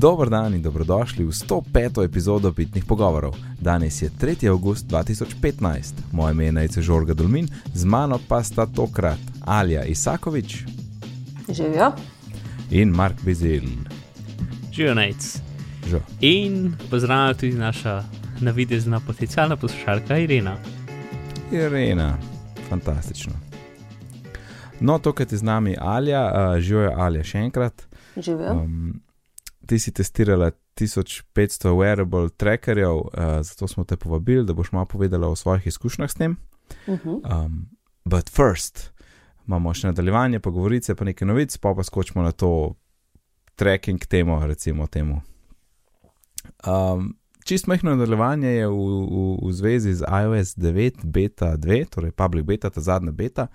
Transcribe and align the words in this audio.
Dobro 0.00 0.30
dan 0.30 0.54
in 0.54 0.62
dobrodošli 0.62 1.24
v 1.24 1.28
105. 1.28 2.04
epizodo 2.04 2.52
Bitnih 2.52 2.84
pogovorov. 2.84 3.36
Danes 3.60 4.02
je 4.02 4.10
3. 4.20 4.48
august 4.48 4.86
2015, 4.86 5.92
moje 6.12 6.32
ime 6.32 6.44
je 6.44 6.52
Najce 6.52 6.82
Žorga 6.82 7.14
Dolmin, 7.14 7.48
z 7.74 7.84
mano 7.84 8.18
pa 8.28 8.42
sta 8.42 8.66
tokrat 8.66 9.18
Alja 9.44 9.84
Isakovič 9.84 10.64
Živijo. 11.48 11.92
in 12.70 12.88
Mark 12.88 13.22
Bizil. 13.22 13.62
Živijo 14.72 14.94
najc. 14.94 15.38
Žal. 15.88 16.00
In 16.20 16.72
pozdravljam 16.90 17.34
tudi 17.34 17.52
naša 17.52 18.04
navidezna 18.40 19.00
potencijalna 19.00 19.56
poslušalka 19.56 20.18
Irena. 20.18 20.56
Irena, 21.52 22.16
fantastično. 22.68 23.32
No, 24.80 24.98
tokrat 24.98 25.32
je 25.32 25.38
z 25.38 25.42
nami 25.42 25.76
Alja, 25.80 26.24
uh, 26.24 26.60
živijo 26.60 26.92
Alja 26.96 27.24
še 27.24 27.38
enkrat. 27.38 27.82
Živijo. 28.16 28.52
Um, 28.52 29.00
ti 29.70 29.78
si 29.78 29.92
testirala 29.92 30.50
1500 30.74 31.70
wearable 31.70 32.30
trackerjev, 32.36 32.96
uh, 32.96 33.02
zato 33.42 33.68
smo 33.68 33.84
te 33.84 33.96
povabili, 33.96 34.44
da 34.46 34.52
boš 34.52 34.72
malo 34.72 34.86
povedala 34.86 35.28
o 35.28 35.36
svojih 35.36 35.66
izkušnjah 35.66 36.10
s 36.10 36.14
tem. 36.14 36.36
Uh 36.86 36.98
-huh. 36.98 37.44
Um, 37.44 37.68
but 38.04 38.30
first, 38.30 38.90
imamo 39.46 39.74
še 39.74 39.86
nadaljevanje, 39.86 40.40
pa 40.40 40.50
govorice, 40.50 40.94
pa 40.94 41.04
nekaj 41.04 41.28
novic, 41.28 41.56
pa 41.56 41.74
pa 41.74 41.82
skočimo 41.82 42.22
na 42.22 42.32
to 42.32 42.74
tracking 43.54 44.06
temo, 44.06 44.46
recimo 44.46 44.86
temu. 44.86 45.20
Um, 46.66 47.16
čist 47.44 47.66
majhno 47.66 47.90
nadaljevanje 47.90 48.48
je 48.48 48.66
v, 48.68 48.74
v, 48.74 49.38
v 49.46 49.52
zvezi 49.52 49.94
z 49.94 50.02
iOS 50.22 50.56
9, 50.56 51.04
beta 51.04 51.56
2, 51.56 51.84
torej 51.84 52.10
public 52.10 52.44
beta, 52.44 52.70
ta 52.70 52.80
zadnja 52.80 53.12
beta. 53.12 53.46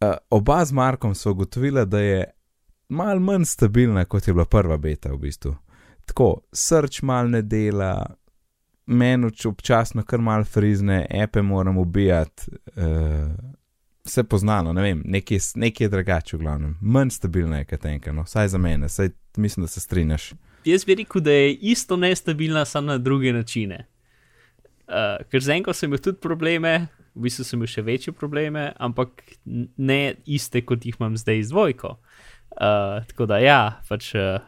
Uh, 0.00 0.14
oba 0.30 0.64
z 0.64 0.72
Markom 0.72 1.14
so 1.14 1.30
ugotovila, 1.30 1.84
da 1.84 2.00
je 2.00 2.37
malo 2.88 3.20
manj 3.20 3.44
stabilna, 3.44 4.04
kot 4.04 4.28
je 4.28 4.34
bila 4.34 4.44
prva 4.44 4.76
beta 4.76 5.12
v 5.12 5.18
bistvu. 5.18 5.54
Tako, 6.06 6.40
srč 6.52 7.02
mal 7.02 7.30
ne 7.30 7.42
dela, 7.42 8.06
meni 8.86 9.30
občasno 9.44 10.02
kar 10.02 10.20
mal 10.20 10.44
frizne, 10.44 11.06
epe 11.10 11.42
moram 11.42 11.78
ubijati, 11.78 12.50
uh, 12.76 13.28
vse 14.04 14.24
poznano, 14.24 14.72
ne 14.72 14.82
vem, 14.82 15.02
nekaj, 15.04 15.38
nekaj 15.54 15.84
je 15.84 15.88
drugače 15.88 16.36
v 16.36 16.40
glavnem. 16.40 16.76
Manj 16.80 17.10
stabilna 17.10 17.58
je 17.58 17.64
katenka, 17.64 18.12
no, 18.12 18.24
vsaj 18.24 18.48
za 18.48 18.58
mene, 18.58 18.88
saj 18.88 19.10
mislim, 19.36 19.64
da 19.64 19.68
se 19.68 19.80
strinjaš. 19.80 20.32
Jaz 20.64 20.84
bi 20.84 20.94
rekel, 20.94 21.20
da 21.22 21.32
je 21.32 21.54
isto 21.54 21.96
nestabilna, 21.96 22.64
samo 22.64 22.86
na 22.86 22.98
druge 22.98 23.32
načine. 23.32 23.86
Uh, 24.88 25.26
ker 25.30 25.42
za 25.44 25.52
enko 25.52 25.72
sem 25.72 25.90
imel 25.90 26.00
tudi 26.00 26.20
probleme, 26.20 26.86
v 27.14 27.26
bistvu 27.26 27.44
sem 27.44 27.58
imel 27.58 27.68
še 27.68 27.82
večje 27.84 28.12
probleme, 28.16 28.70
ampak 28.80 29.22
ne 29.76 30.14
iste, 30.24 30.62
kot 30.64 30.86
jih 30.86 30.96
imam 31.00 31.16
zdaj 31.20 31.42
z 31.42 31.52
dvojko. 31.52 31.98
Uh, 32.56 33.04
tako 33.06 33.26
da 33.26 33.38
ja, 33.38 33.80
pač 33.88 34.14
uh, 34.14 34.40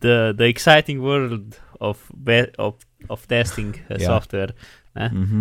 the, 0.00 0.32
the 0.36 0.48
exciting 0.48 1.00
world 1.00 1.60
of, 1.80 2.10
be, 2.14 2.46
of, 2.58 2.74
of 3.08 3.26
testing 3.26 3.74
uh, 3.90 3.96
Ja. 4.00 4.08
software. 4.08 4.52
Ne? 4.94 5.08
Mhm. 5.08 5.40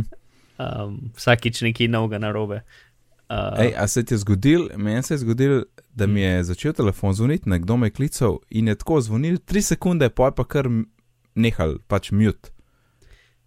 Um, 0.61 1.11
vsakič 1.17 1.63
nekaj 1.65 1.87
novega 1.89 2.19
narobe. 2.21 2.61
Uh, 3.31 3.55
Ej, 3.63 3.73
a 3.79 3.87
se 3.87 4.03
ti 4.05 4.13
je 4.13 4.17
zgodil, 4.21 4.67
meni 4.77 5.01
se 5.03 5.13
je 5.13 5.17
zgodil, 5.23 5.63
da 5.95 6.07
mi 6.07 6.21
je 6.21 6.43
začel 6.43 6.73
telefon 6.73 7.13
zvoniti, 7.13 7.49
nekdo 7.49 7.77
me 7.77 7.87
je 7.87 7.95
klical 7.95 8.39
in 8.49 8.67
je 8.67 8.75
tako 8.75 8.99
zvonil, 9.01 9.37
tri 9.39 9.61
sekunde, 9.63 10.09
poj 10.09 10.35
pa 10.35 10.43
kar 10.43 10.67
nehal, 11.35 11.77
pač 11.87 12.11
mute. 12.11 12.51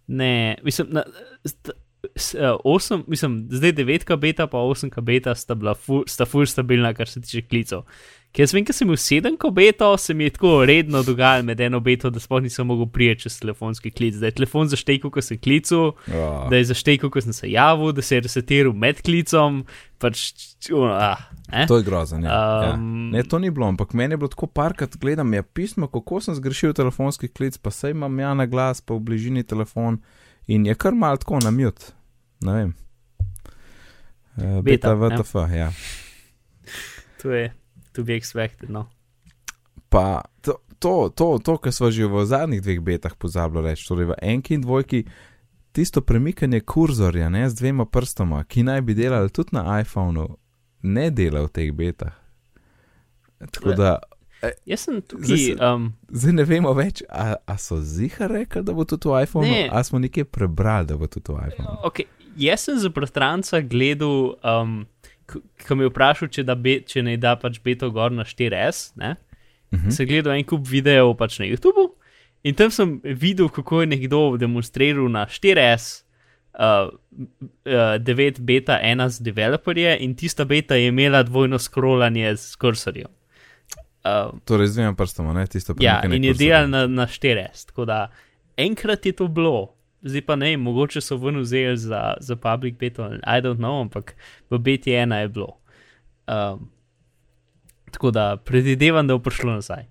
Ne, 0.07 0.57
mislim, 0.65 0.89
na, 0.89 1.03
st, 1.45 1.69
s, 2.15 2.33
uh, 2.33 2.57
osem, 2.65 3.03
mislim, 3.07 3.45
zdaj 3.51 3.71
devetka 3.77 4.17
beta, 4.17 4.47
pa 4.47 4.57
osemka 4.57 5.01
beta 5.01 5.35
sta 5.35 5.55
bila 5.55 5.75
ful, 5.77 6.03
sta 6.09 6.25
ful 6.25 6.45
stabilna, 6.49 6.93
kar 6.93 7.09
se 7.09 7.21
tiče 7.21 7.45
klicev. 7.49 7.85
Ker 8.35 8.43
jaz 8.43 8.51
vem, 8.51 8.65
ker 8.67 8.75
sem 8.75 8.89
imel 8.89 8.97
sedemko 8.99 9.47
beto, 9.55 9.87
se 9.95 10.11
mi 10.13 10.25
je 10.25 10.33
tako 10.35 10.65
redno 10.67 10.99
dogajalo 11.07 11.45
med 11.47 11.61
eno 11.63 11.79
beto, 11.79 12.09
da 12.11 12.19
sploh 12.19 12.41
nisem 12.43 12.67
mogel 12.67 12.89
prijeti 12.91 13.23
čez 13.23 13.37
telefonski 13.39 13.93
klic. 13.95 14.17
Da 14.19 14.27
je 14.27 14.35
telefon 14.35 14.67
zaštekel, 14.67 15.11
ko 15.11 15.23
sem 15.23 15.39
klical, 15.39 15.93
Oh. 16.11 16.49
da 16.51 16.59
je 16.59 16.65
zaštekel, 16.67 17.09
ko 17.09 17.23
sem 17.23 17.33
se 17.33 17.47
javil, 17.47 17.93
da 17.95 18.03
se 18.03 18.17
je 18.17 18.25
resetiral 18.27 18.75
med 18.75 18.99
klicom. 19.07 19.63
Pač, 20.03 20.25
uh, 20.67 20.91
ah, 20.91 21.23
eh? 21.47 21.63
To 21.71 21.79
je 21.79 21.87
grozno. 21.87 22.19
Ja. 22.27 22.75
Um, 22.75 23.07
ja. 23.07 23.15
Ne, 23.15 23.23
to 23.23 23.39
ni 23.39 23.55
bilo, 23.55 23.71
ampak 23.71 23.95
meni 23.95 24.19
je 24.19 24.23
bilo 24.25 24.33
tako 24.35 24.51
parkrat, 24.51 24.99
gledam 24.99 25.33
je 25.33 25.43
pismo, 25.43 25.87
kako 25.87 26.19
sem 26.19 26.35
zgrešil 26.35 26.75
telefonski 26.75 27.31
klic, 27.31 27.55
pa 27.57 27.71
sej 27.71 27.95
imam 27.95 28.19
ja 28.19 28.35
na 28.35 28.51
glas, 28.51 28.83
pa 28.83 28.99
v 28.99 29.05
bližini 29.07 29.47
telefon 29.47 30.03
in 30.51 30.67
je 30.67 30.75
kar 30.75 30.91
mal 30.91 31.15
tako 31.23 31.39
na 31.39 31.55
mute. 31.55 31.95
Ne 32.43 32.59
vem. 32.59 32.79
Uh, 34.35 34.59
beta, 34.59 34.91
Beta, 34.91 34.97
ja. 35.15 35.21
VTF, 35.23 35.35
ja. 35.55 35.69
To 37.23 37.31
je 37.31 37.53
to 37.95 38.03
be 38.03 38.13
expected. 38.13 38.69
No. 38.69 38.85
Pa 39.89 40.05
to, 40.41 40.53
to, 40.77 41.09
to, 41.09 41.39
to 41.39 41.57
kar 41.57 41.71
smo 41.71 41.87
že 41.89 42.05
v 42.05 42.25
zadnjih 42.25 42.61
dveh 42.61 42.79
betah 42.81 43.15
pozabili 43.15 43.63
reči, 43.65 43.85
torej 43.85 44.05
v 44.07 44.19
enki 44.21 44.53
in 44.53 44.61
dvojki, 44.61 45.05
tisto 45.71 46.01
premikanje 46.01 46.59
kurzorja 46.61 47.29
ne, 47.29 47.49
z 47.49 47.55
dvema 47.55 47.85
prstoma, 47.85 48.43
ki 48.43 48.63
naj 48.63 48.81
bi 48.81 48.93
delali 48.93 49.29
tudi 49.29 49.49
na 49.51 49.79
iPhonu, 49.79 50.27
ne 50.83 51.07
dela 51.09 51.41
v 51.41 51.49
teh 51.49 51.71
betah. 51.71 52.13
Tako 53.41 53.73
da 53.73 53.99
Jaz 54.63 54.79
sem 54.81 54.95
Zdaj 54.95 55.01
tukaj. 55.01 55.37
se- 55.37 55.55
Um, 55.65 55.93
zdaj 56.07 56.33
ne 56.33 56.43
vemo 56.43 56.73
več, 56.73 57.01
a, 57.09 57.33
a 57.43 57.57
so 57.57 57.79
ziha 57.81 58.27
rekli, 58.27 58.61
da 58.61 58.73
bo 58.73 58.85
tudi 58.85 59.07
v 59.07 59.23
iPhonu, 59.23 59.47
Ne. 59.47 59.69
a 59.71 59.81
smo 59.81 59.97
nekje 59.97 60.23
prebrali, 60.23 60.85
da 60.85 60.97
bo 60.97 61.07
tudi 61.07 61.31
v 61.31 61.47
iPhonu. 61.47 61.79
Okay. 61.83 62.05
Jaz 62.37 62.59
sem 62.61 62.77
za 62.77 62.89
bratranca 62.89 63.61
gledal, 63.61 64.35
um, 64.37 64.85
ko 65.67 65.75
mi 65.75 65.83
je 65.83 65.89
vprašal, 65.89 66.29
če, 66.29 66.43
be, 66.55 66.79
če 66.85 67.03
naj 67.05 67.17
da 67.17 67.35
pač 67.39 67.59
beto 67.63 67.91
gor 67.91 68.11
na 68.11 68.23
4S. 68.23 68.91
Ne? 68.95 69.15
Uh 69.71 69.79
-huh. 69.79 69.91
Sem 69.91 70.07
gledal 70.07 70.33
en 70.33 70.43
kup 70.43 70.67
videov 70.67 71.17
pač 71.17 71.39
na 71.39 71.45
YouTubu 71.45 71.91
in 72.45 72.55
tam 72.55 72.71
sem 72.71 72.99
videl, 73.03 73.49
kako 73.49 73.81
je 73.81 73.87
nekdo 73.87 74.37
demonstriral 74.37 75.09
na 75.11 75.25
4S. 75.25 76.03
Uh, 76.55 76.87
uh, 77.67 77.99
9 77.99 78.39
beta 78.39 78.79
1 78.79 79.09
z 79.09 79.19
developerje 79.19 79.97
in 79.99 80.15
tista 80.15 80.45
beta 80.45 80.75
je 80.75 80.87
imela 80.87 81.23
dvojno 81.23 81.59
scrollanje 81.59 82.37
s 82.37 82.55
kursorjem. 82.55 83.11
Uh, 84.05 84.39
Torej, 84.45 84.67
z 84.67 84.73
dvema 84.75 84.93
prstoma, 84.95 85.33
ne 85.33 85.47
tisto 85.47 85.75
Ja, 85.79 85.99
premikanje 85.99 86.15
in 86.15 86.23
je 86.23 86.33
delal 86.33 86.69
na, 86.69 86.87
na 86.87 87.07
4S. 87.07 87.65
Tako 87.65 87.85
da 87.85 88.11
enkrat 88.57 89.05
je 89.05 89.11
to 89.11 89.27
bilo, 89.27 89.74
zdaj 90.05 90.21
pa 90.25 90.35
ne, 90.35 90.57
mogoče 90.57 91.01
so 91.01 91.17
ven 91.17 91.39
vzeli 91.41 91.77
za, 91.77 92.13
za 92.19 92.35
public 92.35 92.77
beta, 92.79 93.09
I 93.23 93.41
don't 93.41 93.57
know, 93.57 93.81
ampak 93.81 94.15
v 94.49 94.57
beti 94.57 94.93
ena 94.93 95.19
je 95.19 95.27
bilo. 95.27 95.57
Um, 96.27 96.69
tako 97.91 98.11
da 98.11 98.37
predvidevam, 98.37 99.07
da 99.07 99.17
bo 99.17 99.23
prišlo 99.23 99.53
nazaj. 99.53 99.85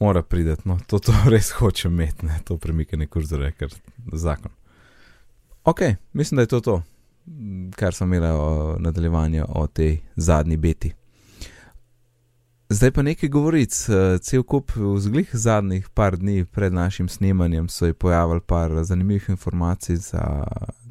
Mora 0.00 0.22
priti, 0.22 0.62
no, 0.64 0.78
to, 0.86 0.98
to 0.98 1.12
res 1.32 1.50
hoče 1.50 1.88
imeti, 1.88 2.26
ne, 2.26 2.40
to 2.44 2.56
premikanje 2.56 3.06
kurzorja, 3.06 3.52
ker 3.52 3.72
zakon. 4.12 4.52
Ok, 5.64 5.80
mislim, 6.12 6.36
da 6.36 6.42
je 6.42 6.46
to 6.46 6.60
to, 6.60 6.82
kar 7.76 7.94
sem 7.94 8.14
imela 8.14 8.34
o 8.34 8.76
nadaljevanju 8.78 9.44
o 9.48 9.66
tej 9.66 9.98
zadnji 10.16 10.56
beti. 10.56 10.92
Zdaj 12.68 12.90
pa 12.90 13.02
nekaj 13.02 13.28
govoric, 13.28 13.88
eh, 13.88 14.18
cel 14.18 14.42
kup 14.42 14.72
vzglih 14.76 15.30
zadnjih 15.32 15.88
par 15.88 16.16
dni 16.16 16.44
pred 16.44 16.72
našim 16.72 17.08
snemanjem 17.08 17.68
so 17.68 17.86
je 17.86 17.94
pojavili 17.94 18.40
par 18.40 18.84
zanimivih 18.84 19.28
informacij 19.28 19.96
za, 19.96 20.44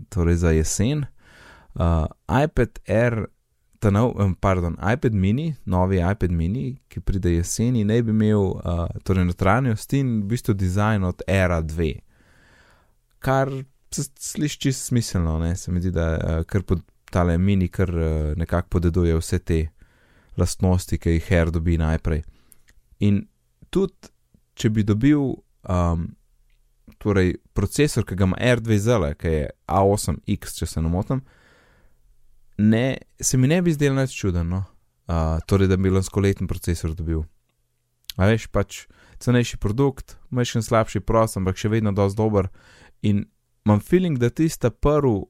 torej 0.09 0.35
za 0.35 0.51
jesen. 0.51 1.05
Uh, 1.73 2.05
iPad 2.43 2.79
Air, 2.87 3.25
ta 3.79 3.89
nov, 3.89 4.13
pardon, 4.39 4.77
iPad 4.93 5.13
mini, 5.13 5.55
novi 5.65 5.97
iPad 6.11 6.31
mini, 6.31 6.77
ki 6.87 7.01
pride 7.01 7.33
jeseni, 7.33 7.83
naj 7.83 8.01
bi 8.01 8.11
imel 8.11 8.39
uh, 8.39 8.85
torej 9.03 9.25
notranjost 9.25 9.93
in 9.93 10.19
v 10.21 10.27
bistvu 10.35 10.53
dizajn 10.53 11.03
od 11.03 11.21
Era 11.27 11.61
2. 11.61 11.93
Kar 13.19 13.49
se 13.91 14.03
sliši 14.19 14.71
smiselno, 14.73 15.39
ne? 15.39 15.55
se 15.55 15.71
mi 15.71 15.81
zdi, 15.81 15.91
da 15.91 16.11
uh, 16.13 16.43
kar 16.45 16.61
pod 16.61 16.85
tale 17.11 17.37
mini, 17.37 17.67
kar 17.67 17.89
uh, 17.89 18.37
nekako 18.37 18.67
podeduje 18.69 19.17
vse 19.17 19.39
te 19.39 19.67
lastnosti, 20.37 20.97
ki 20.97 21.17
jih 21.17 21.31
Air 21.31 21.51
dobi 21.53 21.77
najprej. 21.77 22.23
In 23.05 23.23
tudi, 23.73 24.11
če 24.55 24.69
bi 24.69 24.85
dobil 24.85 25.33
um, 25.69 26.07
torej 27.01 27.35
procesor, 27.53 28.05
ki 28.07 28.17
ga 28.17 28.27
ima 28.29 28.39
R2ZL, 28.39 29.09
ki 29.19 29.33
je 29.33 29.49
A8X, 29.67 30.57
če 30.59 30.69
se 30.69 30.83
ne 30.83 30.91
motim, 30.91 31.23
ne, 32.57 32.85
se 33.19 33.37
mi 33.37 33.49
ne 33.49 33.61
bi 33.65 33.73
zdelo 33.73 33.97
nič 33.97 34.15
čudno, 34.17 34.63
uh, 35.09 35.37
torej 35.49 35.71
da 35.71 35.77
bi 35.77 35.91
lanskoleten 35.93 36.49
procesor 36.49 36.93
dobil. 36.95 37.23
A 38.17 38.29
veš, 38.29 38.47
pač 38.53 38.83
cenejši 39.23 39.57
produkt, 39.57 40.17
majhen 40.29 40.65
slabši 40.65 41.01
prost, 41.01 41.39
ampak 41.39 41.57
še 41.57 41.71
vedno 41.73 41.93
dosti 41.95 42.19
dober. 42.19 42.49
In 43.01 43.25
imam 43.65 43.81
feeling, 43.81 44.19
da 44.21 44.29
tista 44.29 44.69
prvi, 44.69 45.23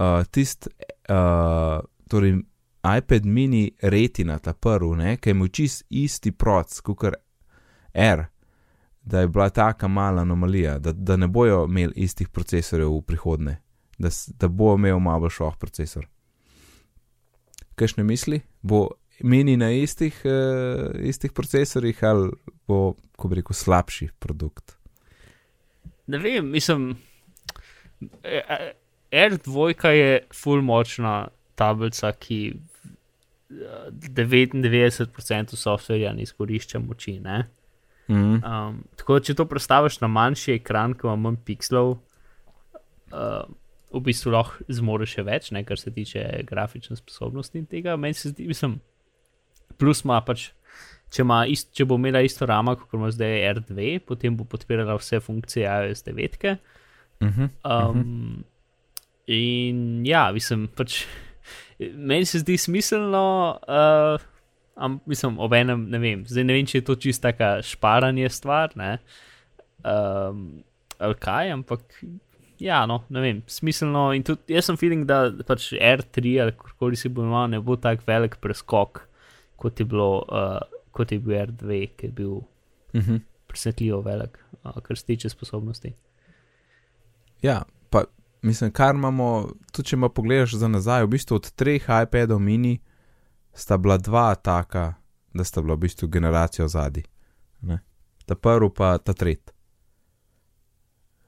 uh, 0.00 0.22
tist, 0.34 0.68
uh, 1.06 1.80
torej 2.10 2.40
iPad 2.82 3.24
mini 3.24 3.72
retina, 3.82 4.38
ta 4.38 4.52
prvi, 4.52 4.96
ne, 4.96 5.16
ki 5.16 5.34
imel 5.34 5.48
čist 5.52 5.84
isti 5.90 6.32
proc, 6.32 6.80
kot 6.80 7.04
R, 7.92 8.24
da 9.02 9.20
je 9.20 9.28
bila 9.28 9.48
taka 9.50 9.88
mala 9.88 10.22
anomalija, 10.22 10.78
da, 10.78 10.92
da 10.92 11.16
ne 11.16 11.28
bojo 11.28 11.64
imeli 11.68 11.92
istih 11.96 12.28
procesorjev 12.28 12.88
v 12.88 13.02
prihodnje, 13.02 13.56
da, 13.98 14.08
da 14.38 14.48
bo 14.48 14.74
imel 14.74 14.98
malo 14.98 15.30
šoh 15.30 15.56
procesor. 15.60 16.08
Kakšne 17.74 18.04
misli? 18.04 18.40
Bo 18.62 18.88
meni 19.20 19.56
na 19.56 19.70
istih, 19.72 20.22
uh, 20.24 21.00
istih 21.00 21.32
procesorjih 21.32 22.04
ali 22.04 22.30
bo, 22.68 22.94
ko 23.16 23.28
bi 23.28 23.40
rekel, 23.40 23.54
slabši 23.56 24.08
produkt? 24.18 24.76
Ne 26.06 26.18
vem, 26.18 26.50
mislim. 26.50 26.96
e, 28.24 28.72
R2 29.12 29.88
je 29.88 30.26
full 30.34 30.62
močna 30.62 31.28
tablica, 31.54 32.12
ki 32.12 32.54
99% 33.50 35.56
softverja 35.56 36.12
ne 36.12 36.22
izkorišča 36.22 36.78
moči. 36.78 37.20
Ne? 37.20 37.44
Mm. 38.08 38.42
Um, 38.42 38.84
tako 38.96 39.18
da, 39.18 39.24
če 39.26 39.34
to 39.38 39.46
predstaviš 39.50 40.00
na 40.02 40.08
manjši 40.10 40.54
ekran, 40.58 40.94
ki 40.98 41.06
ima 41.06 41.16
manj 41.28 41.38
pikslov, 41.46 41.96
uh, 43.10 43.42
v 43.90 44.02
bistvu 44.06 44.32
lahko 44.34 44.64
zmoriš 44.70 45.16
še 45.18 45.26
več, 45.26 45.50
ne, 45.54 45.64
kar 45.66 45.78
se 45.78 45.90
tiče 45.94 46.24
grafične 46.46 46.96
sposobnosti 46.98 47.58
in 47.58 47.66
tega. 47.70 47.96
Meni 47.98 48.14
se 48.14 48.32
zdi, 48.32 48.46
mislim, 48.50 48.72
plus 49.78 50.04
ima 50.06 50.20
pač. 50.26 50.50
Če, 51.10 51.24
ima 51.24 51.40
ist, 51.50 51.72
če 51.74 51.88
bo 51.90 51.96
imela 51.98 52.20
isto 52.22 52.46
ramo, 52.46 52.76
kot 52.78 52.92
ima 52.94 53.08
zdaj 53.10 53.40
R2, 53.48 53.96
potem 54.06 54.36
bo 54.38 54.44
podpirala 54.46 54.94
vse 54.94 55.18
funkcije 55.18 55.66
iOS 55.66 56.04
9. 56.06 56.52
Uh 57.20 57.26
-huh. 57.26 57.48
Um, 57.66 58.44
in 59.26 60.06
ja, 60.06 60.30
mislim, 60.32 60.68
pač 60.68 61.04
meni 61.80 62.24
se 62.28 62.38
zdi 62.42 62.56
smiselno, 62.58 63.58
uh, 63.68 64.22
am, 64.74 65.00
mislim, 65.06 65.38
ob 65.38 65.54
enem, 65.56 65.86
ne 65.90 66.00
vem, 66.02 66.24
zdaj 66.28 66.44
ne 66.44 66.56
vem, 66.56 66.66
če 66.68 66.80
je 66.80 66.86
to 66.88 66.96
čista 67.00 67.30
taka 67.30 67.60
šparanje 67.66 68.28
stvar, 68.32 68.74
ne, 68.80 68.96
um, 69.84 70.42
ali 71.00 71.16
kaj, 71.20 71.52
ampak 71.56 72.02
ja, 72.60 72.82
no, 72.88 73.00
ne 73.08 73.24
vem, 73.24 73.42
smiselno 73.48 74.10
in 74.16 74.24
tudi 74.26 74.56
jaz 74.56 74.68
sem 74.68 74.78
feeling, 74.80 75.06
da 75.08 75.22
pač 75.48 75.70
R3 75.76 76.36
ali 76.44 76.56
kakorkoli 76.56 77.00
si 77.00 77.08
bo 77.12 77.24
imel, 77.24 77.48
ne 77.54 77.62
bo 77.64 77.78
tak 77.80 78.04
velik 78.08 78.36
preskok, 78.44 79.06
kot 79.60 79.80
je 79.80 79.88
bilo, 79.88 80.24
uh, 80.28 80.84
kot 80.96 81.12
je 81.12 81.20
bil 81.22 81.38
R2, 81.46 81.82
ki 81.96 82.10
je 82.10 82.16
bil 82.22 82.40
Uh 82.90 83.00
-huh. 83.00 83.20
presenetljivo 83.46 84.00
velik, 84.00 84.38
uh, 84.64 84.80
kar 84.82 84.96
se 84.98 85.04
tiče 85.06 85.28
sposobnosti. 85.28 85.92
Ja, 87.42 87.62
mislim, 88.42 88.70
kar 88.70 88.94
imamo, 88.94 89.48
tudi 89.72 89.88
če 89.88 89.96
malo 89.96 90.12
pogledaš 90.12 90.54
za 90.54 90.68
nazaj, 90.68 91.04
v 91.04 91.12
bistvu 91.16 91.36
od 91.36 91.50
treh 91.50 91.86
iPadov 92.02 92.40
mini 92.40 92.78
sta 93.52 93.76
bila 93.76 93.98
dva 93.98 94.34
taka, 94.34 94.94
da 95.34 95.44
sta 95.44 95.62
bila 95.62 95.74
v 95.74 95.86
bistvu 95.86 96.08
generacija 96.08 96.68
zadnji. 96.68 97.02
Ta 98.26 98.34
prvi 98.34 98.70
pa 98.76 98.98
ta 98.98 99.12
tretji. 99.12 99.54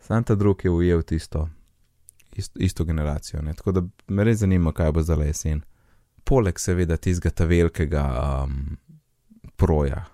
Sam 0.00 0.24
ta 0.24 0.34
drugi 0.34 0.66
je 0.66 0.70
ujel 0.70 1.02
tisto, 1.02 1.48
isto, 2.36 2.58
isto 2.58 2.84
generacijo. 2.84 3.42
Ne? 3.42 3.54
Tako 3.54 3.72
da 3.72 3.82
me 4.08 4.24
res 4.24 4.38
zanima, 4.38 4.72
kaj 4.72 4.92
bo 4.92 5.02
zdaj 5.02 5.26
jesen. 5.26 5.62
Poleg 6.24 6.58
seveda 6.58 6.96
tistega 6.96 7.30
ta 7.30 7.44
velikega 7.44 8.04
um, 8.44 8.76
proja. 9.56 10.04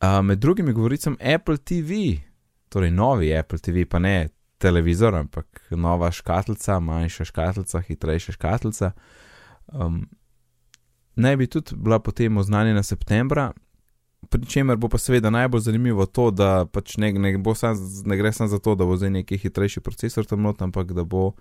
Uh, 0.00 0.24
med 0.24 0.38
drugimi 0.38 0.72
govoricam 0.72 1.16
Apple 1.34 1.56
TV, 1.56 2.20
torej 2.68 2.90
novi 2.90 3.36
Apple 3.36 3.58
TV, 3.58 3.84
pa 3.88 3.98
ne 3.98 4.28
televizor, 4.58 5.14
ampak 5.14 5.62
nova 5.70 6.10
škatlica, 6.12 6.80
manjša 6.80 7.24
škatlica, 7.24 7.80
hitrejša 7.80 8.32
škatlica. 8.32 8.90
Um, 9.66 10.08
naj 11.16 11.36
bi 11.36 11.46
tudi 11.46 11.76
bila 11.76 11.98
potem 11.98 12.36
oznanjena 12.36 12.82
septembra, 12.82 13.52
pri 14.30 14.46
čemer 14.46 14.76
bo 14.76 14.88
pa 14.88 14.98
seveda 14.98 15.30
najbolj 15.30 15.60
zanimivo 15.60 16.06
to, 16.06 16.30
da 16.30 16.66
pač 16.72 16.96
ne, 16.96 17.12
ne, 17.12 17.34
sam, 17.54 17.76
ne 18.04 18.16
gre 18.16 18.32
samo 18.32 18.48
za 18.48 18.58
to, 18.58 18.74
da 18.74 18.84
bo 18.84 18.96
zdaj 18.96 19.10
neki 19.10 19.38
hitrejši 19.38 19.80
procesor 19.80 20.26
tam 20.26 20.42
not, 20.42 20.62
ampak 20.62 20.92
da 20.92 21.04
bo 21.04 21.32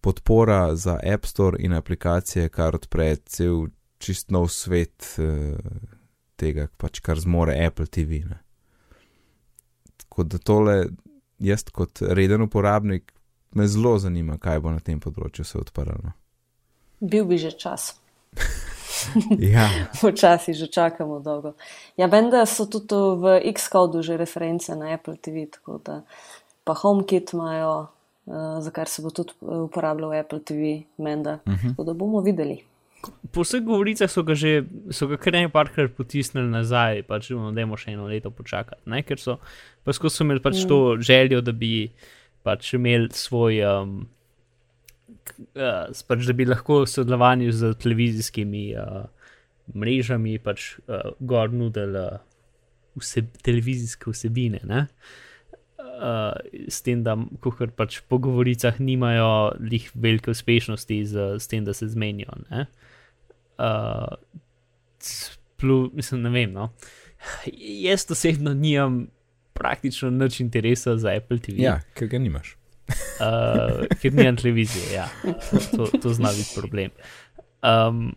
podpora 0.00 0.74
za 0.76 0.98
App 1.14 1.26
Store 1.26 1.58
in 1.60 1.72
aplikacije, 1.72 2.48
kar 2.48 2.74
odpre 2.74 3.16
cel 3.16 3.66
čist 3.98 4.30
nov 4.30 4.48
svet 4.48 5.14
eh, 5.18 5.58
tega, 6.36 6.68
pač 6.76 7.00
kar 7.00 7.18
zmore 7.20 7.56
Apple 7.66 7.86
TV. 7.86 8.22
Ne. 8.30 8.38
Tako 9.96 10.24
da 10.24 10.38
tole 10.38 10.76
jaz 11.38 11.64
kot 11.72 12.02
reden 12.02 12.42
uporabnik 12.42 13.12
me 13.50 13.66
zelo 13.66 13.98
zanima, 13.98 14.38
kaj 14.38 14.60
bo 14.60 14.70
na 14.70 14.80
tem 14.80 15.00
področju 15.00 15.44
se 15.44 15.58
odprlo. 15.58 15.96
no. 16.02 16.12
Bil 17.00 17.24
bi 17.24 17.38
že 17.38 17.52
čas. 17.56 17.94
Ja, 19.38 19.68
Včasih 20.02 20.56
že 20.58 20.66
čakamo 20.66 21.20
dolgo. 21.22 21.54
Ja, 21.94 22.10
vem, 22.10 22.30
da 22.34 22.42
so 22.50 22.66
tudi 22.66 22.98
v 22.98 23.38
Xcodu 23.54 24.02
že 24.02 24.18
reference 24.18 24.74
na 24.74 24.90
Apple 24.90 25.14
TV, 25.22 25.46
tako 25.46 25.78
da 25.78 26.02
pa 26.66 26.74
HomeKit 26.74 27.32
imajo, 27.32 27.86
uh, 28.26 28.58
za 28.58 28.70
kar 28.74 28.90
se 28.90 29.02
bo 29.02 29.14
tudi 29.14 29.38
eh, 29.38 29.70
uporabljal 29.70 30.18
Apple 30.18 30.42
TV, 30.42 30.82
menda. 30.98 31.38
Uh 31.46 31.52
-huh. 31.54 31.70
Tako 31.70 31.84
da 31.84 31.92
bomo 31.94 32.20
videli. 32.20 32.64
Po 33.32 33.44
vseh 33.44 33.62
govoricah 33.62 34.10
so 34.10 34.24
ga 34.26 34.34
že, 34.34 34.64
so 34.90 35.06
ga 35.06 35.18
kar 35.20 35.36
nekajkrat 35.36 35.94
potisnili 35.94 36.48
nazaj, 36.50 37.04
pač 37.06 37.30
no, 37.30 37.52
da 37.54 37.66
še 37.78 37.92
eno 37.94 38.08
leto 38.10 38.32
počakati. 38.34 38.82
Ne? 38.90 39.04
Ker 39.06 39.20
so, 39.22 39.38
pa 39.86 39.94
skozi 39.94 40.18
so 40.18 40.26
imeli 40.26 40.42
pač 40.42 40.64
mm. 40.64 40.68
to 40.70 40.78
željo, 40.98 41.42
da 41.44 41.54
bi 41.54 41.90
pač 42.46 42.72
imeli 42.74 43.12
svoj, 43.14 43.60
um, 43.68 43.94
uh, 45.54 46.02
pač 46.08 46.26
da 46.26 46.34
bi 46.34 46.48
lahko 46.48 46.82
v 46.82 46.90
sodelovanju 46.90 47.54
z 47.54 47.72
televizijskimi 47.78 48.64
uh, 48.74 49.06
mrežami 49.74 50.38
pač 50.42 50.74
uh, 50.88 51.12
gor 51.20 51.52
nudili 51.52 52.00
uh, 52.00 52.18
vse, 52.98 53.22
televizijske 53.44 54.10
vsebine. 54.10 54.60
Ne? 54.64 54.86
Uh, 55.78 56.34
s 56.70 56.82
tem, 56.86 57.02
da 57.02 57.16
kar 57.42 57.72
pač 57.74 58.00
po 58.06 58.20
govoricah 58.22 58.78
nimajo 58.80 59.54
velike 59.94 60.30
uspešnosti 60.30 60.98
z, 61.06 61.30
s 61.38 61.50
tem, 61.50 61.64
da 61.66 61.74
se 61.74 61.88
zmenijo. 61.90 62.34
Ne? 62.50 62.66
Uh, 63.58 64.14
splu, 64.98 65.90
mislim, 65.94 66.22
ne 66.22 66.30
vem. 66.30 66.52
No. 66.52 66.70
Jaz 67.82 68.06
osebno 68.10 68.54
nimam 68.54 69.06
praktično 69.58 70.10
nič 70.10 70.40
interesa 70.40 70.96
za 70.96 71.10
Apple 71.18 71.38
TV, 71.42 71.58
ja 71.66 71.80
ker 71.98 72.08
ga 72.08 72.20
nimaš. 72.22 72.54
uh, 73.18 73.84
ker 74.00 74.14
nimam 74.14 74.38
televizije. 74.38 74.94
Ja. 74.94 75.08
To, 75.74 75.90
to 76.02 76.14
zna 76.14 76.30
biti 76.36 76.54
problem. 76.54 76.94
Um, 77.62 78.14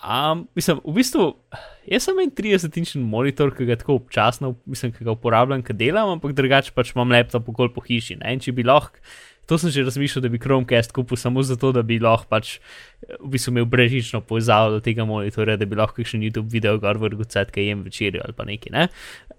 um, 0.00 0.46
mislim, 0.56 0.80
v 0.84 0.96
bistvu, 0.96 1.28
jaz 1.86 2.08
sem 2.08 2.24
en 2.24 2.32
30-inčni 2.32 3.04
monitor, 3.04 3.52
ki 3.54 3.68
ga 3.68 3.76
tako 3.76 4.00
občasno, 4.00 4.54
mislim, 4.66 4.94
ga 4.96 5.12
uporabljam, 5.12 5.62
ki 5.66 5.76
delam, 5.76 6.16
ampak 6.16 6.32
drugače 6.36 6.72
pač 6.76 6.94
imam 6.96 7.12
laptop 7.12 7.52
okoli 7.52 7.74
po 7.76 7.84
hiši. 7.84 8.18
Ne? 8.22 8.36
In 8.36 8.42
če 8.42 8.56
bi 8.56 8.64
lahko, 8.66 9.04
to 9.46 9.58
sem 9.58 9.70
že 9.70 9.84
razmišljal, 9.86 10.22
da 10.22 10.28
bi 10.28 10.38
Chromecast 10.38 10.92
kupil 10.92 11.16
samo 11.16 11.42
zato, 11.42 11.72
da 11.72 11.82
bi 11.82 11.98
lahko 12.02 12.26
pač 12.28 12.56
v 13.20 13.30
bistvu 13.30 13.54
imel 13.54 13.68
brežično 13.70 14.20
povezavo 14.26 14.76
do 14.76 14.80
tega 14.80 15.06
monitorja, 15.06 15.56
da 15.56 15.66
bi 15.66 15.78
lahko 15.78 16.02
še 16.02 16.18
YouTube 16.18 16.50
video 16.50 16.78
gor 16.82 16.98
vrgel, 16.98 17.24
kaj 17.26 17.68
jem 17.68 17.84
večerjo 17.86 18.24
ali 18.26 18.34
pa 18.34 18.44
nekaj. 18.44 18.72
Ne? 18.74 18.88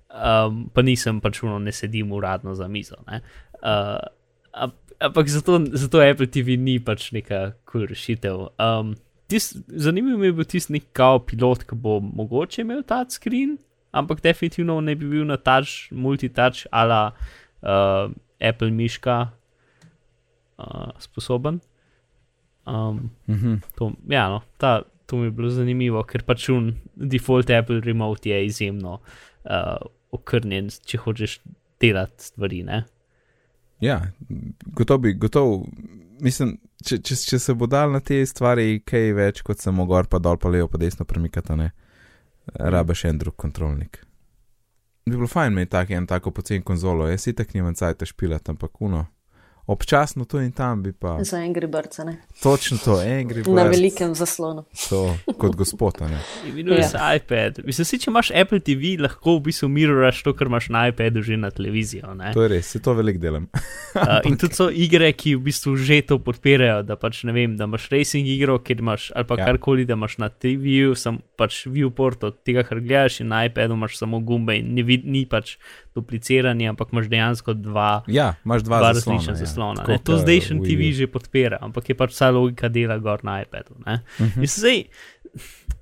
Um, 0.07 0.67
pa 0.73 0.81
nisem 0.81 1.19
pač 1.21 1.43
uno, 1.43 1.59
ne 1.59 1.71
sedim 1.75 2.11
uradno 2.15 2.55
za 2.55 2.67
mizo. 2.71 2.95
Ne? 3.07 3.21
Uh, 3.59 3.99
ampak 5.03 5.27
zato, 5.27 5.59
zato 5.75 6.01
Apple 6.01 6.29
TV 6.31 6.55
ni 6.57 6.79
pač 6.79 7.11
neka 7.11 7.51
kul 7.67 7.83
cool 7.83 7.89
rešitev. 7.91 8.47
Um, 8.63 8.95
tis, 9.27 9.51
zanimivo 9.67 10.17
mi 10.17 10.31
je 10.31 10.37
bil 10.39 10.47
tisti 10.47 10.77
nek 10.77 10.87
kao 10.95 11.19
pilot, 11.19 11.67
ki 11.67 11.75
bo 11.75 11.99
mogoče 11.99 12.63
imel 12.63 12.85
ta 12.87 13.03
screen, 13.11 13.57
ampak 13.91 14.23
definitivno 14.23 14.79
ne 14.81 14.95
bi 14.95 15.09
bil 15.09 15.27
na 15.27 15.35
touch, 15.37 15.91
multitouch 15.91 16.63
ala 16.71 17.11
uh, 17.11 18.07
Apple 18.39 18.71
miška 18.71 19.36
uh, 20.57 20.91
sposoben. 20.99 21.59
Um, 22.67 23.09
Mhm. 23.27 23.61
to, 23.75 23.93
ja, 24.11 24.27
no, 24.29 24.41
ta, 24.57 24.81
to 25.05 25.17
mi 25.17 25.29
je 25.29 25.31
bilo 25.31 25.49
zanimivo, 25.49 26.03
ker 26.03 26.23
pač 26.27 26.49
un 26.49 26.73
default 26.95 27.49
Apple 27.49 27.79
remote 27.79 28.29
je 28.29 28.45
izjemno 28.45 28.97
uh, 28.99 29.77
okrnjen, 30.11 30.67
če 30.85 30.97
hočeš 30.97 31.39
delati 31.79 32.23
stvari. 32.23 32.63
Ne? 32.63 32.83
Ja, 33.79 34.01
gotovo 34.75 34.97
bi, 35.05 35.13
gotovo, 35.13 35.61
mislim, 36.19 36.57
če, 36.83 36.97
če, 36.99 37.15
če 37.15 37.39
se 37.39 37.53
bo 37.53 37.67
dal 37.71 37.91
na 37.93 37.99
te 38.03 38.19
stvari 38.25 38.81
kaj 38.85 39.13
več 39.13 39.41
kot 39.47 39.63
samo 39.63 39.85
gor, 39.85 40.07
pa 40.11 40.19
dol, 40.19 40.35
pa 40.37 40.49
levo, 40.49 40.67
pa 40.67 40.77
desno 40.81 41.05
premikati, 41.05 41.55
ne, 41.55 41.71
rabe 42.59 42.95
še 42.97 43.13
en 43.13 43.19
drug 43.21 43.35
kontrolnik. 43.39 44.01
Bi 45.07 45.15
bilo 45.15 45.27
fajn 45.31 45.53
imeti 45.53 45.71
tak, 45.71 45.91
en 45.95 46.07
tako 46.07 46.33
pocen 46.35 46.63
konzolo, 46.67 47.07
jaz 47.07 47.21
si 47.23 47.33
tak 47.33 47.53
nimam 47.55 47.75
cajt 47.75 48.03
špilati, 48.09 48.51
ampak 48.51 48.81
uno. 48.83 49.05
Občasno 49.67 50.25
tu 50.25 50.39
in 50.39 50.51
tam 50.51 50.83
bi 50.83 50.93
pa. 50.93 51.17
Za 51.21 51.37
Angry 51.37 51.67
Birds, 51.67 51.97
ne? 51.97 52.17
Točno 52.43 52.77
to, 52.77 52.91
Angry 52.93 53.43
Na 53.45 53.63
Birds, 53.63 53.77
velikem 53.77 54.15
zaslonu. 54.15 54.63
To, 54.89 55.01
kot 55.33 55.55
gospod, 55.55 56.01
a 56.01 56.07
ne. 56.07 56.19
Imenuje 56.47 56.77
Ja. 56.77 56.87
se 56.87 56.97
iPad. 57.15 57.59
Mislim, 57.65 57.85
si, 57.85 57.99
če 57.99 58.07
imaš 58.07 58.31
Apple 58.33 58.59
TV, 58.59 58.95
lahko 58.97 59.35
v 59.35 59.41
bistvu 59.41 59.67
miruraš 59.67 60.23
to, 60.23 60.33
kar 60.33 60.47
imaš 60.47 60.69
na 60.69 60.87
iPadu 60.87 61.21
že 61.21 61.37
na 61.37 61.51
televizijo. 61.51 62.13
ne. 62.13 62.31
To 62.33 62.41
je 62.41 62.47
res, 62.47 62.67
se 62.67 62.79
to 62.79 62.93
velik 62.93 63.17
delam. 63.17 63.49
Uh, 63.95 64.19
in 64.25 64.37
tudi 64.37 64.55
so 64.55 64.69
igre, 64.71 65.11
ki 65.13 65.35
v 65.35 65.43
bistvu 65.43 65.75
že 65.75 66.01
to 66.01 66.19
podpirajo, 66.19 66.83
da 66.83 66.95
pač 66.95 67.23
ne 67.23 67.33
vem, 67.33 67.57
da 67.57 67.63
imaš 67.63 67.89
racing 67.89 68.23
igro, 68.25 68.59
kjer 68.59 68.79
imaš 68.79 69.11
ali 69.15 69.25
pa 69.25 69.35
Ja. 69.37 69.45
karkoli, 69.45 69.83
da 69.85 69.93
imaš 69.93 70.17
na 70.17 70.29
TV-ju, 70.29 70.95
sam 70.95 71.19
pač 71.35 71.67
viewport 71.67 72.23
od 72.23 72.39
tega, 72.43 72.63
kar 72.63 72.79
gledaš, 72.79 73.19
in 73.19 73.27
na 73.27 73.43
iPadu 73.45 73.75
imaš 73.75 73.97
samo 73.97 74.19
gumbe 74.19 74.55
in 74.57 74.73
ni, 74.73 74.83
vid, 74.83 75.03
ni 75.05 75.25
pač 75.25 75.57
dupliciranje, 75.97 76.69
ampak 76.71 76.93
imaš 76.93 77.09
dejansko 77.11 77.55
dva, 77.57 77.91
Ja, 78.07 78.31
imaš 78.45 78.65
dva, 78.67 78.79
dva 78.81 78.93
zaslona, 78.97 79.17
različna 79.17 79.33
ja. 79.33 79.41
zaslona. 79.43 79.81
Tako 79.83 79.91
ne. 79.91 80.01
To 80.05 80.15
kot 80.15 80.25
zdaj 80.25 80.43
še 80.47 80.57
Wii 80.57 80.67
TV 80.69 80.89
U. 80.89 80.97
že 81.01 81.07
podpira, 81.11 81.61
ampak 81.65 81.89
je 81.91 81.97
pač 81.99 82.13
vsa 82.15 82.29
logika 82.35 82.69
dela 82.69 82.99
gor 83.01 83.25
na 83.27 83.41
iPadu. 83.43 83.79
ne. 83.85 84.01
Mhm. 84.19 84.45
In 84.45 84.53
zdaj, 84.53 84.83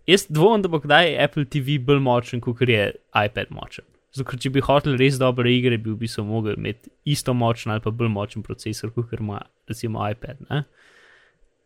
jaz 0.07 0.27
dvomim, 0.29 0.63
da 0.65 0.71
bo 0.71 0.79
kdaj 0.83 1.15
Apple 1.23 1.45
TV 1.45 1.77
bolj 1.83 1.99
močen, 1.99 2.41
kot 2.41 2.61
je 2.61 2.93
iPad 3.11 3.51
močen. 3.51 3.85
Zato, 4.15 4.37
če 4.39 4.49
bi 4.55 4.63
hotel 4.63 4.95
res 4.95 5.17
dobre 5.19 5.51
igre, 5.51 5.77
bi 5.77 5.91
v 5.91 5.99
bistvu 6.05 6.23
mogel 6.23 6.55
imeti 6.55 6.89
isto 7.11 7.33
močen 7.35 7.73
ali 7.73 7.83
pa 7.83 7.91
bolj 7.91 8.13
močen 8.13 8.43
procesor, 8.45 8.93
kot 8.95 9.11
ima 9.19 9.41
recimo 9.67 10.05
iPad. 10.07 10.45
Ne? 10.49 10.63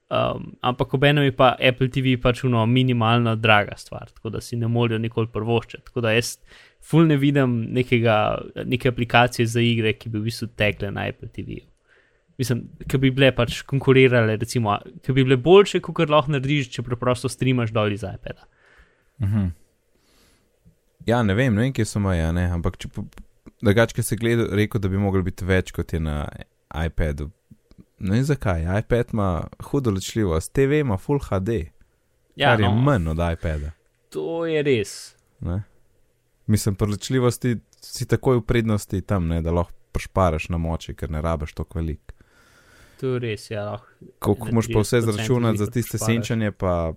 Um, 0.10 0.56
ampak 0.66 0.94
obenem 0.98 1.28
je 1.28 1.36
pa 1.38 1.52
Apple 1.62 1.92
TV 1.94 2.16
pač 2.18 2.42
uno 2.44 2.64
minimalno 2.66 3.36
draga 3.38 3.76
stvar, 3.78 4.10
tako 4.10 4.32
da 4.34 4.42
si 4.42 4.58
ne 4.58 4.68
morejo 4.68 4.98
nikoli 4.98 5.30
prvoščiti. 5.30 5.86
Tako 5.92 6.02
da 6.02 6.16
jaz 6.16 6.40
ful 6.82 7.06
ne 7.08 7.18
vidim 7.18 7.58
nekega, 7.76 8.16
neke 8.66 8.90
aplikacije 8.90 9.46
za 9.48 9.62
igre, 9.62 9.94
ki 9.94 10.10
bi 10.10 10.20
v 10.20 10.30
bistvu 10.30 10.48
tekle 10.58 10.92
na 10.92 11.08
Apple 11.10 11.30
TV. 11.30 11.60
Mislim, 12.40 12.70
ki 12.88 12.98
bi 12.98 13.12
bile 13.12 13.32
pač 13.36 13.62
konkurirale, 13.68 14.38
recimo, 14.40 14.78
ki 15.04 15.14
bi 15.14 15.26
bile 15.28 15.38
boljše, 15.38 15.82
kot 15.84 16.10
lahko 16.10 16.32
narediš, 16.32 16.70
če 16.72 16.86
preprosto 16.88 17.30
streamaš 17.30 17.74
dol 17.76 17.92
iz 17.92 18.06
iPada. 18.08 18.48
Mhm. 19.22 19.50
Ja, 21.08 21.24
ne 21.24 21.34
vem, 21.34 21.54
ne 21.56 21.62
vem, 21.66 21.74
kje 21.74 21.86
so 21.86 22.00
meje, 22.00 22.28
ne, 22.36 22.46
ampak 22.54 22.78
če 22.80 22.90
ker 23.96 24.04
se 24.04 24.16
gleda, 24.20 24.46
rekel, 24.56 24.82
da 24.82 24.88
bi 24.92 25.00
mogli 25.00 25.24
biti 25.24 25.46
več 25.48 25.72
kot 25.76 25.94
je 25.94 26.00
na 26.00 26.22
iPadu. 26.86 27.30
Ne 28.00 28.20
vem 28.20 28.24
zakaj, 28.24 28.64
iPad 28.80 29.12
ima 29.14 29.30
hudo 29.72 29.92
ločljivost, 29.92 30.54
TV 30.54 30.80
ima 30.84 30.98
Full 30.98 31.20
HD, 31.20 31.72
Ja, 32.40 32.54
kar 32.54 32.62
je 32.64 32.70
no, 32.70 32.76
manj 32.76 33.10
od 33.12 33.20
iPada. 33.20 33.74
to 34.10 34.46
je 34.46 34.64
res. 34.64 35.16
Ne? 35.44 35.64
Mislim, 36.50 36.76
pri 36.76 36.96
ločljivosti 36.96 37.58
si 37.82 38.08
takoj 38.10 38.40
v 38.40 38.46
prednosti 38.50 39.02
tam, 39.02 39.28
ne, 39.30 39.42
da 39.46 39.54
lahko 39.54 39.76
pošparaš 39.94 40.50
na 40.50 40.58
moči, 40.58 40.96
ker 40.98 41.12
ne 41.12 41.22
rabiš 41.22 41.54
toliko 41.58 41.80
velik. 41.80 42.14
To 43.00 43.14
je 43.16 43.20
res, 43.24 43.50
ja. 43.52 43.66
lahko. 43.72 44.10
Koliko 44.20 44.56
moš 44.58 44.70
pa 44.74 44.82
vse 44.82 45.02
30% 45.02 45.12
zračunati 45.12 45.58
za 45.58 45.68
tiste 45.70 45.98
pošparaš. 45.98 46.16
senčanje, 46.16 46.52
pa 46.52 46.94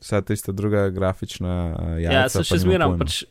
vsa 0.00 0.20
tista 0.20 0.52
druga 0.52 0.88
grafična 0.88 1.76
uh, 1.78 2.00
jajca. 2.00 2.18
Ja, 2.18 2.28
se 2.28 2.44
še 2.44 2.58
zmeram, 2.64 2.96
pač 2.98 3.22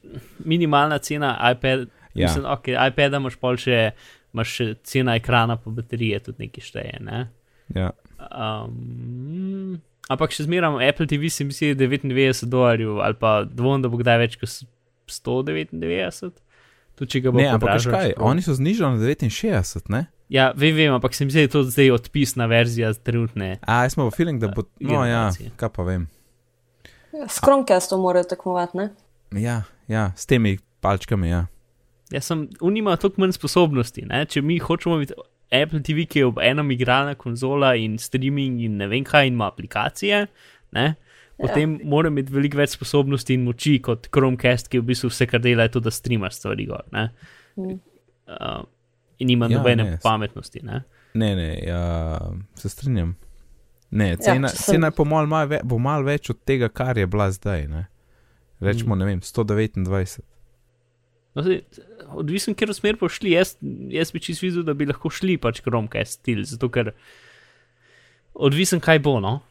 minimalna 0.45 0.99
cena 1.03 1.35
iPad. 1.51 1.87
Ja. 1.89 2.05
Ja, 2.15 2.27
Mislim, 2.29 2.45
ok, 2.47 2.69
iPada 2.71 3.19
imaš 3.19 3.35
pol 3.35 3.57
še, 3.59 3.79
imaš 4.33 4.53
še 4.55 4.69
cena 4.87 5.17
ekrana, 5.19 5.57
pa 5.59 5.73
baterije 5.73 6.21
tudi 6.29 6.45
nekaj 6.45 6.63
šteje. 6.69 7.01
Ne? 7.03 7.25
ja. 7.75 7.89
Um, 8.31 9.81
ampak 10.07 10.31
še 10.31 10.45
zmeram, 10.45 10.77
Apple 10.79 11.09
TV 11.11 11.29
se 11.33 11.43
mi 11.43 11.55
zdi 11.55 11.73
99 11.75 12.47
dolarjev 12.49 13.01
ali 13.03 13.19
pa 13.19 13.41
dvom, 13.43 13.83
da 13.83 13.91
bo 13.91 13.99
kdaj 13.99 14.21
več 14.21 14.37
kot 14.39 14.53
199. 15.07 16.31
Tudi 16.95 17.11
če 17.11 17.19
ga 17.21 17.31
bo 17.31 17.39
Ne, 17.39 17.47
ampak 17.51 17.69
kaj, 17.75 17.79
čeprav- 17.83 18.23
oni 18.23 18.41
so 18.41 18.53
znižali 18.55 18.97
na 18.97 19.03
69, 19.03 19.89
ne? 19.89 20.05
Ja, 20.29 20.51
vem, 20.57 20.73
vem, 20.75 20.93
ampak 20.93 21.13
se 21.13 21.25
mi 21.25 21.31
zdi, 21.31 21.37
da 21.37 21.41
je 21.41 21.53
to 21.53 21.63
zdaj 21.63 21.91
odpisna 21.91 22.45
verzija 22.49 22.93
trenutne. 22.93 23.59
A, 23.61 23.83
jaz 23.85 23.93
smo 23.93 24.07
v 24.07 24.15
feeling, 24.15 24.41
da 24.41 24.47
bo. 24.47 24.63
No, 24.79 25.03
ja, 25.05 25.29
generacije. 25.29 25.51
kaj 25.55 25.69
pa 25.69 25.83
vem. 25.83 26.07
S 27.27 27.39
Chromecastom 27.39 28.01
morajo 28.01 28.23
tekmovati, 28.23 28.77
ne? 28.77 28.89
Ja, 29.31 29.63
ja, 29.87 30.11
s 30.15 30.25
temi 30.25 30.57
palčkami, 30.81 31.29
ja. 31.29 31.45
Jaz 32.11 32.25
sem, 32.25 32.47
unima 32.61 32.95
toliko 32.97 33.21
manj 33.21 33.35
sposobnosti. 33.37 34.01
Ne? 34.05 34.25
Če 34.25 34.41
mi 34.41 34.57
hočemo 34.59 34.97
biti 35.01 35.13
Apple 35.53 35.81
TV, 35.85 36.05
ki 36.09 36.19
je 36.19 36.25
ob 36.25 36.39
enem 36.41 36.71
igralna 36.71 37.15
konzola 37.15 37.75
in 37.75 37.97
streaming 38.01 38.61
in 38.65 38.77
ne 38.81 38.87
vem 38.87 39.03
kaj, 39.05 39.27
in 39.27 39.37
ima 39.37 39.47
aplikacije, 39.51 40.25
ne? 40.71 40.95
Potem 41.37 41.73
ja. 41.73 41.85
mora 41.85 42.07
imeti 42.07 42.33
veliko 42.33 42.57
več 42.57 42.69
sposobnosti 42.71 43.33
in 43.33 43.43
moči 43.43 43.77
kot 43.79 44.07
Chromecast, 44.07 44.69
ki 44.69 44.79
v 44.79 44.87
bistvu 44.89 45.09
vse, 45.09 45.27
kar 45.27 45.39
dela, 45.39 45.63
je 45.63 45.69
to, 45.69 45.79
da 45.79 45.91
streamaš 45.91 46.37
stvari 46.37 46.65
gor. 46.65 46.83
Ne? 46.91 47.09
Mm. 47.57 47.77
Uh, 48.25 48.63
in 49.19 49.29
ima 49.29 49.47
Ja, 49.47 49.57
nobene 49.57 49.83
ne, 49.85 49.97
pametnosti. 50.03 50.59
Ne? 50.63 50.83
Ne, 51.13 51.35
ne, 51.35 51.49
ja, 51.61 51.81
se 52.55 52.69
strinjam. 52.69 53.15
Ne, 53.91 54.15
cena, 54.17 54.47
če 54.47 54.53
ja, 54.53 54.57
sem- 54.57 54.73
cena 54.73 54.87
je 54.87 54.91
po 54.91 55.05
mal 55.05 55.27
mal 55.27 55.47
ve, 55.47 55.59
bo 55.63 55.77
malo 55.77 56.03
več 56.03 56.29
od 56.29 56.39
tega, 56.43 56.67
kar 56.69 56.97
je 56.97 57.05
bila 57.07 57.29
zdaj. 57.31 57.67
Ne? 57.67 57.85
Rečemo, 58.59 58.95
Mm. 58.95 58.99
ne 58.99 59.05
vem, 59.05 59.19
129. 59.21 60.19
No, 61.35 61.43
zdaj, 61.43 61.61
odvisno, 62.15 62.55
kjer 62.55 62.73
smer 62.73 62.95
bo 62.95 63.07
šli. 63.07 63.31
Jaz, 63.31 63.55
jaz 63.89 64.11
bi 64.11 64.19
čisto 64.19 64.45
videl, 64.45 64.63
da 64.63 64.73
bi 64.73 64.85
lahko 64.85 65.09
šli 65.09 65.35
pač 65.37 65.59
Chromecast 65.61 66.19
stil, 66.19 66.43
zato 66.43 66.69
ker 66.69 66.93
odvisen, 68.33 68.79
kaj 68.79 68.99
bo. 68.99 69.19
No? 69.19 69.41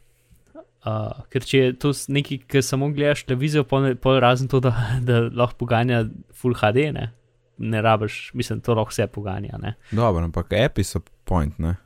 Uh, 0.84 1.22
ker 1.32 1.40
če 1.48 1.58
je 1.60 1.68
to 1.80 1.94
nekaj, 2.12 2.42
ki 2.44 2.60
samo 2.60 2.90
gledaš 2.92 3.22
televizijo, 3.24 3.64
pol, 3.64 3.86
ne- 3.86 3.94
pol 3.96 4.18
razen 4.20 4.50
to, 4.52 4.60
da, 4.60 4.74
da 5.08 5.22
lahko 5.32 5.62
poganja 5.64 6.02
Full 6.36 6.58
HD, 6.60 6.90
ne, 6.92 7.06
ne 7.58 7.80
rabiš, 7.84 8.32
mislim, 8.36 8.60
to 8.60 8.76
lahko 8.76 8.92
vse 8.92 9.06
poganja. 9.08 9.56
Ne? 9.62 9.74
Dobro, 9.92 10.24
ampak 10.24 10.52
api 10.60 10.84
so 10.84 11.00
point, 11.24 11.56
ne? 11.58 11.76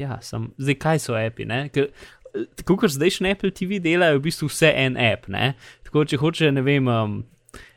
Ja, 0.00 0.16
sem, 0.24 0.48
zdaj 0.56 0.78
kaj 0.80 1.02
so 1.04 1.16
api. 1.16 1.44
ne? 1.44 1.66
Ker, 1.72 1.90
eh, 2.32 2.48
Tako 2.56 2.74
kot 2.82 2.92
zdaj 2.92 3.14
še 3.16 3.24
na 3.24 3.30
Apple 3.32 3.50
TV 3.56 3.78
delajo, 3.80 4.18
v 4.18 4.26
bistvu 4.26 4.48
vse 4.48 4.68
en 4.76 4.96
app. 5.00 5.28
Ne? 5.32 5.54
Tako 5.84 6.04
če 6.08 6.18
hoče, 6.20 6.50
ne 6.52 6.64
vem, 6.64 6.88
um, 6.88 7.14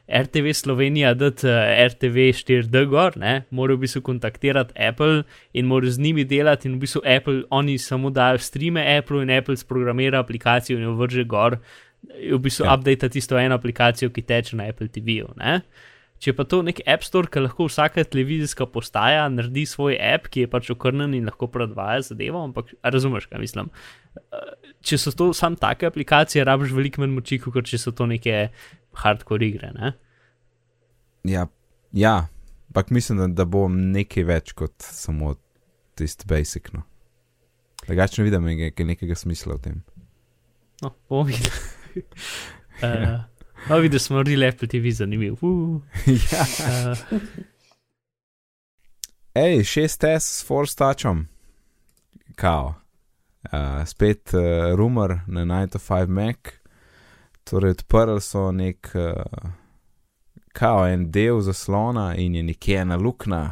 RTV 0.10 0.54
Slovenija 0.54 1.14
dati 1.14 1.48
uh, 1.48 1.54
RTV 1.88 2.16
4D 2.34 2.86
gor, 2.86 3.18
ne? 3.18 3.44
morajo 3.52 3.78
v 3.78 3.80
bistvu 3.80 4.02
kontaktirati 4.02 4.74
Apple 4.82 5.24
in 5.54 5.66
morajo 5.66 5.92
z 5.92 6.00
njimi 6.00 6.24
delati 6.26 6.68
in 6.68 6.76
v 6.76 6.80
bistvu 6.80 7.02
Apple, 7.06 7.44
oni 7.50 7.78
samo 7.78 8.10
dajo 8.10 8.38
streame 8.38 8.98
Apple 8.98 9.24
in 9.24 9.30
Apple 9.32 9.58
sprogramira 9.58 10.20
aplikacijo 10.20 10.78
in 10.78 10.84
jo 10.84 10.94
vrže 10.94 11.24
gor. 11.24 11.58
V 12.32 12.38
bistvu 12.40 12.66
Ja. 12.66 12.74
update 12.74 13.10
tisto 13.10 13.38
eno 13.38 13.56
aplikacijo, 13.56 14.10
ki 14.10 14.22
teče 14.22 14.56
na 14.56 14.64
Apple 14.70 14.88
TV-ju. 14.88 15.28
ne. 15.38 15.62
Če 16.20 16.34
pa 16.36 16.44
to 16.44 16.60
nek 16.68 16.82
App 16.84 17.06
Store, 17.08 17.30
ki 17.32 17.46
lahko 17.46 17.70
vsaka 17.70 18.04
televizijska 18.04 18.66
postaja 18.74 19.24
naredi 19.32 19.64
svoj 19.70 19.96
app, 20.04 20.28
ki 20.28 20.44
je 20.44 20.50
pač 20.52 20.68
okrnen 20.74 21.14
in 21.16 21.30
lahko 21.30 21.48
predvaja 21.52 22.02
zadevo, 22.10 22.42
ampak 22.44 22.74
razumeš, 22.84 23.30
kaj 23.32 23.40
mislim. 23.40 23.70
Če 24.84 25.00
so 25.00 25.14
to 25.16 25.30
sam 25.38 25.56
take 25.60 25.88
aplikacije, 25.88 26.44
rabiš 26.44 26.76
veliko 26.76 27.06
manj 27.06 27.16
moči, 27.16 27.40
kot 27.44 27.72
če 27.72 27.80
so 27.80 27.96
to 27.96 28.10
neke 28.12 28.50
hardcore 29.00 29.48
igre. 29.48 29.72
Ne? 29.78 29.94
Ja, 31.30 31.48
ja, 31.96 32.18
ampak 32.74 32.92
mislim, 32.92 33.24
da, 33.24 33.32
da 33.40 33.48
bo 33.48 33.70
nekaj 33.72 34.28
več 34.28 34.54
kot 34.60 34.76
samo 34.84 35.38
tisti 35.96 36.28
basic. 36.28 36.68
No. 36.76 36.84
Drugače 37.88 38.20
ne 38.20 38.28
vidim 38.28 38.52
nekega, 38.52 38.92
nekega 38.92 39.16
smisla 39.16 39.56
v 39.56 39.64
tem. 39.64 39.82
No, 40.84 40.92
bomo 41.08 41.30
videli. 41.32 42.04
uh, 42.84 43.24
no, 43.70 43.78
videli 43.78 44.00
smo 44.00 44.24
real 44.24 44.44
Apple 44.44 44.68
TV 44.68 44.92
zanimiv. 44.92 45.36
Uh, 45.42 45.82
ja. 46.32 46.46
uh, 46.92 47.20
Ej, 49.34 49.64
6S 49.64 50.20
s 50.20 50.46
Force 50.46 50.76
Touchom, 50.76 51.28
kao. 52.36 52.76
Uh, 53.54 53.86
spet 53.86 54.34
uh, 54.34 54.76
rumor 54.76 55.20
na 55.28 55.46
9-5 55.46 56.08
Mac, 56.08 56.38
torej 57.44 57.72
odprli 57.72 58.22
so 58.22 58.52
nek, 58.52 58.90
uh, 58.96 59.52
kao 60.54 60.88
en 60.88 61.12
del 61.12 61.40
zaslona 61.42 62.16
in 62.16 62.36
je 62.36 62.44
nekje 62.44 62.82
ena 62.82 62.98
luknja. 62.98 63.52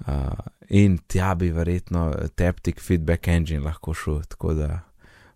Uh, 0.00 0.32
in 0.68 0.98
tja 0.98 1.34
bi 1.34 1.52
verjetno 1.52 2.12
Taptic 2.34 2.80
Feedback 2.80 3.28
Engine 3.28 3.64
lahko 3.64 3.94
šel, 3.94 4.22
tako 4.28 4.54
da, 4.54 4.80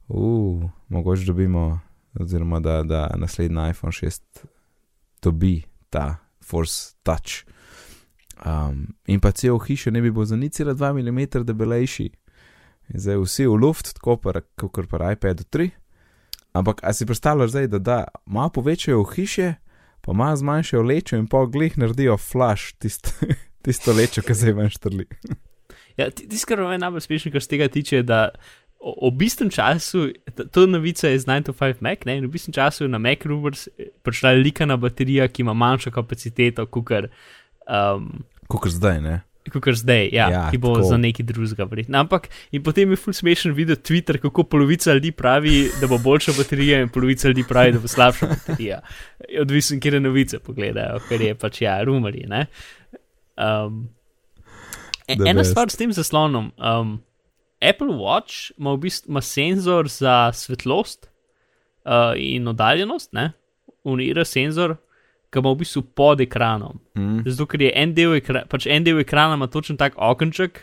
uh, 0.08 0.70
mogoče 0.88 1.24
dobimo, 1.24 1.80
oziroma 2.20 2.60
da, 2.60 2.82
da 2.82 3.08
naslednji 3.16 3.70
iPhone 3.70 3.92
6 3.92 4.20
dobi 5.22 5.62
ta 5.90 6.16
Force 6.44 6.94
Touch. 7.02 7.44
Um, 8.46 8.86
in 9.06 9.20
pa 9.20 9.30
cel 9.34 9.58
hiša 9.58 9.90
ne 9.90 10.00
bi 10.00 10.10
bil 10.10 10.24
za 10.24 10.36
nicela 10.36 10.74
2 10.74 10.92
mm 10.94 11.44
debelejši. 11.44 12.10
In 12.88 13.00
zdaj 13.00 13.18
vsi 13.18 13.46
v 13.46 13.56
luft, 13.56 13.94
tako 13.94 14.16
kot 14.68 14.86
pri 14.88 15.12
iPadu 15.12 15.44
3. 15.44 15.70
Ampak 16.52 16.80
a 16.82 16.92
si 16.92 17.06
predstavljaš 17.06 17.50
zdaj, 17.50 17.66
da, 17.68 17.78
da 17.78 17.98
malo 18.26 18.48
povečajo 18.50 19.04
hiše, 19.04 19.54
pa 20.00 20.12
malo 20.12 20.36
zmanjšajo 20.36 20.82
lečo 20.82 21.16
in 21.16 21.26
pa 21.26 21.44
glih 21.46 21.78
naredijo 21.78 22.16
flash 22.16 22.72
tisto, 22.78 23.10
tisto 23.64 23.92
lečo, 23.92 24.22
ki 24.22 24.34
zdaj 24.34 24.52
ven 24.52 24.70
štrli. 24.70 25.04
ja, 25.96 26.10
ti- 26.10 26.28
Tisto, 26.28 26.46
kar 26.48 26.62
me 26.62 26.78
najbolj 26.78 27.00
smešno, 27.00 27.32
kar 27.32 27.42
se 27.42 27.48
tega 27.48 27.68
tiče, 27.68 27.96
je, 27.96 28.02
da 28.02 28.28
ob 28.80 29.22
istem 29.22 29.50
času, 29.50 30.08
to 30.50 30.66
novica 30.66 31.08
je 31.08 31.18
z 31.18 31.26
9 31.26 31.42
to 31.42 31.52
5 31.52 31.74
Mac, 31.80 32.04
ne, 32.04 32.16
in 32.16 32.24
ob 32.24 32.34
istem 32.34 32.52
času 32.52 32.84
je 32.84 32.88
na 32.88 32.98
Mac 32.98 33.24
Rumors 33.24 33.68
eh, 33.68 33.90
prišla 34.02 34.30
likana 34.32 34.76
baterija, 34.76 35.28
ki 35.28 35.42
ima 35.42 35.52
manjšo 35.52 35.90
kapaciteto, 35.90 36.66
kot 36.66 36.90
um, 36.92 38.22
Kot 38.48 38.68
zdaj, 38.68 39.00
ne? 39.00 39.16
kot 39.50 39.74
zdaj, 39.74 40.08
ja, 40.12 40.28
Ja, 40.28 40.50
ki 40.50 40.58
bo 40.58 40.74
tako. 40.74 40.86
za 40.86 40.96
neki 40.96 41.22
drugega 41.22 41.64
verjetno. 41.64 41.98
Ampak 41.98 42.28
in 42.52 42.62
potem 42.62 42.90
je 42.90 42.96
ful 42.96 43.12
smešen 43.12 43.52
videti 43.52 43.80
Twitter, 43.82 44.18
kako 44.18 44.44
polovica 44.44 44.92
ljudi 44.92 45.12
pravi, 45.12 45.70
da 45.80 45.86
bo 45.86 45.98
boljša 45.98 46.32
baterija, 46.36 46.80
in 46.80 46.88
polovica 46.88 47.28
ljudi 47.28 47.44
pravi, 47.48 47.72
da 47.72 47.78
bo 47.78 47.88
slabša 47.88 48.26
baterija. 48.26 48.80
Odvisno, 49.40 49.80
kje 49.80 50.00
novice 50.00 50.38
pogledajo, 50.38 51.00
ker 51.08 51.20
je 51.20 51.34
pač 51.34 51.62
ja, 51.62 51.82
rumori. 51.82 52.26
ne. 52.28 52.46
Um, 53.36 53.88
e- 55.06 55.16
The 55.16 55.24
ena 55.26 55.40
best. 55.40 55.50
stvar 55.50 55.70
s 55.70 55.76
tem 55.76 55.92
zaslonom. 55.92 56.52
Um, 56.58 57.00
Apple 57.60 57.94
Watch 57.98 58.52
ima 58.58 58.76
v 58.76 58.84
bistvu 58.86 59.12
ima 59.12 59.20
senzor 59.20 59.88
za 59.88 60.30
svetlost. 60.32 61.08
uh, 61.88 62.14
in 62.16 62.48
oddaljenost, 62.48 63.12
ne, 63.12 63.32
unira 63.84 64.24
senzor, 64.24 64.76
ki 65.32 65.42
ima 65.42 65.52
v 65.52 65.60
bistvu 65.62 65.82
pod 65.96 66.20
ekranom. 66.24 66.78
Mm. 66.96 67.24
Zato, 67.26 67.48
ker 67.50 67.66
je 67.66 67.72
en 67.76 67.94
del, 67.96 68.16
ekra, 68.20 68.44
pač 68.48 68.68
en 68.70 68.86
del 68.86 69.00
ekrana 69.02 69.36
ima 69.38 69.48
točen 69.52 69.78
tak 69.80 69.98
okenček, 70.00 70.62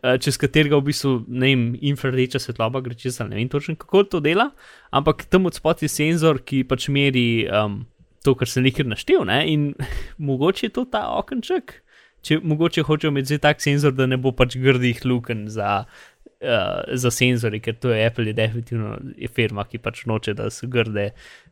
uh, 0.00 0.14
čez 0.22 0.38
katerega 0.40 0.78
v 0.80 0.88
bistvu 0.90 1.16
ne 1.28 1.52
vem, 1.52 1.64
infrardeča 1.92 2.42
svetloba 2.42 2.82
gre 2.84 2.98
čez, 2.98 3.20
ali 3.22 3.34
ne 3.34 3.42
vem 3.42 3.50
točno 3.52 3.76
kako 3.80 4.04
to 4.16 4.22
dela, 4.24 4.50
ampak 4.94 5.26
tam 5.30 5.50
od 5.50 5.58
spod 5.58 5.82
je 5.82 5.90
senzor, 5.90 6.42
ki 6.46 6.64
pač 6.68 6.88
meri 6.94 7.46
um, 7.48 7.82
to, 8.24 8.36
kar 8.38 8.50
sem 8.50 8.66
nekaj 8.66 8.88
naštel, 8.90 9.24
ne, 9.28 9.42
in 9.50 9.72
mogoče 10.30 10.68
je 10.68 10.76
to 10.80 10.88
ta 10.90 11.08
okenček. 11.18 11.80
Če 12.24 12.38
mogoče 12.40 12.86
hočejo 12.88 13.10
imeti 13.12 13.36
tak 13.36 13.58
senzor, 13.60 13.92
da 13.92 14.06
ne 14.08 14.16
bo 14.16 14.30
pač 14.32 14.54
grdih 14.56 15.02
luken 15.04 15.42
za, 15.52 15.82
uh, 16.44 16.84
za 17.00 17.10
senzori, 17.10 17.60
ker 17.64 17.76
to 17.80 17.90
je 17.94 18.04
Apple, 18.06 18.26
je 18.28 18.36
definitivno 18.36 18.98
firma, 19.34 19.64
ki 19.64 19.80
pač 19.82 20.04
noče, 20.10 20.36
da 20.38 20.50
so 20.52 20.68
grde, 20.70 21.10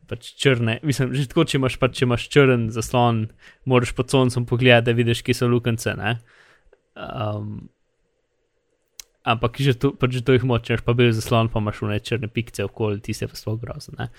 pač 0.09 0.33
črne. 0.39 0.77
Mislim, 0.85 1.13
že 1.17 1.27
tako, 1.31 1.47
če 1.49 1.59
imaš, 1.59 1.77
pač, 1.81 1.97
če 1.99 2.07
imaš 2.07 2.27
črn 2.33 2.67
zaslon, 2.75 3.25
moraš 3.69 3.93
pod 3.97 4.13
soncem 4.13 4.47
pogledati, 4.49 4.91
da 4.91 4.97
vidiš, 4.97 5.23
kje 5.25 5.37
so 5.41 5.49
lukence. 5.51 5.93
Um, 6.93 7.69
ampak 9.23 9.57
že 9.63 9.75
to, 9.79 9.93
pač 9.97 10.19
to 10.21 10.35
jih 10.35 10.45
močeš, 10.47 10.83
pa 10.85 10.95
bil 10.97 11.13
zaslon, 11.15 11.49
pa 11.49 11.63
imaš 11.63 11.81
vne 11.81 11.99
črne 12.03 12.29
pikce 12.29 12.67
okoli, 12.67 13.01
ti 13.01 13.15
se 13.17 13.27
pa 13.27 13.39
sploh 13.39 13.57
grozne. 13.61 14.11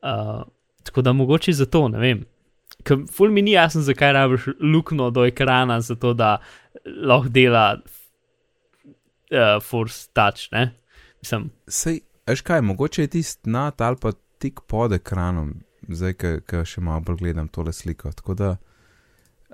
Uh, 0.00 0.46
tako 0.86 1.02
da 1.02 1.12
mogoče 1.12 1.52
zato, 1.52 1.88
ne 1.92 2.00
vem. 2.00 2.24
Ful 3.10 3.30
mi 3.34 3.42
ni 3.42 3.54
jasno, 3.56 3.82
zakaj 3.82 4.12
rabiš 4.14 4.48
luknjo 4.60 5.10
do 5.10 5.24
ekrana, 5.26 5.80
zato 5.80 6.14
da 6.14 6.36
lahko 6.84 7.30
dela 7.32 7.80
uh, 9.30 9.62
force 9.62 10.08
touch, 10.12 10.52
ne? 10.52 10.70
Mislim, 11.22 11.50
Sej, 11.68 12.00
veš 12.26 12.42
kaj, 12.46 12.62
mogoče 12.62 13.02
je 13.02 13.12
tisti 13.16 13.50
nad 13.50 13.80
ali 13.80 13.96
pa 14.00 14.12
tik 14.38 14.60
pod 14.66 14.92
ekranom, 14.92 15.54
zdaj, 15.88 16.14
ki 16.46 16.62
še 16.64 16.80
malo 16.84 17.00
bolj 17.06 17.22
gledam 17.24 17.48
tole 17.48 17.72
sliko. 17.72 18.12
Tako 18.12 18.34
da 18.34 18.56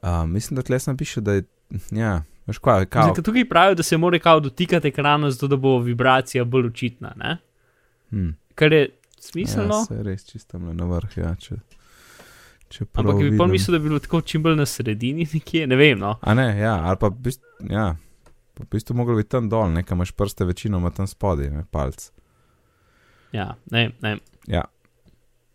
uh, 0.02 0.28
mislim, 0.28 0.56
da 0.56 0.62
tle 0.62 0.78
sem 0.78 0.96
piše, 0.96 1.20
da 1.20 1.32
je, 1.38 1.44
ja, 1.90 2.22
veš 2.46 2.58
kaj, 2.58 2.86
kao, 2.86 3.12
Zdaj, 3.12 3.24
tukaj 3.24 3.48
pravijo, 3.48 3.74
da 3.74 3.82
se 3.82 3.96
mora 3.96 4.18
kao 4.18 4.40
dotikati 4.40 4.88
ekrana, 4.88 5.30
zato 5.30 5.48
da 5.48 5.56
bo 5.56 5.78
vibracija 5.78 6.44
bolj 6.44 6.66
očitna, 6.66 7.14
ne? 7.16 7.38
hm, 8.10 8.30
kar 8.54 8.72
je 8.72 8.88
smiselno. 9.20 9.74
Ja, 9.74 9.84
se 9.84 9.94
je 9.94 10.02
res 10.02 10.26
čisto 10.26 10.58
na 10.58 10.86
vrh, 10.86 11.16
ja, 11.16 11.34
če, 11.40 11.56
ampak 12.92 13.20
bi 13.20 13.36
pa 13.38 13.46
mislil, 13.46 13.76
da 13.76 13.82
bi 13.82 13.88
bilo 13.88 14.00
tako 14.00 14.20
čim 14.20 14.42
bolj 14.42 14.56
na 14.56 14.66
sredini, 14.66 15.28
nekje, 15.34 15.66
ne 15.66 15.76
vem. 15.76 15.98
No. 15.98 16.16
A 16.20 16.34
ne, 16.34 16.48
ja, 16.58 16.74
ali 16.84 17.00
pa 17.00 17.12
ja, 17.70 17.92
v 18.62 18.68
bistvu 18.70 18.96
moglo 18.96 19.16
biti 19.18 19.34
tam 19.34 19.48
dol, 19.50 19.70
nekaj 19.72 19.96
imaš 19.96 20.12
prste 20.16 20.46
večinoma 20.48 20.90
tam 20.90 21.06
spodaj, 21.06 21.50
ne, 21.50 21.64
palc. 21.70 22.10
Ja, 23.32 23.54
ne, 23.70 23.90
ne. 24.00 24.16
Ja. 24.46 24.64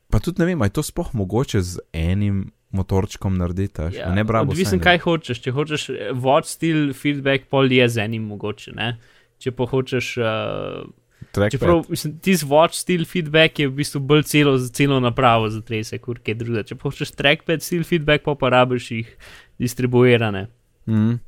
Pa 0.09 0.19
tudi 0.23 0.41
ne 0.41 0.47
vem, 0.49 0.61
ali 0.61 0.71
je 0.71 0.77
to 0.79 0.83
sploh 0.83 1.13
mogoče 1.13 1.61
z 1.61 1.83
enim 1.93 2.47
motorčkom 2.71 3.37
narediti, 3.37 3.81
Ja, 3.95 4.13
ne 4.13 4.23
bravo. 4.23 4.51
Odvisen, 4.51 4.79
kaj 4.83 4.99
hočeš. 5.05 5.41
Če 5.43 5.51
hočeš 5.55 5.89
eh, 5.89 6.13
watch 6.13 6.51
still 6.51 6.93
feedback, 6.93 7.47
pol 7.51 7.71
je 7.71 7.87
z 7.89 8.03
enim 8.03 8.27
mogoče. 8.27 8.73
Ne? 8.75 8.95
Če 9.39 9.53
pa 9.55 9.67
hočeš. 9.69 10.13
Uh, 10.19 11.47
čeprav 11.51 11.85
mislim, 11.89 12.17
ti 12.23 12.35
z 12.35 12.47
watch 12.49 12.77
still 12.77 13.05
feedback 13.07 13.59
je 13.59 13.69
v 13.69 13.77
bistvu 13.79 14.01
bolj 14.03 14.25
celo, 14.27 14.57
celo 14.73 14.99
napravo 15.03 15.49
za 15.53 15.61
30 15.61 16.09
ur, 16.11 16.19
kaj 16.23 16.39
druga. 16.39 16.65
Če 16.67 16.75
pa 16.75 16.89
hočeš 16.89 17.13
trackpad 17.17 17.63
still 17.63 17.87
feedback, 17.87 18.25
pa 18.27 18.35
pa 18.35 18.51
rabiš 18.53 18.91
jih 18.91 19.13
distribuirane. 19.61 20.47
Mm. 20.87 21.19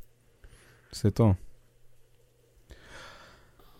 Vse 0.92 1.14
to. 1.14 1.34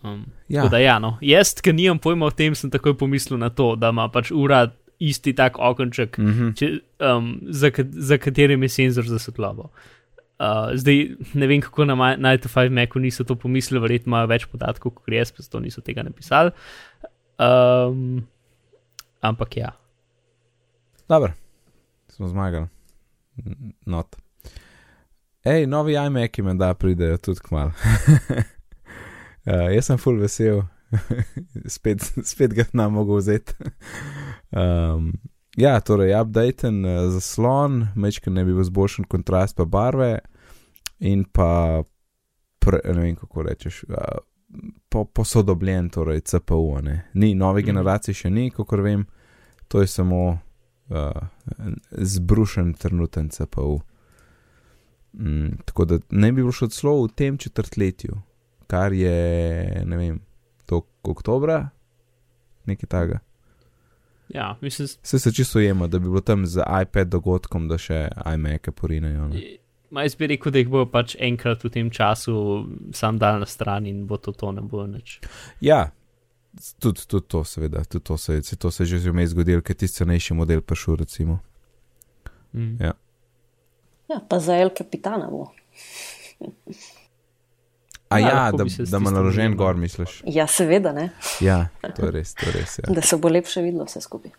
Um, 0.05 0.25
Ja, 0.49 0.69
da, 0.69 0.79
ja, 0.79 0.99
no. 0.99 1.17
Jaz, 1.21 1.55
ki 1.63 1.73
nimam 1.73 1.99
pojma 1.99 2.27
o 2.27 2.35
tem, 2.35 2.55
sem 2.55 2.71
takoj 2.71 2.97
pomislil 2.99 3.39
na 3.39 3.51
to, 3.51 3.75
da 3.77 3.93
ima 3.95 4.09
pač 4.09 4.33
ura 4.35 4.71
isti 5.01 5.33
tak 5.33 5.59
okenček, 5.59 6.19
mm 6.19 6.27
-hmm. 6.27 6.55
če, 6.57 6.71
um, 7.07 7.41
za, 7.49 7.71
za 7.91 8.19
katerim 8.19 8.63
je 8.63 8.69
senzor 8.69 9.09
za 9.09 9.19
svetlobo. 9.19 9.71
Uh, 10.41 10.73
zdaj 10.75 11.17
ne 11.35 11.47
vem, 11.47 11.61
kako 11.61 11.85
na 11.85 11.95
9-5 11.95 12.69
Macu 12.71 12.99
niso 12.99 13.25
to 13.25 13.35
pomislili, 13.35 13.81
verjetno 13.81 14.11
imajo 14.11 14.27
več 14.27 14.47
podatkov 14.47 14.93
kot 14.93 15.09
jaz, 15.09 15.33
pa 15.33 15.43
zato 15.43 15.61
niso 15.61 15.81
tega 15.81 16.03
napisali. 16.03 16.51
Um, 17.39 18.27
ampak 19.21 19.57
ja, 19.57 19.73
Dobro, 21.11 21.33
smo 22.09 22.29
zmagali. 22.29 22.67
Not. 23.87 24.17
Ej, 25.45 25.67
novi 25.67 25.93
iMac-i 25.93 26.43
me 26.43 26.55
da 26.55 26.75
pridejo 26.75 27.17
tudi 27.19 27.41
k 27.41 27.51
malu. 27.51 27.71
uh, 29.47 29.69
jaz 29.75 29.87
sem 29.91 29.99
full 29.99 30.21
vesel, 30.21 30.63
spet, 31.77 32.03
spet 32.25 32.55
ga 32.55 32.65
nam 32.73 32.93
mogo 32.99 33.17
vzeti. 33.21 33.55
um, 34.51 35.13
ja, 35.57 35.81
torej, 35.81 36.15
updaten 36.21 36.85
uh, 36.85 37.07
zaslon, 37.15 37.87
mečka 37.97 38.31
ne 38.31 38.45
bi 38.45 38.55
bil 38.55 38.67
zboljšen 38.67 39.09
kontrast 39.11 39.57
pa 39.57 39.65
barve 39.65 40.19
in 40.99 41.25
pa, 41.25 41.83
pre, 42.59 42.81
ne 42.85 43.01
vem 43.01 43.17
kako 43.17 43.43
rečeš, 43.43 43.85
uh, 43.89 44.19
po, 44.89 45.05
posodobljen, 45.05 45.89
torej 45.91 46.21
CPU. 46.21 46.81
Ne? 46.83 47.11
Ni, 47.15 47.35
nove 47.35 47.61
Mhm. 47.61 47.67
generacije 47.67 48.15
še 48.15 48.31
ni, 48.31 48.51
kako 48.51 48.77
vem, 48.77 49.07
to 49.69 49.81
je 49.81 49.87
samo 49.87 50.39
uh, 50.89 51.13
zbrušen 51.91 52.75
trenuten 52.75 53.29
CPU. 53.29 53.81
Mm, 55.13 55.57
tako 55.65 55.85
da 55.85 55.99
ne 56.11 56.33
bi 56.33 56.43
bilo 56.43 56.53
šlo 56.53 56.69
celo 56.69 57.03
v 57.05 57.09
tem 57.15 57.39
četrtletju, 57.39 58.17
kar 58.71 58.95
je, 58.95 59.83
ne 59.87 59.97
vem, 59.99 60.21
to 60.67 60.85
oktobra, 61.03 61.69
nekaj 62.71 62.89
takega. 62.89 63.19
ja 64.29 64.57
mislim, 64.61 64.89
Vse 65.03 65.19
se 65.19 65.33
čisto 65.33 65.59
jema, 65.61 65.87
da 65.87 65.99
bi 65.99 66.05
bilo 66.09 66.21
tam 66.21 66.47
z 66.47 66.63
iPad 66.83 67.09
dogodkom, 67.09 67.69
da 67.69 67.79
še 67.79 68.09
iMac-e 68.35 68.71
porinejo. 68.71 69.29
ne. 69.29 69.43
Ma 69.91 70.05
jaz 70.07 70.15
bi 70.15 70.29
rekel, 70.31 70.53
da 70.55 70.61
jih 70.63 70.69
bo 70.71 70.85
pač 70.87 71.17
enkrat 71.19 71.65
v 71.67 71.71
tem 71.75 71.89
času 71.91 72.35
sam 72.95 73.19
dal 73.19 73.41
na 73.43 73.47
stran 73.47 73.89
in 73.91 74.05
bo 74.07 74.21
to 74.23 74.31
to, 74.33 74.53
ne 74.55 74.63
bo 74.63 74.85
nič. 74.87 75.19
Ja, 75.61 75.91
tudi, 76.79 77.03
tudi 77.11 77.27
to, 77.27 77.43
seveda, 77.45 77.83
tudi 77.85 78.05
to 78.07 78.17
se, 78.17 78.39
se, 78.43 78.57
to 78.57 78.71
se 78.71 78.87
je 78.87 78.99
že 79.03 79.11
vmes 79.11 79.35
zgodilo, 79.35 79.63
ker 79.67 79.75
tisti 79.75 80.05
cenejši 80.05 80.35
model 80.39 80.63
prišel, 80.63 81.01
recimo. 81.03 81.41
Mm. 82.55 82.77
Ja. 82.79 82.95
Ja, 84.11 84.21
pa 84.29 84.39
za 84.39 84.55
El 84.55 84.71
Capitana 84.79 85.27
bo. 85.31 85.51
A 88.11 88.19
Ja, 88.19 88.29
ja, 88.29 88.51
da, 88.51 88.65
da 88.85 88.97
ima 88.97 89.11
naložen 89.11 89.57
gor, 89.57 89.77
misliš? 89.77 90.23
Ja, 90.27 90.47
seveda 90.47 90.93
ne, 90.93 91.11
Ja, 91.41 91.69
to 91.95 92.05
je 92.05 92.11
res, 92.11 92.35
to 92.35 92.47
je 92.47 92.53
res. 92.53 92.79
Ja. 92.79 92.91
da 92.91 93.03
se 93.03 93.17
bo 93.17 93.29
lepše 93.29 93.63
videlo 93.63 93.85
vse 93.85 94.01
skupaj. 94.01 94.33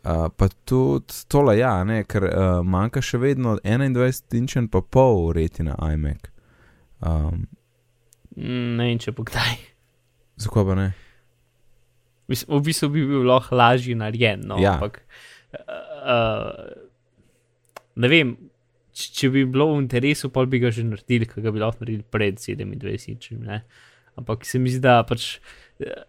Uh, 0.00 0.30
pa 0.30 0.46
tudi 0.64 1.12
tole, 1.28 1.56
ja, 1.58 1.84
ne, 1.84 2.04
ker 2.04 2.22
uh, 2.24 2.32
manjka 2.64 3.02
še 3.02 3.18
vedno 3.18 3.56
21-inčen 3.58 4.68
pa 4.68 4.80
pol 4.80 5.32
retina 5.34 5.74
iMac. 5.84 6.30
Um, 7.02 7.42
Ne 8.38 8.86
vem, 8.86 8.98
če 8.98 9.10
bo 9.12 9.26
kdaj. 9.26 9.56
zakaj 10.38 10.64
pa 10.64 10.74
ne? 10.74 10.86
Mislim, 12.28 12.54
v 12.54 12.62
bistvu 12.62 12.88
bi 12.88 13.02
bil 13.04 13.26
lahko 13.26 13.56
lažje 13.56 13.96
narejen, 13.96 14.46
no, 14.46 14.56
Ja. 14.56 14.76
ampak 14.76 15.00
uh, 15.50 16.54
ne 17.96 18.08
vem, 18.08 18.36
če, 18.98 19.08
če 19.14 19.30
bi 19.34 19.44
bilo 19.46 19.70
v 19.72 19.82
interesu, 19.84 20.30
pa 20.34 20.44
bi 20.48 20.60
ga 20.62 20.72
že 20.74 20.86
naredili, 20.86 21.28
ker 21.30 21.44
ga 21.44 21.54
bi 21.54 21.62
lahko 21.62 21.84
naredili 21.84 22.04
pred 22.10 22.40
27 22.42 23.14
inčem. 23.14 23.42
ne. 23.46 23.62
Ampak 24.18 24.46
se 24.48 24.58
mi 24.58 24.72
zdi, 24.72 24.82
da 24.82 24.98
pač 25.06 25.36
uh, 25.78 26.02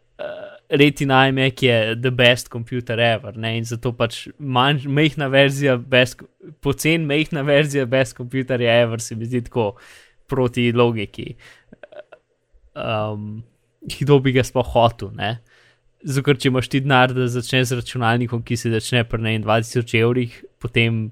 Retina 0.69 1.27
iMac 1.29 1.61
je 1.63 1.95
the 2.01 2.11
best 2.11 2.49
computer 2.49 2.99
ever 2.99 3.37
ne? 3.37 3.55
in 3.57 3.65
zato 3.65 3.93
pač 3.93 4.27
manj, 4.39 4.87
mehna 4.89 5.29
verzija, 5.29 5.77
best, 5.77 6.23
pocen 6.61 7.05
mehna 7.09 7.45
verzija 7.45 7.85
best 7.89 8.17
computerja 8.17 8.79
ever 8.83 9.01
se 9.01 9.15
mi 9.15 9.29
zdi 9.29 9.43
tako 9.45 9.71
proti 10.29 10.71
logiki. 10.73 11.35
Um, 12.73 13.41
kdo 13.99 14.19
bi 14.19 14.33
ga 14.35 14.43
sploh 14.45 14.67
hotel, 14.73 15.13
ne? 15.17 15.39
Zato, 15.99 16.23
ker 16.23 16.37
če 16.39 16.51
imaš 16.51 16.69
ti 16.71 16.79
denar, 16.83 17.11
da 17.15 17.25
začneš 17.27 17.71
z 17.71 17.79
računalnikom, 17.81 18.43
ki 18.45 18.55
se 18.59 18.71
začne 18.71 19.03
pri 19.09 19.23
ne 19.23 19.33
20 19.43 19.95
evrih, 19.99 20.37
potem 20.61 21.09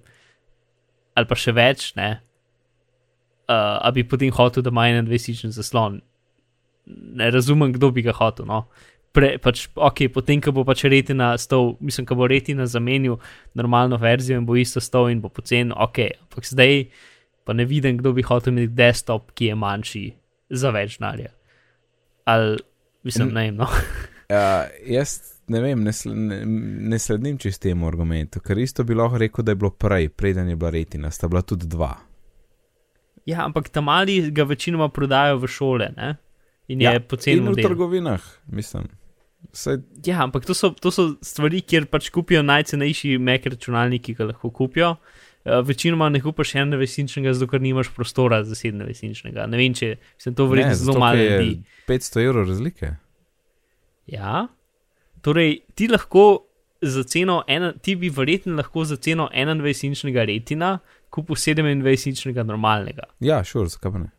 ali 1.18 1.30
pa 1.30 1.38
še 1.40 1.54
več, 1.58 1.90
ne, 1.98 2.12
uh, 3.50 3.78
a 3.82 3.92
bi 3.96 4.06
potem 4.08 4.34
hotel, 4.34 4.64
da 4.64 4.74
ima 4.74 4.86
21 4.92 5.56
zaslon. 5.56 6.02
Ne 6.88 7.32
razumem, 7.34 7.74
kdo 7.76 7.92
bi 7.92 8.04
ga 8.06 8.14
hotel. 8.16 8.48
No. 8.48 8.68
Pre, 9.16 9.34
pač, 9.42 9.66
ok, 9.74 10.06
potem, 10.14 10.42
ko 10.44 10.54
bo 10.54 10.64
pač 10.68 10.86
retina 10.92 11.32
stol, 11.42 11.74
mislim, 11.82 12.06
ko 12.08 12.20
bo 12.20 12.28
retina 12.30 12.68
zamenil 12.70 13.18
normalno 13.58 13.98
verzijo 13.98 14.38
in 14.38 14.46
bo 14.46 14.56
isto 14.60 14.84
stol 14.84 15.10
in 15.10 15.24
bo 15.24 15.32
pocen, 15.34 15.74
ok, 15.74 16.04
ampak 16.28 16.46
zdaj 16.46 16.86
pa 17.48 17.56
ne 17.56 17.64
vidim, 17.66 17.98
kdo 17.98 18.12
bi 18.14 18.26
hotel 18.28 18.54
imeti 18.54 18.76
desktop, 18.76 19.32
ki 19.32 19.50
je 19.50 19.56
manjši 19.58 20.04
za 20.60 20.72
več 20.76 21.00
denarja. 21.00 21.32
Ali, 22.28 22.60
mislim, 23.08 23.32
ne 23.34 23.48
vem, 23.48 23.58
no. 23.64 23.72
Uh, 24.28 24.68
jaz 24.84 25.37
ne 25.48 25.62
vem, 25.64 25.84
ne, 25.84 25.94
sl 25.94 26.12
ne, 26.14 26.42
ne 26.92 27.00
sledim 27.00 27.38
čist 27.42 27.62
temu 27.64 27.88
argumentu, 27.88 28.42
ker 28.44 28.60
isto 28.60 28.84
bi 28.84 28.98
lahko 28.98 29.22
rekel, 29.22 29.46
da 29.46 29.56
je 29.56 29.62
bilo 29.62 29.72
prej, 29.72 30.10
preden 30.10 30.50
je 30.50 30.56
bila 30.56 30.72
retina, 30.76 31.12
sta 31.12 31.28
bila 31.28 31.42
tudi 31.42 31.68
dva. 31.68 31.94
Ja, 33.28 33.44
ampak 33.46 33.70
tam 33.70 33.90
mali 33.90 34.20
ga 34.32 34.46
večinoma 34.48 34.90
prodajo 34.90 35.42
v 35.42 35.52
šole, 35.52 35.90
ne? 35.98 36.16
In 36.68 36.82
je 36.84 36.92
ja, 36.92 37.00
poceni 37.00 37.38
in 37.38 37.46
v 37.46 37.52
model. 37.52 37.70
trgovinah, 37.70 38.24
mislim. 38.52 38.88
Saj, 39.54 39.78
Ja, 40.06 40.24
ampak 40.24 40.46
to 40.46 40.54
so, 40.54 40.74
to 40.76 40.92
so 40.92 41.14
stvari, 41.24 41.62
kjer 41.62 41.88
pač 41.92 42.10
kupijo 42.12 42.42
najcenejši 42.44 43.18
Mac 43.22 43.48
računalnik, 43.48 44.04
ki 44.04 44.16
ga 44.18 44.32
lahko 44.32 44.52
kupijo. 44.52 44.96
Uh, 45.48 45.62
večinoma 45.64 46.10
ne 46.12 46.20
kupiš 46.24 46.56
enega 46.60 46.82
vesinčnega, 46.82 47.32
zato 47.34 47.48
ker 47.52 47.64
nimaš 47.64 47.94
prostora 47.96 48.42
za 48.44 48.56
sedem 48.56 48.84
vesinčnega. 48.88 49.46
Ne 49.48 49.60
vem, 49.60 49.76
če 49.76 49.94
sem 50.20 50.36
to 50.36 50.48
verjetno 50.52 50.76
zelo 50.76 51.00
malo 51.00 51.24
ljudi. 51.24 51.62
500 51.88 52.26
evrov 52.26 52.50
razlike. 52.52 52.92
Ja, 54.12 54.48
torej 55.28 55.58
ti 55.76 55.90
lahko 55.92 56.46
za 56.82 57.04
ceno, 57.04 57.42
ena, 57.48 57.74
ti 57.74 57.96
bi 57.96 58.10
verjetno 58.10 58.56
lahko 58.56 58.86
za 58.86 58.96
ceno 58.96 59.30
21-inčnega 59.34 60.26
retina 60.26 60.78
kupil 61.10 61.36
27-inčnega 61.36 62.46
normalnega. 62.48 63.10
Ja, 63.20 63.42
šur, 63.44 63.68
zakaj 63.72 63.92
pa 63.92 64.04
ne? 64.06 64.12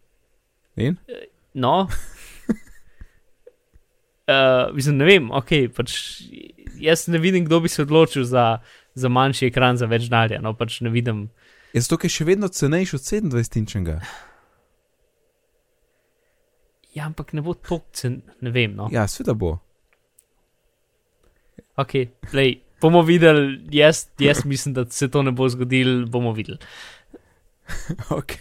In? 0.76 0.96
No. 1.54 1.88
Uh, 4.28 4.68
mislim, 4.76 4.98
ne 5.00 5.08
vem, 5.08 5.30
ok, 5.34 5.54
pač 5.76 5.96
jaz 6.80 7.06
ne 7.08 7.18
vidim, 7.22 7.44
kdo 7.46 7.60
bi 7.64 7.72
se 7.72 7.82
odločil 7.82 8.24
za, 8.28 8.58
za 8.94 9.08
manjši 9.08 9.48
ekran 9.48 9.80
za 9.80 9.88
več 9.88 10.08
denarja. 10.10 10.42
No, 10.44 10.52
pač 10.58 10.80
ne 10.84 10.92
vidim. 10.92 11.28
Je 11.72 11.84
zato, 11.84 12.00
ker 12.00 12.10
je 12.10 12.16
še 12.18 12.28
vedno 12.28 12.50
cenejši 12.52 12.96
od 12.96 13.06
27-inčnega. 13.06 14.00
Ja, 16.96 17.06
ampak 17.06 17.32
ne 17.36 17.44
bo 17.44 17.54
to 17.54 17.80
cen, 17.94 18.22
ne 18.42 18.50
vem. 18.52 18.74
No. 18.76 18.88
Ja, 18.92 19.06
sveda 19.08 19.36
bo. 19.38 19.58
Ok, 21.78 21.92
lej, 22.32 22.56
bomo 22.80 23.02
videli, 23.02 23.60
jaz, 23.70 24.06
jaz 24.18 24.44
mislim, 24.44 24.74
da 24.74 24.84
se 24.90 25.08
to 25.10 25.22
ne 25.22 25.30
bo 25.30 25.48
zgodilo, 25.48 26.06
bomo 26.06 26.32
videli. 26.32 26.58
Ok. 28.10 28.32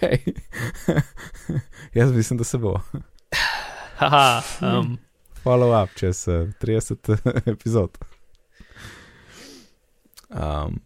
Jaz 1.94 2.12
mislim, 2.12 2.38
da 2.38 2.44
se 2.44 2.58
bo. 2.58 2.80
Haha, 3.98 4.42
um, 4.62 4.98
Follow 5.44 5.84
up 5.84 5.90
čez 5.96 6.28
uh, 6.28 6.50
30 6.62 7.18
epizod. 7.52 7.98
Um, 10.30 10.80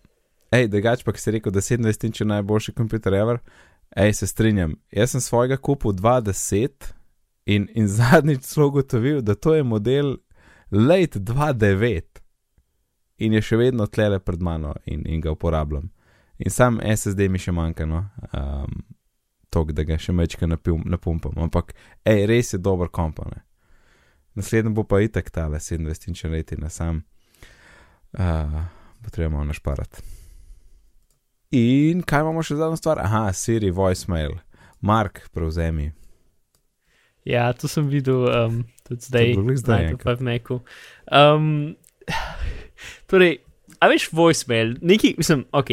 ej, 0.52 0.68
drugač 0.68 1.06
pa, 1.06 1.14
ki 1.16 1.22
si 1.22 1.32
rekel, 1.38 1.54
da 1.56 1.64
27 1.64 2.06
inč 2.08 2.22
je 2.22 2.28
najboljši 2.28 2.74
komputer 2.74 3.14
ever. 3.14 3.40
Ej, 3.96 4.14
se 4.14 4.28
strinjam. 4.28 4.76
Jaz 4.92 5.16
sem 5.16 5.22
svojega 5.22 5.58
kupil 5.58 5.96
2010 5.96 6.92
in, 7.46 7.70
in 7.76 7.88
zadnjič 7.88 8.44
celo 8.52 8.68
ugotovil, 8.68 9.22
da 9.22 9.36
to 9.36 9.56
je 9.56 9.64
model 9.64 10.18
late 10.72 11.20
2009 11.20 12.11
in 13.22 13.38
je 13.38 13.42
še 13.46 13.60
vedno 13.60 13.88
tlele 13.88 14.20
pred 14.20 14.42
mano 14.42 14.74
in, 14.86 15.04
in 15.06 15.22
ga 15.22 15.32
uporabljam. 15.32 15.90
In 16.42 16.50
sam 16.52 16.80
SSD 16.82 17.30
mi 17.30 17.40
še 17.42 17.54
manjka, 17.54 17.86
no. 17.86 18.06
Um, 18.34 18.82
Tok, 19.52 19.74
da 19.76 19.84
ga 19.84 19.98
še 20.00 20.14
mečka 20.16 20.48
napumpam. 20.48 21.36
Ampak, 21.44 21.74
ej, 22.08 22.22
res 22.30 22.54
je 22.54 22.60
dober 22.64 22.88
kompone. 22.88 23.42
Naslednji 24.40 24.72
bo 24.72 24.86
pa 24.88 25.02
itek 25.04 25.28
tale 25.36 25.60
27 25.60 26.08
inč 26.08 26.24
leti 26.32 26.56
na 26.56 26.70
sam. 26.72 27.02
Uh, 28.16 28.62
bo 29.04 29.12
treba 29.12 29.34
malo 29.34 29.50
našparati. 29.50 30.06
In 31.52 32.00
kaj 32.08 32.24
imamo 32.24 32.44
še 32.48 32.56
zadnjo 32.56 32.80
stvar? 32.80 33.04
Aha, 33.04 33.26
Siri, 33.36 33.74
voicemail. 33.76 34.38
Mark, 34.80 35.26
prevzemi. 35.36 35.92
ja, 37.28 37.52
to 37.54 37.68
sem 37.68 37.92
videl 37.92 38.24
um, 38.32 38.64
tudi 38.88 39.06
zdaj, 39.06 39.34
glih 39.36 39.60
zdaj 39.60 39.84
na 39.84 39.92
iPad 39.98 40.24
Macu. 40.26 40.62
Um, 41.12 41.76
torej, 43.12 43.40
a 43.80 43.90
veš, 43.92 44.08
voicemail, 44.16 44.76
neki, 44.82 45.14
mislim, 45.18 45.46
ok, 45.52 45.70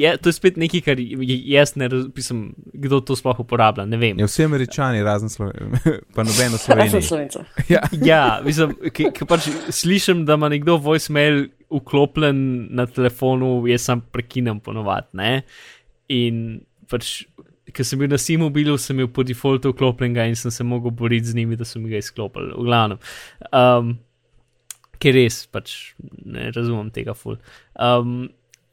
je, 0.00 0.16
to 0.16 0.28
je 0.28 0.32
spet 0.32 0.56
nekaj, 0.56 0.80
kar 0.80 1.00
jaz 1.00 1.74
ne 1.76 1.88
razumem, 1.88 2.54
kdo 2.72 3.00
to 3.04 3.16
sploh 3.18 3.40
uporablja, 3.42 3.84
ne 3.90 3.98
vem. 4.00 4.20
Ja, 4.20 4.28
vsi 4.30 4.46
američani, 4.46 5.02
razen 5.04 5.28
Slovenije, 5.28 5.98
pa 6.14 6.24
nobeno 6.24 6.58
slovencev. 6.58 7.44
Ja, 7.68 7.82
Ja, 8.10 8.22
mislim, 8.44 8.74
ki, 8.94 9.10
ki 9.16 9.28
pač 9.28 9.50
slišim, 9.68 10.24
da 10.28 10.38
ima 10.40 10.48
nekdo 10.52 10.78
voicemail 10.80 11.46
vklopljen 11.70 12.40
na 12.74 12.86
telefonu, 12.90 13.52
jaz 13.70 13.86
sem 13.90 14.02
prekinem 14.12 14.60
ponovadi, 14.64 15.10
ne. 15.20 15.32
In 16.10 16.60
pač, 16.90 17.20
ker 17.70 17.86
sem 17.86 18.00
bil 18.00 18.10
na 18.10 18.18
Simobilu, 18.18 18.78
sem 18.80 18.96
imel 18.98 19.10
po 19.14 19.26
defaultu 19.26 19.74
vklopljenega 19.74 20.30
in 20.30 20.38
sem 20.38 20.54
se 20.54 20.66
mogel 20.66 20.94
boriti 20.96 21.30
z 21.30 21.38
njimi, 21.38 21.58
da 21.60 21.68
so 21.68 21.82
mi 21.82 21.92
ga 21.92 22.00
izklopili, 22.00 22.54
v 22.56 22.66
glavnem. 22.66 23.02
Um, 23.52 23.98
ker 25.00 25.16
res, 25.16 25.46
pač 25.48 25.94
ne 26.24 26.50
razumem 26.52 26.90
tega 26.92 27.14
ful. 27.16 27.38
Um, 27.74 28.28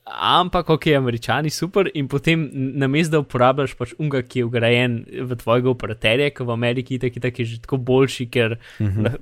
ampak, 0.08 0.70
ok, 0.70 0.86
američani 0.96 1.50
super 1.52 1.90
in 1.94 2.08
potem 2.08 2.46
namesto 2.80 3.12
da 3.12 3.20
uporabljaš 3.20 3.74
pač 3.76 3.92
unga, 4.00 4.22
ki 4.24 4.40
je 4.40 4.46
ugrajen 4.46 4.94
v 5.04 5.36
tvojega 5.36 5.68
operaterja, 5.70 6.30
ki 6.32 6.44
v 6.44 6.54
Ameriki 6.54 6.96
tako 6.98 7.20
tak 7.20 7.40
je 7.40 7.46
že 7.46 7.58
tako 7.60 7.78
boljši, 7.80 8.28
ker 8.28 8.56
Mhm. 8.80 9.04
lah- 9.04 9.18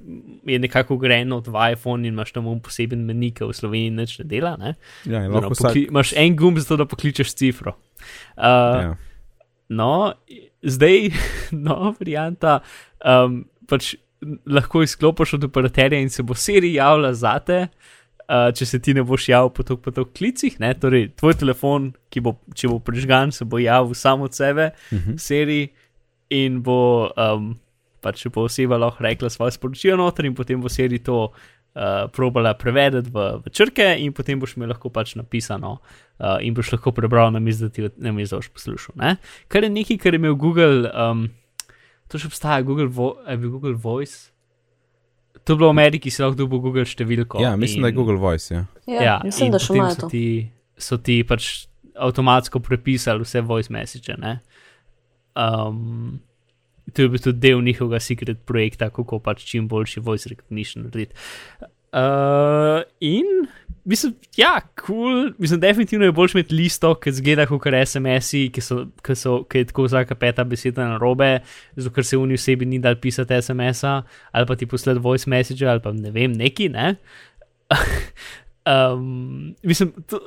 je 0.45 0.59
nekako 0.59 0.93
ugrajen 0.95 1.33
od 1.33 1.47
iPhone 1.47 2.05
in 2.05 2.13
imaš 2.13 2.31
tam 2.31 2.45
un 2.47 2.59
poseben 2.59 3.01
menik, 3.01 3.41
v 3.41 3.49
Sloveniji 3.51 3.91
nič 3.91 4.19
ne 4.19 4.25
dela. 4.25 4.57
Ne? 4.57 4.75
ja 5.05 5.25
No, 5.27 5.39
lahko 5.41 5.57
vsak. 5.57 5.75
imaš 5.89 6.13
en 6.13 6.35
gumb 6.35 6.57
za 6.57 6.67
to, 6.67 6.77
da 6.77 6.85
pokličeš 6.85 7.33
cifro. 7.33 7.73
Uh, 8.37 8.43
Ja. 8.85 8.95
No, 9.69 10.13
zdaj, 10.61 11.09
nova 11.51 11.95
varianta, 11.97 12.59
um, 13.01 13.45
pač 13.67 13.95
lahko 14.47 14.83
izklopiš 14.83 15.33
od 15.37 15.43
operaterja 15.49 15.99
in 16.01 16.09
se 16.09 16.23
bo 16.23 16.35
Siri 16.35 16.73
javila 16.73 17.13
zate, 17.13 17.67
uh, 18.29 18.49
če 18.55 18.65
se 18.65 18.79
ti 18.81 18.93
ne 18.93 19.03
boš 19.03 19.29
javil 19.29 19.49
po 19.53 19.63
tok 19.63 19.81
po 19.85 19.91
tok 19.91 20.13
klicih. 20.17 20.59
Ne? 20.59 20.73
Torej, 20.73 21.11
tvoj 21.19 21.37
telefon, 21.41 21.91
ki 22.09 22.23
bo, 22.25 22.35
če 22.55 22.71
bo 22.71 22.79
prižgan, 22.79 23.31
se 23.35 23.45
bo 23.45 23.61
javil 23.61 23.93
sam 23.93 24.21
od 24.25 24.33
sebe, 24.33 24.71
Mhm. 24.91 25.17
Siri, 25.17 25.69
in 26.33 26.61
bo, 26.65 27.11
um, 27.17 27.51
pač 28.01 28.23
če 28.23 28.29
bo 28.33 28.47
oseba 28.49 28.77
lahko 28.81 29.03
rekla 29.05 29.29
svoje 29.29 29.51
sporočilo 29.57 29.97
noter, 29.97 30.25
in 30.25 30.35
potem 30.35 30.61
bo 30.61 30.69
Siri 30.69 30.99
to. 30.99 31.31
Uh, 31.75 32.07
probala 32.07 32.53
prevedeti 32.55 33.11
v, 33.11 33.41
v 33.43 33.51
črke, 33.51 33.83
in 33.99 34.13
potem 34.15 34.39
boš 34.39 34.53
imel 34.55 34.69
lahko 34.71 34.87
pač 34.87 35.17
napisano, 35.19 35.73
uh, 36.23 36.37
in 36.39 36.53
boš 36.55 36.69
lahko 36.71 36.93
prebral, 36.95 37.33
namesto 37.35 37.67
da 37.67 37.69
ti 37.75 37.83
ne 37.99 38.13
misliš, 38.15 38.31
da 38.31 38.37
boš 38.39 38.47
poslušal. 38.55 38.95
Ne? 38.95 39.09
Kar 39.51 39.67
je 39.67 39.69
nekaj, 39.75 39.97
kar 39.99 40.15
je 40.15 40.21
imel 40.21 40.37
Google, 40.39 40.87
um, 40.87 41.25
to 42.07 42.17
še 42.17 42.27
obstaja, 42.27 42.61
Google, 42.61 42.87
vo 42.87 43.17
je 43.21 43.37
bil 43.37 43.49
Google 43.49 43.73
Voice. 43.75 44.31
To 45.43 45.53
je 45.53 45.57
bilo 45.57 45.67
v 45.67 45.75
Ameriki, 45.75 46.09
si 46.09 46.21
lahko 46.21 46.35
dobil 46.35 46.59
Google 46.59 46.85
številko. 46.85 47.39
ja, 47.39 47.55
mislim, 47.55 47.81
da 47.81 47.87
je 47.87 47.91
in- 47.91 47.95
Google 47.95 48.17
Voice. 48.17 48.49
Ja. 48.49 48.65
Ja, 48.87 49.01
Ja, 49.03 49.15
mislim, 49.23 49.45
in 49.45 49.51
da 49.51 49.59
še 49.59 49.73
imajo 49.73 49.95
so 49.95 50.09
ti, 50.09 50.25
so 50.77 50.97
ti 50.97 51.23
pač 51.23 51.67
avtomatsko 51.95 52.59
prepisali 52.59 53.21
vse 53.21 53.41
voice 53.41 53.69
message. 53.69 54.15
Ne? 54.17 54.39
Um, 55.35 56.19
to 56.87 57.01
je 57.01 57.09
bil 57.09 57.19
tudi 57.19 57.39
del 57.39 57.61
njihovega 57.61 57.99
secret 57.99 58.41
projekta, 58.41 58.89
kako 58.89 59.19
pač 59.19 59.43
čim 59.43 59.67
boljši 59.67 59.99
voice 59.99 60.29
recognition 60.29 60.83
narediti. 60.83 61.15
Uh, 61.95 62.81
in 62.99 63.47
mislim, 63.85 64.15
ja, 64.37 64.59
kul, 64.75 64.95
cool. 64.95 65.31
mislim, 65.37 65.59
definitivno 65.59 66.05
je 66.05 66.11
boljš 66.11 66.33
imeti 66.33 66.55
listo, 66.55 66.95
ki 66.99 67.11
zgleda 67.11 67.45
kot 67.47 67.67
SMS-i, 67.85 68.49
ki 68.51 68.61
so, 68.61 68.81
ki 69.05 69.15
so, 69.15 69.37
ki 69.47 69.63
je 69.63 69.67
tako 69.69 69.85
vsaka 69.85 70.15
peta 70.19 70.43
beseda 70.43 70.87
na 70.89 70.97
robe, 70.97 71.39
zato 71.75 71.93
ker 71.95 72.05
se 72.05 72.17
v 72.17 72.27
njih 72.27 72.41
osebi 72.41 72.65
ni 72.65 72.79
dal 72.83 72.97
pisati 73.01 73.41
SMS-a, 73.41 74.01
ali 74.31 74.49
pa 74.49 74.55
ti 74.55 74.67
poslati 74.67 74.99
voice 74.99 75.29
message, 75.29 75.67
ali 75.67 75.79
pa 75.79 75.93
ne 75.95 76.11
vem, 76.11 76.33
neki, 76.33 76.69
ne. 76.69 76.95
Um, 78.65 79.53
mislim, 79.61 79.91
to, 80.09 80.19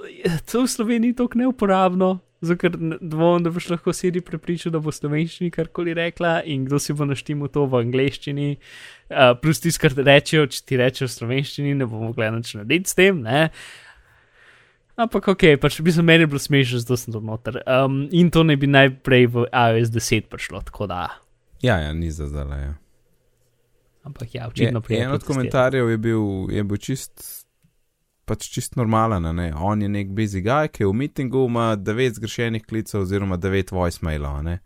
to 0.47 0.61
v 0.63 0.69
Sloveniji 0.71 1.11
je 1.11 1.15
tako 1.19 1.39
neuporabno, 1.39 2.19
zato 2.41 2.59
ker 2.61 2.77
dvomim, 2.79 3.43
da 3.45 3.51
boš 3.51 3.69
lahko 3.73 3.93
Siri 3.93 4.21
prepričal, 4.25 4.73
da 4.75 4.81
bo 4.83 4.93
slovenščini 4.95 5.51
karkoli 5.55 5.95
rekla 5.99 6.39
in 6.47 6.65
kdo 6.69 6.79
si 6.83 6.95
bo 6.95 7.09
naštimo 7.09 7.51
to 7.53 7.67
v 7.67 7.83
angleščini. 7.83 8.49
Uh, 9.09 9.35
plus 9.43 9.63
tisto, 9.65 9.83
kar 9.83 9.97
rečejo, 9.97 10.47
če 10.53 10.65
ti 10.67 10.79
rečejo 10.79 11.09
v 11.09 11.15
slovenščini, 11.17 11.77
ne 11.79 11.89
bomo 11.89 12.13
mogli 12.13 12.31
nič 12.37 12.55
narediti 12.59 12.93
s 12.93 12.99
tem. 12.99 13.23
Ne? 13.25 13.49
Ampak 14.99 15.31
ok, 15.31 15.45
pač 15.63 15.79
bi 15.83 15.95
se 15.95 16.03
meni 16.03 16.27
bilo 16.27 16.43
smešno, 16.43 16.83
zato 16.83 16.99
sem 16.99 17.15
to 17.15 17.23
noter. 17.23 17.61
Um, 17.71 18.09
in 18.11 18.33
to 18.35 18.43
ne 18.43 18.59
bi 18.59 18.67
najprej 18.67 19.29
v 19.31 19.47
iOS 19.47 19.95
10 19.95 20.27
prišlo, 20.31 20.63
tako 20.67 20.91
da. 20.91 21.07
ja, 21.63 21.79
ja, 21.79 21.93
ni 21.95 22.11
za 22.11 22.27
zdaj. 22.27 22.63
Ja. 22.63 22.75
Ampak 24.09 24.35
ja, 24.35 24.49
očitno 24.49 24.81
prej. 24.81 25.03
en 25.05 25.13
od 25.13 25.25
komentarjev 25.25 25.91
je 25.91 25.99
bil, 25.99 26.25
je 26.51 26.65
bil 26.65 26.79
čist, 26.81 27.38
pač 28.29 28.49
čist 28.51 28.77
normalen. 28.77 29.25
Ne? 29.35 29.49
On 29.57 29.83
je 29.83 29.89
nek 29.89 30.09
busy 30.09 30.43
guy, 30.43 30.69
ki 30.69 30.83
je 30.83 30.89
v 30.89 30.95
mitingu 30.95 31.47
ima 31.49 31.71
devet 31.77 32.15
zgrešenih 32.15 32.63
klicev 32.63 33.01
oziroma 33.01 33.37
devet 33.37 33.71
voicemailov. 33.71 34.37
a 34.37 34.43
ne. 34.43 34.59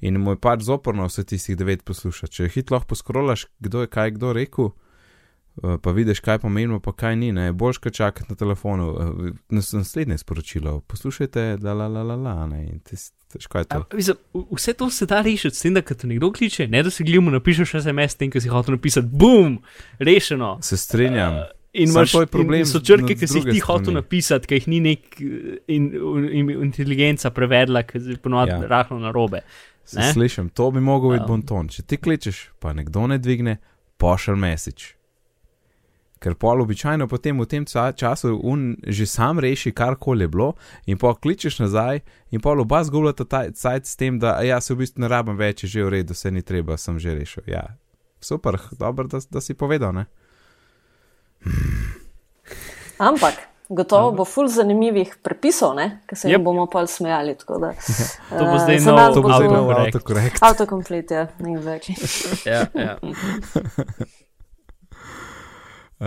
In 0.00 0.18
mu 0.20 0.30
je 0.30 0.36
pač 0.38 0.60
zoporno 0.62 1.06
vse 1.06 1.24
tistih 1.24 1.56
devet 1.56 1.84
poslušati. 1.84 2.32
Če 2.34 2.48
hitro 2.48 2.76
lahko 2.76 2.88
poskrolaš, 2.88 3.46
kdo 3.58 3.80
je 3.80 3.88
kaj 3.88 4.10
kdo 4.10 4.32
rekel, 4.32 4.68
eh, 5.56 5.78
pa 5.78 5.90
vidiš, 5.90 6.20
kaj 6.20 6.38
pomeni, 6.38 6.80
pa 6.80 6.92
kaj 6.92 7.16
ni, 7.16 7.32
ne, 7.32 7.52
boš 7.52 7.78
kaj 7.78 7.92
čakati 7.94 8.28
na 8.28 8.36
telefonu. 8.36 8.90
eh, 8.92 9.32
nas- 9.48 9.72
Naslednje 9.72 10.18
sporočilo, 10.18 10.80
poslušajte, 10.82 11.56
da 11.56 11.72
la 11.72 11.86
la 11.88 12.02
la 12.02 12.14
la, 12.16 12.46
ne, 12.46 12.64
in 12.64 12.78
ti 12.80 12.96
težko 13.28 13.58
je 13.58 13.64
to. 13.64 13.78
A, 13.78 13.96
mislim, 13.96 14.16
vse 14.52 14.72
to 14.74 14.90
se 14.90 15.06
da 15.06 15.20
rešiti 15.20 15.56
s 15.56 15.62
tem, 15.62 15.74
da 15.74 15.82
te 15.82 16.06
nekdo 16.06 16.32
kliče, 16.32 16.68
ne 16.68 16.82
da 16.82 16.90
se 16.90 17.04
glimo, 17.04 17.30
napišeš 17.30 17.72
SMS, 17.74 18.14
tem, 18.14 18.30
ki 18.30 18.40
si 18.40 18.48
hotel 18.48 18.74
napisati, 18.74 19.08
bum, 19.08 19.58
rešeno. 19.98 20.58
Se 20.60 20.76
strinjam. 20.76 21.34
Uh, 21.34 21.55
In 21.76 21.90
imaš 21.90 22.14
je 22.14 22.26
problem 22.26 22.60
in 22.62 22.68
so 22.68 22.80
črke, 22.80 23.14
ki 23.18 23.28
si 23.28 23.42
jih 23.42 23.50
ti 23.52 23.60
hotel 23.60 23.98
napisati, 23.98 24.48
ki 24.48 24.60
jih 24.60 24.68
ni 24.72 24.80
nek 24.80 25.20
eh, 25.20 25.56
in, 25.76 25.90
in, 26.32 26.50
inteligenca 26.64 27.30
prevedla, 27.30 27.84
ki 27.84 28.00
je 28.00 28.16
ponovadi 28.22 28.56
Ja. 28.56 28.62
ja. 28.62 28.68
rahlo 28.70 28.98
na 28.98 29.12
robe. 29.12 29.42
Slišim, 29.86 30.48
to 30.48 30.70
bi 30.70 30.80
mogel 30.80 31.10
biti 31.14 31.22
Um. 31.22 31.28
bonton. 31.28 31.68
Če 31.68 31.82
ti 31.82 31.96
kličeš, 31.96 32.58
pa 32.58 32.72
nekdo 32.72 33.06
ne 33.06 33.18
dvigne, 33.18 33.58
pošelj 34.02 34.36
message. 34.40 34.96
Ker 36.18 36.34
pol 36.34 36.62
običajno 36.64 37.06
potem 37.08 37.38
v 37.38 37.46
tem 37.46 37.64
času 37.68 38.40
un 38.42 38.76
že 38.86 39.06
sam 39.06 39.38
reši, 39.38 39.72
karkoli 39.72 40.24
je 40.24 40.28
bilo, 40.28 40.54
in 40.86 40.98
pa 40.98 41.12
kličeš 41.14 41.60
nazaj, 41.60 42.00
in 42.32 42.40
pa 42.40 42.56
oba 42.56 42.80
zgubljata 42.84 43.24
ta 43.24 43.44
cajt 43.52 43.86
s 43.86 43.96
tem, 43.96 44.18
da 44.18 44.40
ja, 44.42 44.60
se 44.60 44.74
v 44.74 44.80
bistvu 44.80 45.04
ne 45.04 45.08
rabim 45.12 45.36
več, 45.36 45.64
je 45.64 45.68
že 45.68 45.84
v 45.84 45.88
redu, 45.88 46.14
se 46.14 46.30
ni 46.30 46.42
treba, 46.42 46.76
sem 46.76 46.98
že 46.98 47.14
rešil. 47.14 47.44
Ja, 47.46 47.76
super, 48.20 48.56
dobro, 48.78 49.06
da, 49.06 49.20
da 49.30 49.40
si 49.40 49.54
povedal, 49.54 49.92
ne? 49.92 50.06
Ampak 52.98 53.34
gotovo 53.68 54.12
bo 54.12 54.24
ful 54.24 54.48
zanimivih 54.48 55.16
prepisov, 55.18 55.74
ki 56.06 56.16
se 56.16 56.28
jim 56.28 56.34
Yep. 56.34 56.44
bomo 56.44 56.66
pa 56.66 56.86
smejali. 56.86 57.34
tako 57.34 57.58
Da, 57.58 57.72
To 58.30 58.44
bo 58.44 58.54
eh, 58.54 58.58
zdaj 58.58 58.78
za 58.78 58.92
nov- 58.92 59.14
To 59.14 59.22
bo 59.22 59.28
zdaj 59.30 59.48
nov 59.48 59.70
autokorekt. 59.72 60.38
Autocomplete, 60.40 61.14
ja, 61.14 61.26
exactly. 61.40 61.94
Ja, 62.46 62.66
ja. 62.74 62.98
Uh, 66.00 66.06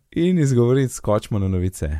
in 0.12 0.38
izgovoriti 0.38 0.88
skočimo 0.90 1.38
na 1.38 1.48
novice. 1.48 1.98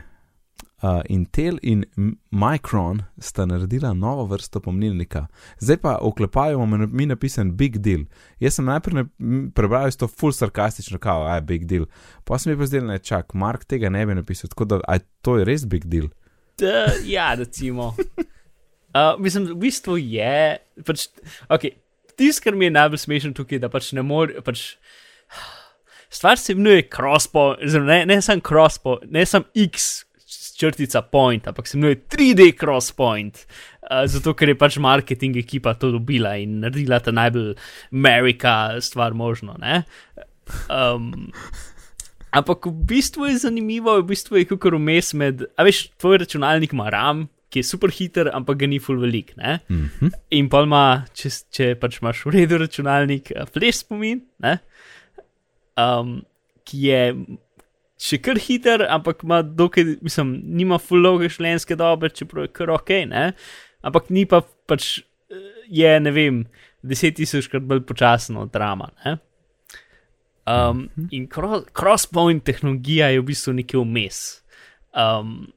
Uh, 0.79 1.03
Intel 1.11 1.57
in 1.63 1.83
Micron 2.31 3.03
sta 3.19 3.47
naredila 3.47 3.91
novo 3.93 4.29
vrsto 4.31 4.61
pomnilnika, 4.63 5.25
zdaj 5.59 5.77
pa 5.83 5.97
oklepajo 6.01 6.67
mi 6.67 7.07
napisan 7.07 7.57
Big 7.57 7.79
Deal. 7.83 8.05
Jaz 8.39 8.55
sem 8.55 8.65
najprej 8.65 9.09
prebral 9.55 9.91
to 9.99 10.07
full 10.07 10.33
sarkastično, 10.33 11.01
kao, 11.03 11.27
aj 11.27 11.41
Big 11.41 11.67
Deal. 11.67 11.89
Pa 12.25 12.39
sem 12.39 12.55
pa 12.59 12.67
zdel, 12.67 12.87
ne 12.87 12.99
čak, 13.03 13.35
Mark 13.35 13.67
tega 13.67 13.91
ne 13.91 14.07
bi 14.07 14.15
napisal, 14.15 14.55
tako 14.55 14.65
da 14.65 14.81
aj 14.87 15.03
to 15.23 15.41
je 15.41 15.49
res 15.51 15.67
Big 15.67 15.85
Deal. 15.91 16.13
Da, 16.59 16.87
ja, 17.07 17.35
recimo. 17.35 17.95
Uh, 18.95 19.19
mislim, 19.19 19.51
v 19.51 19.59
bistvu 19.67 19.99
je. 19.99 20.59
Pač, 20.87 21.09
okay, 21.51 21.75
Tisto, 22.19 22.43
kar 22.45 22.55
mi 22.55 22.67
je 22.67 22.71
najbolj 22.75 22.99
smešno 22.99 23.35
tukaj, 23.35 23.61
da 23.63 23.69
pač 23.71 23.93
ne 23.95 24.03
more. 24.03 24.41
Pač, 24.43 24.77
stvar 26.11 26.39
se 26.39 26.55
imenuje 26.55 26.87
crosspoint, 26.87 27.63
ne, 27.83 28.05
ne 28.07 28.23
samo 28.23 28.47
crosspoint, 28.47 29.11
ne 29.11 29.27
samo 29.27 29.51
X 29.55 30.08
črtica 30.59 31.03
point, 31.03 31.47
ampak 31.49 31.67
se 31.67 31.79
imenuje 31.79 32.03
3D 32.11 32.51
crosspoint. 32.59 33.47
Uh, 33.89 34.05
zato, 34.11 34.35
ker 34.35 34.53
je 34.53 34.59
pač 34.59 34.77
marketing 34.83 35.39
ekipa 35.41 35.77
to 35.79 35.93
dobila 35.95 36.35
in 36.37 36.59
naredila 36.65 36.99
ta 37.01 37.15
najbolj 37.15 37.55
Amerika 37.93 38.81
stvar 38.85 39.15
možno. 39.15 39.57
ne. 39.63 39.85
Um, 40.69 41.31
Ampak 42.29 42.69
v 42.69 42.85
bistvu 42.85 43.25
je 43.33 43.41
zanimivo, 43.41 43.95
v 44.03 44.13
bistvu 44.13 44.43
je 44.43 44.49
kot 44.51 44.69
vmes 44.77 45.15
med, 45.17 45.47
a 45.57 45.65
veš, 45.65 45.89
tvoj 45.97 46.21
računalnik 46.25 46.75
ima 46.77 46.91
RAM, 46.93 47.25
ki 47.49 47.63
je 47.63 47.65
super 47.65 47.93
hiter, 47.93 48.29
ampak 48.37 48.61
ga 48.61 48.69
ni 48.69 48.79
full 48.83 49.01
velik, 49.01 49.33
ne? 49.37 49.61
Mm 49.69 49.89
-hmm. 49.89 50.11
In 50.37 50.49
pa 50.49 50.63
ima, 50.63 51.05
če, 51.15 51.31
če 51.51 51.75
pač 51.81 52.03
imaš 52.03 52.27
v 52.27 52.31
redu 52.31 52.59
računalnik, 52.59 53.31
eh, 53.31 53.47
flash 53.47 53.81
spomin, 53.81 54.21
ne? 54.39 54.59
Um, 55.77 56.25
ki 56.65 56.79
je 56.87 57.15
še 57.99 58.21
kar 58.23 58.39
hiter, 58.39 58.85
ampak 58.91 59.25
ima 59.27 59.43
dokaj, 59.43 59.99
mislim, 60.07 60.35
nima 60.59 60.79
full 60.83 61.05
dolge 61.05 61.31
življenjske 61.33 61.77
dobe, 61.79 62.11
čeprav 62.15 62.47
je 62.47 62.55
kar 62.55 62.73
ok, 62.77 62.95
ne? 63.11 63.25
Ampak 63.87 64.11
ni 64.15 64.25
pa 64.29 64.43
pač, 64.71 64.99
eh, 65.31 65.49
je, 65.81 65.95
ne 66.01 66.13
vem, 66.15 66.45
deset 66.87 67.19
tisočkrat 67.19 67.67
bolj 67.67 67.83
počasen 67.89 68.39
od 68.39 68.53
drama, 68.55 68.93
ne? 69.05 69.19
Um, 70.49 70.87
in 71.13 71.27
cro 71.29 71.59
crosspoint 71.77 72.41
tehnologija 72.41 73.11
je 73.13 73.21
v 73.21 73.27
bistvu 73.29 73.53
nekaj 73.59 73.83
vmes. 73.83 74.21
Um, 74.97 75.51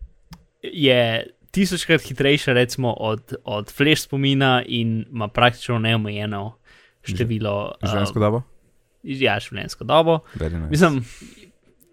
je 0.59 1.31
tisočkrat 1.55 2.03
hitrejša, 2.03 2.57
recimo, 2.57 2.91
od, 2.91 3.37
od 3.47 3.71
flash 3.71 4.09
spomina 4.09 4.59
in 4.67 5.05
ima 5.07 5.29
praktično 5.31 5.79
neomejeno 5.79 6.57
število. 7.07 7.55
Življenjsko 7.85 8.19
um, 8.19 8.25
dobo? 8.25 8.41
ja, 9.03 9.37
življenjsko 9.41 9.85
dobo. 9.87 10.19
Nice. 10.37 10.61
Mislim, 10.69 10.99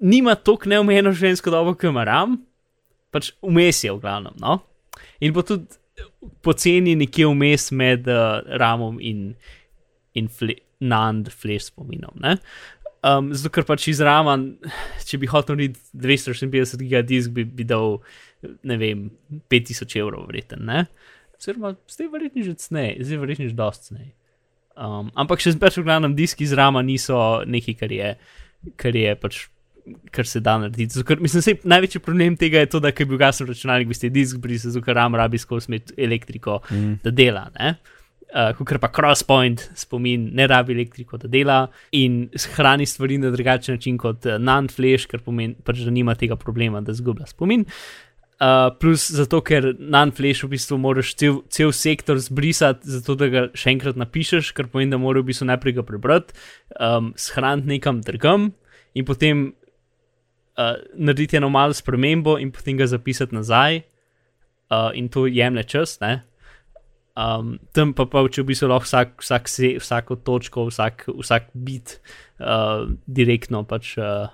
nima 0.00 0.34
toliko 0.34 0.70
neomejeno 0.70 1.12
življenjsko 1.16 1.52
dobo, 1.54 1.74
kot 1.74 1.90
ima 1.90 2.04
RAM, 2.08 2.38
pač 3.14 3.32
vmes 3.42 3.82
je 3.84 3.92
v 3.92 4.00
glavnem. 4.02 4.36
No? 4.42 4.60
In 5.24 5.34
pa 5.36 5.44
tudi 5.46 5.78
poceni 6.44 6.94
nekje 6.98 7.28
vmes 7.30 7.70
med 7.76 8.08
uh, 8.10 8.40
RAM-om 8.60 8.98
in, 9.02 9.30
in 10.18 10.28
fle 10.30 10.58
NAND 10.78 11.32
flash 11.34 11.72
spominom. 11.72 12.14
Ne? 12.22 12.36
Um, 13.06 13.30
zato, 13.34 13.52
ker 13.54 13.66
pač 13.66 13.88
iz 13.92 14.00
rama, 14.02 14.34
če 15.06 15.20
bi 15.22 15.30
hotel 15.30 15.58
narediti 15.58 15.82
256 15.94 16.82
gigadisk, 16.82 17.34
bi, 17.34 17.44
bi 17.46 17.66
dal, 17.66 18.00
ne 18.66 18.78
vem, 18.80 19.04
5000 19.52 20.00
evrov 20.02 20.26
vreten, 20.30 20.64
ne? 20.66 20.86
Oziroma, 21.38 21.76
zdaj 21.86 22.08
verjetno 22.10 22.42
že 22.42 22.56
cnej, 22.58 22.96
zdaj 23.06 23.20
verjetno 23.22 23.46
že 23.46 23.54
dost 23.58 23.86
cnej. 23.90 24.10
Um, 24.78 25.12
ampak 25.18 25.42
še 25.42 25.54
pač 25.58 25.78
v 25.78 25.86
glavnem 25.86 26.16
diski 26.18 26.42
iz 26.46 26.54
rama 26.58 26.82
niso 26.86 27.44
nekaj, 27.46 27.78
kar 27.78 27.94
je, 27.94 28.10
kar 28.78 28.98
je 28.98 29.14
pač, 29.18 29.38
kar 30.10 30.26
se 30.26 30.40
da 30.40 30.56
narediti. 30.58 31.02
Ker, 31.04 31.20
mislim, 31.20 31.42
sej, 31.44 31.58
največji 31.68 32.00
problem 32.04 32.36
tega 32.36 32.64
je 32.64 32.70
to, 32.74 32.80
da 32.80 32.92
ker 32.92 33.06
bi 33.06 33.16
ugasnil 33.18 33.48
računalnik, 33.52 33.88
bi 33.88 33.94
ste 33.94 34.10
disk 34.14 34.40
brisal, 34.42 34.72
zato 34.74 34.84
ker 34.86 34.96
ram 34.96 35.14
rabi 35.18 35.38
skozi 35.38 35.80
elektriko, 35.96 36.60
Mm. 36.70 36.98
da 37.04 37.10
dela, 37.10 37.50
ne? 37.58 37.76
Uh, 38.28 38.52
Ker 38.66 38.76
pa 38.76 38.90
crosspoint 38.92 39.70
spomin 39.74 40.26
ne 40.36 40.46
rabi 40.46 40.74
elektriko, 40.74 41.16
da 41.16 41.28
dela 41.32 41.70
in 41.96 42.26
hrani 42.56 42.84
stvari 42.86 43.16
na 43.18 43.30
drugačen 43.32 43.78
način 43.78 43.96
kot 43.96 44.26
uh, 44.26 44.36
NAND 44.36 44.70
flash, 44.70 45.06
ker 45.08 45.22
pomeni, 45.24 45.54
pač, 45.64 45.80
da 45.80 45.90
nima 45.90 46.12
tega 46.14 46.36
problema, 46.36 46.82
da 46.84 46.92
zgublja 46.92 47.26
spomin. 47.26 47.64
Uh, 48.38 48.68
plus 48.78 49.08
zato, 49.10 49.40
ker 49.40 49.72
NAND 49.80 50.14
flash 50.14 50.44
v 50.44 50.52
bistvu 50.52 50.76
moraš 50.78 51.14
cel, 51.18 51.40
cel 51.50 51.72
sektor 51.72 52.20
zbrisati, 52.22 52.86
zato 52.86 53.16
da 53.18 53.26
ga 53.32 53.46
še 53.56 53.72
enkrat 53.72 53.96
napišeš, 53.98 54.52
kar 54.54 54.68
pomeni, 54.70 54.92
da 54.92 55.00
moraš 55.00 55.24
v 55.24 55.30
bistvu 55.32 55.48
najprej 55.48 55.78
ga 55.80 55.86
prebrati, 55.88 56.36
um, 56.78 57.14
shraniti 57.16 57.72
nekam 57.72 58.02
drugam 58.04 58.52
in 58.94 59.08
potem 59.08 59.54
uh, 60.58 60.74
narediti 60.94 61.38
eno 61.38 61.48
malo 61.48 61.72
spremembo 61.72 62.38
in 62.38 62.50
potem 62.52 62.76
ga 62.76 62.86
zapisati 62.86 63.34
nazaj. 63.34 63.82
Uh, 64.68 64.90
in 64.92 65.08
to 65.08 65.26
jemlje 65.26 65.62
čas, 65.64 66.00
ne? 66.00 66.22
Um, 67.18 67.56
tam 67.74 67.94
pa 67.96 68.04
pa 68.06 68.20
če 68.30 68.44
v 68.44 68.50
bistvu 68.52 68.68
lahko 68.70 68.86
vsak, 68.86 69.14
vsak 69.24 69.48
se, 69.50 69.70
vsako 69.80 70.18
točko, 70.22 70.68
vsak, 70.68 71.08
vsak 71.08 71.48
bit 71.54 71.96
uh, 72.38 72.84
direktno 73.06 73.64
pač 73.66 73.96
uh, 73.98 74.28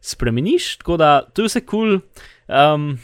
spremeniš. 0.00 0.78
Tako 0.80 0.96
da 0.96 1.10
to 1.34 1.44
je 1.44 1.50
vse 1.50 1.64
kul. 1.66 1.98
Cool. 1.98 2.30
Um, 2.48 2.94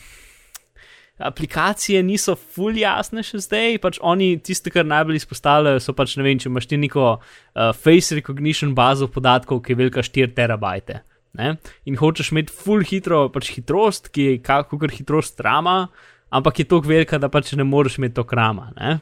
aplikacije 1.18 2.02
niso 2.04 2.36
fully 2.36 2.82
jasne 2.84 3.24
še 3.24 3.40
zdaj, 3.40 3.78
pač 3.80 3.98
oni 4.04 4.36
tiste, 4.44 4.72
kar 4.72 4.84
najbolj 4.84 5.22
izpostavljajo, 5.22 5.80
so 5.80 5.94
pač 5.96 6.16
ne 6.16 6.26
vem, 6.26 6.40
če 6.40 6.50
imaš 6.50 6.68
ti 6.68 6.78
neko 6.80 7.06
uh, 7.16 7.70
face 7.72 8.16
recognition 8.16 8.74
bazo 8.76 9.08
podatkov, 9.12 9.62
ki 9.64 9.72
je 9.72 9.80
velika 9.80 10.04
4 10.04 10.36
terabajte. 10.36 11.00
Ne? 11.36 11.56
In 11.88 11.98
hočeš 12.00 12.32
imeti 12.34 12.54
full 12.54 12.84
hitro 12.86 13.26
pač 13.32 13.52
hitrost, 13.56 14.10
ki 14.14 14.28
je 14.30 14.36
kakor 14.44 14.92
hitrost 14.92 15.40
rama, 15.44 15.86
ampak 16.34 16.60
je 16.60 16.68
tako 16.68 16.88
velika, 16.90 17.20
da 17.22 17.30
pač 17.32 17.54
ne 17.58 17.66
moreš 17.66 17.98
imeti 18.00 18.18
to 18.18 18.26
krama. 18.28 18.70
Ne? 18.76 18.98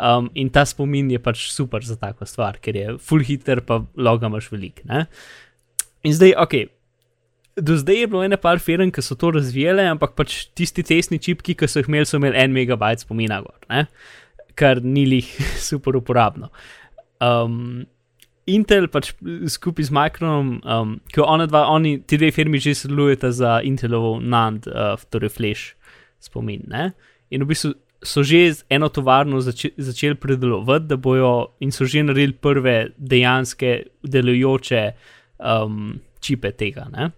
Um, 0.00 0.30
in 0.34 0.48
ta 0.52 0.64
spomin 0.64 1.10
je 1.12 1.20
pač 1.20 1.48
super 1.52 1.84
za 1.84 1.98
tako 2.00 2.28
stvar, 2.28 2.60
ker 2.62 2.76
je 2.76 2.98
full 3.04 3.24
hiter, 3.26 3.60
pa 3.66 3.82
loga 3.96 4.30
imaš 4.30 4.48
velik. 4.52 4.84
Ne? 4.88 5.06
In 6.06 6.16
zdaj, 6.16 6.36
ok, 6.40 6.54
do 7.60 7.76
zdaj 7.76 8.04
je 8.04 8.08
bilo 8.08 8.24
ene 8.24 8.38
par 8.40 8.62
firm, 8.62 8.92
ki 8.94 9.04
so 9.04 9.16
to 9.18 9.34
razvijale, 9.36 9.84
ampak 9.92 10.14
pač 10.16 10.46
tisti 10.56 10.84
testni 10.86 11.20
čipki, 11.20 11.56
ki 11.58 11.68
so 11.68 11.82
jih 11.82 11.90
imeli, 11.90 12.08
so 12.08 12.20
imeli 12.20 12.38
en 12.40 12.54
megabajt 12.56 13.04
spomina 13.04 13.42
gor, 13.44 13.58
ne? 13.68 13.86
kar 14.60 14.80
ni 14.84 15.06
lih 15.08 15.28
super 15.68 15.96
uporabno. 15.96 16.50
Um, 17.20 17.86
Intel 18.54 18.88
pač 18.88 19.12
skupaj 19.48 19.88
z 19.88 19.94
Micronom, 19.94 20.48
um, 20.64 20.96
ki 21.12 21.22
ona 21.24 21.46
dva, 21.50 21.66
oni, 21.72 21.98
ti 22.02 22.18
dve 22.20 22.30
firmi 22.34 22.60
že 22.62 22.74
sodelujeta 22.74 23.32
za 23.32 23.60
Intelovo 23.66 24.18
NAND, 24.20 24.66
uh, 24.70 25.00
torej 25.10 25.32
Flash 25.36 25.74
spomin. 26.20 26.64
Ne? 26.68 26.92
In 27.30 27.44
v 27.44 27.52
bistvu 27.52 27.74
so 28.02 28.24
že 28.24 28.52
z 28.52 28.64
eno 28.72 28.88
tovarno 28.88 29.40
zače, 29.40 29.70
začeli 29.76 30.14
predelovati, 30.14 30.86
da 30.86 30.96
bojo 30.96 31.56
in 31.60 31.72
so 31.72 31.84
že 31.84 32.02
naredili 32.02 32.32
prve 32.32 32.88
dejanske 32.96 33.82
delujoče 34.02 34.92
um, 35.38 36.00
čipe 36.20 36.52
tega. 36.52 36.88
Ne? 36.92 37.10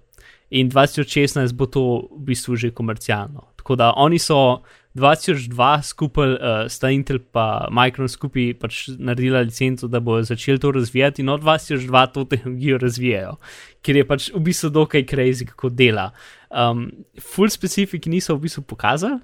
In 0.51 0.71
2016 0.71 1.55
bo 1.55 1.67
to 1.67 2.09
v 2.11 2.25
bistvu 2.33 2.57
že 2.57 2.71
komercialno. 2.71 3.55
Tako 3.57 3.77
da 3.77 3.93
oni 3.97 4.19
so 4.19 4.63
2002 4.95 5.83
skupaj, 5.83 6.35
uh, 6.37 6.65
sta 6.69 6.91
Intel 6.93 7.19
pa 7.33 7.69
Micron 7.73 8.11
skupaj 8.13 8.53
pač 8.61 8.83
naredila 9.01 9.41
licenco, 9.41 9.89
da 9.89 10.01
bodo 10.01 10.27
začeli 10.29 10.61
to 10.61 10.73
razvijati, 10.73 11.23
in 11.23 11.33
od 11.33 11.43
2002 11.43 12.07
to 12.13 12.25
tehnologijo 12.33 12.79
razvijajo, 12.79 13.37
ker 13.83 13.97
je 13.97 14.07
pač 14.09 14.31
v 14.35 14.43
bistvu 14.51 14.71
dokaj 14.71 15.07
crazy, 15.09 15.49
kako 15.49 15.73
dela. 15.73 16.11
Um, 16.51 16.91
full 17.21 17.49
specific 17.49 18.07
niso 18.07 18.37
v 18.37 18.45
bistvu 18.45 18.67
pokazali, 18.69 19.21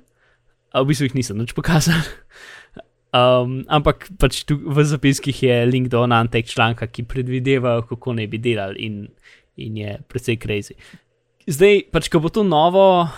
v 0.73 0.87
bistvu 0.89 1.11
jih 1.11 1.19
niso 1.21 1.37
nič 1.37 1.53
pokazali. 1.53 2.17
Um, 3.09 3.65
ampak 3.73 4.09
pač 4.21 4.45
tu 4.45 4.61
v 4.61 4.85
zapiskih 4.85 5.33
je 5.33 5.57
link 5.65 5.89
do 5.89 6.05
Nantek 6.05 6.45
članka, 6.45 6.87
ki 6.87 7.09
predvideva, 7.09 7.81
kako 7.89 8.13
naj 8.17 8.29
bi 8.29 8.41
delali, 8.41 8.85
in, 8.85 9.09
in 9.57 9.77
je 9.81 9.97
precej 10.09 10.37
crazy. 10.37 10.77
Zdaj, 11.49 11.89
pač, 11.89 12.13
ko 12.13 12.21
bo 12.21 12.29
to 12.29 12.45
novo, 12.45 13.09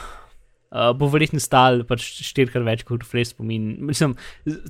Uh, 0.71 0.93
bo 0.95 1.09
verjetno 1.11 1.41
stal 1.43 1.81
pač 1.83 2.05
štirikrat 2.23 2.63
več 2.63 2.83
kot 2.87 3.03
refresh 3.03 3.33
spomin. 3.33 3.73
Mislim, 3.89 4.13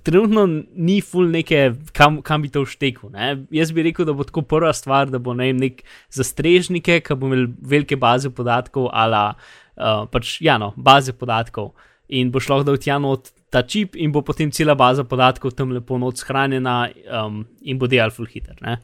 trenutno 0.01 0.47
ni 0.49 0.95
full 1.05 1.29
neke, 1.29 1.75
kam, 1.93 2.23
kam 2.25 2.41
bi 2.41 2.49
to 2.49 2.63
vštekel. 2.65 3.11
Ne? 3.13 3.35
Jaz 3.53 3.69
bi 3.77 3.85
rekel, 3.85 4.09
da 4.09 4.15
bo 4.17 4.25
tako 4.25 4.47
prva 4.49 4.73
stvar, 4.73 5.13
da 5.13 5.21
bo 5.21 5.35
ne 5.37 5.51
vem, 5.51 5.61
nek 5.61 5.83
za 6.09 6.25
strežnike, 6.25 7.03
ki 7.05 7.19
bo 7.21 7.29
imel 7.29 7.51
velike 7.61 8.01
baze 8.01 8.33
podatkov, 8.33 8.89
ala 8.97 9.35
uh, 9.35 10.07
pač, 10.09 10.39
ja, 10.41 10.57
no, 10.63 10.73
baze 10.81 11.13
podatkov. 11.13 11.75
In 12.09 12.33
boš 12.33 12.49
lahko 12.49 12.71
dal 12.71 12.81
tja 12.81 12.97
not 12.97 13.29
ta 13.53 13.61
čip, 13.61 13.93
in 13.93 14.15
bo 14.15 14.25
potem 14.25 14.49
cela 14.57 14.73
baza 14.79 15.05
podatkov 15.05 15.53
tam 15.59 15.75
lepo 15.77 16.01
not 16.01 16.17
shranjena, 16.17 16.79
um, 17.13 17.43
in 17.61 17.77
bo 17.77 17.91
delal 17.91 18.15
full 18.15 18.31
hiter. 18.31 18.57
ne. 18.65 18.79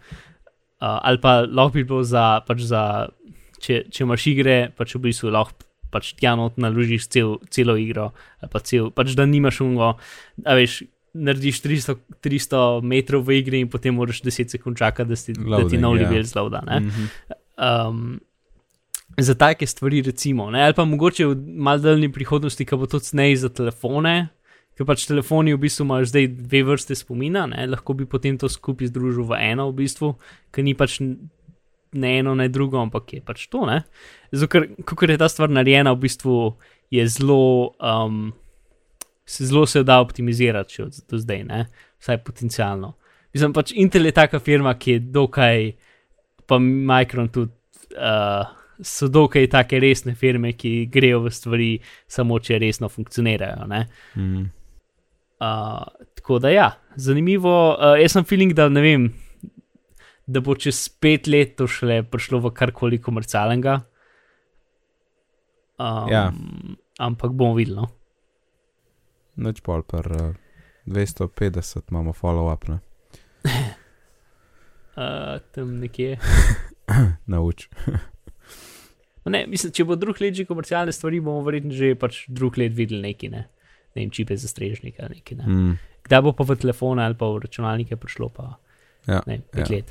Uh, 0.76 1.00
ali 1.00 1.16
pa 1.16 1.38
lahko 1.48 1.78
bi 1.78 1.88
bilo 1.88 2.04
za, 2.04 2.42
pač 2.44 2.66
za 2.68 3.08
če, 3.56 3.86
če 3.88 4.04
imaš 4.04 4.26
igre, 4.28 4.58
pač 4.76 4.92
v 4.98 5.06
bistvu 5.08 5.32
lahko 5.32 5.64
pač 5.96 6.12
tja 6.20 6.36
not 6.38 6.60
naložiš 6.60 7.08
cel, 7.08 7.38
celo 7.52 7.78
igro, 7.80 8.10
ali 8.44 8.52
pa 8.52 8.60
cel, 8.60 8.92
pač 8.94 9.16
da 9.18 9.26
nimaš 9.28 9.64
ungo, 9.64 9.96
a 10.44 10.60
veš. 10.60 10.84
Narediš 11.16 11.62
300, 11.64 11.94
300 12.20 12.58
metrov 12.84 13.22
v 13.24 13.38
igri, 13.38 13.62
in 13.64 13.70
potem 13.72 13.94
moraš 13.96 14.18
10 14.20 14.52
sekund 14.52 14.76
čakati, 14.76 15.08
da, 15.08 15.16
si, 15.16 15.32
da 15.32 15.40
ti 15.40 15.48
Loading, 15.48 15.80
nov 15.80 15.94
ja. 15.96 16.04
level 16.04 16.26
zlauda. 16.28 16.60
ne. 16.68 16.80
Mhm. 16.84 17.06
Um, 17.56 18.18
za 19.16 19.34
take 19.34 19.66
stvari, 19.66 20.02
recimo, 20.02 20.50
ne? 20.50 20.62
ali 20.62 20.74
pa 20.74 20.84
mogoče 20.84 21.26
v 21.26 21.36
mal 21.56 21.80
daljni 21.80 22.12
prihodnosti, 22.12 22.64
ki 22.64 22.76
bo 22.76 22.86
to 22.86 23.00
cenej 23.00 23.36
za 23.40 23.48
telefone, 23.48 24.28
ker 24.76 24.88
pač 24.88 25.06
telefoni 25.08 25.54
v 25.54 25.62
bistvu 25.64 25.86
imajo 25.86 26.10
zdaj 26.10 26.28
dve 26.34 26.62
vrste 26.68 26.98
spomina, 26.98 27.46
ne? 27.48 27.66
lahko 27.70 27.96
bi 27.96 28.04
potem 28.04 28.36
to 28.38 28.50
skupaj 28.52 28.90
združil 28.92 29.24
v 29.24 29.40
eno, 29.52 29.70
v 29.70 29.78
bistvu, 29.80 30.12
ker 30.52 30.66
ni 30.66 30.76
pač 30.76 31.00
ne 31.00 32.18
eno, 32.18 32.34
ne 32.36 32.48
drugo, 32.52 32.82
ampak 32.82 33.16
je 33.16 33.22
pač 33.24 33.48
to. 33.48 33.64
ne. 33.66 33.84
Kako 34.84 35.10
je 35.10 35.18
ta 35.18 35.28
stvar 35.28 35.50
narejena, 35.50 35.92
v 35.92 36.06
bistvu 36.06 36.56
je 36.90 37.06
zelo. 37.08 37.74
Um, 37.80 38.34
se 39.26 39.46
zelo 39.46 39.66
se 39.66 39.82
da 39.82 39.98
optimizirati 40.00 40.74
še 40.74 40.84
od 40.86 40.98
do 41.10 41.18
zdaj, 41.18 41.42
ne? 41.44 41.66
vsaj 41.98 42.20
potencialno. 42.24 42.92
Mislim 43.34 43.52
pač 43.56 43.72
Intel 43.74 44.06
je 44.06 44.14
taka 44.14 44.38
firma, 44.40 44.76
ki 44.78 44.92
je 44.92 45.00
dokaj, 45.16 45.72
pa 46.46 46.58
Micron 46.62 47.28
tudi, 47.34 47.52
uh, 47.98 48.46
so 48.80 49.08
dokaj 49.10 49.48
take 49.50 49.80
resne 49.82 50.14
firme, 50.14 50.52
ki 50.54 50.86
grejo 50.92 51.24
v 51.24 51.32
stvari 51.34 51.70
samo, 52.08 52.38
če 52.38 52.60
resno 52.62 52.88
funkcionirajo. 52.92 53.66
ne. 53.66 53.86
Mhm. 54.16 54.46
Uh, 55.36 55.82
tako 56.16 56.38
da 56.40 56.50
ja, 56.50 56.70
zanimivo. 56.96 57.52
Uh, 57.74 57.98
jaz 58.00 58.14
sem 58.14 58.24
feeling, 58.24 58.54
da 58.56 58.68
ne 58.72 58.80
vem, 58.80 59.10
da 60.26 60.40
bo 60.40 60.54
čez 60.54 60.86
pet 60.88 61.26
let 61.26 61.56
to 61.58 61.66
šele 61.68 62.02
prišlo 62.08 62.40
v 62.46 62.54
karkoli 62.56 63.02
komercialnega. 63.02 63.80
Um, 65.78 66.08
Ja. 66.10 66.32
Ampak 66.98 67.32
bomo 67.36 67.54
videli. 67.54 67.76
No? 67.76 67.88
Noč 69.36 69.60
pol 69.60 69.82
per 69.84 70.06
uh, 70.08 70.34
250 70.88 71.90
imamo 71.92 72.12
follow-up, 72.16 72.68
ne? 72.72 72.78
Uh, 74.96 75.36
tam 75.52 75.76
nekje. 75.80 76.16
Nauč. 77.32 77.68
No, 79.26 79.32
ne, 79.34 79.40
mislim, 79.50 79.72
če 79.74 79.82
bo 79.82 79.96
drug 79.98 80.20
let 80.22 80.36
že 80.38 80.44
komercialne 80.46 80.92
stvari, 80.94 81.18
bomo 81.18 81.40
verjetno 81.42 81.74
že 81.74 81.96
pač 81.98 82.20
drug 82.30 82.60
let 82.62 82.70
videli 82.78 83.00
neki, 83.08 83.26
ne, 83.32 83.40
ne 83.42 83.98
vem, 83.98 84.12
čipe 84.14 84.36
za 84.38 84.46
strežnika. 84.46 85.08
Neki, 85.10 85.34
ne. 85.40 85.46
Mm. 85.50 85.72
Kdaj 86.06 86.20
bo 86.22 86.30
pa 86.38 86.46
v 86.46 86.54
telefone 86.62 87.02
ali 87.02 87.18
pa 87.18 87.26
v 87.32 87.40
računalnike 87.42 87.98
prišlo, 87.98 88.28
pa 88.30 88.52
Ja, 89.10 89.18
ne, 89.26 89.40
pet 89.50 89.66
ja. 89.66 89.80
let. 89.80 89.90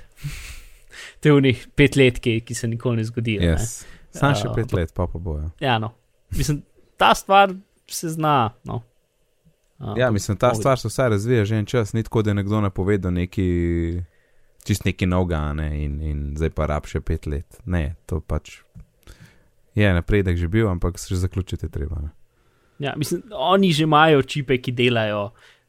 to 1.19 1.27
je 1.27 1.35
v 1.35 1.43
njih 1.49 1.65
pet 1.75 1.99
let, 1.99 2.23
ki, 2.23 2.37
ki 2.47 2.55
se 2.55 2.69
nikoli 2.71 3.03
ne 3.03 3.05
zgodijo. 3.11 3.43
ne. 3.43 3.59
Sam 4.15 4.33
še 4.33 4.47
Uh, 4.47 4.55
pet 4.55 4.65
ampak- 4.65 4.77
let, 4.77 4.93
pa 4.93 5.07
pa 5.07 5.19
bojo. 5.19 5.49
Ja, 5.59 5.77
no. 5.77 5.91
Mislim, 6.31 6.63
ta 6.97 7.13
stvar 7.15 7.53
se 7.87 8.09
zna. 8.09 8.53
No. 8.63 8.81
Uh, 9.79 9.93
Ja, 9.97 10.11
mislim, 10.11 10.37
ta 10.37 10.49
bomo 10.49 10.59
stvar 10.59 10.79
se 10.79 10.87
vsaj 10.87 11.09
razvija 11.09 11.45
že 11.45 11.55
en 11.55 11.65
čas, 11.65 11.93
ni 11.93 12.03
tako, 12.03 12.21
da 12.21 12.29
je 12.29 12.33
nekdo 12.35 12.61
napovedal 12.61 13.11
neki, 13.13 14.01
čist 14.63 14.85
neki 14.85 15.05
novgane 15.05 15.83
in, 15.83 16.01
in 16.01 16.19
zdaj 16.37 16.49
pa 16.49 16.65
rab 16.65 16.87
še 16.87 17.01
pet 17.01 17.27
let. 17.27 17.59
Ne, 17.65 17.95
to 18.05 18.19
pač 18.19 18.61
je 19.75 19.93
napredek 19.93 20.37
že 20.37 20.47
bil, 20.47 20.67
ampak 20.67 20.99
se 20.99 21.11
že 21.11 21.19
zaključiti 21.19 21.69
treba. 21.69 21.99
Ne? 22.01 22.09
Ja, 22.79 22.93
mislim, 22.95 23.23
oni 23.31 23.71
že 23.71 23.83
imajo 23.83 24.23
čipe, 24.23 24.57
ki 24.57 24.71
delajo, 24.71 25.25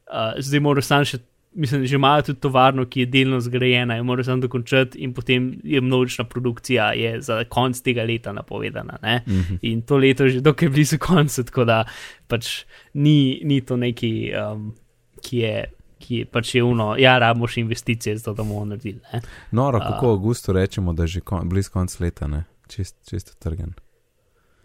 uh, 0.07 0.39
zdaj 0.39 0.59
morajo 0.59 0.87
samo 0.87 1.05
še, 1.05 1.19
mislim, 1.57 1.85
že 1.85 1.95
imajo 1.95 2.21
tudi 2.21 2.39
tovarno, 2.39 2.85
ki 2.85 2.99
je 2.99 3.05
delno 3.05 3.39
zgrajena 3.39 3.97
in 3.97 4.05
morajo 4.05 4.23
samo 4.23 4.41
dokončati, 4.41 4.97
in 4.97 5.13
potem 5.13 5.59
je 5.63 5.81
množična 5.81 6.25
produkcija 6.25 6.91
je 6.93 7.21
za 7.21 7.43
konec 7.49 7.81
tega 7.81 8.03
leta 8.03 8.33
napovedana. 8.33 8.97
Ne? 9.01 9.23
Mhm. 9.27 9.55
In 9.61 9.81
to 9.81 9.97
leto 9.97 10.23
je 10.23 10.29
že 10.29 10.41
dokaj 10.41 10.69
blizu 10.69 10.97
konca, 10.97 11.43
tako 11.43 11.65
da 11.65 11.83
pač 12.27 12.65
ni, 12.93 13.41
ni 13.43 13.61
to 13.61 13.77
neki, 13.77 14.31
um, 14.51 14.75
ki 15.21 15.37
je. 15.37 15.65
Ki 15.97 16.15
je 16.15 16.25
pač 16.29 16.51
je 16.55 16.61
uno, 16.63 16.91
ja, 17.01 17.15
rabimo 17.17 17.47
še 17.49 17.63
investicije, 17.63 18.19
zato 18.19 18.35
da 18.37 18.43
bomo 18.45 18.65
naredili. 18.69 18.99
Ne? 19.13 19.21
Noro, 19.51 19.79
A. 19.81 19.87
kako 19.87 20.11
v 20.11 20.17
avgustu 20.19 20.53
rečemo, 20.53 20.93
da 20.93 21.07
je 21.07 21.17
že 21.17 21.21
kon, 21.25 21.49
blizu 21.49 21.73
konc 21.73 21.95
leta, 21.99 22.27
ne? 22.29 22.43
Čist, 22.69 22.95
čisto 23.09 23.33
trgen. 23.41 23.73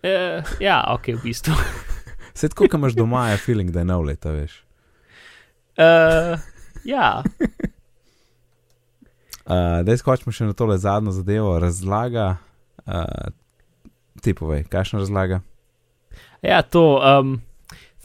E, 0.02 0.42
ja, 0.60 0.82
ok, 0.92 1.08
v 1.16 1.22
bistvu. 1.24 1.56
Tako, 2.40 2.68
ko 2.68 2.76
imaš 2.76 2.92
doma, 3.00 3.30
je 3.32 3.40
feeling, 3.40 3.72
da 3.72 3.80
je 3.80 3.88
nov 3.88 4.04
leta, 4.04 4.30
veš. 4.36 4.60
Uh, 5.80 6.36
ja, 6.84 7.22
Uh, 9.42 9.82
Dej 9.82 9.98
skočimo 9.98 10.30
še 10.30 10.46
na 10.46 10.54
tole 10.54 10.76
zadnjo 10.78 11.10
zadevo, 11.10 11.56
razlaga. 11.58 12.36
Uh, 12.86 13.34
ti 14.22 14.36
povej, 14.38 14.68
kakšna 14.70 15.02
razlaga? 15.02 15.40
Ja, 16.46 16.62
to. 16.62 17.02
Um, 17.02 17.40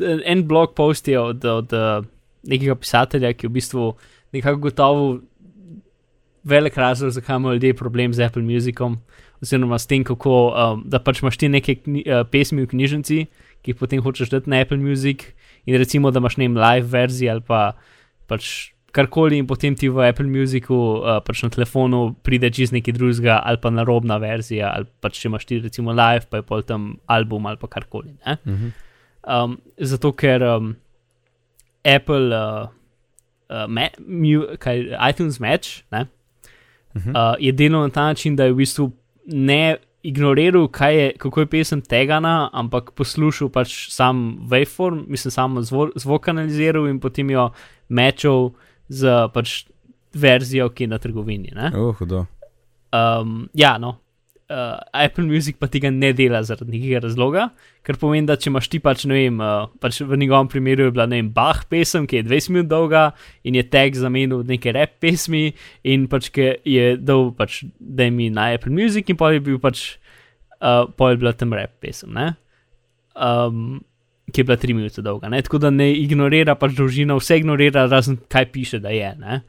en 0.02 0.46
blog 0.50 0.74
post 0.78 1.08
je 1.08 1.20
od, 1.20 1.46
od 1.46 1.74
uh, 1.78 2.06
nekega 2.42 2.78
pisatelja, 2.78 3.36
ki 3.38 3.46
je 3.46 3.52
v 3.52 3.58
bistvu 3.58 3.86
nekako 4.34 4.66
gotovo 4.66 5.06
velik 6.48 6.78
razlog, 6.80 7.14
zakaj 7.14 7.38
imajo 7.38 7.58
ljudje 7.58 7.78
problem 7.78 8.14
z 8.18 8.26
Apple 8.26 8.42
Musicom, 8.42 8.98
oziroma 9.44 9.78
s 9.78 9.86
tem, 9.86 10.02
kako 10.08 10.38
um, 10.50 10.82
da 10.90 10.98
pač 11.04 11.22
imaš 11.22 11.38
ti 11.38 11.52
neke 11.54 11.78
kni, 11.84 12.02
uh, 12.08 12.24
pesmi 12.26 12.66
v 12.66 12.72
knjižnici, 12.74 13.20
ki 13.62 13.76
jih 13.76 13.78
potem 13.78 14.02
hočeš 14.02 14.34
dati 14.34 14.50
na 14.50 14.64
Apple 14.66 14.82
Music, 14.82 15.28
in 15.70 15.78
recimo, 15.78 16.10
da 16.10 16.24
imaš 16.24 16.40
ne 16.42 16.48
vem, 16.48 16.58
live 16.58 16.90
verzijo 16.90 17.36
ali 17.36 17.46
pa 17.46 17.62
pač 18.28 18.72
karkoli, 18.92 19.38
in 19.38 19.48
potem 19.48 19.76
ti 19.78 19.90
v 19.92 20.08
Apple 20.08 20.28
Musicu, 20.32 20.74
uh, 20.74 21.20
pač 21.26 21.44
na 21.46 21.52
telefonu, 21.54 22.16
pride 22.26 22.50
čez 22.54 22.74
neki 22.74 22.96
drugega 22.96 23.42
ali 23.46 23.60
pa 23.62 23.70
narobna 23.70 24.18
verzija, 24.22 24.72
ali 24.74 24.90
pač 25.04 25.22
če 25.22 25.30
imaš 25.30 25.46
ti 25.46 25.60
recimo 25.62 25.94
live, 25.94 26.26
pa 26.30 26.42
je 26.42 26.48
pol 26.48 26.66
tam 26.66 26.96
album 27.06 27.46
ali 27.46 27.58
pa 27.62 27.68
karkoli. 27.68 28.16
Uh 28.26 28.38
-huh. 28.44 28.72
Um, 29.28 29.58
zato, 29.78 30.12
ker 30.14 30.44
um, 30.44 30.76
Apple, 31.84 32.32
uh, 32.32 32.70
uh, 33.50 33.68
ma, 33.68 33.90
mu, 34.08 34.58
kaj, 34.60 34.96
iTunes 35.10 35.40
Match 35.40 35.84
ne, 35.92 36.08
Uh 36.96 37.04
-huh. 37.04 37.34
uh, 37.34 37.36
je 37.40 37.52
delal 37.52 37.82
na 37.82 37.90
ta 37.90 38.02
način, 38.02 38.36
da 38.36 38.44
je 38.44 38.52
v 38.52 38.56
bistvu 38.56 38.92
ne 39.26 39.78
ignoriral, 40.04 40.70
je, 40.92 41.14
kako 41.18 41.40
je 41.40 41.46
pesem 41.46 41.82
tegana, 41.82 42.50
ampak 42.54 42.92
poslušal 42.92 43.50
pač 43.50 43.90
sam 43.90 44.38
waveform, 44.50 45.04
mislim, 45.08 45.32
samo 45.32 45.62
zvo, 45.62 45.90
zvok 45.96 46.28
analiziral 46.28 46.88
in 46.88 47.00
potem 47.00 47.30
jo 47.30 47.52
mečal 47.90 48.52
z 48.90 49.14
pač 49.34 49.64
verzijo, 50.18 50.70
ki 50.74 50.88
je 50.88 50.92
na 50.92 51.00
trgovini. 51.02 51.54
Ne. 51.56 51.72
Uh, 51.76 51.96
hudo. 51.98 52.26
Um, 52.94 53.48
ja, 53.54 53.78
no. 53.78 54.00
Uh, 54.48 54.80
Apple 54.96 55.26
Music 55.28 55.58
pa 55.60 55.68
tega 55.68 55.90
ne 55.92 56.14
dela 56.16 56.40
zaradi 56.48 56.72
nekega 56.78 57.02
razloga, 57.04 57.50
ker 57.84 57.98
pomeni, 58.00 58.30
da 58.30 58.38
če 58.40 58.48
imaš 58.48 58.70
ti 58.72 58.80
pač, 58.80 59.04
ne 59.10 59.18
vem, 59.18 59.42
uh, 59.44 59.66
pač 59.84 60.00
v 60.08 60.20
njegovem 60.22 60.48
primeru 60.48 60.86
je 60.86 60.94
bila, 60.96 61.04
ne 61.12 61.20
vem, 61.20 61.32
Bach 61.36 61.66
pesem, 61.68 62.06
ki 62.08 62.22
je 62.22 62.28
20 62.30 62.54
minut 62.56 62.70
dolga 62.72 63.02
in 63.44 63.58
je 63.60 63.66
tag 63.68 64.00
zamenil 64.00 64.46
neke 64.48 64.72
rap 64.72 64.96
pesmi 65.04 65.50
in 65.84 66.08
pač 66.08 66.32
je 66.32 66.94
dal 66.96 67.34
pač, 67.36 67.66
da 67.76 68.08
je 68.08 68.16
mi 68.16 68.30
na 68.32 68.54
Apple 68.56 68.72
Music 68.72 69.12
in 69.12 69.20
pa 69.20 69.34
je 69.36 69.44
bil 69.44 69.60
pač, 69.60 69.98
uh, 70.62 70.88
pa 70.96 71.12
je 71.12 71.20
bila 71.20 71.36
tam 71.36 71.52
rap 71.52 71.76
pesem, 71.84 72.16
ne? 72.16 72.32
Um, 73.20 73.82
ki 74.28 74.42
je 74.42 74.46
bila 74.46 74.58
3 74.58 74.74
minute 74.74 75.02
dolga, 75.02 75.30
ne? 75.30 75.42
Tako 75.42 75.58
da 75.58 75.70
ne 75.70 75.92
ignorira 75.94 76.56
pač 76.56 76.74
dolžino, 76.74 77.16
vse 77.16 77.38
ignorira, 77.38 77.86
razen 77.86 78.18
kaj 78.28 78.46
piše, 78.48 78.80
da 78.80 78.90
je, 78.90 79.16
ne? 79.16 79.42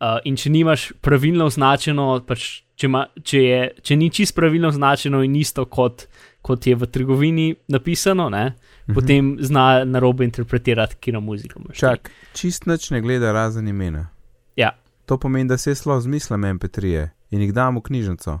Uh, 0.00 0.16
in 0.24 0.36
če 0.36 0.50
nimaš 0.50 0.92
pravilno 0.96 1.44
označeno, 1.44 2.20
pač, 2.22 2.46
če, 2.74 2.88
ma, 2.88 3.02
če, 3.22 3.38
je, 3.38 3.58
če 3.82 3.96
ni 3.96 4.08
čist 4.10 4.32
pravilno 4.34 4.68
označeno 4.68 5.20
in 5.20 5.34
isto 5.36 5.66
kot, 5.66 6.06
kot 6.40 6.66
je 6.66 6.74
v 6.74 6.86
trgovini 6.86 7.46
napisano, 7.68 8.30
ne, 8.30 8.54
Mhm. 8.80 8.94
potem 8.94 9.36
zna 9.40 9.84
narobe 9.84 10.24
interpretirati 10.24 10.96
kino 10.96 11.20
muziko. 11.20 11.60
imaš. 11.60 11.76
Čak, 11.76 12.10
čist 12.32 12.66
nič 12.66 12.90
ne 12.90 13.00
gleda 13.00 13.30
razen 13.30 13.68
imena. 13.68 14.08
Ja. 14.56 14.72
To 15.06 15.18
pomeni, 15.18 15.46
da 15.46 15.56
se 15.56 15.74
slo 15.74 16.00
zmislim 16.00 16.40
MP3 16.48 17.08
in 17.30 17.40
jih 17.40 17.52
dam 17.52 17.76
v 17.76 17.82
knjižnico. 17.82 18.40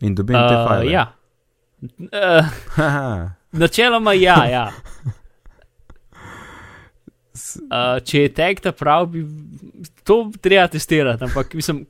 In 0.00 0.14
dobim 0.14 0.36
te 0.38 0.54
Uh, 0.54 0.68
file. 0.70 0.92
ja. 0.92 1.12
Uh. 1.82 3.28
načeloma 3.54 4.12
ja, 4.14 4.38
ja. 4.46 4.64
Uh, 7.64 7.98
če 8.00 8.20
je 8.20 8.30
tag 8.30 8.60
ta 8.62 8.70
prav, 8.72 9.08
bi 9.10 9.24
to 10.06 10.16
treba 10.38 10.68
testirati, 10.70 11.24
ampak 11.24 11.54
mislim, 11.54 11.82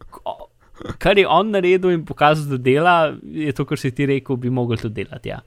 kar 0.99 1.19
je 1.19 1.27
on 1.29 1.51
naredil 1.53 1.93
in 1.93 2.05
pokazal, 2.05 2.47
da 2.49 2.59
dela, 2.59 2.95
je 3.23 3.53
to, 3.53 3.65
kar 3.65 3.79
si 3.79 3.91
ti 3.91 4.07
rekel, 4.07 4.37
bi 4.37 4.51
mogel 4.51 4.81
to 4.81 4.89
delati. 4.89 5.29
Ja. 5.29 5.43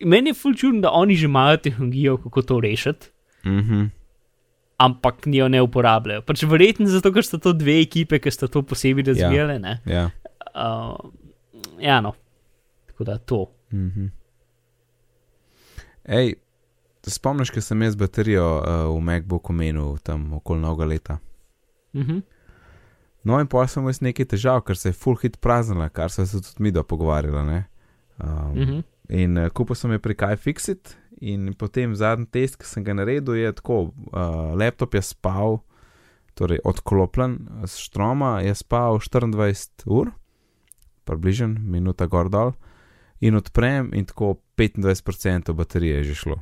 Meni 0.00 0.30
je 0.30 0.38
ful 0.38 0.54
čudno, 0.54 0.80
da 0.80 0.92
oni 0.92 1.16
že 1.16 1.26
imajo 1.26 1.58
tehnologijo, 1.58 2.16
kako 2.18 2.42
to 2.42 2.60
rešiti, 2.60 3.10
Mhm. 3.44 3.82
ampak 4.78 5.26
njo 5.26 5.48
ne 5.48 5.60
uporabljajo. 5.62 6.22
Pač 6.22 6.42
verjetno 6.42 6.86
zato, 6.86 7.12
ker 7.12 7.22
sta 7.22 7.38
to 7.38 7.52
dve 7.52 7.80
ekipe, 7.80 8.18
ki 8.18 8.30
sta 8.30 8.48
to 8.48 8.62
posebej 8.62 9.04
razvijale. 9.04 9.58
Ja. 9.60 9.76
Ja. 9.86 10.04
Uh, 10.54 11.10
ja, 11.78 12.00
no. 12.00 12.14
Tako 12.86 13.04
da 13.04 13.18
to. 13.18 13.42
Mhm. 13.72 14.06
Ej, 16.04 16.34
spomniš, 17.06 17.50
ko 17.50 17.60
sem 17.60 17.82
jaz 17.82 17.96
baterijo 17.96 18.44
uh, 18.58 18.96
v 18.96 19.00
MacBooku 19.00 19.52
menil 19.52 19.98
tam 20.04 20.32
okoli 20.40 20.60
novega 20.60 20.88
leta? 20.88 21.18
Mhm. 21.96 22.22
No, 23.24 23.38
in 23.40 23.48
pa 23.48 23.64
sem 23.66 23.80
imel 23.80 23.96
nekaj 24.04 24.26
težav, 24.34 24.60
ker 24.68 24.76
se 24.76 24.90
je 24.90 24.96
full 25.00 25.16
hit 25.16 25.38
praznila, 25.40 25.88
kar 25.88 26.12
so 26.12 26.26
se 26.28 26.42
tudi 26.44 26.60
mi 26.62 26.70
do 26.70 26.82
pogovarjali. 26.84 27.62
Um, 28.18 28.52
Mhm. 28.54 28.82
In 29.08 29.38
uh, 29.38 29.48
kupil 29.48 29.76
sem 29.76 29.92
je 29.92 29.98
pri 29.98 30.14
iFixit, 30.32 30.96
in 31.20 31.54
potem 31.54 31.94
zadnji 31.94 32.26
test, 32.26 32.56
ki 32.56 32.66
sem 32.66 32.84
ga 32.84 32.94
naredil, 32.94 33.34
je 33.36 33.52
tako: 33.52 33.92
uh, 34.12 34.52
laptop 34.56 34.94
je 34.94 35.02
spal, 35.02 35.60
torej 36.34 36.60
odklopljen 36.64 37.38
z 37.64 37.78
štroma, 37.78 38.40
je 38.40 38.54
spal 38.54 38.98
24 38.98 39.84
ur, 39.86 40.10
približno 41.04 41.60
minuta 41.60 42.06
gor 42.06 42.28
dol, 42.28 42.52
in 43.20 43.36
odprem, 43.36 43.90
in 43.94 44.04
tako 44.04 44.36
25% 44.56 45.52
baterije 45.52 45.96
je 45.96 46.04
že 46.04 46.14
šlo. 46.14 46.40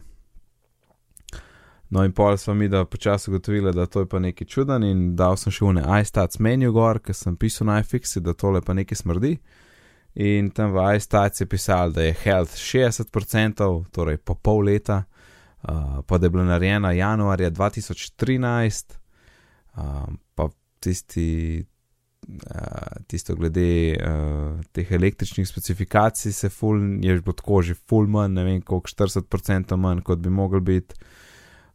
No, 1.92 2.04
in 2.04 2.12
pol 2.12 2.36
smo 2.36 2.54
mi, 2.54 2.68
da 2.68 2.84
počasi 2.84 3.30
ugotovili, 3.30 3.72
da 3.72 3.86
to 3.86 4.00
je 4.00 4.08
pa 4.08 4.18
nekaj 4.18 4.46
čuden, 4.46 4.84
in 4.84 5.00
dal 5.16 5.36
sem 5.36 5.52
še 5.52 5.64
une 5.68 5.82
iStats 6.00 6.38
menu 6.40 6.70
gor, 6.72 7.02
ker 7.04 7.12
sem 7.12 7.36
pisal 7.36 7.68
na 7.68 7.82
iFixit, 7.82 8.24
da 8.24 8.32
tole 8.32 8.62
pa 8.64 8.72
nekaj 8.72 8.96
smrdi. 8.96 9.34
In 10.24 10.48
tam 10.56 10.72
v 10.72 10.86
iStats 10.96 11.44
je 11.44 11.46
pisal, 11.46 11.92
da 11.92 12.06
je 12.06 12.14
health 12.24 12.56
60%, 12.56 13.60
torej 13.92 14.22
po 14.24 14.38
pol 14.40 14.64
leta, 14.70 15.02
uh, 15.68 16.00
pa 16.08 16.18
da 16.18 16.26
je 16.26 16.32
bila 16.32 16.46
narejena 16.48 16.94
januarja 16.96 17.50
2013, 17.50 18.96
um, 19.76 20.16
pa 20.34 20.48
tisti, 20.80 21.60
tisto 23.06 23.34
glede 23.34 23.96
uh, 23.96 24.60
teh 24.72 24.92
električnih 24.92 25.48
specifikacij 25.48 26.32
se 26.32 26.48
ful, 26.48 26.78
je 27.02 27.16
že 27.16 27.22
bilo 27.22 27.32
tako 27.32 27.62
že 27.62 27.74
ful 27.74 28.06
manj, 28.06 28.32
ne 28.34 28.44
vem 28.44 28.60
koliko, 28.62 28.88
40% 28.88 29.76
manj, 29.76 30.00
kot 30.02 30.18
bi 30.18 30.30
mogel 30.30 30.60
biti. 30.60 30.94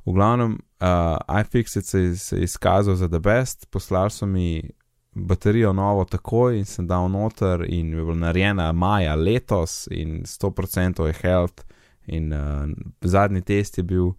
V 0.06 0.14
glavnem, 0.14 0.58
uh, 0.80 1.40
iFixit 1.42 1.86
se, 1.86 2.00
je- 2.00 2.16
se 2.16 2.38
je 2.38 2.44
izkazal 2.44 2.96
za 2.96 3.08
the 3.08 3.20
best, 3.20 3.68
poslali 3.70 4.12
so 4.12 4.26
mi 4.26 4.70
baterijo 5.12 5.74
novo 5.74 6.06
takoj 6.06 6.58
in 6.58 6.66
sem 6.66 6.88
dal 6.88 7.10
noter 7.10 7.66
in 7.68 7.90
je 7.90 7.96
bila 7.96 8.16
narejena 8.16 8.72
maja 8.72 9.16
letos 9.16 9.88
in 9.92 10.24
100% 10.24 11.06
je 11.06 11.14
health 11.14 11.64
in 12.06 12.34
uh, 12.34 12.70
zadnji 13.02 13.42
test 13.42 13.78
je 13.78 13.84
bil 13.84 14.12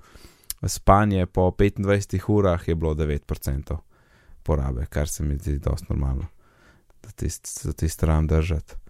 spanje 0.67 1.27
po 1.27 1.51
25 1.51 2.21
urah 2.29 2.69
je 2.69 2.75
bilo 2.75 2.95
9% 2.95 3.77
porabe, 4.49 4.87
kar 4.89 5.09
se 5.09 5.25
mi 5.25 5.37
zdi 5.37 5.59
dosti 5.61 5.87
normalno, 5.91 6.29
da 7.05 7.13
tist, 7.13 7.51
za 7.63 7.73
tisti 7.73 8.07
ram 8.09 8.27
držati. 8.27 8.81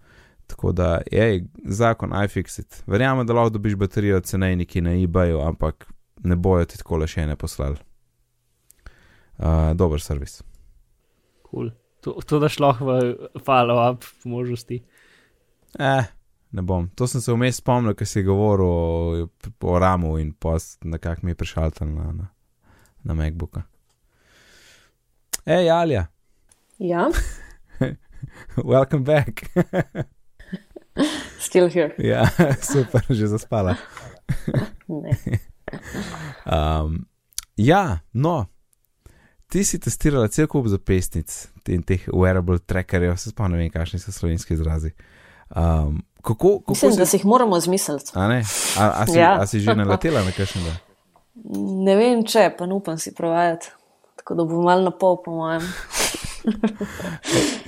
Tako 0.49 0.71
da, 0.71 1.01
je 1.11 1.45
zakon 1.65 2.15
iFixit. 2.23 2.83
Verjamem, 2.87 3.27
da 3.27 3.35
lahko 3.37 3.49
dobiš 3.57 3.75
baterijo 3.75 4.21
cenejniki 4.25 4.81
na 4.81 4.95
eBayu, 4.97 5.41
ampak 5.45 5.85
ne 6.23 6.35
bojo 6.35 6.65
ti 6.65 6.77
tako 6.77 6.97
le 7.03 7.07
še 7.07 7.27
ne 7.29 7.35
poslali. 7.37 7.77
Uh, 9.37 9.71
dober 9.77 10.01
servis. 10.01 10.39
Cool. 11.49 11.69
To, 12.03 12.15
to 12.25 12.39
daš 12.39 12.57
lahko 12.59 12.87
v 12.87 13.43
follow-up 13.45 14.07
možnosti. 14.25 14.81
Eh, 15.79 16.09
ne 16.51 16.61
bom. 16.61 16.89
To 16.95 17.07
sem 17.07 17.21
se 17.21 17.35
vmes 17.35 17.61
spomnil, 17.61 17.93
ker 17.93 18.07
si 18.09 18.23
govoril 18.25 18.65
o, 18.65 19.27
o 19.69 19.79
ramu 19.79 20.17
in 20.17 20.31
post, 20.33 20.79
nekako 20.83 21.27
mi 21.27 21.35
je 21.35 21.41
prišel 21.43 21.75
tam 21.77 21.93
na, 21.95 22.11
na, 22.15 22.31
na 23.03 23.19
MacBooka. 23.21 23.67
Hej, 25.49 25.69
Alja, 25.69 26.05
Ja, 26.79 27.09
welcome 28.55 29.03
back. 29.03 29.49
still 31.39 31.69
here. 31.69 31.95
ja, 31.97 32.29
super, 32.73 33.01
že 33.09 33.27
zaspala. 33.27 33.75
Um, 36.45 37.05
ja, 37.57 37.99
no, 38.13 38.45
ti 39.49 39.63
si 39.65 39.79
testirala 39.79 40.27
cel 40.29 40.45
kup 40.47 40.67
zapestnic 40.69 41.49
in 41.67 41.81
teh 41.81 42.05
wearable 42.13 42.59
trackerjev, 42.61 43.17
se 43.17 43.33
spomnim, 43.33 43.57
ne 43.57 43.63
vem, 43.65 43.73
kakšni 43.73 43.99
so 43.99 44.13
slovenski 44.13 44.53
izrazi. 44.53 44.93
Um, 45.49 46.03
kako 46.21 46.59
kako 46.59 46.71
Mislim, 46.77 46.91
si, 46.93 46.97
da 46.99 47.05
si 47.05 47.17
jih 47.17 47.25
moramo 47.25 47.59
zmisliti. 47.59 48.11
a, 48.13 48.27
ne, 48.27 48.43
a, 48.77 48.91
a, 49.01 49.07
si, 49.07 49.17
Ja. 49.17 49.37
a 49.41 49.47
si 49.47 49.59
že 49.59 49.73
naletela 49.73 50.21
na 50.21 50.31
kakšnega? 50.31 50.77
Ne 51.85 51.95
vem, 51.95 52.21
če 52.21 52.51
pa 52.57 52.69
upam 52.69 52.97
si 53.01 53.15
provajati. 53.15 53.78
Tako 54.19 54.35
da 54.35 54.43
bo 54.43 54.61
malo 54.61 54.83
na 54.83 54.91
pol, 54.91 55.17
po 55.23 55.31
mojem. 55.31 55.63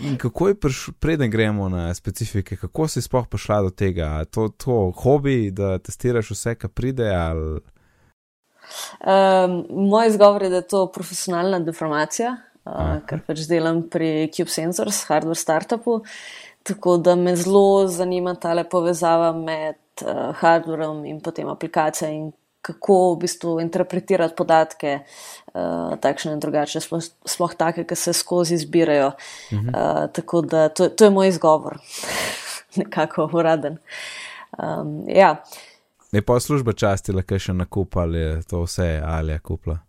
In 0.08 0.18
kako 0.18 0.48
je 0.48 0.56
prišlo, 0.60 0.94
preden 1.00 1.32
gremo 1.32 1.70
na 1.70 1.94
specifike, 1.94 2.58
kako 2.60 2.88
si 2.88 3.02
sploh 3.02 3.28
prišla 3.28 3.62
do 3.62 3.70
tega? 3.70 4.08
A 4.20 4.26
To, 4.26 4.50
to 4.50 4.92
hobi, 5.04 5.52
da 5.52 5.78
testiraš 5.80 6.34
vse, 6.36 6.56
kar 6.56 6.70
pride, 6.70 7.08
ali 7.16 7.62
Um, 9.06 9.66
moj 9.70 10.08
izgovor 10.08 10.44
je, 10.44 10.50
da 10.50 10.56
je 10.56 10.68
to 10.68 10.86
profesionalna 10.92 11.60
deformacija, 11.60 12.36
Aha. 12.64 12.94
uh, 12.94 13.02
ker 13.08 13.20
pač 13.28 13.46
delam 13.50 13.82
pri 13.90 14.30
Cube 14.34 14.52
Sensors, 14.52 15.04
hardware 15.10 15.36
startupu. 15.36 16.02
Tako 16.64 16.98
da 16.98 17.16
me 17.16 17.36
zelo 17.36 17.88
zanima 17.90 18.36
ta 18.36 18.54
povezava 18.64 19.32
med 19.34 19.76
uh, 20.06 20.30
hardwareom 20.38 21.06
in 21.10 21.20
potem 21.22 21.50
aplikacijo 21.50 22.10
in 22.10 22.32
kako 22.62 23.14
v 23.14 23.20
bistvu 23.24 23.60
interpretirati 23.62 24.36
podatke, 24.38 25.00
uh, 25.54 25.98
takšne 26.02 26.36
in 26.36 26.42
drugačne, 26.44 26.82
sploh, 26.82 27.04
sploh 27.26 27.56
take, 27.58 27.86
ki 27.90 27.98
se 27.98 28.14
skozi 28.14 28.60
zbirajo. 28.62 29.12
Uh, 29.52 30.08
tako 30.14 30.42
da 30.42 30.70
to, 30.70 30.90
to 30.90 31.10
je 31.10 31.14
moj 31.14 31.32
izgovor, 31.34 31.78
nekako 32.82 33.30
uraden. 33.34 33.78
Um, 34.58 35.04
ja. 35.08 35.44
je 36.12 36.22
pa 36.22 36.40
služba 36.40 36.74
častila, 36.74 37.24
kaj 37.24 37.40
še 37.40 37.54
nakup 37.56 37.96
ali 37.98 38.20
je 38.20 38.42
to 38.44 38.66
vse 38.66 39.00
ali 39.06 39.34
je 39.34 39.40
kupla. 39.40 39.80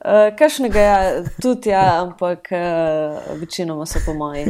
Uh, 0.00 0.30
Kašnega 0.38 0.80
ja, 0.80 0.98
tudi 1.42 1.68
ja, 1.74 2.00
ampak 2.00 2.48
uh, 2.56 3.36
večinoma 3.40 3.86
so 3.86 4.00
po 4.06 4.14
moji. 4.14 4.46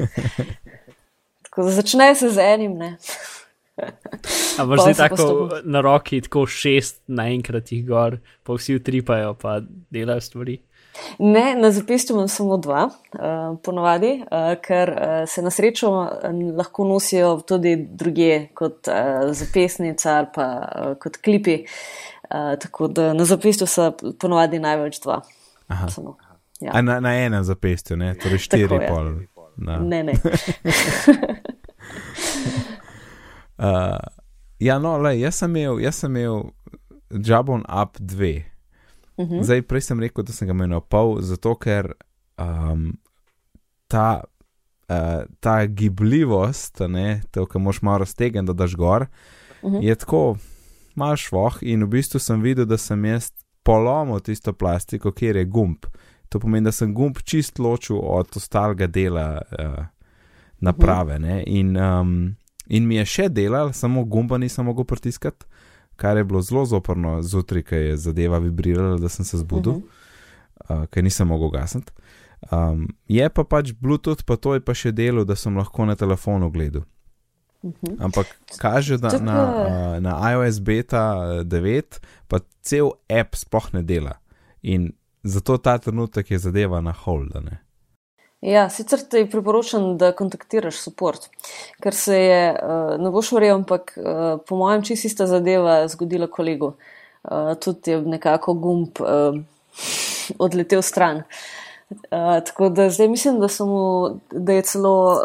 Tako 1.42 1.62
da 1.66 1.70
začne 1.70 2.14
se 2.14 2.30
z 2.30 2.38
enim, 2.38 2.76
ne. 2.78 2.96
Ampak 4.58 4.78
zdaj 4.80 4.94
se 4.94 5.02
tako 5.02 5.16
postopno- 5.16 5.60
na 5.64 5.80
roki, 5.80 6.20
tako 6.20 6.46
šest 6.46 7.02
naenkrat 7.06 7.72
jih 7.72 7.86
gor, 7.86 8.18
pa 8.42 8.52
vsi 8.52 8.74
utripajo, 8.74 9.34
pa 9.34 9.60
delajo 9.90 10.20
stvari. 10.20 10.58
Ne, 11.18 11.56
na 11.56 11.70
zapistu 11.70 12.12
imam 12.12 12.28
samo 12.28 12.56
dva, 12.56 12.90
uh, 13.14 13.58
ponovadi, 13.62 14.22
uh, 14.22 14.62
ker 14.62 14.90
uh, 14.90 15.28
se 15.28 15.42
na 15.42 15.50
srečo 15.50 15.90
uh, 15.90 16.06
lahko 16.56 16.84
nosijo 16.84 17.40
tudi 17.48 17.88
druge 17.90 18.46
kot 18.54 18.88
uh, 18.88 18.94
zapisnica 19.32 20.16
ali 20.16 20.26
pa 20.34 20.46
uh, 20.46 20.98
kot 20.98 21.16
klipi. 21.16 21.64
Uh, 22.30 22.58
tako 22.58 22.88
da 22.88 23.12
na 23.12 23.24
zapistu 23.24 23.66
so 23.66 23.92
ponovadi 24.20 24.58
največ 24.58 25.00
dva. 25.00 25.20
Aha. 25.68 25.88
Samo. 25.88 26.16
Ja. 26.60 26.70
A 26.74 26.82
na, 26.82 27.00
na 27.00 27.14
enem 27.14 27.44
zapestju, 27.44 27.96
ne? 27.96 28.14
torej 28.14 28.38
štiri 28.38 28.68
Tako 28.68 28.94
pol. 28.94 29.12
Na. 29.56 29.78
Ne, 29.78 30.02
ne. 30.02 30.12
Uh, 33.60 33.98
ja, 34.58 34.78
no, 34.78 34.96
le, 34.98 35.18
jaz 35.20 35.42
sem 35.42 35.56
imel, 35.56 35.80
jaz 35.84 36.00
sem 36.00 36.16
imel 36.16 36.46
Jabon 37.10 37.64
Up 37.68 37.98
2. 38.00 38.44
Uh 39.16 39.28
-huh. 39.28 39.42
Zdaj, 39.44 39.62
prej 39.62 39.80
sem 39.80 40.00
rekel, 40.00 40.24
da 40.24 40.32
sem 40.32 40.48
ga 40.48 40.54
imel 40.54 40.80
pol, 40.80 41.20
zato 41.20 41.54
ker 41.54 41.92
um, 42.38 42.96
ta, 43.88 44.24
uh, 44.88 45.22
ta 45.40 45.66
gibljivost, 45.66 46.80
ne, 46.88 47.20
to, 47.30 47.46
kar 47.46 47.60
moš 47.60 47.82
malo 47.82 47.98
raztegniti, 47.98 48.46
da 48.46 48.52
daš 48.52 48.76
gor, 48.76 49.06
uh 49.62 49.72
-huh. 49.72 49.82
je 49.82 49.94
tako 49.94 50.36
malo 50.94 51.16
švoh 51.16 51.58
in 51.62 51.84
v 51.84 51.86
bistvu 51.86 52.18
sem 52.18 52.40
videl, 52.42 52.64
da 52.64 52.78
sem 52.78 53.04
jaz 53.04 53.32
polomil 53.62 54.20
tisto 54.20 54.52
plastiko, 54.52 55.12
kjer 55.12 55.36
je 55.36 55.44
gumb. 55.44 55.84
To 56.28 56.40
pomeni, 56.40 56.64
da 56.64 56.72
sem 56.72 56.94
gumb 56.94 57.18
čist 57.24 57.58
ločil 57.58 57.98
od 58.02 58.36
ostalega 58.36 58.86
dela 58.86 59.42
uh, 59.58 59.84
naprave. 60.60 61.18
Ne? 61.18 61.42
In, 61.46 61.76
um, 61.76 62.36
in 62.70 62.86
mi 62.86 63.00
je 63.00 63.06
še 63.06 63.28
delal, 63.28 63.74
samo 63.74 64.04
gumba 64.06 64.38
nisem 64.38 64.64
mogel 64.64 64.86
pritiskati, 64.86 65.46
kar 66.00 66.16
je 66.16 66.24
bilo 66.24 66.40
zelo 66.42 66.64
zoprno 66.64 67.18
zjutraj, 67.22 67.64
ker 67.66 67.82
je 67.82 67.96
zadeva 68.06 68.38
vibrirala, 68.38 68.96
da 68.98 69.10
sem 69.12 69.24
se 69.24 69.42
zbudil, 69.42 69.72
uh 69.72 69.82
-huh. 69.82 70.82
uh, 70.82 70.86
ker 70.86 71.04
nisem 71.04 71.28
mogel 71.28 71.50
gasniti. 71.50 71.92
Um, 72.48 72.88
je 73.08 73.28
pa 73.28 73.44
pač 73.44 73.72
Bluetooth, 73.72 74.24
pa 74.24 74.36
to 74.36 74.54
je 74.54 74.60
pa 74.60 74.74
še 74.74 74.92
delo, 74.92 75.24
da 75.24 75.36
sem 75.36 75.56
lahko 75.56 75.84
na 75.84 75.96
telefonu 75.96 76.50
gledal. 76.50 76.82
Ampak 77.98 78.26
kaže, 78.56 78.96
da 78.96 79.10
To 79.10 79.20
na, 79.20 80.00
na 80.00 80.32
iOS 80.32 80.60
beta 80.64 81.02
eh, 81.40 81.44
9 81.44 82.00
pa 82.28 82.40
cel 82.64 82.96
app 83.08 83.36
sploh 83.36 83.68
ne 83.76 83.82
dela. 83.82 84.16
In 84.62 84.92
zato 85.22 85.58
ta 85.58 85.78
trenutek 85.78 86.30
je 86.30 86.38
zadeva 86.38 86.80
na 86.80 86.92
hold. 86.92 87.36
ne. 87.44 87.60
Ja, 88.40 88.70
sicer 88.72 89.02
ti 89.04 89.26
priporočam, 89.30 89.98
da 90.00 90.14
kontaktiraš 90.16 90.78
support, 90.80 91.26
ker 91.84 91.94
se 91.94 92.16
je, 92.16 92.44
uh, 92.56 92.94
ne 93.00 93.10
boš 93.12 93.34
verjel, 93.36 93.58
ampak 93.60 93.92
uh, 94.00 94.40
po 94.48 94.56
mojem 94.56 94.82
čisto 94.82 95.10
ista 95.10 95.26
zadeva 95.28 95.82
zgodila 95.88 96.26
kolegu. 96.30 96.72
Uh, 97.22 97.52
tudi 97.60 97.92
je 97.92 98.00
nekako 98.00 98.54
gumb 98.54 99.02
odletel 100.38 100.82
stran. 100.82 101.22
Tako 102.10 102.68
da 102.68 102.90
zdaj 102.90 103.08
mislim, 103.08 103.40
da, 103.40 103.48
mu, 103.64 104.20
da 104.30 104.52
je 104.52 104.62
celo 104.62 105.20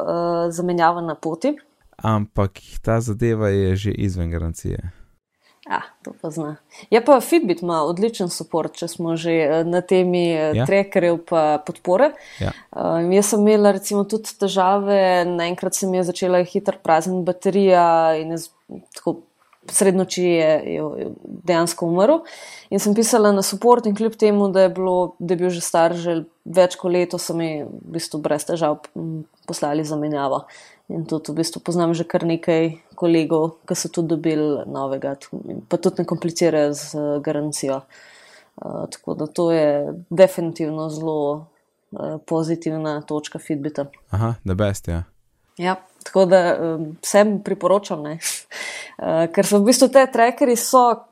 zamenjava 0.49 1.01
na 1.01 1.15
poti. 1.15 1.53
Ampak 1.97 2.59
ta 2.81 3.01
zadeva 3.01 3.49
je 3.49 3.75
že 3.75 3.91
izven 3.91 4.31
garancije. 4.31 4.91
Ja, 5.65 5.81
to 6.05 6.13
pa 6.21 6.29
zna. 6.29 6.55
Je 6.93 7.01
pa 7.05 7.17
Fitbit 7.21 7.63
ima 7.65 7.79
odličen 7.89 8.29
podpor, 8.29 8.69
če 8.69 8.87
smo 8.87 9.15
že 9.17 9.33
eh, 9.33 9.63
na 9.65 9.81
temi 9.81 10.27
eh, 10.29 10.51
ja. 10.61 10.65
trackerjev 10.69 11.23
pa 11.25 11.57
podpore. 11.65 12.11
Ja. 12.39 12.53
Um, 12.69 13.09
jaz 13.15 13.33
sem 13.33 13.41
imela 13.41 13.73
recimo 13.73 14.03
tudi 14.05 14.35
težave, 14.37 15.25
naenkrat 15.25 15.73
se 15.73 15.89
mi 15.89 15.97
je 15.97 16.09
začela 16.11 16.43
hitro 16.45 16.77
prazniti 16.83 17.25
baterija 17.25 17.87
in 18.21 18.35
je 18.35 18.43
tako 18.93 19.21
srednoči 19.71 20.23
je, 20.23 20.51
je 20.75 21.09
dejansko 21.49 21.87
umrl. 21.89 22.21
In 22.69 22.79
sem 22.79 22.93
pisala 22.93 23.31
na 23.33 23.41
support 23.41 23.85
in 23.89 23.95
kljub 23.97 24.15
temu, 24.21 24.49
da 24.53 24.67
je, 24.67 24.69
bilo, 24.77 25.15
da 25.19 25.33
je 25.33 25.39
bil 25.39 25.49
že 25.49 25.65
star 25.65 25.95
že 25.97 26.23
več 26.45 26.77
kot 26.77 26.93
leto, 26.93 27.17
so 27.17 27.33
mi 27.33 27.63
v 27.63 27.97
bistvu 27.97 28.21
brez 28.21 28.45
težav 28.45 28.83
poslali 29.49 29.85
zamenjavo. 29.85 30.45
In 30.87 31.05
tudi 31.09 31.33
v 31.33 31.41
bistvu 31.41 31.63
poznam 31.65 31.93
že 31.97 32.05
kar 32.05 32.21
nekaj 32.21 32.77
kolegov, 32.93 33.57
ki 33.65 33.73
so 33.73 33.89
tudi 33.89 34.13
dobili 34.13 34.61
novega, 34.69 35.15
pa 35.65 35.77
tudi 35.81 36.03
ne 36.03 36.05
komplicirajo 36.05 36.73
z 36.77 36.83
uh, 36.93 37.05
garancijo. 37.25 37.81
Uh, 38.61 38.85
tako 38.93 39.17
da 39.17 39.25
to 39.27 39.49
je 39.51 39.93
definitivno 40.09 40.89
zelo 40.89 41.47
uh, 41.91 42.21
pozitivna 42.25 43.01
točka 43.01 43.41
Fitbita. 43.41 43.89
Aha, 44.13 44.35
da 44.43 44.53
best, 44.53 44.87
ja. 44.87 45.03
Ja, 45.57 45.75
tako 46.03 46.25
da 46.29 46.39
um, 46.53 46.97
vsem 47.01 47.39
priporočam, 47.43 48.05
uh, 48.05 49.25
ker 49.33 49.47
so 49.47 49.59
v 49.59 49.71
bistvu 49.71 49.89
te 49.89 50.05
trackerji 50.05 50.55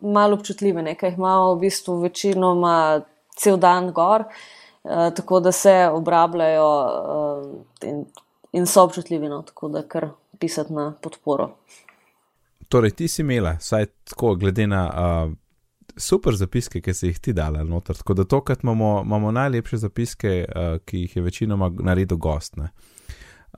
malo 0.01 0.38
občutljivi, 0.38 0.86
nekaj 0.93 1.09
jih 1.09 1.17
imamo 1.17 1.55
v 1.55 1.65
bistvu 1.65 1.97
večinoma 2.05 3.01
cel 3.36 3.57
dan 3.57 3.89
gor, 3.91 4.28
uh, 4.30 5.09
tako 5.17 5.39
da 5.39 5.51
se 5.51 5.89
obrabljajo 5.89 6.69
uh, 6.86 7.89
in 7.89 8.05
so 8.66 8.84
občutljivi, 8.84 9.30
no, 9.30 9.41
tako 9.41 9.68
da 9.70 9.82
kar 9.88 10.10
pisati 10.39 10.74
na 10.74 10.93
podporo. 11.01 11.56
Torej, 12.70 12.91
ti 12.91 13.08
si 13.08 13.22
imela, 13.22 13.58
saj 13.60 13.86
tako, 14.04 14.36
glede 14.36 14.68
na 14.68 14.84
uh, 14.89 15.34
super 15.97 16.36
zapiske, 16.36 16.82
ki 16.82 16.93
si 16.93 17.08
jih 17.08 17.20
ti 17.20 17.34
dala 17.34 17.64
noter. 17.64 17.97
Tako 17.97 18.14
da 18.14 18.24
tokrat 18.24 18.64
imamo, 18.64 19.01
imamo 19.06 19.32
najlepše 19.32 19.78
zapiske, 19.78 20.45
uh, 20.45 20.78
ki 20.86 21.06
jih 21.06 21.16
je 21.16 21.22
večinoma 21.22 21.72
naredil 21.80 22.18
gost. 22.18 22.58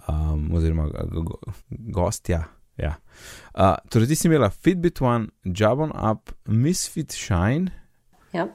Um, 0.08 0.50
oziroma, 0.56 0.90
go, 1.12 1.40
gost, 1.70 2.30
ja. 2.30 2.44
ja. 2.78 2.96
Uh, 3.54 3.76
torej, 3.90 4.08
ti 4.08 4.16
si 4.16 4.28
imela 4.28 4.50
Fitbit 4.50 5.02
One, 5.02 5.28
Jabon 5.44 5.92
Up, 6.12 6.32
Misfit 6.46 7.12
Shine, 7.12 7.72
ja. 8.34 8.48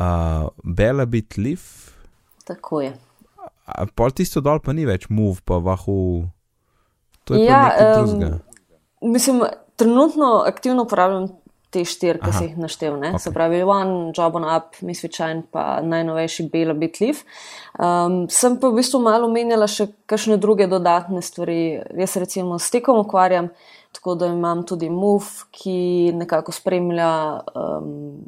uh, 0.00 0.48
Bella 0.64 1.06
Bit 1.06 1.36
Leaf. 1.36 1.90
Tako 2.44 2.80
je. 2.80 3.07
Pol 3.94 4.14
tisto 4.16 4.40
dol 4.44 4.62
pa 4.64 4.72
ni 4.72 4.86
več 4.88 5.08
move, 5.12 5.42
pa 5.44 5.60
vahu. 5.62 6.28
To 7.28 7.36
je 7.36 7.44
ja, 7.44 7.62
nekaj 7.68 7.92
drugega. 7.98 8.38
Um, 9.00 9.12
mislim, 9.12 9.42
trenutno 9.76 10.42
aktivno 10.48 10.86
uporabljam 10.88 11.28
te 11.70 11.82
štiri, 11.84 12.20
ki 12.22 12.32
si 12.32 12.44
jih 12.46 12.58
naštel. 12.58 12.96
Okay. 12.96 13.18
Se 13.20 13.32
pravi, 13.32 13.60
One, 13.62 14.12
Job 14.16 14.38
on 14.40 14.46
Up, 14.48 14.78
Misvičajn, 14.80 15.42
pa 15.52 15.82
najnovejši 15.84 16.48
Bela 16.52 16.74
Bitliv. 16.74 17.20
Um, 17.76 18.22
sem 18.32 18.56
pa 18.60 18.70
v 18.72 18.80
bistvu 18.80 19.02
malo 19.04 19.28
omenjala 19.28 19.68
še 19.68 19.90
kakšne 20.08 20.38
druge 20.40 20.68
dodatne 20.70 21.20
stvari. 21.24 21.82
Jaz 22.00 22.16
recimo 22.16 22.56
s 22.56 22.72
tekom 22.72 23.02
ukvarjam. 23.04 23.52
Tako 23.92 24.14
da 24.14 24.26
imam 24.26 24.62
tudi 24.66 24.90
MUF, 24.90 25.24
ki 25.50 26.12
nekako 26.14 26.52
spremlja 26.52 27.40
um, 27.54 28.18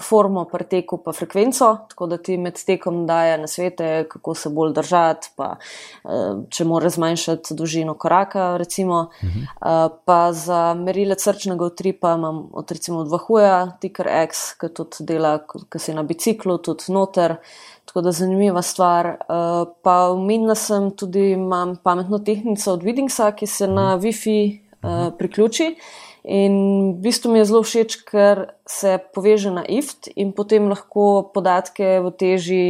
formo 0.00 0.44
preteku 0.44 0.96
pa 1.04 1.12
frekvenco, 1.12 1.68
tako 1.88 2.06
da 2.06 2.16
ti 2.16 2.36
med 2.38 2.56
tekom 2.66 3.02
daje 3.06 3.38
na 3.38 3.46
svete, 3.46 4.06
kako 4.08 4.34
se 4.34 4.48
bolj 4.48 4.72
držati, 4.72 5.32
pa 5.36 5.56
um, 6.04 6.46
če 6.50 6.64
mora 6.64 6.88
zmanjšati 6.90 7.54
dolžino 7.58 7.94
koraka. 7.94 8.56
Recimo. 8.56 9.00
Uh 9.00 9.28
-huh. 9.28 9.42
uh, 9.42 9.98
pa 10.04 10.32
za 10.32 10.74
merile 10.74 11.18
srčnega 11.18 11.64
utripa 11.64 12.14
imam 12.14 12.48
od 12.52 12.70
recimo 12.70 13.04
dva 13.04 13.18
huja, 13.18 13.76
Ticker 13.80 14.08
X, 14.08 14.54
ki 14.60 14.68
tudi 14.68 14.96
dela, 15.00 15.38
ki 15.72 15.78
si 15.78 15.94
na 15.94 16.02
biciklu, 16.02 16.58
tudi 16.58 16.84
noter. 16.88 17.36
Tako 17.84 18.00
da 18.00 18.12
zanimiva 18.12 18.62
stvar. 18.62 19.06
Uh, 19.06 19.68
pa 19.82 20.10
umenila 20.10 20.54
sem 20.54 20.90
tudi, 20.90 21.30
imam 21.30 21.76
pametno 21.76 22.18
tehniko 22.18 22.70
od 22.72 22.82
Vidingsa, 22.82 23.32
ki 23.32 23.46
se 23.46 23.66
na 23.66 23.98
WiFi 23.98 24.61
uh, 24.82 25.10
priključi. 25.18 25.76
In 26.22 26.54
v 26.94 27.02
bistvu 27.02 27.32
mi 27.32 27.40
je 27.40 27.48
zelo 27.50 27.62
všeč, 27.66 27.96
ker 28.06 28.44
se 28.68 28.98
poveže 29.14 29.50
na 29.50 29.64
IFT 29.66 30.12
in 30.14 30.30
potem 30.30 30.68
lahko 30.70 31.26
podatke 31.34 31.98
v 31.98 32.12
teži 32.14 32.66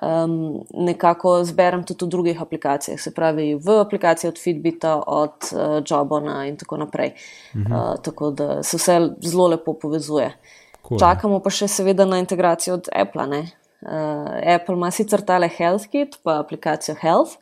um, 0.00 0.64
nekako 0.72 1.44
zberem 1.44 1.84
tudi 1.84 2.06
v 2.06 2.08
drugih 2.08 2.40
aplikacijah, 2.40 3.00
se 3.00 3.12
pravi 3.14 3.54
v 3.60 3.80
aplikaciji 3.80 4.32
od 4.32 4.40
Fitbita, 4.40 4.94
od 5.06 5.52
uh, 5.52 5.82
Jobona 5.84 6.46
in 6.48 6.56
tako 6.56 6.80
naprej. 6.80 7.12
Uh, 7.54 8.00
tako 8.02 8.30
da 8.30 8.62
se 8.62 8.80
vse 8.80 8.98
zelo 9.20 9.48
lepo 9.48 9.76
povezuje. 9.76 10.32
Cool. 10.88 11.00
Čakamo 11.00 11.40
pa 11.44 11.52
še 11.52 11.68
seveda 11.68 12.08
na 12.08 12.22
integracijo 12.22 12.78
od 12.80 12.88
Apple. 12.88 13.44
Uh, 13.84 14.32
Apple 14.54 14.80
ima 14.80 14.90
sicer 14.90 15.20
tale 15.20 15.50
HealthKit, 15.52 16.22
pa 16.24 16.40
aplikacijo 16.40 16.96
Health. 16.96 17.36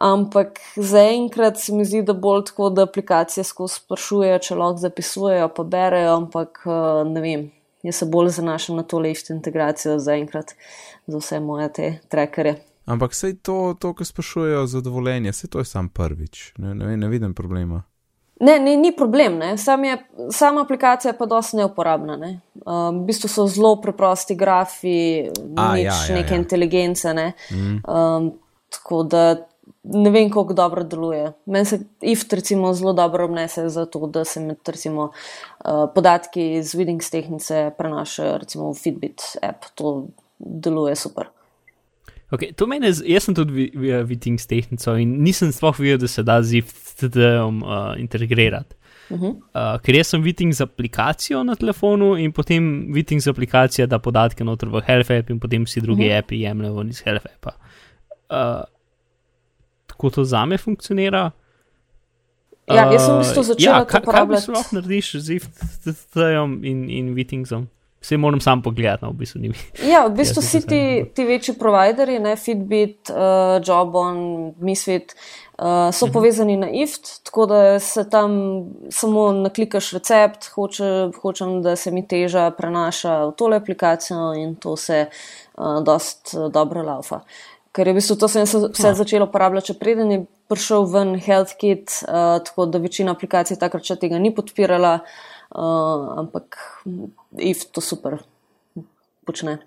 Ampak 0.00 0.60
zaenkrat 0.76 1.58
se 1.60 1.74
mi 1.76 1.84
zdi, 1.84 2.00
da 2.02 2.14
bolj 2.16 2.46
tako, 2.48 2.70
da 2.72 2.86
aplikacije 2.88 3.44
skozi 3.44 3.82
sprašujejo, 3.82 4.38
če 4.46 4.56
lahko 4.56 4.80
zapisujejo, 4.80 5.50
pa 5.56 5.64
berejo, 5.64 6.14
ampak 6.22 6.62
eh, 6.64 7.02
ne 7.10 7.20
vem, 7.20 7.42
jaz 7.84 8.00
se 8.00 8.08
bolj 8.08 8.30
zanašam 8.38 8.80
na 8.80 8.86
to 8.88 8.98
leščo 8.98 9.34
integracijo 9.36 9.98
zaenkrat 10.00 10.54
za 11.06 11.20
vse 11.20 11.40
moje 11.44 11.68
te 11.76 11.92
trackerje. 12.08 12.56
Ampak 12.88 13.14
sej 13.14 13.36
to, 13.44 13.74
to 13.76 13.92
kar 13.94 14.08
sprašujejo 14.08 14.64
za 14.66 14.80
dovoljenje, 14.80 15.32
se 15.36 15.52
to 15.52 15.60
je 15.60 15.68
sam 15.68 15.92
prvič, 15.92 16.54
ne, 16.58 16.74
ne, 16.74 16.96
ne 16.96 17.08
vidim 17.12 17.36
problema. 17.36 17.82
Ne, 18.40 18.56
ne, 18.58 18.76
ni 18.76 18.96
problem, 18.96 19.58
Sam 19.58 19.84
je, 19.84 19.98
sama 20.32 20.62
aplikacija 20.64 21.12
pa 21.12 21.26
dosti 21.26 21.58
neuporabna. 21.60 22.16
Ne? 22.16 22.40
Um, 22.64 23.02
v 23.02 23.10
bistvu 23.10 23.28
so 23.28 23.44
zelo 23.46 23.74
preprosti 23.84 24.34
grafi, 24.34 25.28
A, 25.56 25.74
nič 25.74 25.84
ja, 25.84 25.96
ja, 26.08 26.14
neke 26.16 26.34
ja. 26.34 26.38
inteligence. 26.40 27.12
Ne? 27.14 27.32
Mm. 27.52 27.82
Um, 27.84 28.30
tako 28.72 29.02
da 29.02 29.49
ne 29.82 30.10
vem, 30.10 30.30
kako 30.30 30.54
dobro 30.54 30.84
deluje. 30.84 31.32
Meni 31.46 31.64
se 31.64 31.80
IFT 32.02 32.32
recimo 32.32 32.74
zelo 32.74 32.92
dobro 32.92 33.24
obnese 33.24 33.68
za 33.68 33.86
to, 33.86 34.06
da 34.06 34.24
se 34.24 34.40
med 34.40 34.56
recimo, 34.66 35.10
uh, 35.64 35.86
podatki 35.94 36.52
iz 36.52 36.74
Widings 36.74 37.10
tehnice 37.10 37.70
prenašajo 37.78 38.38
recimo 38.38 38.72
v 38.72 38.74
Fitbit 38.82 39.22
app. 39.42 39.64
To 39.74 40.08
deluje 40.38 40.96
super. 40.96 41.30
Okay, 42.30 42.52
to 42.54 42.66
meni, 42.70 42.86
jaz 42.86 43.24
sem 43.26 43.34
tudi 43.34 43.70
Widings 44.06 44.46
tehnico 44.46 44.94
in 45.02 45.16
nisem 45.24 45.50
sploh 45.52 45.78
videl, 45.80 45.98
da 45.98 46.08
se 46.08 46.22
da 46.22 46.38
z 46.42 46.60
IFT-om 46.60 47.62
uh, 47.62 47.94
integrirati. 47.98 48.76
Uh 49.10 49.18
-huh. 49.18 49.30
uh, 49.34 49.80
ker 49.82 49.94
jaz 49.94 50.06
sem 50.06 50.22
Widings 50.22 50.60
aplikacijo 50.60 51.42
na 51.44 51.56
telefonu 51.56 52.16
in 52.16 52.32
potem 52.32 52.92
Widings 52.94 53.26
aplikacija 53.26 53.86
da 53.86 53.98
podatke 53.98 54.44
noter 54.44 54.68
v 54.68 54.80
Health 54.86 55.10
app 55.10 55.30
in 55.30 55.40
potem 55.40 55.64
vsi 55.64 55.80
drugi 55.80 56.06
uh 56.06 56.10
-huh. 56.10 56.18
appi 56.18 56.40
jemljajo 56.40 56.82
iz 56.88 57.02
Health 57.02 57.26
appa. 57.26 57.52
Uh, 58.30 58.79
kako 60.00 60.10
to 60.10 60.24
za 60.24 60.46
me 60.46 60.58
funkcionira. 60.58 61.30
Ja, 62.66 62.86
jaz 62.92 63.02
sem 63.04 63.14
v 63.14 63.18
bistvu 63.18 63.42
začel 63.42 63.72
uh, 63.72 63.78
ja, 63.78 63.84
to 63.84 63.98
uporabljati. 63.98 64.46
Kaj 64.46 64.54
lahko 64.54 64.76
narediš 64.78 65.12
z 65.18 65.36
IFT-jem 65.36 66.60
in, 66.64 66.86
in 66.90 67.12
Wittingsom? 67.16 67.66
Vse 68.00 68.16
moram 68.16 68.40
sam 68.40 68.62
pogledati, 68.62 69.04
no, 69.04 69.10
v 69.10 69.20
bistvu 69.20 69.40
ni. 69.42 69.50
Ja, 69.84 70.06
v 70.06 70.14
bistvu 70.16 70.40
si 70.40 70.62
ti, 70.64 70.80
ti 71.12 71.26
večji 71.28 71.56
provideri, 71.60 72.16
ne 72.22 72.36
Fitbit, 72.38 73.10
uh, 73.12 73.58
Jobon, 73.60 74.54
Misfit, 74.62 75.12
uh, 75.12 75.90
so 75.92 76.06
uh 76.06 76.08
-huh. 76.08 76.12
povezani 76.12 76.56
na 76.56 76.70
IFT, 76.70 77.24
tako 77.24 77.46
da 77.46 77.78
se 77.78 78.08
tam 78.10 78.30
samo 78.88 79.32
naklikaš 79.32 79.92
recept, 79.92 80.48
hoče, 80.54 81.10
hočem, 81.22 81.62
da 81.62 81.76
se 81.76 81.90
mi 81.90 82.06
teža 82.08 82.50
prenaša 82.50 83.24
v 83.24 83.32
tole 83.36 83.56
aplikacijo 83.56 84.32
in 84.34 84.54
to 84.54 84.76
se 84.76 85.06
uh, 85.58 85.84
dost 85.84 86.34
uh, 86.34 86.52
dobro 86.52 86.82
laufa. 86.82 87.16
Uh, 87.16 87.22
ker 87.72 87.86
je 87.86 87.94
v 87.94 88.00
bistvu 88.00 88.16
to 88.18 88.28
sem 88.28 88.46
vse 88.46 88.68
no. 88.68 88.98
začel 88.98 89.24
uporabljati, 89.26 89.72
če 89.72 89.78
preden 89.78 90.12
je 90.14 90.20
prišel 90.50 90.86
ven 90.90 91.14
HealthKit, 91.22 92.02
uh, 92.06 92.38
tako 92.46 92.66
da 92.66 92.82
večina 92.82 93.14
aplikacij 93.14 93.60
takrat 93.60 93.86
še 93.86 93.98
tega 94.02 94.18
ni 94.18 94.34
podpirala, 94.34 94.98
uh, 95.54 96.06
ampak 96.24 96.58
IF 97.38 97.68
to 97.70 97.84
super 97.84 98.18
počne. 99.28 99.60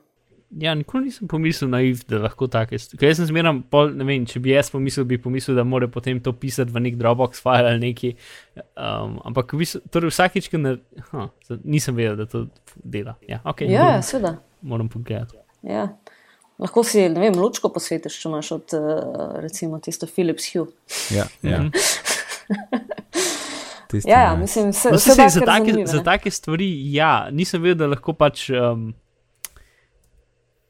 Ja, 0.59 0.75
nikoli 0.77 1.07
nisem 1.07 1.27
pomislil 1.27 1.69
na 1.71 1.79
IF, 1.81 2.03
da 2.05 2.19
lahko 2.21 2.45
tako 2.51 2.75
je. 2.75 2.83
Ker 2.99 3.07
jaz 3.09 3.17
sem 3.17 3.29
zmeraj, 3.31 3.55
ne 3.95 4.05
vem, 4.05 4.25
če 4.29 4.41
bi 4.43 4.51
jaz 4.53 4.69
pomislil, 4.69 5.07
bi 5.09 5.17
pomislil, 5.21 5.55
da 5.57 5.65
mora 5.65 5.87
potem 5.89 6.19
to 6.21 6.33
pisati 6.37 6.73
v 6.73 6.83
nek 6.83 6.99
Dropbox 6.99 7.41
file 7.41 7.71
ali 7.71 7.81
neki. 7.81 8.11
Um, 8.77 9.17
ampak 9.25 9.55
torej 9.89 10.13
vsakič, 10.13 10.51
ki 10.53 10.61
ne, 10.61 10.75
huh, 11.09 11.31
nisem 11.63 11.97
vedel, 11.97 12.19
da 12.21 12.29
to 12.29 12.45
dela. 12.83 13.15
Ja, 13.25 13.41
okay, 13.49 13.71
ja 13.71 13.95
seveda. 14.05 14.35
Moram 14.61 14.91
pogledati. 14.93 15.41
Ja. 15.65 15.87
Lahko 16.59 16.83
si, 16.83 17.09
ne 17.09 17.19
vem, 17.19 17.33
lučko 17.39 17.69
posvetiš, 17.73 18.19
če 18.21 18.29
imaš 18.29 18.51
od, 18.51 18.73
uh, 18.77 19.39
recimo, 19.41 19.79
tisto 19.79 20.07
Philips 20.07 20.51
Hue. 20.53 20.67
Ja, 21.11 21.25
ja. 21.41 21.61
Mhm. 21.61 21.69
Tisti 23.93 24.09
Ja, 24.09 24.21
ja, 24.21 24.35
mislim, 24.35 24.69
vse, 24.73 24.89
No, 24.89 24.97
vse 24.97 25.13
saj, 25.15 25.25
da, 25.25 25.29
za, 25.29 25.39
take, 25.39 25.65
zanimivo, 25.65 25.87
za 25.91 26.03
take 26.03 26.31
stvari, 26.31 26.93
ja, 26.93 27.27
nisem 27.31 27.61
vedel, 27.61 27.77
da 27.77 27.87
lahko 27.95 28.13
pač. 28.13 28.49
Um, 28.49 28.93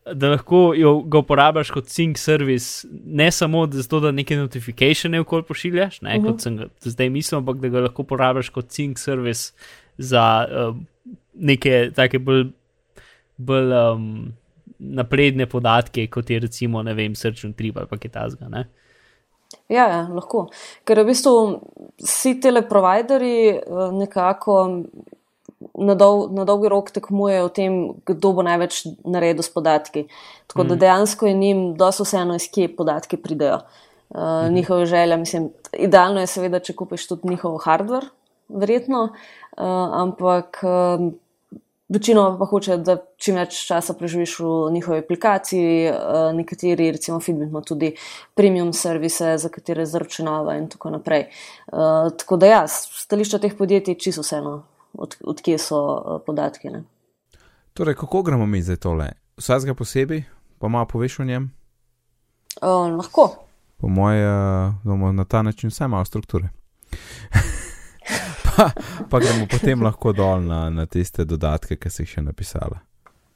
Da 0.04 0.34
lahko 0.34 0.74
jo, 0.76 0.98
ga 1.08 1.22
uporabljaš 1.24 1.70
kot 1.72 1.86
sync 1.88 2.18
service, 2.20 2.84
ne 2.92 3.30
samo 3.32 3.62
zato, 3.72 4.02
da 4.04 4.12
neke 4.12 4.36
notifikacije 4.36 5.20
okoli 5.22 5.44
pošiljaš, 5.48 6.02
ne, 6.02 6.10
uh 6.10 6.16
Mhm. 6.18 6.26
-huh. 6.26 6.32
kot 6.32 6.42
sem 6.42 6.58
ga 6.58 6.66
zdaj 6.82 7.10
mislil, 7.10 7.38
ampak 7.40 7.58
da 7.64 7.70
ga 7.70 7.80
lahko 7.80 8.02
uporabljaš 8.02 8.50
kot 8.50 8.66
sync 8.68 8.98
service 9.00 9.54
za 9.98 10.46
um, 10.68 10.86
neke 11.34 11.92
take 11.96 12.20
bolj, 12.20 12.52
bolj 13.38 13.72
um, 13.74 14.34
napredne 14.84 15.48
podatke, 15.50 16.08
kot 16.12 16.30
je 16.30 16.40
recimo, 16.44 16.84
ne 16.84 16.94
vem, 16.94 17.16
srčni 17.16 17.54
trip 17.58 17.78
ali 17.78 18.00
kaj 18.00 18.12
tasga. 18.12 18.50
ne. 18.50 18.68
Ja, 19.70 19.86
ja, 19.88 20.00
lahko. 20.10 20.48
Ker 20.86 21.04
v 21.04 21.12
bistvu 21.12 21.34
vsi 22.02 22.36
teleproviderji 22.42 23.62
nekako 23.94 24.58
na, 25.80 25.96
dol, 25.96 26.28
na 26.36 26.46
dolgi 26.48 26.72
rok 26.72 26.92
tekmujejo 26.94 27.48
o 27.48 27.54
tem, 27.54 27.78
kdo 28.08 28.34
bo 28.38 28.46
največ 28.46 28.84
naredil 29.06 29.46
s 29.46 29.54
podatki. 29.54 30.06
Tako 30.52 30.68
da 30.70 30.80
dejansko 30.80 31.30
je 31.30 31.38
njim 31.38 31.64
dosto 31.80 32.06
vseeno, 32.08 32.38
iz 32.38 32.50
kje 32.52 32.74
podatki 32.76 33.18
pridejo. 33.22 33.62
Uh, 34.14 34.50
njihove 34.54 34.86
želje, 34.86 35.18
mislim, 35.18 35.48
idealno 35.74 36.22
je 36.22 36.30
seveda, 36.30 36.60
če 36.62 36.76
kupiš 36.78 37.08
tudi 37.10 37.32
njihov 37.32 37.56
hardware, 37.64 38.12
verjetno, 38.50 39.08
uh, 39.10 39.64
ampak 40.04 40.60
uh, 40.62 41.08
večinoma 41.94 42.38
pa 42.38 42.46
hoče, 42.46 42.78
da 42.78 42.98
čim 43.18 43.38
več 43.38 43.60
časa 43.68 43.94
preživiš 43.98 44.36
v 44.40 44.52
njihovi 44.74 45.00
aplikaciji, 45.04 45.92
uh, 45.92 46.30
nekateri, 46.36 46.92
recimo 46.96 47.20
Fitbit 47.20 47.50
ima 47.50 47.62
tudi 47.62 47.94
premium 48.36 48.74
servise, 48.74 49.38
za 49.38 49.50
katere 49.50 49.86
zaračunava 49.86 50.58
in 50.58 50.68
tako 50.70 50.94
naprej. 50.98 51.28
Uh, 51.72 52.12
tako 52.18 52.38
da 52.42 52.52
ja, 52.52 52.62
stališča 52.68 53.40
teh 53.44 53.58
podjetij 53.58 54.00
čisto 54.02 54.26
vseeno, 54.26 54.64
od, 54.94 55.18
odkje 55.24 55.58
so 55.62 55.82
uh, 55.82 56.22
podatki. 56.26 56.74
Ne? 56.74 56.84
Torej, 57.74 57.98
kako 58.02 58.24
gremo 58.24 58.46
mi 58.46 58.62
zdaj 58.62 58.82
tole? 58.84 59.12
Vsakega 59.38 59.74
posebej, 59.78 60.24
pa 60.60 60.68
malo 60.68 60.90
poveš 60.90 61.20
o 61.20 61.28
njem? 61.30 61.52
Uh, 62.62 62.90
lahko. 62.98 63.30
Po 63.78 63.90
mojem, 63.90 64.80
bomo 64.84 65.12
na 65.12 65.26
ta 65.26 65.42
način 65.42 65.70
vse 65.70 65.88
malo 65.88 66.06
strukture. 66.06 66.50
pa, 68.56 68.72
pa 69.10 69.20
gremo 69.20 69.48
potem 69.52 69.84
lahko 69.84 70.14
dol 70.14 70.42
na, 70.42 70.70
na 70.70 70.86
tiste 70.86 71.26
dodatke, 71.26 71.78
ki 71.78 71.90
si 71.90 72.04
jih 72.04 72.18
še 72.18 72.26
napisala. 72.26 72.82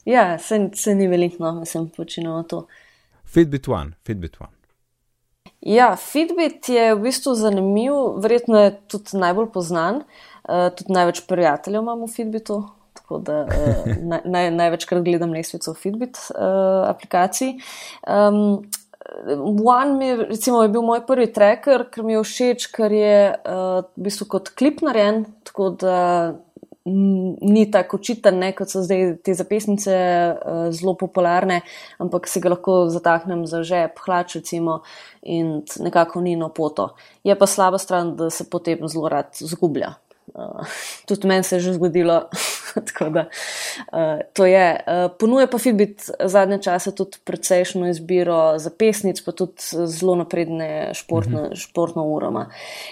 Ja, 0.08 0.38
se, 0.38 0.70
se 0.74 0.94
ni 0.94 1.08
veliko, 1.08 1.42
no, 1.44 1.52
mislim, 1.60 1.90
počinjamo 1.96 2.42
to. 2.48 2.66
Fitbit 3.28 3.68
One, 3.68 3.92
Fitbit 4.06 4.40
One. 4.40 4.54
Ja, 5.60 5.96
Fitbit 5.96 6.68
je 6.68 6.94
v 6.94 7.02
bistvu 7.02 7.34
zanimiv, 7.34 7.94
verjetno 8.22 8.60
je 8.62 8.72
tudi 8.88 9.18
najbolj 9.18 9.50
znan, 9.68 10.02
uh, 10.48 10.68
tudi 10.78 10.94
največ 10.96 11.24
prijateljev 11.28 11.82
imamo 11.82 12.06
v 12.06 12.14
Fitbitu. 12.14 12.62
Tako 12.94 13.18
da 13.18 13.42
uh, 13.44 13.90
naj, 14.10 14.20
naj, 14.24 14.50
največkrat 14.54 15.04
gledam 15.04 15.34
lestvico 15.34 15.74
v 15.74 15.82
Fitbit 15.82 16.20
uh, 16.30 16.88
aplikaciji. 16.88 17.58
Um, 18.06 18.62
One 19.64 19.94
mi 19.96 20.10
recimo, 20.16 20.62
je 20.62 20.68
bil 20.68 20.82
moj 20.84 21.00
prvi 21.06 21.30
tracker, 21.32 21.86
ker 21.92 22.04
mi 22.04 22.12
je 22.12 22.24
všeč, 22.24 22.66
ker 22.74 22.92
je 22.92 23.14
uh, 23.32 23.80
v 23.96 24.08
bistvu 24.08 24.28
kot 24.28 24.50
klip 24.58 24.82
narejen, 24.84 25.24
tako 25.48 25.70
da 25.80 25.96
ni 26.88 27.66
tako 27.70 27.98
očiten, 27.98 28.38
ne, 28.40 28.52
kot 28.56 28.70
so 28.72 28.82
zdaj 28.84 29.18
te 29.24 29.34
zapisnice 29.36 29.94
uh, 29.94 30.60
zelo 30.72 30.94
popularne, 30.98 31.60
ampak 32.00 32.28
si 32.30 32.40
ga 32.40 32.52
lahko 32.54 32.78
zataknem 32.92 33.44
za 33.48 33.62
žep, 33.66 34.00
hlač, 34.06 34.38
recimo, 34.40 34.80
in 35.22 35.58
nekako 35.84 36.22
ni 36.24 36.36
na 36.36 36.48
poto. 36.48 36.90
Je 37.24 37.36
pa 37.38 37.48
slaba 37.48 37.80
stran, 37.80 38.14
da 38.16 38.30
se 38.32 38.48
potem 38.48 38.84
zelo 38.88 39.08
rad 39.12 39.32
zgublja. 39.40 39.96
Uh, 40.34 40.66
tudi 41.06 41.28
meni 41.28 41.44
se 41.44 41.56
je 41.56 41.60
že 41.60 41.72
zgodilo, 41.72 42.28
da 43.10 43.26
uh, 43.92 44.20
to 44.32 44.46
je. 44.46 44.66
Uh, 44.86 45.10
ponuja 45.18 45.46
pa 45.46 45.58
Fitbit 45.58 46.10
zadnje 46.24 46.62
čase 46.62 46.94
tudi 46.94 47.18
precejšno 47.24 47.88
izbiro 47.88 48.58
zapesnic, 48.58 49.20
pa 49.24 49.32
tudi 49.32 49.62
zelo 49.86 50.14
napredne 50.14 50.94
športne, 50.94 51.42
-huh. 51.50 51.56
športno 51.56 52.04
uroma. 52.04 52.50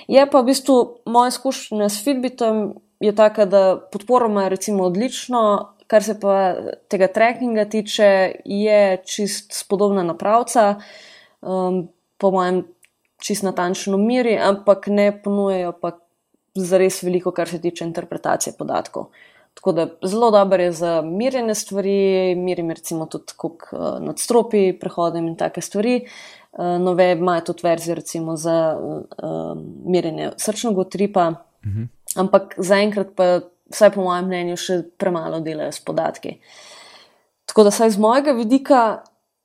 Je 0.08 0.30
pa 0.30 0.40
v 0.40 0.44
bistvu 0.44 0.98
moja 1.04 1.28
izkušnja 1.28 1.88
s 1.88 2.04
Fitbitom 2.04 2.80
je 3.00 3.14
taka, 3.14 3.44
da 3.44 3.80
podporoma 3.92 4.42
je 4.42 4.48
recimo 4.48 4.84
odlično, 4.84 5.72
kar 5.86 6.02
se 6.02 6.20
pa 6.20 6.54
tega 6.88 7.06
trackinga 7.06 7.64
tiče, 7.64 8.32
je 8.44 9.02
čist 9.04 9.52
spodobna 9.52 10.02
napravca, 10.02 10.74
um, 11.40 11.88
po 12.18 12.30
mojem 12.30 12.64
čist 13.18 13.42
natančno 13.42 13.96
miri, 13.96 14.38
ampak 14.38 14.86
ne 14.86 15.22
ponujejo 15.22 15.72
pa 15.80 15.98
zares 16.64 17.02
veliko, 17.02 17.30
kar 17.30 17.48
se 17.48 17.60
tiče 17.60 17.84
interpretacije 17.84 18.54
podatkov. 18.58 19.10
Tako 19.54 19.72
da 19.72 19.86
zelo 20.04 20.30
dober 20.30 20.60
je 20.60 20.72
za 20.72 21.02
mirjene 21.02 21.54
stvari, 21.54 22.34
merim 22.36 22.70
recimo 22.70 23.06
tudi 23.06 23.32
koliko 23.36 23.76
uh, 23.76 24.00
nadstropi, 24.04 24.78
prehodem 24.80 25.28
in 25.28 25.36
take 25.36 25.60
stvari. 25.60 26.06
Uh, 26.52 26.64
nove 26.80 27.12
imajo 27.12 27.40
tudi 27.40 27.60
verzije 27.64 27.94
recimo 27.94 28.36
za 28.36 28.76
uh, 28.78 29.58
merjenje 29.84 30.30
srčnega 30.36 30.80
utripa, 30.80 31.34
Mhm. 31.66 31.82
ampak 32.16 32.54
zaenkrat 32.58 33.14
pa, 33.16 33.40
vsaj 33.72 33.90
po 33.94 34.06
mojem 34.06 34.26
mnenju, 34.30 34.56
še 34.56 34.82
premalo 34.98 35.40
delajo 35.42 35.72
s 35.74 35.82
podatki. 35.82 36.36
Tako 37.46 37.66
da, 37.66 37.70
saj 37.74 37.90
z 37.96 38.02
mojega 38.02 38.32
vidika, 38.38 39.02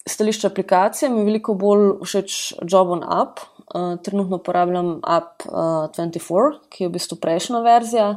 stališča 0.07 0.47
aplikacije, 0.47 1.09
mi 1.09 1.19
je 1.19 1.25
veliko 1.25 1.53
bolj 1.53 2.01
všeč 2.03 2.53
Job 2.67 2.89
on 2.97 3.03
App. 3.07 3.39
Uh, 3.71 3.95
trenutno 4.03 4.35
uporabljam 4.41 4.99
App 5.03 5.45
uh, 5.45 5.53
24, 5.53 6.57
ki 6.69 6.83
je 6.83 6.89
v 6.89 6.93
bistvu 6.97 7.17
prejšnja 7.21 7.61
verzija. 7.63 8.07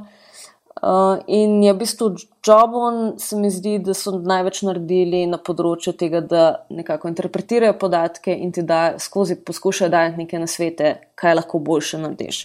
Uh, 0.82 1.22
in 1.26 1.62
je 1.62 1.72
v 1.72 1.78
bistvu 1.78 2.09
Jobon, 2.47 3.14
se 3.18 3.37
mi 3.37 3.51
zdi, 3.51 3.78
da 3.78 3.95
so 3.95 4.16
največ 4.18 4.64
naredili 4.66 5.22
na 5.30 5.39
področju 5.39 5.95
tega, 5.97 6.20
da 6.20 6.43
nekako 6.74 7.09
interpretirajo 7.09 7.76
podatke 7.78 8.35
in 8.35 8.51
ti 8.53 8.64
da 8.66 8.99
skozi 8.99 9.39
poskušajo 9.47 9.93
dajati 9.95 10.24
neke 10.24 10.41
nasvete, 10.43 10.91
kaj 11.14 11.39
lahko 11.39 11.62
boljše 11.62 12.03
narediš. 12.03 12.43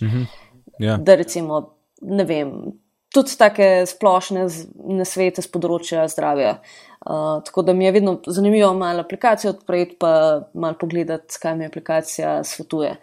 Ja. 0.79 0.95
Da 0.95 1.17
recimo, 1.19 1.63
ne 2.05 2.23
vem, 2.23 2.53
tudi 3.13 3.37
take 3.37 3.67
splošne 3.89 4.45
nasvete 4.99 5.41
z 5.41 5.49
področja 5.51 6.05
zdravja. 6.11 6.59
Uh, 6.99 7.39
tako 7.47 7.63
da 7.63 7.73
mi 7.73 7.87
je 7.87 7.93
vedno 7.95 8.17
zanimivo 8.27 8.73
malo 8.77 9.05
aplikacijo 9.05 9.53
odpreti, 9.55 9.95
pa 9.99 10.11
malo 10.53 10.77
pogledati, 10.79 11.39
kaj 11.41 11.55
mi 11.55 11.69
aplikacija 11.69 12.41
svetuje. 12.43 12.97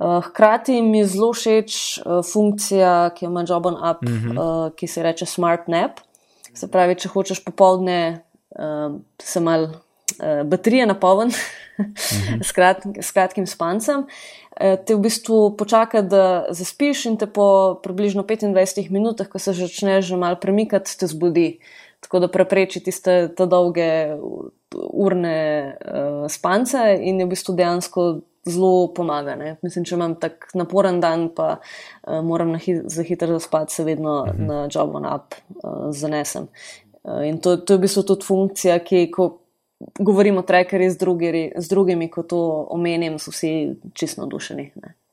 Uh, 0.00 0.18
hkrati 0.24 0.80
mi 0.82 1.02
je 1.02 1.10
zelo 1.12 1.30
všeč 1.36 1.76
uh, 2.00 2.20
funkcija, 2.26 3.10
ki 3.14 3.26
jo 3.26 3.30
ima 3.30 3.44
Jobon 3.46 3.76
App, 3.76 4.02
mm 4.02 4.08
-hmm. 4.08 4.40
uh, 4.40 4.72
ki 4.74 4.86
se 4.86 5.02
reče 5.02 5.26
Smart 5.26 5.68
Nap. 5.68 6.00
Se 6.54 6.70
pravi, 6.70 6.94
če 6.94 7.08
hočeš 7.08 7.44
popovdne, 7.44 8.24
uh, 8.58 8.96
se 9.18 9.40
mal 9.40 9.62
uh, 9.62 10.42
baterije 10.44 10.86
napolniti 10.86 11.38
mm 11.78 11.84
-hmm. 11.84 12.42
s, 12.42 12.52
krat, 12.52 12.86
s 13.00 13.10
kratkim 13.10 13.46
spancem, 13.46 14.00
uh, 14.00 14.39
te 14.60 14.94
v 14.94 15.00
bistvu 15.00 15.56
počaka, 15.56 16.02
da 16.02 16.24
zaspiš 16.52 17.06
in 17.08 17.16
te 17.16 17.26
po 17.26 17.80
približno 17.82 18.22
25 18.22 18.90
minutah, 18.90 19.28
ko 19.28 19.38
se 19.38 19.52
začneš 19.56 20.12
že 20.12 20.16
mal 20.20 20.36
premikati, 20.40 20.98
te 20.98 21.06
zbudi. 21.06 21.58
Tako 22.00 22.20
da 22.20 22.28
prepreči 22.28 22.80
tiste 22.80 23.28
te 23.36 23.46
dolge 23.46 24.16
urne 24.72 25.36
uh, 25.76 26.26
spance 26.28 26.78
in 27.00 27.20
je 27.20 27.26
v 27.26 27.32
bistvu 27.32 27.54
dejansko 27.56 28.04
zelo 28.48 28.88
pomaga. 28.96 29.34
Ne? 29.36 29.56
Mislim, 29.62 29.84
če 29.84 29.96
imam 29.96 30.14
tak 30.20 30.48
naporen 30.56 31.00
dan, 31.00 31.28
pa 31.34 31.58
uh, 31.60 32.20
moram 32.24 32.54
na 32.54 32.60
hi 32.60 32.78
za 32.84 33.04
hitro 33.04 33.34
zaspati, 33.36 33.74
se 33.74 33.84
vedno 33.84 34.22
uh 34.22 34.28
-huh. 34.28 34.46
na 34.46 34.68
Job 34.72 34.94
on 34.94 35.06
App 35.06 35.34
uh, 35.62 35.90
zanesem. 35.90 36.48
Uh, 37.02 37.26
in 37.28 37.40
to, 37.40 37.56
to 37.56 37.72
je 37.72 37.78
v 37.78 37.80
bistvu 37.80 38.02
tudi 38.02 38.24
funkcija, 38.24 38.78
ki, 38.78 39.10
ko 39.10 39.39
govorimo 39.98 40.40
o 40.40 40.42
trackerji 40.42 40.90
z, 40.90 40.98
drugi, 40.98 41.52
z 41.56 41.68
drugimi, 41.68 42.10
ko 42.10 42.22
to 42.22 42.66
omenim, 42.70 43.18
so 43.18 43.30
vsi 43.30 43.76
čisto. 43.94 44.28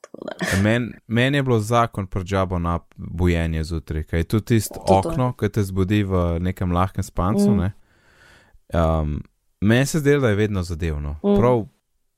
Tako 0.01 0.25
da- 0.25 0.61
Meni 0.61 0.91
men 1.07 1.35
je 1.35 1.43
bilo 1.43 1.59
zakon 1.59 2.07
pri 2.07 2.23
džabu 2.23 2.59
na 2.59 2.79
bojenje 2.95 3.63
zjutraj, 3.63 4.03
kaj 4.03 4.19
je 4.19 4.23
tudi 4.23 4.45
tisto 4.45 4.83
okno, 4.87 5.33
ki 5.33 5.49
te 5.49 5.63
zbudi 5.63 6.03
v 6.03 6.39
nekem 6.39 6.71
lahkem 6.71 7.03
spancu. 7.03 7.51
Mm. 7.51 7.57
Ne? 7.57 7.71
Um, 8.73 9.23
Meni 9.61 9.85
se 9.85 9.99
zdi, 9.99 10.19
da 10.19 10.29
je 10.29 10.35
vedno 10.35 10.63
zadevno. 10.63 11.15
Mm. 11.23 11.35
Prav, 11.37 11.65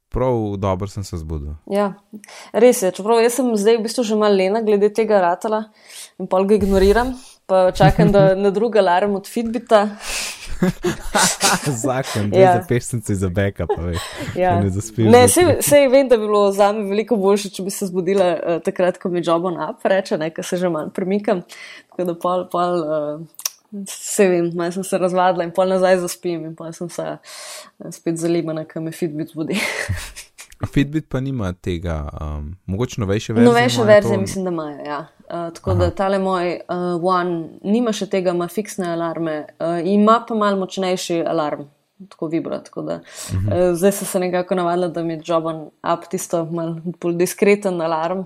prav 0.10 0.56
dobro 0.58 0.88
sem 0.88 1.04
se 1.04 1.18
zbudil. 1.18 1.54
Ja, 1.72 1.93
res 2.54 2.82
je. 2.82 2.91
Čeprav 2.91 3.22
jaz 3.24 3.34
sem 3.34 3.56
zdaj 3.56 3.78
v 3.78 3.84
bistvu 3.84 4.04
že 4.04 4.16
malo 4.16 4.36
lena 4.36 4.62
glede 4.62 4.89
tega 4.93 5.22
ratala 5.22 5.64
in 6.20 6.28
pol 6.28 6.45
ga 6.45 6.56
ignoriram, 6.56 7.14
pa 7.50 7.72
čakam 7.72 8.12
da 8.12 8.36
na 8.45 8.50
drugi 8.50 8.80
alarm 8.80 9.16
od 9.16 9.28
Fitbita. 9.28 9.89
zakon, 11.84 12.30
dve 12.30 12.39
Ja. 12.39 12.50
ja. 12.50 12.54
za 12.62 12.68
pesnici 12.68 13.16
za 13.16 13.30
backup, 13.30 13.70
pa 13.76 13.82
veš. 13.82 13.97
Ja. 14.36 14.56
da 14.56 14.64
ne 14.64 14.70
zaspiš 14.70 15.06
Ne, 15.06 15.28
sej, 15.28 15.58
sej 15.62 15.88
vem, 15.88 16.08
da 16.10 16.18
bi 16.18 16.28
bilo 16.28 16.52
za 16.52 16.72
me 16.72 16.84
veliko 16.89 17.16
boljše, 17.16 17.50
če 17.50 17.64
bi 17.64 17.72
se 17.72 17.88
zbudila 17.88 18.30
uh, 18.34 18.62
takrat, 18.64 18.97
ko 19.00 19.10
mi 19.10 19.24
job 19.26 19.45
on 19.45 19.58
up 19.70 19.84
reče, 19.84 20.18
ne, 20.18 20.30
ker 20.36 20.45
se 20.45 20.58
že 20.58 20.70
manj 20.70 20.91
premikam. 20.95 21.41
Tako 21.89 22.12
da 22.12 22.16
pol, 22.20 22.47
pol 22.52 22.84
uh, 22.84 23.45
Se 23.86 24.26
vem, 24.26 24.50
malo 24.58 24.72
sem 24.72 24.84
se 24.84 24.97
razvadila 24.97 25.45
in 25.45 25.52
pol 25.54 25.70
nazaj 25.70 26.00
zaspim 26.02 26.45
in 26.47 26.56
pol 26.58 26.72
sem 26.74 26.89
se 26.89 27.04
eh, 27.06 27.91
spet 27.93 28.18
zalibana, 28.18 28.64
kam 28.66 28.88
me 28.89 28.91
Fitbit 28.91 29.36
vodi. 29.38 29.60
Fitbit 30.68 31.10
pa 31.10 31.20
nima 31.20 31.53
tega, 31.53 32.10
um, 32.22 32.57
mogoče 32.66 33.01
novejše 33.01 33.34
verzije. 33.34 33.47
Novejše 33.53 33.84
verzije 33.84 34.16
to... 34.16 34.22
mislim, 34.22 34.45
da 34.45 34.51
imajo, 34.51 34.80
ja. 34.86 34.99
Uh, 34.99 35.53
tako 35.53 35.72
Aha. 35.72 35.80
da 35.80 35.91
tale 35.91 36.20
moj 36.20 36.53
uh, 36.53 37.03
One 37.03 37.49
nima 37.64 37.93
še 37.95 38.10
tega, 38.10 38.32
ima 38.36 38.47
fiksne 38.47 38.89
alarme, 38.91 39.45
uh, 39.60 39.80
ima 39.86 40.26
pa 40.28 40.36
mal 40.36 40.57
močnejši 40.60 41.24
alarm, 41.28 41.62
tako 42.10 42.28
vibra. 42.28 42.60
Tako 42.64 42.82
da, 42.82 42.95
uh 42.95 43.01
-huh. 43.32 43.70
uh, 43.70 43.76
zdaj 43.76 43.91
sem 43.91 44.07
se 44.07 44.20
nekako 44.20 44.55
navadila, 44.55 44.88
da 44.88 45.03
mi 45.03 45.14
je 45.14 45.22
joban 45.26 45.70
up 45.93 46.10
tisto 46.10 46.45
mal 46.45 46.76
bolj 47.01 47.16
diskreten 47.16 47.82
alarm, 47.82 48.20
uh, 48.20 48.26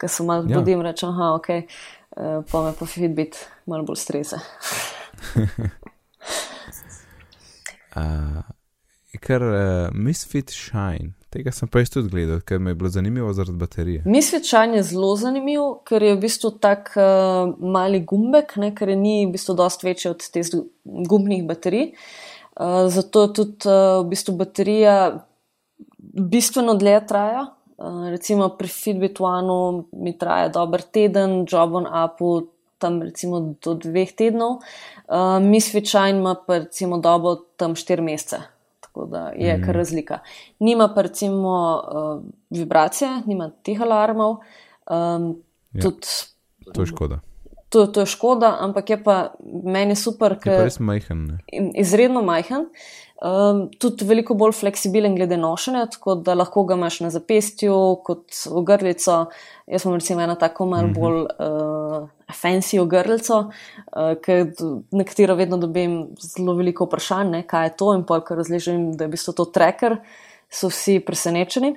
ker 0.00 0.08
se 0.08 0.22
mal 0.22 0.50
ja. 0.50 0.58
budim 0.58 0.78
in 0.80 0.86
rečem, 0.86 1.08
aha, 1.08 1.34
ok, 1.34 1.48
uh, 1.48 2.44
pa 2.52 2.62
me 2.62 2.72
pa 2.78 2.86
Fitbit 2.86 3.48
mal 3.66 3.82
bolj 3.82 3.96
strese. 3.96 4.36
uh, 7.96 8.42
Ker 9.18 9.42
uh, 9.42 9.90
Misfit 9.90 10.52
Shine, 10.54 11.10
tega 11.34 11.50
sem 11.50 11.66
jaz 11.74 11.90
tudi 11.90 12.12
gledal, 12.12 12.42
ker 12.46 12.60
mi 12.62 12.70
je 12.70 12.76
bilo 12.78 12.90
zanimivo 12.94 13.32
zaradi 13.34 13.58
baterije. 13.58 14.02
Misfit 14.06 14.46
Shine 14.46 14.78
je 14.78 14.84
zelo 14.92 15.16
zanimiv, 15.18 15.64
ker 15.88 16.02
je 16.02 16.14
v 16.14 16.20
bistvu 16.22 16.52
tak 16.62 16.92
uh, 16.94 17.50
mali 17.58 18.04
gumbek, 18.06 18.54
ne, 18.62 18.70
ker 18.74 18.92
je 18.92 18.98
ni 19.00 19.14
v 19.24 19.32
bistvu 19.34 19.56
dost 19.58 19.82
večji 19.82 20.12
od 20.12 20.22
teh 20.22 20.52
gumbnih 20.84 21.42
baterij. 21.48 21.90
Uh, 22.54 22.86
zato 22.92 23.26
tudi 23.34 23.66
uh, 23.66 23.98
v 24.04 24.12
bistvu 24.12 24.36
baterija 24.38 24.94
bistveno 25.98 26.76
dlje 26.78 27.02
traja. 27.10 27.48
Uh, 27.80 28.06
recimo 28.14 28.52
pri 28.54 28.70
Fitbit 28.70 29.18
One 29.24 29.88
mi 29.90 30.14
traja 30.18 30.52
dober 30.54 30.86
teden, 30.86 31.42
Job 31.50 31.74
on 31.74 31.90
Apple 31.90 32.46
tam 32.78 33.02
recimo 33.02 33.42
do 33.60 33.74
dveh 33.74 34.14
tednov, 34.16 34.62
uh, 35.10 35.36
Misfit 35.42 35.90
Shine 35.90 36.22
ima 36.22 36.38
pa 36.46 36.62
recimo 36.62 37.02
dobo 37.02 37.34
tam 37.58 37.74
štiri 37.76 38.06
mesece 38.06 38.59
tako 38.90 39.06
da 39.06 39.32
je 39.36 39.56
mm. 39.56 39.62
kar 39.64 39.74
razlika. 39.74 40.18
Nima 40.58 40.92
pa 40.94 41.02
recimo 41.02 41.82
uh, 41.82 42.22
vibracije, 42.50 43.22
nima 43.26 43.50
teh 43.62 43.82
alarmov. 43.82 44.30
Um, 44.30 45.42
ja, 45.72 45.82
tudi, 45.82 46.06
to 46.74 46.82
je 46.82 46.86
škoda. 46.86 47.20
To, 47.68 47.86
to 47.86 48.00
je 48.00 48.06
škoda, 48.06 48.56
ampak 48.60 48.90
je 48.90 49.02
pa 49.02 49.34
meni 49.64 49.94
super, 49.94 50.34
ker 50.42 50.52
je 50.52 50.64
res 50.66 50.80
majhen. 50.82 51.38
Izredno 51.78 52.22
majhen. 52.22 52.66
Um, 53.20 53.66
tudi 53.76 54.06
veliko 54.08 54.32
bolj 54.32 54.54
fleksibilen 54.56 55.12
glede 55.12 55.36
nošenja, 55.36 55.82
tako 55.92 56.14
da 56.24 56.32
lahko 56.34 56.62
ga 56.64 56.78
imaš 56.78 57.02
na 57.04 57.10
zapestju, 57.12 57.74
kot 58.06 58.38
v 58.48 58.62
grlico. 58.64 59.16
Jaz 59.68 59.84
sem 59.84 59.92
recimo 59.92 60.22
ena 60.24 60.38
tako 60.40 60.66
malo 60.66 60.88
mm 60.88 60.94
-hmm. 60.94 61.00
bolj 61.00 61.20
uh, 61.20 62.08
fancy 62.42 62.80
ogrlico, 62.80 63.38
uh, 63.38 64.78
na 64.90 65.04
katero 65.04 65.34
vedno 65.34 65.56
dobim 65.56 66.08
zelo 66.20 66.54
veliko 66.54 66.84
vprašanj, 66.84 67.30
ne, 67.30 67.42
kaj 67.42 67.66
je 67.66 67.76
to 67.76 67.94
in 67.94 68.04
pol, 68.04 68.20
ker 68.20 68.36
razližim, 68.36 68.96
da 68.96 69.04
je 69.04 69.08
v 69.08 69.10
bistvu 69.10 69.32
to 69.32 69.44
tracker, 69.44 69.96
so 70.50 70.68
vsi 70.68 71.00
presenečeni. 71.00 71.76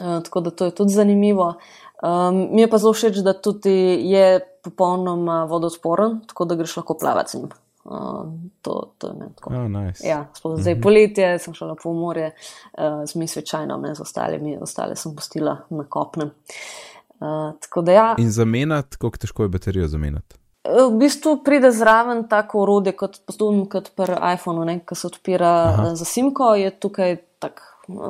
Uh, 0.00 0.22
tako 0.22 0.40
da 0.40 0.50
to 0.50 0.64
je 0.64 0.70
tudi 0.70 0.92
zanimivo. 0.92 1.54
Um, 2.02 2.48
mi 2.54 2.60
je 2.60 2.70
pa 2.70 2.78
zelo 2.78 2.92
všeč, 2.92 3.16
da 3.16 3.32
tudi 3.32 4.10
je 4.10 4.40
popolnoma 4.64 5.44
vodoodporen, 5.44 6.20
tako 6.26 6.44
da 6.44 6.54
greš 6.54 6.76
lahko 6.76 6.94
plavati 6.94 7.30
z 7.30 7.34
njim. 7.34 7.67
Uh, 7.84 8.32
to, 8.62 8.92
to 8.98 9.06
je 9.08 9.14
ne 9.14 9.28
tako. 9.36 9.54
Oh, 9.54 9.70
nice. 9.70 10.08
ja, 10.08 10.26
zdaj 10.56 10.74
mm 10.74 10.78
-hmm. 10.78 10.82
poletje, 10.82 11.38
sem 11.38 11.54
šla 11.54 11.76
po 11.82 11.92
morje, 11.92 12.34
uh, 12.78 13.06
z 13.06 13.14
mislijo 13.14 13.44
čajno, 13.44 13.76
ne 13.76 13.94
z 13.94 14.00
ostalimi, 14.00 14.58
ostale 14.60 14.96
sem 14.96 15.14
postila 15.14 15.56
na 15.70 15.84
kopnem. 15.88 16.30
Uh, 17.20 17.88
ja. 17.94 18.14
In 18.18 18.30
zamenjati, 18.30 18.96
kako 18.96 19.16
težko 19.16 19.42
je 19.42 19.48
baterijo 19.48 19.88
zamenjati? 19.88 20.36
V 20.64 20.98
bistvu 20.98 21.42
pride 21.44 21.70
zraven 21.70 22.28
tako 22.28 22.62
orodje 22.62 22.92
kot, 22.92 23.20
kot 23.70 23.90
pri 23.96 24.16
iPhonu, 24.34 24.80
ki 24.86 24.94
se 24.94 25.06
odpira 25.06 25.64
Aha. 25.68 25.94
za 25.94 26.04
simko, 26.04 26.54
je 26.54 26.70
tukaj 26.70 27.16
tak 27.38 27.62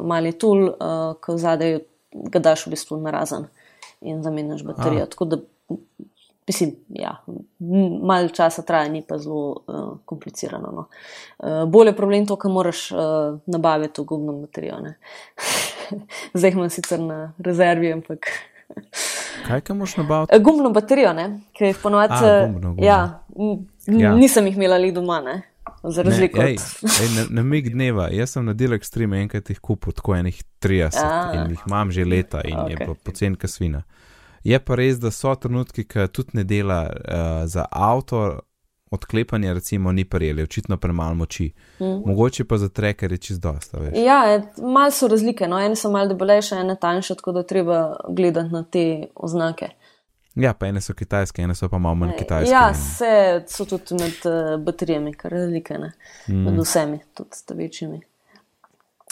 mali 0.03 0.33
tool, 0.33 0.65
uh, 0.69 1.15
ki 1.25 1.39
zadaj 1.39 1.79
ga 2.13 2.39
daš 2.39 2.67
v 2.67 2.71
bistvu 2.71 2.97
na 2.97 3.11
razen 3.11 3.47
in 4.01 4.23
zamenjaš 4.23 4.65
baterijo. 4.65 5.07
Tako 5.07 5.25
da 5.25 5.37
Mislim, 6.49 6.71
ja, 6.89 7.17
malo 8.03 8.29
časa 8.29 8.63
traja, 8.63 8.89
ni 8.89 9.03
pa 9.09 9.19
zelo 9.19 9.51
uh, 9.67 9.99
komplicirano. 10.05 10.73
No. 10.73 10.85
Uh, 11.39 11.69
bolje 11.69 11.93
problem 11.97 12.27
to, 12.27 12.37
kar 12.37 12.51
moraš 12.51 12.93
uh, 12.93 12.99
nabaviti 13.47 14.03
gumno 14.03 14.33
materijo. 14.33 14.79
Zdaj 16.39 16.51
imam 16.51 16.71
sicer 16.71 17.01
na 17.01 17.33
rezervi, 17.39 17.93
ampak. 17.93 18.19
Kaj 19.47 19.61
kaj 19.61 19.77
moš 19.77 19.97
nabaviti? 19.97 20.39
Gumno 20.45 20.71
baterijo, 20.71 21.13
ki 21.53 21.65
jih 21.65 21.79
ponovadi. 21.83 22.15
Ja, 22.85 23.23
ja. 23.87 24.15
Nisem 24.15 24.47
jih 24.47 24.57
imela 24.57 24.77
ali 24.77 24.93
doma. 24.93 25.21
Ne? 25.21 25.43
Za 25.83 26.03
razliko 26.03 26.41
od 26.41 26.47
tega. 26.47 27.25
Na 27.31 27.43
mig 27.43 27.71
dneva, 27.73 28.09
jaz 28.13 28.31
sem 28.31 28.45
na 28.45 28.53
del 28.53 28.75
ekstreme 28.77 29.21
enkrat 29.23 29.51
jih 29.51 29.61
kupil, 29.61 29.93
tako 29.93 30.17
enih 30.17 30.43
30 30.65 30.99
A, 31.05 31.13
in 31.35 31.55
jih 31.55 31.63
imam 31.67 31.91
že 31.91 32.05
leta 32.05 32.43
in 32.45 32.57
okay. 32.57 32.71
je 32.71 32.87
pa 32.87 32.95
pocen 33.05 33.37
kasvina. 33.37 33.83
Je 34.45 34.59
pa 34.59 34.75
res, 34.75 34.99
da 34.99 35.11
so 35.11 35.35
trenutki, 35.35 35.85
ki 35.89 36.09
tudi 36.13 36.39
ne 36.39 36.45
dela 36.45 36.85
uh, 36.89 37.47
za 37.47 37.67
avto, 37.71 38.41
odklepanje, 38.91 39.55
recimo, 39.55 39.93
ni 39.93 40.05
prijeli, 40.05 40.43
očitno 40.43 40.77
premalo 40.77 41.15
moči. 41.15 41.53
Mm. 41.81 42.03
Mogoče 42.07 42.45
pa 42.45 42.59
za 42.59 42.69
treker 42.69 43.13
je 43.13 43.19
čist 43.19 43.41
dosta. 43.41 43.79
Veš. 43.79 43.93
Ja, 43.97 44.43
malo 44.63 44.91
so 44.91 45.09
razlike. 45.09 45.49
No? 45.49 45.61
Ene 45.61 45.77
so 45.77 45.91
malo 45.91 46.09
debelejše, 46.09 46.55
ene 46.55 46.77
tanjše, 46.81 47.15
tako 47.15 47.33
da 47.33 47.43
treba 47.43 47.97
gledati 48.09 48.49
na 48.49 48.65
te 48.65 49.07
oznake. 49.15 49.69
Ja, 50.35 50.53
pa 50.55 50.67
ene 50.67 50.81
so 50.81 50.95
kitajske, 50.95 51.43
ene 51.43 51.55
so 51.55 51.69
pa 51.69 51.79
malo 51.79 51.95
manj 51.95 52.13
kitajske. 52.19 52.53
Ja, 52.53 52.71
vse 52.73 53.43
so 53.51 53.65
tudi 53.65 53.99
med 53.99 54.23
uh, 54.25 54.61
baterijami, 54.65 55.13
kar 55.15 55.33
razlike, 55.33 55.79
mm. 55.79 56.45
med 56.45 56.61
vsemi, 56.61 56.99
tudi 57.15 57.31
s 57.33 57.45
večjimi. 57.55 58.01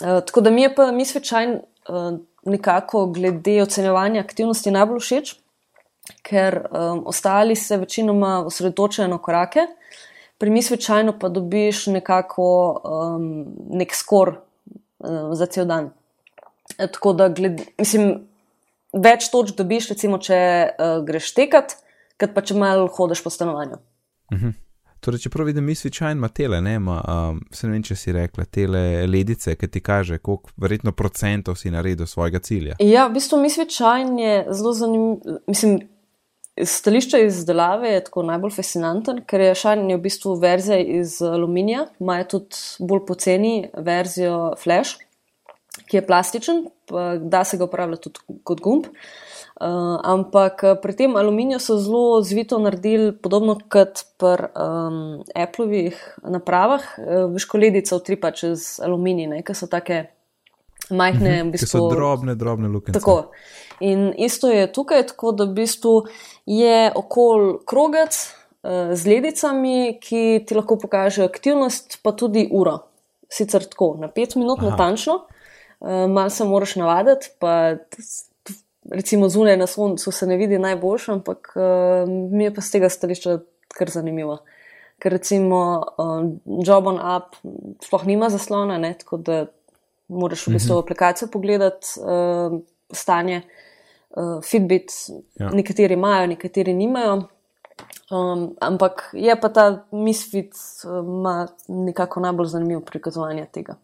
Uh, 0.01 0.21
tako 0.27 0.41
da 0.41 0.51
mi 0.51 0.63
je 0.63 0.75
pa, 0.75 0.93
mi 0.93 1.05
svečajno. 1.05 1.61
Uh, 1.89 2.19
nekako 2.47 3.07
glede 3.07 3.61
ocenjevanja 3.63 4.21
aktivnosti 4.21 4.71
najbolj 4.71 5.01
všeč, 5.03 5.35
ker 6.23 6.61
um, 6.71 7.03
ostali 7.07 7.57
se 7.57 7.77
večinoma 7.77 8.45
osredotočajo 8.47 9.09
na 9.09 9.19
korake, 9.19 9.67
pri 10.39 10.51
mi 10.51 10.63
svečajno 10.63 11.17
pa 11.19 11.29
dobiš 11.29 11.87
nekako 11.87 12.47
um, 12.85 13.47
nek 13.71 13.95
skor 13.95 14.37
um, 14.99 15.35
za 15.35 15.47
cel 15.47 15.65
dan. 15.67 15.91
E, 16.79 16.87
tako 16.87 17.13
da, 17.13 17.29
gled, 17.29 17.63
mislim, 17.79 18.27
več 18.93 19.31
točk 19.33 19.57
dobiš, 19.57 19.91
recimo, 19.95 20.19
če 20.19 20.39
uh, 20.39 21.01
greš 21.07 21.33
tekat, 21.35 21.79
kot 22.21 22.35
pa 22.35 22.45
če 22.45 22.59
malo 22.59 22.87
hodiš 22.93 23.25
po 23.25 23.33
stanovanju. 23.33 23.81
Mhm. 24.33 24.55
Torej, 25.07 25.21
čeprav 25.23 25.47
vidim, 25.47 25.65
misli 25.65 25.91
čajn 25.95 26.19
ima 26.19 26.29
tele, 26.35 26.59
ne, 26.61 26.79
ma, 26.83 26.97
um, 26.99 27.37
se 27.55 27.69
ne 27.69 27.77
vem, 27.77 27.83
če 27.87 27.95
si 27.95 28.11
rekla, 28.15 28.43
tele 28.51 28.81
ledice, 29.07 29.53
ki 29.55 29.69
ti 29.71 29.79
kaže, 29.79 30.17
koliko 30.19 30.51
verjetno 30.59 30.91
procentov 30.99 31.55
si 31.61 31.71
naredil 31.71 32.09
svojega 32.11 32.41
cilja. 32.43 32.75
Ja, 32.83 33.05
v 33.07 33.15
bistvu 33.15 33.39
misli 33.39 33.69
čajn 33.71 34.17
je 34.19 34.33
zelo 34.51 34.73
zanimiv. 34.75 35.37
Mislim, 35.47 35.77
stališče 36.59 37.21
izdelave 37.29 37.93
je 37.93 38.01
tako 38.09 38.25
najbolj 38.27 38.57
fascinanten, 38.57 39.21
ker 39.31 39.45
je 39.47 39.53
šajn 39.63 39.87
v 39.93 40.01
bistvu 40.09 40.35
verzija 40.43 40.81
iz 40.99 41.21
aluminija, 41.23 41.87
ima 42.03 42.19
tudi 42.27 42.59
bolj 42.91 43.05
poceni 43.07 43.55
verzijo 43.79 44.41
flash, 44.59 44.99
ki 45.87 46.01
je 46.01 46.07
plastičen, 46.09 46.65
da 47.31 47.45
se 47.47 47.63
ga 47.63 47.71
uporablja 47.71 48.03
tudi 48.09 48.43
kot 48.43 48.65
gumb. 48.65 48.91
Uh, 48.91 49.23
ampak 50.03 50.65
eh, 50.65 50.77
pri 50.77 50.93
tem 50.93 51.17
aluminiju 51.17 51.59
so 51.61 51.79
zelo 51.81 52.21
zvito 52.23 52.59
naredili, 52.59 53.13
podobno 53.17 53.57
kot 53.69 54.05
pri 54.21 54.53
um, 54.53 55.25
Appleovih 55.35 55.97
napravah, 56.23 56.83
uh, 56.99 57.33
viškoledica 57.33 57.97
utripa 57.97 58.31
čez 58.37 58.77
aluminij, 58.85 59.41
ki 59.45 59.55
so 59.57 59.69
take 59.69 60.11
majhne. 60.91 61.41
Mhm, 61.41 61.49
v 61.49 61.57
bistvu, 61.57 61.73
so 61.73 61.89
drobne, 61.89 62.37
drobne 62.37 62.69
luke. 62.69 62.93
Tako. 62.93 63.33
In 63.81 64.13
isto 64.17 64.49
je 64.49 64.69
tukaj, 64.73 65.07
tako 65.13 65.33
da 65.33 65.45
v 65.45 65.57
bistvu 65.57 65.95
je 66.49 66.93
okol 66.93 67.59
krogec 67.65 68.13
uh, 68.13 68.93
z 68.93 69.09
ledicami, 69.09 69.97
ki 70.01 70.45
ti 70.45 70.57
lahko 70.57 70.77
pokaže 70.77 71.25
aktivnost, 71.25 72.01
pa 72.05 72.13
tudi 72.13 72.45
uro. 72.53 72.83
Sicer 73.33 73.65
tako, 73.65 73.97
na 74.01 74.13
pet 74.13 74.37
minut, 74.37 74.61
natančno, 74.61 75.25
uh, 75.25 76.05
malo 76.13 76.31
se 76.31 76.45
moraš 76.45 76.77
navaditi, 76.77 77.33
pa 77.41 77.81
recimo 78.91 79.29
zunaj 79.29 79.57
na 79.57 79.67
soncu 79.67 80.13
se 80.13 80.27
ne 80.27 80.37
vidi 80.37 80.59
najboljše, 80.59 81.13
ampak 81.13 81.53
uh, 81.57 82.09
mi 82.33 82.45
je 82.45 82.55
pa 82.55 82.61
z 82.61 82.71
tega 82.71 82.89
stališča 82.89 83.39
kar 83.79 83.91
zanimivo. 83.91 84.39
Ker 84.99 85.13
recimo 85.13 85.85
uh, 85.99 86.25
Job 86.65 86.87
on 86.87 86.97
Up 86.97 87.37
sploh 87.85 88.07
nima 88.07 88.31
zaslona, 88.31 88.79
ne, 88.79 88.95
tako 88.99 89.17
da 89.17 89.47
moraš 90.09 90.47
v 90.47 90.57
bistvu 90.57 90.75
v 90.75 90.79
mhm. 90.79 90.85
aplikacijo 90.85 91.29
pogledati 91.33 92.01
uh, 92.01 92.61
stanje. 92.93 93.43
Uh, 94.17 94.39
Fitbit, 94.45 94.93
ja. 95.37 95.51
nekateri 95.53 95.95
imajo, 95.95 96.27
nekateri 96.27 96.75
nimajo. 96.75 97.27
Um, 98.11 98.55
ampak 98.61 99.11
je 99.13 99.35
pa 99.41 99.49
ta 99.49 99.65
misfit 99.93 100.55
uh, 100.87 101.45
nekako 101.69 102.21
najbolj 102.21 102.47
zanimiv 102.47 102.81
prikazovanje 102.87 103.45
tega. 103.53 103.77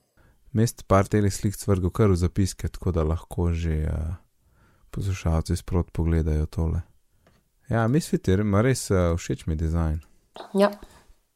Mest 0.53 0.87
par 0.89 1.09
teh 1.09 1.27
slik 1.33 1.57
vrgo 1.67 1.91
kar 1.91 2.09
v 2.09 2.17
zapiske, 2.17 2.69
tako 2.69 2.93
da 2.93 3.05
lahko 3.05 3.51
že. 3.53 3.83
Uh 3.91 4.22
poslušalci 4.93 5.57
sprot 5.57 5.91
pogledajo 5.93 6.47
tole. 6.47 6.81
Ja, 7.69 7.89
mislite, 7.89 8.33
ima 8.33 8.61
res 8.63 8.91
uh, 8.91 9.17
všeč 9.17 9.47
mi 9.47 9.57
dizajn. 9.57 10.01
Ja, 10.55 10.71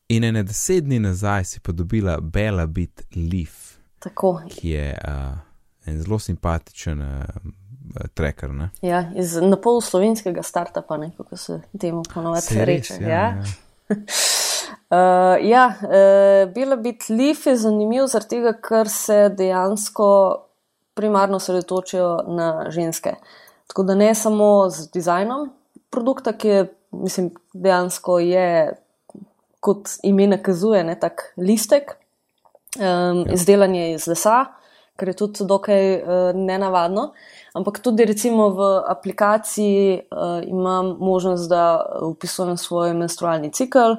In 0.09 0.24
ene 0.24 0.42
deset 0.46 0.84
dni 0.84 1.00
nazaj 1.02 1.44
si 1.44 1.61
pa 1.61 1.72
dobila 1.72 2.20
Bella 2.20 2.66
Bit 2.66 3.02
Leaf, 3.16 3.78
tako. 3.98 4.38
ki 4.48 4.68
je 4.70 4.98
uh, 5.09 5.38
en 5.86 6.02
zelo 6.02 6.18
simpatičen 6.18 7.02
uh, 7.02 7.24
tracker. 8.14 8.52
Ne? 8.54 8.70
Ja, 8.86 9.02
iz 9.18 9.34
napol 9.42 9.80
slovenskega 9.82 10.42
startupa, 10.46 10.96
ne, 10.96 11.11
kako 11.16 11.36
se 11.36 11.61
temu 11.80 12.04
ponovadi 12.14 12.64
reče. 12.64 12.94
ja, 13.00 13.09
Ja, 13.09 13.18
ja. 13.18 13.42
Uh, 13.90 15.46
ja 15.52 15.66
uh, 15.74 16.52
bila 16.54 16.76
biti 16.76 17.12
Leaf 17.12 17.46
je 17.46 17.57
zanimiv, 17.57 18.07
zaradi 18.07 18.36
tega, 18.36 18.54
ker 18.62 18.88
se 18.88 19.28
dejansko 19.38 20.07
primarno 20.94 21.36
osredotočijo 21.36 22.20
na 22.28 22.70
ženske. 22.70 23.14
Tako 23.66 23.82
da 23.82 23.94
ne 23.94 24.14
samo 24.14 24.68
z 24.70 24.90
dizajnom 24.94 25.50
produkta, 25.90 26.32
ki 26.32 26.48
je, 26.48 26.66
mislim, 26.92 27.30
dejansko 27.54 28.18
je, 28.18 28.76
kot 29.60 29.88
ime 30.02 30.26
nakazuje, 30.26 30.84
ne 30.84 30.98
tak 31.00 31.32
listek, 31.36 31.96
um, 32.78 33.24
ja. 33.24 33.32
izdelan 33.34 33.74
je 33.74 33.92
iz 33.94 34.06
lesa, 34.06 34.44
kar 34.96 35.08
je 35.08 35.16
tudi 35.16 35.46
dokaj 35.48 35.94
uh, 35.94 36.08
nenavadno. 36.34 37.10
Ampak 37.56 37.80
tudi 37.84 38.04
recimo 38.04 38.48
v 38.52 38.68
aplikaciji 38.88 40.00
uh, 40.10 40.40
imam 40.46 40.96
možnost, 41.00 41.48
da 41.48 41.86
upisujem 42.02 42.56
svoj 42.56 42.94
menstrualni 42.94 43.52
cikl 43.52 43.96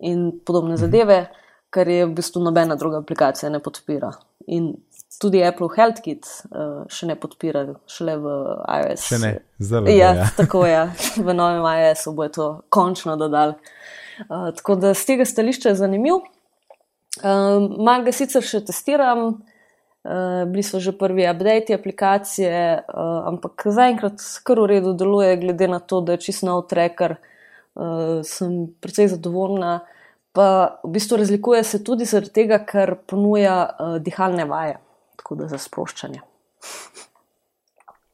in 0.00 0.30
podobne 0.46 0.76
zadeve, 0.76 1.26
kar 1.70 1.88
je 1.88 2.06
v 2.06 2.14
bistvu 2.14 2.42
nobena 2.42 2.76
druga 2.76 3.02
aplikacija 3.02 3.50
ne 3.50 3.62
podpira. 3.62 4.12
In 4.46 4.74
tudi 5.20 5.42
Apple 5.44 5.68
HealthKit 5.76 6.28
uh, 6.50 6.82
še 6.92 7.08
ne 7.10 7.16
podpira, 7.20 7.66
šele 7.90 8.16
v 8.22 8.34
iOS. 8.64 9.06
Še 9.10 9.20
ne, 9.22 9.32
zelo 9.60 9.92
Ja, 9.92 10.12
ja. 10.16 10.28
tako 10.40 10.64
je. 10.68 10.84
V 11.18 11.34
novem 11.36 11.66
iOS-u 11.66 12.14
bo 12.16 12.28
to 12.32 12.48
končno 12.72 13.16
dodal. 13.20 13.56
Uh, 14.28 14.50
tako 14.56 14.76
da 14.80 14.94
z 14.94 15.12
tega 15.12 15.26
stališča 15.28 15.72
je 15.72 15.80
zanimiv. 15.82 16.22
Um, 17.20 17.68
Mal 17.84 18.06
ga 18.06 18.12
sicer 18.16 18.44
še 18.44 18.62
testiram, 18.64 19.26
uh, 19.28 20.42
bili 20.48 20.64
so 20.64 20.80
že 20.80 20.94
prvi 20.96 21.26
updati 21.28 21.76
aplikacije, 21.76 22.62
uh, 22.88 23.18
ampak 23.28 23.66
zaenkrat 23.68 24.22
kar 24.46 24.62
v 24.64 24.70
redu 24.76 24.94
deluje, 24.96 25.36
glede 25.44 25.68
na 25.68 25.80
to, 25.80 26.00
da 26.00 26.16
je 26.16 26.24
čist 26.28 26.46
nov 26.48 26.64
tracker, 26.72 27.18
uh, 27.76 28.22
sem 28.24 28.72
precej 28.80 29.12
zadovoljna. 29.12 29.82
Pa 30.32 30.46
v 30.80 30.94
bistvu 30.94 31.20
razlikuje 31.20 31.60
se 31.64 31.82
tudi 31.84 32.08
zaradi 32.08 32.32
tega, 32.32 32.62
ker 32.64 32.96
ponuja 33.06 33.56
uh, 33.68 33.98
dihalne 34.00 34.48
vaje, 34.48 34.78
tako 35.22 35.38
da 35.38 35.48
za 35.48 35.62
sproščanje. 35.62 36.20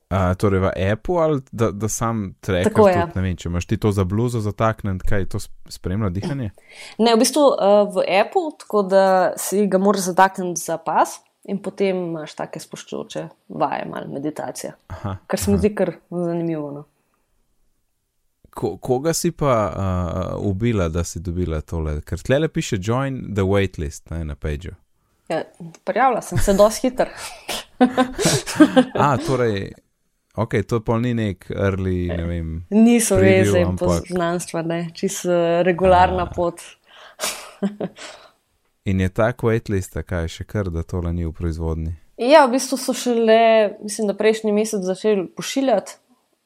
Uh, 0.09 0.33
torej 0.41 0.61
v 0.65 0.69
Apple 0.93 1.17
ali 1.21 1.41
da, 1.53 1.69
da 1.71 1.89
sam 1.89 2.35
tracker 2.41 2.73
Tako 2.73 2.89
je. 2.89 2.95
tudi, 2.95 3.13
ne 3.15 3.23
vem, 3.23 3.35
če 3.37 3.49
imaš 3.51 3.67
ti 3.69 3.77
to 3.77 3.91
za 3.93 4.05
bluzo 4.09 4.41
zataknen, 4.41 4.97
kaj 5.05 5.27
to 5.35 5.37
sp- 5.37 5.53
spremlja 5.69 6.09
dihanje? 6.09 6.47
Ne, 6.97 7.13
v 7.13 7.21
bistvu 7.21 7.43
uh, 7.45 7.83
v 7.93 8.07
Apple, 8.09 8.55
tako 8.59 8.83
da 8.89 9.03
si 9.37 9.67
ga 9.69 9.77
moraš 9.79 10.07
zatakniti 10.09 10.63
za 10.63 10.79
pas 10.81 11.19
in 11.45 11.61
potem 11.61 12.01
imaš 12.07 12.33
take 12.41 12.57
sproščujoče 12.61 13.27
vaje, 13.53 13.85
malo 13.85 14.09
meditacije. 14.09 14.73
Aha, 14.97 15.19
Kar 15.29 15.41
se 15.41 15.53
mi 15.53 15.61
zdi 15.61 15.75
kar 15.77 15.93
zanimivo. 16.09 16.71
No. 16.73 16.87
Ko, 18.51 18.79
koga 18.81 19.13
si 19.13 19.29
pa 19.31 19.55
uh, 19.69 20.49
ubila, 20.49 20.89
da 20.89 21.05
si 21.05 21.21
dobila 21.21 21.61
tole? 21.61 22.01
Ker 22.01 22.19
tle 22.25 22.49
piše 22.49 22.81
join 22.81 23.27
the 23.37 23.45
waitlist 23.45 24.09
ne, 24.11 24.25
na 24.25 24.41
pageu. 24.41 24.73
Ja, 25.29 25.43
Prijavila 25.85 26.23
sem 26.23 26.39
se 26.39 26.55
dosti 26.57 26.89
hiter. 26.89 27.09
A, 29.05 29.17
torej, 29.27 29.73
ok, 30.37 30.55
to 30.69 30.81
pa 30.85 30.97
ni 30.99 31.13
nek 31.15 31.51
early, 31.51 32.09
ne 32.09 32.25
vem. 32.25 32.49
Niso 32.71 33.17
Preview, 33.19 33.45
veze 33.53 33.65
ampak- 33.67 34.09
poznanstva, 34.09 34.63
ne, 34.63 34.81
čisto 34.95 35.29
uh, 35.29 35.61
regularna 35.67 36.25
A. 36.25 36.33
pot. 36.35 36.61
In 38.89 39.01
je 39.05 39.09
tak 39.13 39.45
waitlist, 39.45 39.99
kaj 40.09 40.31
še 40.33 40.47
kar, 40.49 40.71
da 40.73 40.83
tole 40.83 41.13
ni 41.13 41.27
v 41.27 41.33
proizvodni. 41.37 41.93
Ja, 42.19 42.47
v 42.49 42.57
bistvu 42.57 42.79
so 42.81 42.95
šele, 42.97 43.77
mislim, 43.85 44.09
da 44.09 44.17
prejšnji 44.17 44.53
mesec 44.57 44.83
začeli 44.83 45.29
pošiljati, 45.37 45.99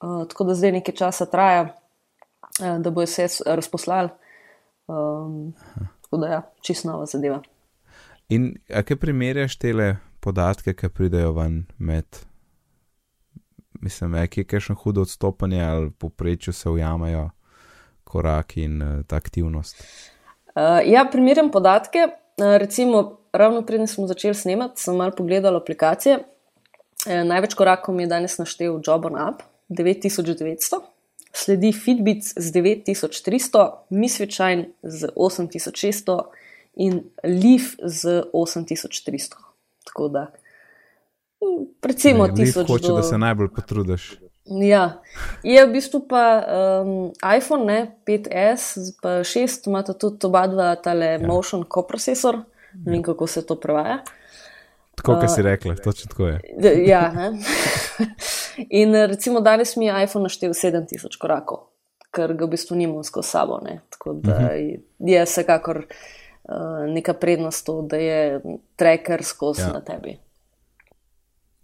uh, 0.03 0.25
tako 0.29 0.51
da 0.51 0.59
zdaj 0.59 0.75
nekaj 0.81 0.99
časa 0.99 1.29
traja, 1.31 1.69
uh, 2.59 2.77
da 2.83 2.91
bojo 2.91 3.07
vse 3.09 3.31
razposlali. 3.47 4.11
Um, 4.91 5.55
tako 6.03 6.19
da, 6.21 6.27
ja, 6.35 6.43
čisto 6.67 6.91
nova 6.91 7.07
zadeva. 7.07 7.39
In 8.29 8.55
a 8.71 8.83
kaj 8.83 8.97
primerjaš 8.97 9.57
tele 9.59 9.97
podatke, 10.21 10.75
ki 10.75 10.89
pridejo 10.89 11.33
ven 11.37 11.65
med, 11.79 12.07
mislim, 13.81 14.15
je 14.15 14.45
kakšno 14.45 14.75
hudo 14.75 15.03
odstopanje 15.03 15.63
ali 15.65 15.91
poprečju 15.91 16.53
se 16.53 16.71
ujamajo 16.71 17.31
koraki 18.05 18.63
in 18.63 18.83
uh, 18.83 19.05
ta 19.07 19.17
aktivnost? 19.17 19.83
Uh, 20.55 20.81
ja, 20.87 21.07
primerjam 21.13 21.51
podatke. 21.51 21.99
Uh, 22.09 22.57
recimo, 22.57 23.19
ravno 23.33 23.63
preden 23.67 23.87
smo 23.87 24.07
začeli 24.07 24.35
snemati, 24.35 24.83
sem 24.83 24.97
malo 24.97 25.13
pogledal 25.17 25.57
aplikacije. 25.57 26.19
Uh, 26.19 27.25
največ 27.25 27.55
korakov 27.55 27.95
mi 27.95 28.03
je 28.03 28.13
danes 28.13 28.39
naštel 28.39 28.81
Job 28.87 29.07
on 29.07 29.17
Up 29.29 29.43
9900, 29.69 30.81
sledi 31.33 31.73
Fitbit 31.73 32.25
z 32.37 32.53
9300, 32.53 33.71
Misvečajn 33.91 34.65
z 34.83 35.09
8600 35.17 36.21
in 36.75 37.03
Leaf 37.25 37.63
z 37.85 38.23
8300. 38.33 39.37
Tako 39.85 40.09
da, 40.09 40.27
mm, 41.43 41.67
recimo, 41.83 42.27
Ne, 42.27 42.33
Leaf 42.33 42.57
1000 42.57 42.67
hoče, 42.67 42.89
do... 42.89 42.95
da 42.95 43.03
se 43.03 43.19
najbolj 43.19 43.49
potrudiš. 43.55 44.15
Ja, 44.45 45.01
je 45.43 45.67
v 45.67 45.73
bistvu 45.73 46.01
pa 46.09 46.43
um, 46.83 47.13
iPhone, 47.37 47.65
ne, 47.65 47.97
5S, 48.07 48.79
z- 48.79 48.97
pa 49.03 49.09
6, 49.09 49.69
imata 49.71 49.95
tudi 49.95 50.27
oba 50.27 50.47
dva 50.47 50.75
tale 50.75 51.07
ja. 51.07 51.27
motion 51.27 51.65
coprocessor, 51.75 52.37
ne 52.75 52.93
vem 52.93 53.03
kako 53.03 53.27
se 53.27 53.47
to 53.47 53.55
prevaja. 53.61 54.01
Tako, 54.95 55.15
kot 55.21 55.31
si 55.35 55.43
rekla, 55.43 55.75
točno 55.75 56.09
tako 56.09 56.27
je. 56.27 56.41
Ja, 56.87 57.13
ne. 57.13 57.31
In 58.83 58.95
recimo 58.95 59.41
danes 59.41 59.77
mi 59.77 59.87
je 59.87 60.05
iPhone 60.05 60.23
naštel 60.23 60.51
7000 60.51 61.19
korakov, 61.21 61.59
ker 62.11 62.35
ga 62.35 62.45
v 62.45 62.57
bistvu 62.57 62.77
nimam 62.77 63.05
skozi 63.05 63.29
sabo. 63.29 63.61
Ne. 63.63 63.81
Tako 63.91 64.19
da 64.27 64.51
je 64.99 65.25
vsekakor 65.25 65.79
uh, 65.79 65.97
neka 66.89 67.15
prednost 67.15 67.67
to, 67.67 67.83
da 67.83 67.97
je 67.97 68.41
tracker 68.77 69.23
skozi 69.25 69.61
Ja. 69.63 69.73
na 69.73 69.81
tebi. 69.81 70.19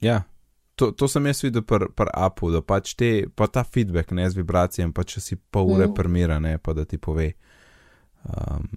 Ja, 0.00 0.22
to, 0.74 0.92
to 0.92 1.08
sem 1.08 1.26
jaz 1.26 1.42
videl 1.42 1.62
pri 1.66 1.88
pr 1.96 2.06
Apple, 2.14 2.52
da 2.54 2.60
pač 2.62 2.94
te, 2.94 3.26
pa 3.34 3.46
ta 3.46 3.64
feedback, 3.64 4.10
ne 4.14 4.28
z 4.30 4.38
vibracijami, 4.38 4.92
pa 4.94 5.02
če 5.02 5.20
si 5.20 5.36
pol 5.36 5.72
ure 5.74 5.86
Mhm. 5.86 5.94
premira, 5.94 6.38
ne 6.38 6.58
pa 6.58 6.72
da 6.72 6.84
ti 6.84 6.98
pove. 6.98 7.32
Um, 8.28 8.68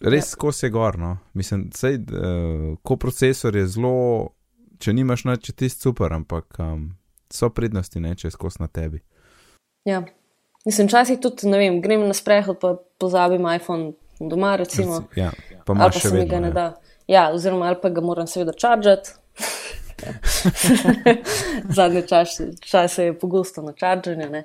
res 0.00 0.24
ja. 0.26 0.30
skozi 0.30 0.66
je 0.66 0.70
gor, 0.70 0.98
no. 0.98 1.18
Mislim, 1.34 1.70
sej, 1.74 1.96
uh, 1.96 2.76
ko 2.82 2.96
procesor 2.96 3.56
je 3.56 3.66
zelo, 3.66 4.34
če 4.78 4.92
nimaš 4.92 5.24
nič, 5.24 5.48
je 5.48 5.54
tisti 5.54 5.80
super, 5.88 6.12
ampak 6.12 6.58
um, 6.58 6.90
so 7.30 7.48
prednosti, 7.50 8.00
ne, 8.00 8.14
če 8.14 8.28
je 8.28 8.34
skozi 8.34 8.60
na 8.60 8.66
tebi. 8.68 9.00
Ja. 9.84 10.02
Mislim, 10.66 10.88
včasih 10.90 11.18
tudi, 11.22 11.46
ne 11.48 11.58
vem, 11.58 11.80
grem 11.80 12.02
na 12.08 12.14
sprehod, 12.14 12.58
pa 12.60 12.74
pozabim 12.98 13.46
iPhone 13.54 13.94
doma, 14.20 14.56
recimo. 14.56 14.98
Reci- 15.00 15.20
Ja, 15.20 15.30
pa 15.64 15.72
ali 15.72 15.80
pa 15.82 15.90
še 15.92 16.00
se 16.00 16.10
mi 16.10 16.18
vedno. 16.18 16.30
ga 16.30 16.40
ne 16.40 16.48
ja. 16.48 16.52
da. 16.52 16.66
Ja, 17.06 17.30
oziroma, 17.30 17.66
ali 17.66 17.76
pa 17.76 17.88
ga 17.88 18.00
moram 18.00 18.26
seveda 18.26 18.52
čaržati. 18.54 19.10
Zadnje 21.70 22.02
čas, 22.02 22.28
čase 22.60 23.04
je 23.04 23.14
pogosto 23.14 23.62
na 23.62 23.72
čaržanju. 23.72 24.28
Uh, 24.28 24.42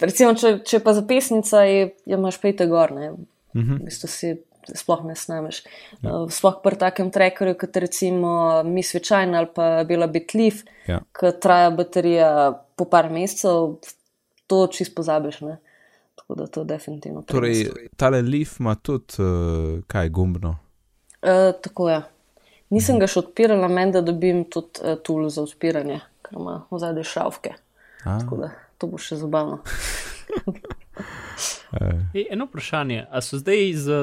recimo, 0.00 0.34
če, 0.34 0.58
če 0.60 0.80
pa 0.80 0.92
zapisnica 0.92 1.62
je, 1.62 1.80
je 2.02 2.14
imaš 2.14 2.40
pejte 2.40 2.66
gor, 2.66 2.92
ne. 2.92 3.12
Mhm. 3.54 3.74
V 3.76 3.84
bistvu 3.84 4.08
si 4.08 4.32
sploh 4.68 5.04
ne 5.04 5.14
snameš. 5.16 5.62
Uh, 6.02 6.26
sploh 6.28 6.58
pri 6.60 6.76
takem 6.76 7.10
trackerju, 7.10 7.54
kot 7.56 7.76
recimo 7.76 8.32
mi 8.64 8.82
svečajn 8.82 9.34
ali 9.34 9.48
pa 9.48 9.84
bila 9.84 10.06
bitlif, 10.06 10.64
Ja. 10.86 11.00
ki 11.12 11.32
traja 11.40 11.70
baterija 11.70 12.28
po 12.76 12.84
par 12.84 13.08
mesecev, 13.08 13.78
to 14.46 14.66
čist 14.66 14.94
pozabiš, 14.94 15.40
ne. 15.42 15.58
Tako 16.18 16.34
da 16.34 16.46
to 16.46 16.64
definitivno. 16.64 17.22
Torej, 17.22 17.68
tale 17.96 18.22
leaf 18.22 18.58
ima 18.60 18.74
tudi, 18.74 19.22
uh, 19.22 19.78
kaj, 19.86 20.08
gumbno. 20.08 20.56
Uh, 21.22 21.54
tako 21.62 21.88
je. 21.90 22.02
Nisem 22.74 22.98
ga 23.00 23.06
še 23.08 23.22
odpirala, 23.22 23.68
meni 23.68 23.94
da 23.94 24.02
dobim 24.04 24.44
tudi 24.50 24.82
uh, 24.82 24.98
tool 25.02 25.30
za 25.32 25.42
odpiranje, 25.46 26.00
ker 26.26 26.40
ima 26.40 26.60
v 26.70 26.82
zadnje 26.82 27.06
šavke. 27.08 27.54
A, 28.04 28.18
Tako 28.20 28.42
da 28.42 28.50
to 28.78 28.90
bo 28.90 29.00
še 29.00 29.16
zabavno. 29.22 29.62
eh, 31.80 32.04
E, 32.14 32.26
eno 32.30 32.44
vprašanje, 32.44 33.06
a 33.10 33.20
so 33.20 33.38
zdaj, 33.38 33.72
z, 33.74 33.98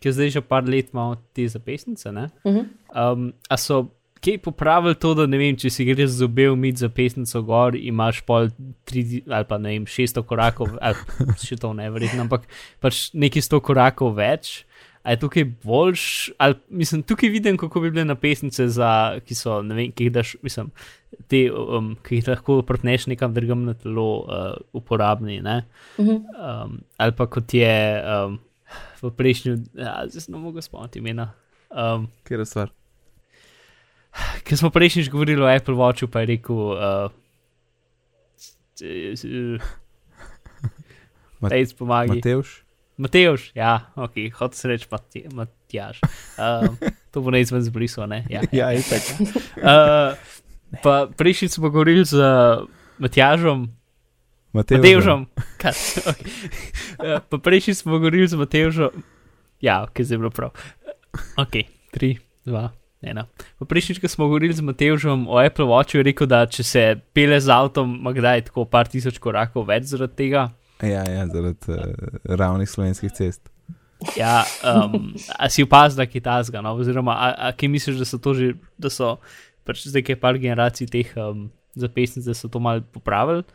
ki 0.00 0.12
zdaj 0.12 0.30
že 0.38 0.42
par 0.44 0.68
let 0.68 0.92
imamo 0.92 1.16
te 1.32 1.48
zapestnice, 1.48 2.12
ne? 2.12 2.28
Uh 2.44 2.54
-huh. 2.54 2.66
Um, 3.12 3.32
a 3.48 3.56
so 3.56 3.86
kaj 4.24 4.38
popravili 4.42 4.94
to, 4.94 5.14
da 5.14 5.26
ne 5.26 5.38
vem, 5.38 5.56
če 5.56 5.70
si 5.70 5.84
greš 5.84 6.16
z 6.18 6.24
obe 6.26 6.48
umiti 6.50 6.82
zapestnico 6.84 7.42
gor, 7.46 7.76
imaš 7.76 8.22
pol 8.26 8.48
tri 8.88 9.22
ali 9.26 9.44
pa 9.48 9.58
ne 9.58 9.74
vem, 9.74 9.86
600 9.86 10.22
korakov, 10.26 10.76
ali 10.80 10.96
še 11.42 11.58
to 11.60 11.72
ne 11.76 11.90
verjetno, 11.90 12.26
ampak 12.26 12.46
pač 12.80 13.10
nekaj 13.14 13.42
100 13.42 13.60
korakov 13.60 14.16
več. 14.18 14.64
A 15.06 15.12
je 15.14 15.20
tukaj 15.22 15.44
boljš, 15.62 16.04
ali 16.42 16.56
mislim, 16.82 17.04
tukaj 17.06 17.30
vidim, 17.30 17.54
kako 17.56 17.78
bi 17.84 17.92
bile 17.94 18.02
napestnice, 18.04 18.64
za, 18.74 19.20
ki 19.22 19.36
so, 19.38 19.60
ne 19.62 19.76
vem, 19.78 19.92
ki 19.94 20.08
jih 20.08 20.12
daš, 20.16 20.32
mislim, 20.42 20.72
te, 21.30 21.44
um, 21.54 21.92
ki 22.02 22.18
jih 22.18 22.30
lahko 22.32 22.56
prpneš 22.66 23.06
nekam 23.12 23.30
drugam 23.36 23.62
na 23.68 23.76
telo, 23.78 24.24
uh, 24.26 24.56
uporabni. 24.74 25.38
Uh 25.38 25.62
Mhm. 26.02 26.10
-huh. 26.10 26.64
um, 26.64 26.80
ali 26.98 27.12
pa 27.12 27.26
kot 27.26 27.54
je 27.54 28.02
um, 28.02 28.38
v 29.02 29.10
prejšnjem, 29.10 29.64
ja, 29.78 30.02
zdaj 30.08 30.26
ne 30.28 30.38
mogu 30.38 30.60
spomniti 30.60 30.98
imena. 30.98 31.30
Um, 31.70 32.08
Kjer 32.26 32.40
je 32.40 32.46
stvar? 32.46 32.70
Ker 34.44 34.58
smo 34.58 34.70
prejšnjič 34.70 35.10
govorili 35.12 35.42
o 35.42 35.48
Apple 35.50 35.74
Watchu, 35.74 36.08
pa 36.08 36.24
je 36.24 36.26
rekel. 36.26 36.56
Uh, 36.56 37.10
uh, 38.80 39.60
Mat- 41.40 41.52
Ej, 41.52 41.74
pomagi. 41.76 42.16
Matevš? 42.16 42.66
Mateoš, 42.96 43.52
ja, 43.54 43.92
ok, 43.96 44.12
se 44.52 44.68
reči 44.68 44.88
Matjaž. 45.32 46.00
Um, 46.40 46.78
to 47.12 47.20
bo 47.20 47.30
neizven 47.30 47.60
zbrisal, 47.60 48.08
ne? 48.08 48.24
Ja. 48.32 48.40
Ja, 48.52 48.72
je 48.72 48.82
tako. 48.82 49.12
Uh, 49.56 50.80
pa 50.82 51.08
prejšnjič 51.16 51.52
smo 51.52 51.70
govorili 51.70 52.04
z 52.04 52.16
Matjažom. 52.98 53.68
Kaj, 55.60 55.72
okay. 56.08 56.28
uh, 57.00 57.20
pa 57.28 57.36
prejšnjič 57.38 57.84
smo 57.84 58.00
govorili 58.00 58.28
z 58.28 58.36
Matevžom. 58.40 59.04
Ja, 59.60 59.84
ok, 59.84 60.00
zdaj 60.00 60.14
je 60.14 60.18
bilo 60.18 60.32
prav. 60.32 60.56
Ok, 61.36 61.68
tri, 61.92 62.16
dva. 62.44 62.72
Ena. 63.06 63.26
Pa 63.60 63.68
prejšnjič, 63.68 64.00
ko 64.02 64.10
smo 64.10 64.28
govorili 64.30 64.54
z 64.56 64.64
Matevžom 64.66 65.26
o 65.30 65.38
Apple 65.40 65.66
Watchu, 65.70 66.00
je 66.00 66.06
rekel, 66.10 66.28
da 66.30 66.44
če 66.50 66.66
se 66.66 66.84
pele 67.14 67.38
z 67.40 67.52
avtom, 67.52 67.98
ima 68.00 68.12
kdaj 68.16 68.48
tako 68.50 68.66
par 68.70 68.90
tisoč 68.90 69.20
korakov 69.22 69.68
več 69.70 69.90
zaradi 69.92 70.18
tega. 70.24 70.48
Ja, 70.82 71.06
ja, 71.08 71.26
zaradi 71.30 71.72
uh, 71.72 72.18
ravnih 72.28 72.68
slovenskih 72.68 73.14
cest. 73.16 73.46
Ja, 74.18 74.44
um, 74.60 75.14
a 75.38 75.48
si 75.48 75.64
opazil, 75.64 75.96
da 75.96 76.04
je 76.04 76.12
kitajska, 76.18 76.60
no? 76.60 76.74
oziroma 76.76 77.14
a, 77.16 77.28
a 77.48 77.52
kaj 77.56 77.70
misliš, 77.72 78.00
da 78.02 78.08
so 78.08 78.20
to 78.20 78.34
že, 78.36 78.52
da 78.76 78.92
so 78.92 79.16
pač 79.64 79.86
zdaj 79.88 80.04
kaj 80.04 80.18
par 80.20 80.36
generacij 80.38 80.90
teh 80.92 81.14
um, 81.16 81.48
zapestnic, 81.78 82.26
da 82.28 82.36
so 82.36 82.50
to 82.52 82.60
malo 82.60 82.84
popravili? 82.92 83.46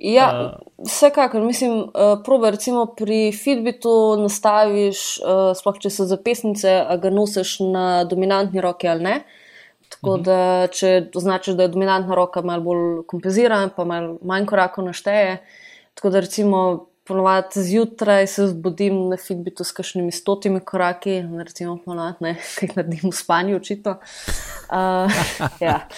Ja, 0.00 0.56
vsekakor, 0.78 1.42
mislim, 1.44 1.72
uh, 1.78 2.22
probe 2.24 2.50
recimo 2.50 2.86
pri 2.96 3.32
Fitbitu 3.36 4.16
nastaviš, 4.22 5.18
uh, 5.20 5.50
sploh 5.56 5.76
če 5.82 5.92
so 5.92 6.06
zapisnice, 6.08 6.72
a 6.88 6.96
ga 6.96 7.12
nosiš 7.12 7.58
na 7.68 7.84
dominantni 8.08 8.64
roki 8.64 8.88
ali 8.88 9.04
ne. 9.04 9.16
Tako 9.90 10.16
da, 10.24 10.38
če 10.72 11.10
označiš, 11.18 11.58
da 11.58 11.66
je 11.66 11.74
dominantna 11.74 12.16
roka 12.16 12.40
malo 12.46 12.64
bolj 12.64 12.84
kompenzirana, 13.10 13.68
pa 13.76 13.84
malo 13.84 14.16
manj 14.24 14.46
korakov 14.48 14.86
našteje. 14.86 15.40
Tako 15.98 16.14
da, 16.14 16.22
recimo, 16.24 16.62
ponovadi 17.10 17.62
zjutraj 17.62 18.26
se 18.26 18.46
zbudim 18.46 19.08
na 19.08 19.16
Fitbitu 19.16 19.64
s 19.64 19.72
kakšnimi 19.72 20.12
stotimi 20.12 20.60
koraki, 20.60 21.22
recimo 21.44 21.76
ponovadi, 21.84 22.36
kaj 22.58 22.76
naredim 22.76 23.10
v 23.10 23.16
spanju, 23.16 23.56
očitno. 23.56 23.98
Uh, 24.70 25.22
ja. 25.66 25.80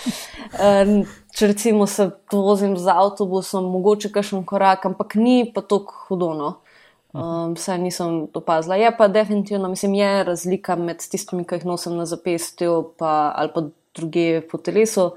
Um, 0.53 1.07
če 1.33 1.49
recimo 1.53 1.87
se 1.89 2.11
vozim 2.33 2.77
z 2.77 2.93
avtobusom, 2.93 3.71
mogoče 3.73 4.13
kakšen 4.13 4.45
korak, 4.49 4.87
ampak 4.89 5.17
ni 5.17 5.45
pa 5.49 5.65
tako 5.65 6.05
hudono. 6.09 6.57
Um, 7.13 7.53
Vsaj 7.53 7.77
nisem 7.79 8.27
opazila. 8.35 8.77
Je 8.81 8.89
pa 8.97 9.09
definitivno, 9.09 9.69
mislim, 9.69 9.95
je 9.95 10.25
razlika 10.25 10.77
med 10.81 11.05
tistimi, 11.05 11.45
ki 11.45 11.61
jih 11.61 11.67
nosim 11.69 11.97
na 11.97 12.07
zapestju 12.09 12.95
pa, 12.99 13.33
ali 13.37 13.53
pa 13.55 13.67
druge 13.97 14.41
po 14.49 14.59
telesu. 14.59 15.13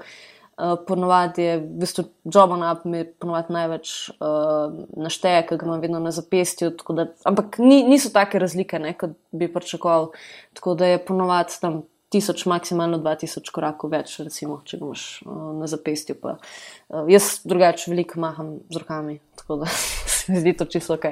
Uh, 0.56 0.72
ponovadi 0.88 1.42
je, 1.42 1.56
v 1.60 1.80
bistvu, 1.80 2.04
Jobon 2.24 2.62
Up 2.64 2.84
mi 2.88 3.02
ponovadi 3.04 3.52
največ 3.52 3.90
uh, 4.16 4.76
našteje, 4.96 5.42
ker 5.48 5.60
ga 5.60 5.68
imam 5.68 5.80
vedno 5.80 6.00
na 6.00 6.12
zapestju. 6.16 6.72
Da, 6.96 7.08
ampak 7.28 7.58
ni, 7.60 7.82
niso 7.88 8.12
take 8.12 8.40
razlike, 8.40 8.80
ne, 8.80 8.92
kot 8.96 9.16
bi 9.32 9.48
pričakoval. 9.52 10.10
Tako 10.56 10.74
da 10.80 10.92
je 10.92 11.04
ponovadi 11.04 11.60
tam 11.60 11.82
tisoč, 12.08 12.44
maksimalno 12.46 12.98
2000 12.98 13.50
korakov 13.52 13.90
več, 13.90 14.18
recimo, 14.22 14.60
če 14.64 14.78
imaš 14.78 15.04
uh, 15.22 15.32
na 15.58 15.66
zapestju. 15.66 16.14
Pa, 16.22 16.36
uh, 16.38 17.04
jaz 17.10 17.40
drugače 17.44 17.90
veliko 17.90 18.20
maham 18.20 18.58
z 18.70 18.82
rokami, 18.82 19.18
tako 19.36 19.56
da 19.56 19.70
se 20.16 20.32
mi 20.32 20.40
zdi 20.40 20.52
to 20.56 20.64
čisto 20.66 20.94
ok. 20.94 21.08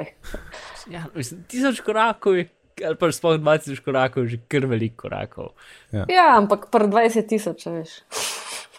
Ja, 0.90 1.06
mislim, 1.14 1.42
tisoč 1.50 1.80
korakov, 1.80 2.38
je- 2.38 2.50
ali 2.84 2.96
pa 2.98 3.10
sploh 3.12 3.38
20 3.38 3.82
korakov, 3.84 4.24
je 4.24 4.36
že 4.36 4.38
kar 4.48 4.66
veliko 4.66 5.04
korakov. 5.04 5.52
Ja, 5.92 6.34
ampak 6.36 6.70
pri 6.70 6.88
20 6.90 7.28
tisoč, 7.28 7.66
veš. 7.66 7.98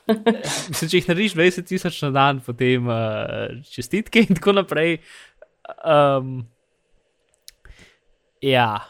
Mislim, 0.69 0.89
če 0.89 0.97
jih 0.99 1.07
narediš 1.09 1.33
20 1.33 1.65
tisoč 1.65 1.95
na 2.03 2.11
dan, 2.13 2.41
potem 2.45 2.85
uh, 2.85 3.55
čestitke 3.65 4.21
in 4.21 4.35
tako 4.37 4.53
naprej. 4.53 4.99
Um, 5.81 6.43
ja. 8.39 8.85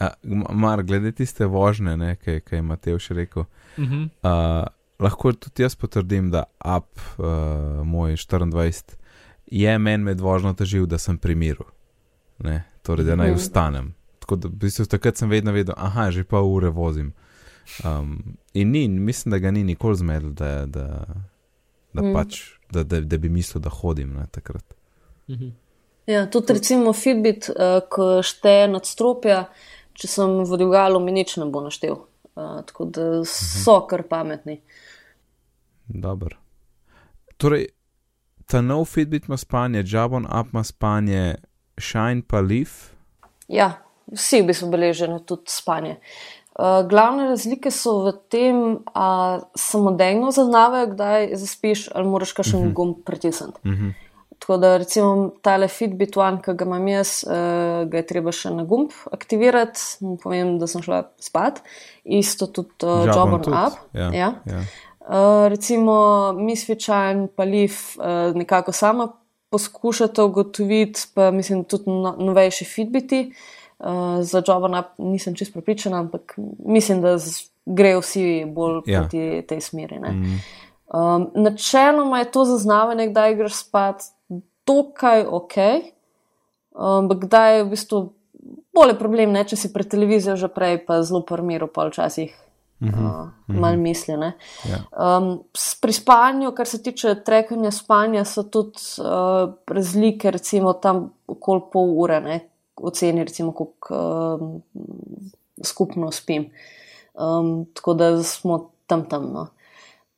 A, 0.00 0.08
Mar, 0.52 0.82
glede 0.82 1.12
tiste 1.12 1.46
vožnje, 1.46 1.96
ne, 1.96 2.16
kaj, 2.16 2.40
kaj 2.40 2.58
je 2.58 2.62
Matevš 2.62 3.08
rekel. 3.08 3.42
Uh 3.76 3.84
-huh. 3.84 4.08
Uh, 4.22 4.66
lahko 4.98 5.32
tudi 5.32 5.62
jaz 5.62 5.74
potrdim, 5.76 6.30
da 6.30 6.44
up 6.78 7.00
uh, 7.18 7.24
moj 7.86 8.12
24 8.12 8.82
je 9.46 9.78
meni 9.78 10.04
med 10.04 10.20
vožnjo 10.20 10.52
težil, 10.52 10.86
da 10.86 10.98
sem 10.98 11.18
pri 11.18 11.34
miru. 11.34 11.64
Ne, 12.38 12.62
torej, 12.82 13.04
da 13.06 13.16
naj 13.16 13.30
Mhm. 13.30 13.36
vstanem. 13.38 13.94
Tako 14.18 14.36
da 14.36 14.48
v 14.48 14.52
bistvu, 14.52 14.86
takrat 14.86 15.16
sem 15.16 15.28
vedno 15.30 15.52
vedel, 15.52 15.74
aha, 15.76 16.10
že 16.10 16.24
pol 16.24 16.44
ure 16.54 16.68
vozim. 16.68 17.12
Um, 17.84 18.22
in 18.54 18.70
ni, 18.70 18.88
mislim, 18.88 19.30
da 19.30 19.38
ga 19.38 19.50
ni 19.50 19.64
nikoli 19.64 19.96
zmedel, 19.96 20.30
da, 20.30 20.66
da, 20.66 21.04
da, 21.92 22.02
Mm. 22.02 22.12
pač, 22.14 22.40
da, 22.72 22.82
da, 22.84 23.00
da 23.00 23.18
bi 23.18 23.28
mislil, 23.28 23.62
da 23.62 23.70
hodim 23.70 24.12
ne, 24.12 24.26
takrat. 24.30 24.64
Uh 25.28 25.36
-huh. 25.36 25.50
Ja, 26.06 26.26
tudi 26.30 26.52
recimo 26.52 26.92
Fitbit, 26.92 27.48
uh, 27.48 27.54
ko 27.90 28.22
šteje 28.22 28.68
nadstropja, 28.68 29.44
če 29.94 30.08
sem 30.08 30.38
v 30.44 30.60
dvigalu, 30.60 31.00
mi 31.00 31.12
nič 31.12 31.36
ne 31.36 31.48
bo 31.50 31.62
naštel. 31.64 31.98
Uh, 32.38 32.62
tako 32.66 32.84
da 32.84 33.24
so 33.26 33.80
kar 33.90 34.06
pametni. 34.08 34.60
Dobro. 35.88 36.36
Torej, 37.36 37.66
ta 38.46 38.60
nov 38.60 38.84
Fitbit 38.84 39.28
ima 39.28 39.36
spanje, 39.36 39.84
Jabon 39.86 40.26
Up 40.26 40.52
ima 40.52 40.64
spanje, 40.64 41.34
Shine 41.80 42.22
pa 42.28 42.40
Leaf. 42.40 42.92
Ja, 43.48 43.72
vsi 44.12 44.42
bi 44.42 44.54
se 44.54 44.66
beležili 44.66 45.18
tudi 45.26 45.50
spanje. 45.50 45.98
Uh, 46.58 46.82
glavne 46.88 47.28
razlike 47.30 47.70
so 47.70 48.00
v 48.04 48.12
tem, 48.28 48.56
da 48.94 49.40
samodejno 49.56 50.30
zaznavajo, 50.34 50.90
kdaj 50.92 51.30
zaspiš, 51.40 51.88
ali 51.94 52.08
moraš 52.08 52.32
kakšen 52.32 52.60
uh 52.60 52.66
-huh. 52.66 52.74
gumb 52.74 52.96
pritisniti. 53.04 53.58
Uh 53.64 53.70
-huh. 53.70 53.92
Tako 54.50 54.58
da 54.58 54.76
recimo 54.76 55.30
tale 55.42 55.68
Fitbit 55.68 56.16
One, 56.16 56.40
ki 56.42 56.56
ga 56.58 56.64
imam 56.64 56.88
jaz, 56.88 57.10
uh, 57.22 57.84
ga 57.86 58.00
je 58.00 58.06
treba 58.06 58.32
še 58.34 58.50
na 58.50 58.64
gumb 58.66 58.90
aktivirati, 59.14 59.78
povem, 60.24 60.56
da 60.58 60.66
sem 60.66 60.82
šla 60.82 61.04
spat. 61.22 61.60
Isto 62.02 62.48
tudi 62.50 62.74
uh, 62.82 63.06
tudi. 63.06 63.54
Up. 63.54 63.78
Ja, 63.94 64.10
Ja. 64.10 64.32
ja. 64.50 64.64
Uh, 65.06 65.46
recimo 65.54 65.94
Misfičan 66.34 67.28
pa 67.30 67.46
Leaf 67.46 67.94
uh, 67.94 68.34
nekako 68.34 68.74
sama 68.74 69.12
poskušate 69.54 70.26
ugotoviti, 70.26 71.06
pa 71.14 71.30
mislim 71.30 71.62
tudi 71.62 71.86
no, 71.86 72.16
novejši 72.18 72.66
Fitbiti. 72.66 73.28
Uh, 73.78 74.18
za 74.26 74.42
Jobon 74.42 74.74
Up 74.74 74.98
nisem 74.98 75.38
čest 75.38 75.54
prepričana, 75.54 76.02
ampak 76.02 76.34
mislim, 76.66 77.06
da 77.06 77.18
grejo 77.66 78.02
vsi 78.02 78.48
bolj 78.50 78.82
Ja. 78.86 79.00
proti 79.06 79.44
tej 79.46 79.60
smeri. 79.60 80.02
ne. 80.02 80.10
Mm. 80.10 80.40
Um, 80.90 81.30
načeloma 81.38 82.18
je 82.18 82.32
to 82.34 82.44
zaznavanje, 82.44 83.12
kdaj 83.14 83.34
greš 83.38 83.54
spat, 83.68 84.10
dokaj 84.70 85.26
ok, 85.26 85.56
um, 86.78 87.02
ampak 87.02 87.26
kdaj 87.26 87.56
je 87.56 87.64
v 87.66 87.70
bistvu 87.74 87.98
bolj 88.74 88.94
problem, 88.98 89.34
ne, 89.34 89.42
če 89.46 89.58
si 89.58 89.72
pred 89.74 89.88
televizijo 89.90 90.38
že 90.38 90.50
prej, 90.52 90.80
pa 90.86 91.02
zelo 91.02 91.22
prmiro, 91.26 91.66
pa 91.66 91.88
včasih 91.90 92.30
uh, 92.80 93.28
malo 93.46 93.76
misli. 93.76 94.16
ne. 94.16 94.32
Ja. 94.68 94.82
Um, 94.94 95.42
pri 95.80 95.92
spanju, 95.92 96.52
kar 96.56 96.68
se 96.70 96.82
tiče 96.82 97.14
trekanja 97.26 97.70
spanja, 97.74 98.24
so 98.24 98.42
tudi 98.42 98.80
uh, 99.02 99.52
razlike, 99.66 100.30
recimo 100.30 100.72
tam 100.72 101.10
okoli 101.26 101.66
pol 101.72 101.94
ure, 102.04 102.20
ne, 102.24 102.40
oceni, 102.76 103.24
recimo, 103.24 103.52
koliko 103.52 104.02
um, 104.40 104.60
skupno 105.64 106.10
spim. 106.12 106.50
Um, 107.14 107.66
tako 107.74 107.94
da 107.94 108.22
smo 108.22 108.70
tam 108.86 109.04
tam. 109.08 109.32
No. 109.32 109.48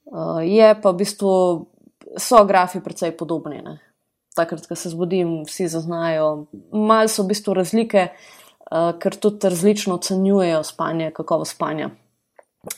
Uh, 0.04 0.42
je 0.44 0.74
pa 0.82 0.92
v 0.92 1.00
bistvu, 1.02 1.32
so 2.20 2.44
grafi 2.44 2.82
precej 2.84 3.16
podobni. 3.16 3.62
Ne. 3.64 3.78
Takrat, 4.34 4.66
ko 4.66 4.76
se 4.76 4.88
zbudim, 4.88 5.42
vsi 5.44 5.68
zaznajo. 5.68 6.46
Mal 6.72 7.10
so 7.12 7.24
v 7.24 7.34
bistvu 7.34 7.54
razlike, 7.58 8.06
uh, 8.70 8.92
ker 9.00 9.16
tudi 9.20 9.50
različno 9.52 9.98
ocenjujejo 10.00 10.62
spanje, 10.64 11.10
kakovo 11.12 11.44
spanja. 11.44 11.90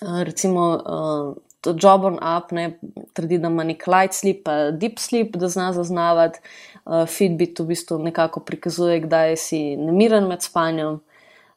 Uh, 0.00 0.22
recimo, 0.26 0.64
uh, 0.74 1.36
Jobon 1.64 2.18
Up 2.18 2.50
ne, 2.52 2.78
trdi, 3.12 3.38
da 3.38 3.48
ima 3.48 3.64
nek 3.64 3.86
light 3.86 4.16
sleep, 4.18 4.42
pa 4.44 4.70
deep 4.70 4.98
sleep, 4.98 5.36
da 5.36 5.48
zna 5.48 5.72
zaznavati. 5.72 6.42
Uh, 6.84 7.06
Fitbit 7.08 7.60
v 7.60 7.70
bistvu 7.70 7.98
nekako 8.02 8.42
prikazuje, 8.44 9.00
kdaj 9.06 9.36
si 9.40 9.60
nemiren 9.76 10.26
med 10.28 10.42
spanjem. 10.42 10.98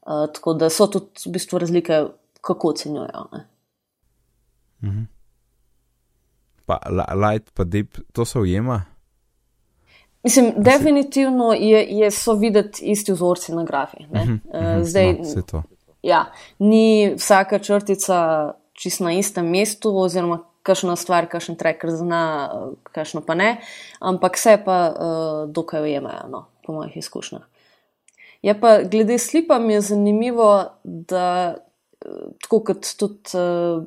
Uh, 0.07 0.27
tako 0.33 0.53
da 0.53 0.69
so 0.69 0.87
tudi 0.87 1.25
v 1.25 1.33
bistvu 1.35 1.59
razlike, 1.59 2.03
kako 2.41 2.69
ocenjujejo. 2.75 3.25
Ne. 3.33 3.47
Pa 6.67 6.79
light, 7.15 7.49
pa 7.53 7.63
deep, 7.63 7.97
to 8.13 8.25
se 8.25 8.39
ujema. 8.39 8.83
Mislim, 10.27 10.53
definitivno 10.57 11.53
je, 11.53 11.87
je 11.89 12.11
so 12.11 12.33
videti 12.33 12.85
isti 12.85 13.11
vzorci 13.11 13.55
na 13.55 13.63
grafi. 13.63 13.97
Uh 14.09 14.17
-huh, 14.17 14.39
uh 14.79 14.83
Zdaj, 14.83 15.13
no, 15.53 15.63
ja, 16.01 16.25
ni 16.59 17.13
vsaka 17.15 17.59
črtica 17.59 18.53
čist 18.73 18.99
na 18.99 19.13
istem 19.13 19.49
mestu, 19.49 19.97
oziroma 19.97 20.39
kakšna 20.63 20.95
stvar, 20.95 21.29
kakšen 21.31 21.55
tracker 21.55 21.89
zna, 21.91 22.51
kakšno 22.83 23.21
pa 23.21 23.35
ne, 23.35 23.61
ampak 23.99 24.35
vse 24.35 24.57
pa 24.65 24.89
uh, 24.89 25.49
dokaj 25.49 25.81
ujemajo, 25.81 26.27
no, 26.29 26.45
po 26.65 26.73
mojih 26.73 26.97
izkušnjah. 26.97 27.41
Je 28.41 28.59
pa 28.59 28.83
glede 28.83 29.17
slipa 29.17 29.59
mi 29.59 29.73
je 29.73 29.81
zanimivo, 29.81 30.65
da 30.83 31.55
tako 32.41 32.59
kot 32.59 32.87
tudi 32.99 33.31
uh, 33.33 33.83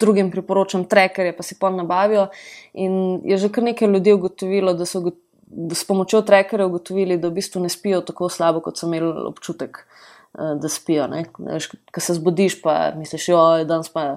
drugim 0.00 0.30
priporočam, 0.30 0.84
trackerje 0.84 1.36
pa 1.36 1.42
si 1.42 1.58
pa 1.58 1.70
nabavijo. 1.70 2.28
In 2.72 3.20
je 3.24 3.36
že 3.36 3.48
kar 3.48 3.64
nekaj 3.64 3.88
ljudi 3.88 4.12
ugotovilo, 4.12 4.74
da 4.74 4.86
so 4.86 5.00
da 5.00 5.10
s 5.74 5.84
pomočjo 5.84 6.22
trackerja 6.22 6.66
ugotovili, 6.66 7.18
da 7.18 7.28
v 7.28 7.38
bistvu 7.40 7.62
ne 7.62 7.68
spijo 7.68 8.00
tako 8.00 8.28
slabo, 8.28 8.60
kot 8.60 8.78
so 8.78 8.86
imeli 8.86 9.12
občutek, 9.28 9.78
uh, 10.34 10.54
da 10.60 10.68
spijo. 10.68 11.08
Ko 11.94 12.00
se 12.00 12.14
zbudiš, 12.14 12.60
pa 12.62 12.92
misliš, 12.96 13.26
da 13.26 13.58
je 13.58 13.68
danes 13.68 13.92
pa. 13.92 14.16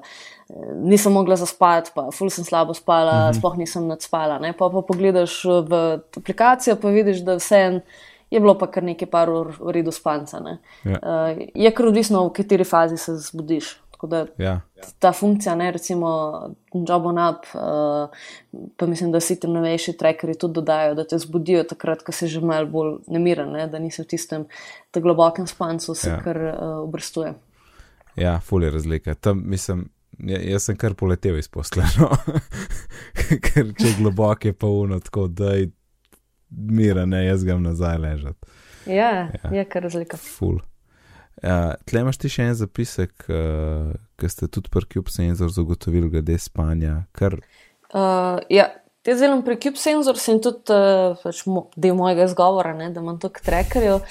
Nisem 0.76 1.14
mogla 1.14 1.36
zaspati, 1.36 1.90
pa 1.96 2.12
ful 2.14 2.30
sem 2.30 2.46
slabo 2.46 2.74
spala, 2.74 3.12
mm 3.12 3.32
-hmm. 3.32 3.38
sploh 3.40 3.56
nisem 3.58 3.88
nadspala. 3.88 4.40
Pa, 4.58 4.70
pa 4.70 4.82
pogledaš 4.82 5.44
v 5.44 6.00
aplikacijo, 6.18 6.76
pa 6.76 6.90
vidiš, 6.90 7.24
da 7.26 7.36
vse 7.36 7.56
en 7.56 7.82
je 8.30 8.40
bilo 8.40 8.58
pa 8.58 8.68
kar 8.68 8.84
nekaj 8.84 9.10
par 9.10 9.30
ur 9.30 9.54
v 9.60 9.72
redu 9.72 9.92
spanca. 9.92 10.42
Ja. 10.84 11.00
Uh, 11.00 11.48
je 11.56 11.72
kar 11.72 11.88
odvisno, 11.88 12.26
v 12.28 12.34
kateri 12.34 12.64
fazi 12.64 12.98
se 12.98 13.18
zbudiš. 13.18 13.76
Ja. 14.38 14.60
Ta 15.00 15.12
funkcija, 15.14 15.56
ne, 15.56 15.72
recimo 15.72 16.10
Job 16.74 17.06
on 17.06 17.20
Up, 17.30 17.48
uh, 17.54 18.10
pa 18.78 18.86
mislim, 18.86 19.12
da 19.12 19.20
si 19.20 19.40
ti 19.40 19.48
novejši 19.48 19.98
trackerji 19.98 20.38
tudi 20.40 20.54
dodajo, 20.54 20.96
da 20.96 21.08
te 21.08 21.20
zbudijo 21.20 21.64
takrat, 21.64 22.04
ko 22.04 22.12
si 22.12 22.28
že 22.28 22.42
malo 22.42 22.68
bolj 22.68 22.98
nemiren, 23.08 23.52
ne, 23.52 23.68
da 23.68 23.80
nisi 23.80 24.02
v 24.02 24.08
tistem 24.12 24.46
globokem 24.94 25.48
spancu, 25.48 25.96
se 25.96 26.10
ja. 26.10 26.20
kar 26.24 26.38
uh, 26.38 26.84
obrstuje. 26.84 27.34
Ja, 28.16 28.40
fulje 28.40 28.70
razlike. 28.72 29.16
Tam, 29.16 29.42
mislim, 29.46 29.90
jaz 30.20 30.70
sem 30.70 30.78
kar 30.78 30.94
poletel 30.94 31.38
iz 31.40 31.50
posleno, 31.52 32.12
ker 33.48 33.74
če 33.76 33.88
je 33.88 33.96
globok, 34.00 34.46
je 34.46 34.54
pa 34.54 34.68
uno 34.68 35.00
tako, 35.00 35.28
da 35.28 35.56
je 35.56 35.72
mira, 36.50 37.06
ne 37.06 37.26
jaz 37.26 37.44
grem 37.44 37.64
nazaj 37.64 37.98
ležati. 37.98 38.56
Ja, 38.86 39.12
ja, 39.44 39.52
je 39.52 39.66
kar 39.66 39.84
razlika. 39.84 40.18
Ful. 40.18 40.60
Ja, 41.44 41.76
tle 41.88 42.06
imaš 42.06 42.20
ti 42.22 42.32
še 42.32 42.48
en 42.50 42.56
zapisek, 42.56 43.28
uh, 43.28 43.92
ki 44.20 44.32
ste 44.32 44.48
tudi 44.48 44.72
pri 44.72 44.88
Cube 44.94 45.12
Sensor 45.12 45.52
zagotovili 45.52 46.10
glede 46.14 46.38
spanja. 46.40 47.04
Kar... 47.16 47.38
Uh, 47.92 48.40
ja, 48.50 48.70
te 49.04 49.18
zelo 49.20 49.42
pri 49.44 49.58
Cube 49.62 49.80
Sensor 49.82 50.20
sem 50.22 50.40
tudi 50.44 50.72
uh, 50.72 51.18
pač 51.20 51.44
mo 51.52 51.68
del 51.76 51.98
mojega 52.00 52.30
izgovora, 52.30 52.72
ne, 52.78 52.88
da 52.96 53.04
imam 53.04 53.20
toliko 53.20 53.44
trackerjev. 53.46 54.06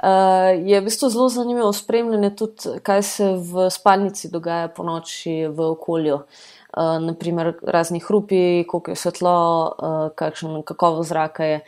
Uh, 0.00 0.56
je 0.56 0.80
v 0.80 0.86
bistvu 0.86 1.12
zelo 1.12 1.28
zanimivo 1.28 1.72
spremljanje 1.76 2.32
tudi, 2.40 2.78
kaj 2.86 3.04
se 3.04 3.34
v 3.52 3.68
spalnici 3.72 4.32
dogaja 4.32 4.72
po 4.72 4.86
noči 4.88 5.44
v 5.52 5.68
okolju. 5.74 6.22
Uh, 6.24 6.59
naprimer, 6.76 7.52
razni 7.62 7.98
hrupi, 8.00 8.64
koliko 8.68 8.90
je 8.90 8.96
svetlo, 8.96 9.36
uh, 9.78 10.14
kakšen 10.14 10.62
kakovost 10.62 11.08
zraka 11.08 11.44
je. 11.44 11.60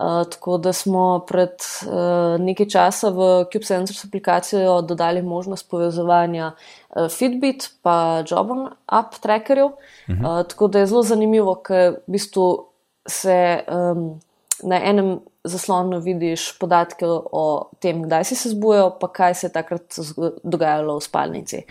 Uh, 0.00 0.24
tako 0.30 0.58
da 0.58 0.72
smo 0.72 1.24
pred 1.28 1.56
uh, 1.86 2.40
nekaj 2.40 2.68
časa 2.68 3.08
v 3.08 3.44
CubeSensors 3.52 4.04
aplikacijo 4.04 4.80
dodali 4.82 5.22
možnost 5.22 5.70
povezovanja 5.70 6.52
uh, 6.52 7.08
Fitbit 7.08 7.70
pa 7.82 8.22
Jobon 8.30 8.68
app 8.86 9.14
trackerjev. 9.20 9.66
Uh 9.66 9.74
-huh. 10.08 10.40
uh, 10.40 10.46
tako 10.46 10.68
da 10.68 10.78
je 10.78 10.86
zelo 10.86 11.02
zanimivo, 11.02 11.54
ker 11.54 11.90
v 11.90 12.12
bistvu 12.12 12.66
se 13.06 13.64
um, 13.68 14.20
na 14.62 14.84
enem 14.84 15.20
zaslonu 15.44 16.00
vidiš 16.00 16.58
podatke 16.58 17.06
o 17.08 17.70
tem, 17.80 18.02
kdaj 18.04 18.24
si 18.28 18.36
se 18.36 18.52
zbujal, 18.52 18.92
pa 19.00 19.08
kaj 19.08 19.34
se 19.34 19.46
je 19.46 19.52
takrat 19.52 20.00
dogajalo 20.44 20.98
v 20.98 21.04
spalnici. 21.04 21.64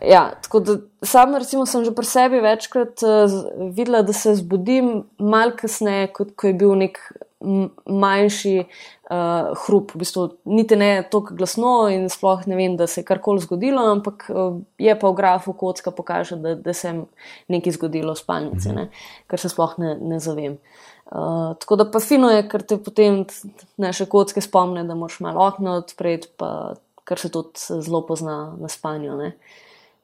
Ja, 0.00 0.30
tako 0.42 0.60
da 0.64 0.74
sam, 1.04 1.34
recimo, 1.36 1.66
sem 1.68 1.82
že 1.84 1.90
pri 1.92 2.06
sebi 2.08 2.38
večkrat 2.40 3.02
uh, 3.04 3.34
videla, 3.76 4.00
da 4.00 4.14
se 4.16 4.32
zbudim 4.34 5.02
malo 5.18 5.52
kasneje, 5.52 6.06
kot 6.16 6.30
ko 6.40 6.48
je 6.48 6.54
bil 6.56 6.72
nek 6.72 6.96
manjši 7.84 8.54
uh, 8.64 9.52
hrup. 9.66 9.92
V 9.92 10.00
bistvu, 10.00 10.24
niti 10.48 10.78
ne 10.80 11.02
tako 11.04 11.36
glasno 11.36 11.74
in 11.92 12.08
sploh 12.08 12.46
ne 12.48 12.56
vem, 12.56 12.78
da 12.80 12.86
se 12.88 13.02
je 13.02 13.08
karkoli 13.10 13.44
zgodilo, 13.44 13.84
ampak 13.92 14.24
uh, 14.32 14.56
je 14.80 14.96
pa 14.96 15.12
v 15.12 15.18
grafu 15.20 15.52
kocka 15.52 15.92
pokaže, 15.92 16.40
da, 16.40 16.54
da 16.56 16.72
se 16.72 16.88
je 16.88 17.02
nekaj 17.52 17.76
zgodilo 17.76 18.16
v 18.16 18.22
spalnici, 18.24 18.72
mhm. 18.72 18.88
kar 19.28 19.44
se 19.44 19.52
sploh 19.52 19.76
ne, 19.84 19.98
ne 20.00 20.16
zavem. 20.16 20.56
Uh, 20.56 20.89
tako 21.58 21.76
da 21.76 21.90
pa 21.90 22.00
fino 22.00 22.30
je, 22.30 22.44
ker 22.48 22.62
te 22.62 22.76
potem 22.78 23.24
naše 23.76 24.06
kocke 24.06 24.40
spomne, 24.40 24.84
da 24.86 24.94
moraš 24.94 25.20
malo 25.20 25.46
okno 25.46 25.72
odpreti, 25.82 26.28
pa 26.36 26.74
kar 27.04 27.18
se 27.18 27.30
tudi 27.34 27.58
zelo 27.82 28.04
pozna 28.06 28.54
na 28.60 28.68
spanju. 28.68 29.16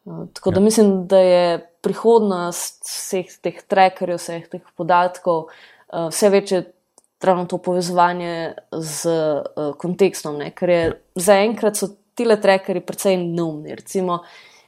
Uh, 0.05 0.27
tako 0.33 0.51
ja. 0.51 0.55
da 0.55 0.61
mislim, 0.61 1.07
da 1.07 1.19
je 1.19 1.59
prihodnost 1.81 2.83
vseh 2.89 3.37
teh 3.43 3.61
trackerjev, 3.69 4.19
vseh 4.19 4.49
teh 4.51 4.65
podatkov, 4.77 5.47
uh, 5.47 6.09
vse 6.11 6.31
večje 6.31 6.65
ravno 7.23 7.47
to 7.47 7.59
povezovanje 7.59 8.55
z 8.73 9.11
uh, 9.11 9.77
kontekstom, 9.79 10.39
ne? 10.43 10.51
ker 10.55 10.71
je 10.71 10.83
ja. 10.83 10.97
zaenkrat 11.15 11.79
so 11.79 11.89
ti 12.15 12.27
le 12.27 12.41
trackerji 12.41 12.83
precej 12.87 13.17
neumni. 13.23 13.75
Recimo, 13.79 14.25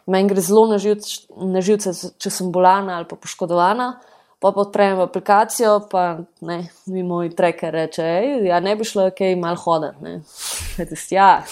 meni 0.06 0.30
gre 0.30 0.42
zelo 0.44 0.68
na 0.70 1.60
živce, 1.60 1.94
če 2.18 2.30
sem 2.30 2.52
bolana 2.52 3.00
ali 3.00 3.10
pa 3.10 3.18
poškodovana 3.18 3.96
pa 4.38 4.52
odprem 4.54 5.00
aplikacijo, 5.00 5.88
pa 5.90 6.18
ne, 6.40 6.58
mi 6.86 7.02
moj 7.02 7.30
treker 7.36 7.74
reče, 7.74 8.04
da 8.46 8.60
ne 8.60 8.76
bi 8.76 8.86
šlo 8.86 9.08
kaj 9.18 9.34
mal 9.36 9.58
hoditi. 9.58 11.14
Ja, 11.14 11.42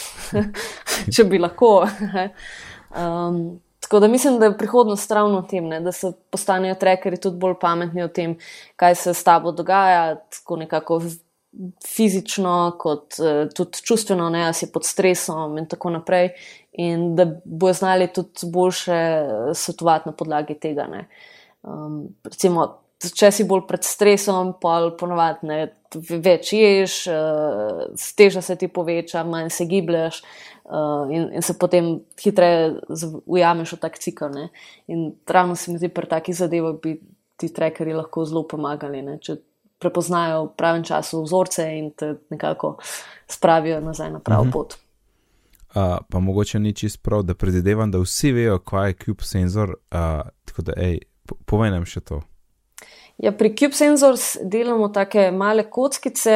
če 1.14 1.26
bi 1.30 1.42
lahko. 1.42 1.80
Um, 2.96 3.58
tako 3.80 3.98
da 4.00 4.08
mislim, 4.08 4.38
da 4.38 4.46
je 4.46 4.58
prihodnost 4.58 5.10
ravno 5.10 5.40
v 5.40 5.48
tem, 5.50 5.66
ne, 5.68 5.80
da 5.84 5.92
se 5.92 6.12
postanejo 6.30 6.74
trekerji 6.80 7.18
tudi 7.20 7.36
bolj 7.36 7.58
pametni 7.60 8.02
o 8.02 8.08
tem, 8.08 8.36
kaj 8.76 8.94
se 8.94 9.14
s 9.14 9.24
tabo 9.24 9.52
dogaja, 9.52 10.14
tako 10.32 10.56
nekako 10.56 11.00
fizično, 11.84 12.54
kot 12.78 13.18
uh, 13.20 13.50
tudi 13.52 13.82
čustveno, 13.84 14.30
ne, 14.32 14.46
si 14.56 14.70
pod 14.72 14.86
stresom 14.86 15.58
in 15.58 15.66
tako 15.68 15.92
naprej. 15.98 16.30
In 16.72 17.10
da 17.18 17.26
bojo 17.44 17.74
znali 17.74 18.08
tudi 18.14 18.48
boljše 18.52 19.00
svetovati 19.54 20.08
na 20.08 20.16
podlagi 20.16 20.54
tega. 20.54 20.86
Um, 21.66 22.14
recimo, 22.24 22.66
če 23.02 23.30
si 23.34 23.44
bolj 23.48 23.66
pred 23.68 23.84
stresom, 23.84 24.54
pa 24.62 24.78
ponovadi 24.98 25.48
ne 25.50 25.58
več 26.22 26.52
ješ, 26.54 26.94
uh, 27.10 27.82
teža 28.16 28.42
se 28.44 28.56
ti 28.60 28.68
poveča, 28.68 29.24
manj 29.26 29.50
se 29.54 29.66
giblješ 29.68 30.20
uh, 30.22 31.10
in, 31.12 31.28
in 31.36 31.44
se 31.44 31.56
potem 31.58 31.96
hitreje 32.22 32.76
ujameš 33.24 33.76
v 33.76 33.80
tak 33.82 33.98
cikl. 34.02 34.30
Ne? 34.32 34.48
In 34.92 35.10
ravno 35.26 35.56
se 35.56 35.72
mi 35.72 35.80
zdi, 35.82 35.90
pri 35.92 36.08
takih 36.10 36.36
zadevah 36.36 36.78
bi 36.82 36.96
ti 37.36 37.52
trekerji 37.52 37.98
lahko 37.98 38.24
zelo 38.24 38.46
pomagali. 38.48 39.02
Ne? 39.04 39.18
Če 39.20 39.38
prepoznajo 39.82 40.46
v 40.46 40.52
pravem 40.56 40.84
času 40.86 41.20
vzorce 41.26 41.66
in 41.76 41.90
te 41.92 42.14
nekako 42.32 42.76
spravijo 43.28 43.80
nazaj 43.84 44.14
na 44.14 44.20
pravo 44.24 44.48
mhm. 44.48 44.52
pot. 44.52 44.78
Uh, 45.76 45.98
pa 46.08 46.20
mogoče 46.24 46.58
ni 46.58 46.72
čist 46.72 47.02
prav, 47.04 47.26
da 47.28 47.34
predvidevam, 47.34 47.90
da 47.92 48.00
vsi 48.00 48.30
vejo, 48.32 48.58
kaj 48.64 48.88
je 48.88 48.94
Cube 49.04 49.24
senzor. 49.24 49.74
Uh, 49.92 50.24
tako 50.48 50.62
da, 50.70 50.72
hej, 50.80 51.02
povej 51.26 51.74
nam 51.74 51.84
še 51.88 52.00
to. 52.00 52.22
Ja, 53.16 53.32
pri 53.32 53.54
Cube 53.56 53.72
Sensors 53.72 54.36
delamo 54.44 54.90
take 54.92 55.30
male 55.32 55.64
kockice, 55.72 56.34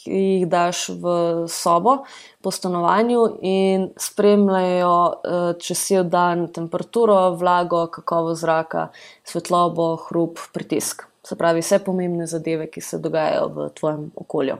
ki 0.00 0.10
jih 0.12 0.44
daš 0.48 0.90
v 1.00 1.12
sobo 1.48 2.02
po 2.44 2.50
stanovanju 2.52 3.22
in 3.48 3.86
spremljajo 3.96 4.96
eh, 5.08 5.46
čez 5.60 5.84
cel 5.86 6.04
dan 6.04 6.48
temperaturo, 6.52 7.32
vlago, 7.40 7.86
kakovo 7.92 8.34
zraka, 8.36 8.90
svetlobo, 9.24 9.94
hrup, 10.08 10.38
pritisk. 10.52 11.06
Se 11.24 11.36
pravi, 11.36 11.64
vse 11.64 11.80
pomembne 11.84 12.26
zadeve, 12.26 12.68
ki 12.72 12.80
se 12.80 12.98
dogajajo 12.98 13.48
v 13.56 13.68
tvojem 13.76 14.06
okolju. 14.16 14.56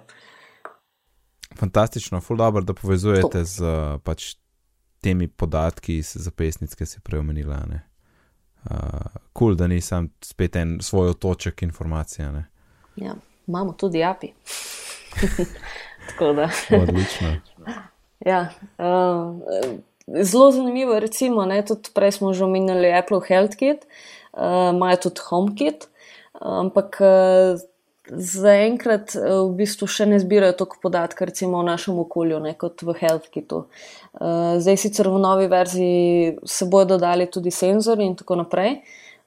Fantastično, 1.57 2.20
ful 2.20 2.37
dobro, 2.41 2.62
da 2.64 2.74
povezujete 2.76 3.41
to. 3.41 3.45
z 3.45 3.76
pač, 4.05 4.35
temi 5.01 5.28
podatki 5.28 5.98
iz 6.01 6.12
zapisnic, 6.16 6.74
ki 6.77 6.86
si 6.86 7.01
prej 7.05 7.20
omenila 7.20 7.61
kul, 7.65 7.81
uh, 8.65 9.20
cool, 9.39 9.55
da 9.55 9.66
nisem 9.66 10.11
spet 10.24 10.57
en 10.57 10.78
svoj 10.82 11.09
otoček 11.09 11.62
informacije. 11.62 12.45
Ja, 12.97 13.15
imamo 13.47 13.73
tudi 13.73 14.05
API. 14.05 14.32
Odlično. 16.82 17.37
Ja, 18.27 18.51
uh, 18.78 19.41
zelo 20.23 20.51
zanimivo 20.53 20.93
je, 20.95 21.01
recimo, 21.01 21.45
ne, 21.45 21.62
tudi 21.65 21.89
prej 21.95 22.12
smo 22.12 22.32
že 22.32 22.45
omenjali 22.45 22.93
Apple 22.93 23.20
HealthKit, 23.28 23.87
uh, 24.32 24.74
imajo 24.74 24.97
tudi 24.97 25.20
HomeKit, 25.24 25.87
ampak 26.41 26.99
uh, 27.01 27.61
zaenkrat 28.16 29.15
eh, 29.16 29.27
v 29.47 29.53
bistvu 29.61 29.89
še 29.91 30.07
ne 30.11 30.19
zbirajo 30.23 30.57
toliko 30.59 30.81
podatkov, 30.82 31.31
recimo 31.31 31.61
v 31.61 31.69
našem 31.70 31.99
okolju, 32.03 32.41
ne, 32.43 32.55
kot 32.59 32.82
v 32.82 32.97
HealthKitu. 33.01 33.65
Eh, 33.66 34.59
zdaj 34.62 34.81
sicer 34.81 35.11
v 35.11 35.20
novi 35.23 35.47
verziji 35.51 36.39
se 36.45 36.66
bodo 36.66 36.97
dodali 36.97 37.31
tudi 37.31 37.53
senzori 37.55 38.07
in 38.07 38.19
tako 38.19 38.43
naprej. 38.43 38.81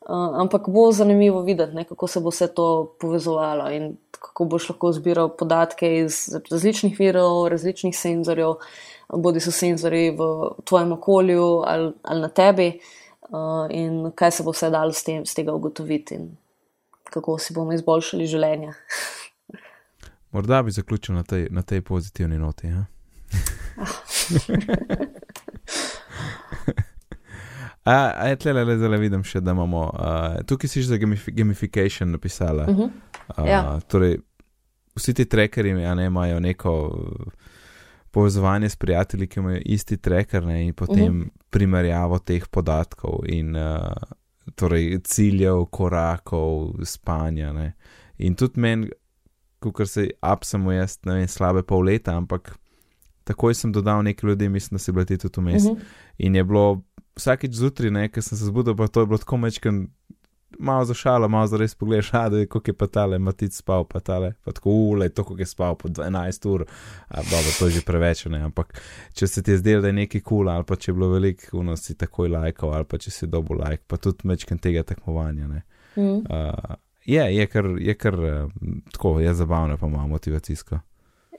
Uh, 0.03 0.35
ampak 0.35 0.67
bo 0.67 0.91
zanimivo 0.91 1.45
videti, 1.47 1.75
ne, 1.75 1.85
kako 1.87 2.07
se 2.11 2.19
bo 2.19 2.31
vse 2.33 2.49
to 2.51 2.95
povezovalo 2.99 3.69
in 3.71 3.93
kako 4.11 4.45
boš 4.51 4.65
lahko 4.73 4.91
zbiral 4.91 5.29
podatke 5.31 5.87
iz 6.01 6.17
različnih 6.51 6.99
virov, 6.99 7.47
različnih 7.47 7.95
senzorjev, 7.95 8.57
bodi 9.07 9.39
so 9.39 9.51
senzori 9.55 10.09
v 10.11 10.27
tvojem 10.67 10.91
okolju 10.97 11.47
ali, 11.63 11.93
ali 12.03 12.21
na 12.21 12.27
tebi, 12.27 12.67
uh, 13.29 13.71
in 13.71 14.11
kaj 14.11 14.31
se 14.31 14.43
bo 14.43 14.51
vse 14.51 14.69
dalo 14.75 14.91
z 14.91 15.23
tega 15.35 15.55
ugotoviti 15.55 16.19
in 16.19 16.27
kako 17.13 17.37
si 17.37 17.53
bomo 17.53 17.73
izboljšali 17.73 18.27
življenje. 18.27 18.73
Morda 20.33 20.63
bi 20.63 20.71
zaključil 20.71 21.15
na 21.15 21.23
tej, 21.23 21.47
na 21.51 21.61
tej 21.61 21.81
pozitivni 21.85 22.37
noti. 22.41 22.67
A, 27.83 27.93
a 28.15 28.27
je 28.31 28.35
tle 28.39 28.53
le 28.53 28.77
zdaj 28.79 28.99
vidim 28.99 29.23
še, 29.27 29.41
da 29.43 29.51
imamo. 29.51 29.81
Uh, 29.91 30.37
tukaj 30.47 30.71
si 30.71 30.81
že 30.81 30.95
za 30.95 30.97
gamification 31.35 32.11
napisala. 32.15 32.63
Uh 32.71 32.77
-huh. 32.77 32.89
uh, 33.37 33.47
ja. 33.47 33.79
Torej, 33.87 34.17
vsi 34.95 35.13
ti 35.13 35.25
trackerji 35.25 35.73
ne, 35.73 36.05
imajo 36.05 36.39
neko 36.39 36.71
povezovanje 38.11 38.69
s 38.69 38.75
prijatelji, 38.75 39.27
ki 39.27 39.39
imajo 39.39 39.59
isti 39.65 39.97
tracker 39.97 40.45
ne, 40.45 40.65
in 40.67 40.73
potem 40.73 41.19
uh 41.19 41.25
-huh. 41.25 41.29
primerjavo 41.49 42.19
teh 42.19 42.47
podatkov 42.47 43.19
in 43.25 43.55
uh, 43.55 43.91
torej, 44.55 44.99
ciljev, 45.03 45.65
korakov, 45.71 46.73
spanja. 46.85 47.53
Ne. 47.53 47.73
In 48.17 48.35
tudi 48.35 48.61
meni, 48.61 48.89
kot 49.59 49.89
se 49.89 50.09
apsamo 50.21 50.71
jaz, 50.71 50.99
ne 51.05 51.21
vem, 51.21 51.27
slabe 51.27 51.63
pol 51.63 51.85
leta, 51.87 52.17
ampak 52.17 52.55
takoj 53.23 53.55
sem 53.55 53.71
dodal 53.71 54.03
nekaj 54.03 54.29
ljudi, 54.29 54.49
mislim, 54.49 54.75
da 54.75 54.83
se 54.83 54.91
bili 54.91 55.17
tudi 55.17 55.41
vmes. 55.41 55.63
Uh 55.63 55.77
-huh. 55.77 55.83
In 56.17 56.35
je 56.35 56.43
bilo 56.43 56.83
vsakeč 57.15 57.53
zjutraj, 57.53 58.09
ko 58.09 58.21
sem 58.21 58.37
se 58.37 58.45
zbudil, 58.45 58.75
pa 58.75 58.87
to 58.87 58.99
je 58.99 59.05
bilo 59.05 59.17
tako 59.17 59.37
mečken. 59.37 59.87
Malo 60.59 60.85
za 60.85 60.93
šalo, 60.93 61.27
malo 61.27 61.47
za 61.47 61.57
res 61.57 61.75
pogledaš, 61.75 62.11
da 62.11 62.37
je 62.37 62.47
kako 62.47 62.71
je 62.71 62.73
pa 62.77 62.87
tale, 62.87 63.19
matic 63.19 63.55
spal, 63.55 63.83
pa 63.83 63.99
tale, 63.99 64.33
pa 64.43 64.51
tako 64.51 64.69
ule, 64.69 65.09
to, 65.09 65.23
kako 65.23 65.39
je 65.39 65.45
spal 65.45 65.75
po 65.75 65.89
12 65.89 66.49
ur, 66.49 66.65
a 67.07 67.23
dobro, 67.23 67.51
to 67.59 67.65
je 67.65 67.71
že 67.71 67.81
preveč, 67.85 68.25
ne, 68.25 68.43
ampak 68.43 68.81
če 69.13 69.27
se 69.27 69.43
ti 69.43 69.51
je 69.51 69.57
zdelo, 69.57 69.81
da 69.81 69.91
je 69.91 69.93
nekaj 69.93 70.21
kul, 70.21 70.37
cool, 70.37 70.49
ali 70.49 70.63
pa 70.63 70.75
če 70.75 70.91
je 70.91 70.95
bilo 70.95 71.09
veliko, 71.09 71.57
uno 71.57 71.77
si 71.77 71.97
takoj 71.97 72.29
lajkal, 72.29 72.73
ali 72.73 72.85
pa 72.85 72.97
če 72.97 73.11
si 73.11 73.27
dobil 73.27 73.59
lajk, 73.63 73.83
pa 73.87 73.97
tudi 73.97 74.27
mečken 74.27 74.61
tega 74.61 74.83
tekmovanja, 74.83 75.47
ne. 75.47 75.61
Mm. 75.95 76.23
Uh, 76.25 76.75
je, 77.05 77.35
je 77.35 77.45
kar, 77.47 77.65
je 77.79 77.93
kar 77.97 78.19
uh, 78.19 78.49
tako, 78.91 79.19
je 79.19 79.33
zabavno, 79.33 79.77
pa 79.77 79.87
malo 79.87 80.07
motivacijsko. 80.07 80.79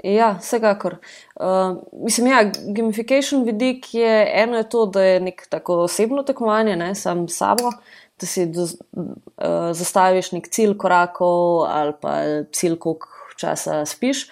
Ja, 0.04 0.36
vsekakor. 0.40 0.96
Uh, 1.40 1.78
mislim, 2.04 2.26
ja, 2.26 2.50
gamification 2.76 3.44
vidik 3.44 3.94
je 3.94 4.30
eno, 4.34 4.56
je 4.56 4.68
to, 4.68 4.86
da 4.86 5.02
je 5.02 5.20
nek 5.20 5.46
tako 5.48 5.74
osebno 5.74 6.22
tekmovanje, 6.22 6.76
ne 6.76 6.94
sam 6.94 7.28
sabo, 7.28 7.70
da 8.20 8.26
si 8.26 8.46
do, 8.46 8.62
uh, 8.62 9.72
zastaviš 9.72 10.32
nek 10.32 10.48
cilj 10.48 10.76
korakov 10.78 11.64
ali 11.68 11.94
pa 12.00 12.18
cilj, 12.52 12.78
koliko 12.78 13.08
časa 13.36 13.84
spiš. 13.86 14.28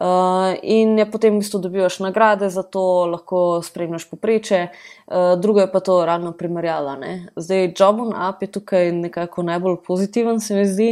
Uh, 0.00 0.52
in 0.62 0.98
je 0.98 1.06
potem 1.08 1.32
v 1.32 1.40
bistvu 1.40 1.62
dobivaš 1.64 2.02
nagrade 2.04 2.50
za 2.52 2.60
to, 2.62 3.06
lahko 3.08 3.62
spremljaš 3.64 4.04
popreče, 4.10 4.66
uh, 4.68 5.40
drugo 5.40 5.62
je 5.64 5.70
pa 5.72 5.80
to 5.80 6.02
ravno 6.04 6.34
primerjava. 6.36 6.98
Ne? 7.00 7.28
Zdaj, 7.36 7.72
Job 7.78 8.02
on 8.04 8.12
Up 8.12 8.42
je 8.44 8.50
tukaj 8.52 8.92
nekako 8.92 9.42
najbolj 9.42 9.78
pozitiven, 9.86 10.40
se 10.40 10.54
mi 10.54 10.66
zdi. 10.68 10.90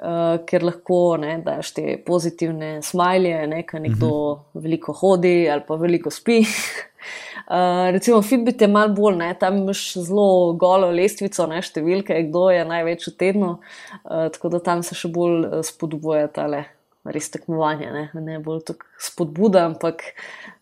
Uh, 0.00 0.40
ker 0.48 0.64
lahko 0.64 1.18
ne, 1.20 1.34
daš 1.44 1.74
te 1.76 1.98
pozitivne 2.06 2.78
smilje, 2.82 3.46
ne, 3.46 3.62
kaj 3.68 3.80
nekdo 3.80 4.06
uh 4.08 4.38
mhm. 4.38 4.58
-huh. 4.58 4.62
veliko 4.62 4.92
hodi 4.92 5.50
ali 5.50 5.62
pa 5.68 5.74
veliko 5.74 6.10
spi. 6.10 6.40
Uh, 7.50 7.90
recimo, 7.90 8.22
Fitbit 8.22 8.60
je 8.62 8.68
malo 8.70 8.94
bolj, 8.94 9.16
ne, 9.18 9.34
tam 9.34 9.56
imaš 9.56 9.96
zelo 9.98 10.52
golo 10.54 10.86
lestvico, 10.94 11.48
ne, 11.50 11.58
številke, 11.66 12.14
kdo 12.28 12.44
je 12.54 12.60
največ 12.62 13.08
v 13.08 13.12
tednu, 13.18 13.48
uh, 13.58 14.28
tako 14.30 14.52
da 14.54 14.60
tam 14.68 14.84
se 14.86 14.94
še 14.94 15.08
bolj 15.10 15.48
spodbuja 15.66 16.28
tale 16.30 16.60
res 17.10 17.26
tekmovanje, 17.34 17.88
ne, 17.90 18.04
ne 18.22 18.38
bolj 18.44 18.76
spodbuda, 19.02 19.64
ampak 19.72 20.12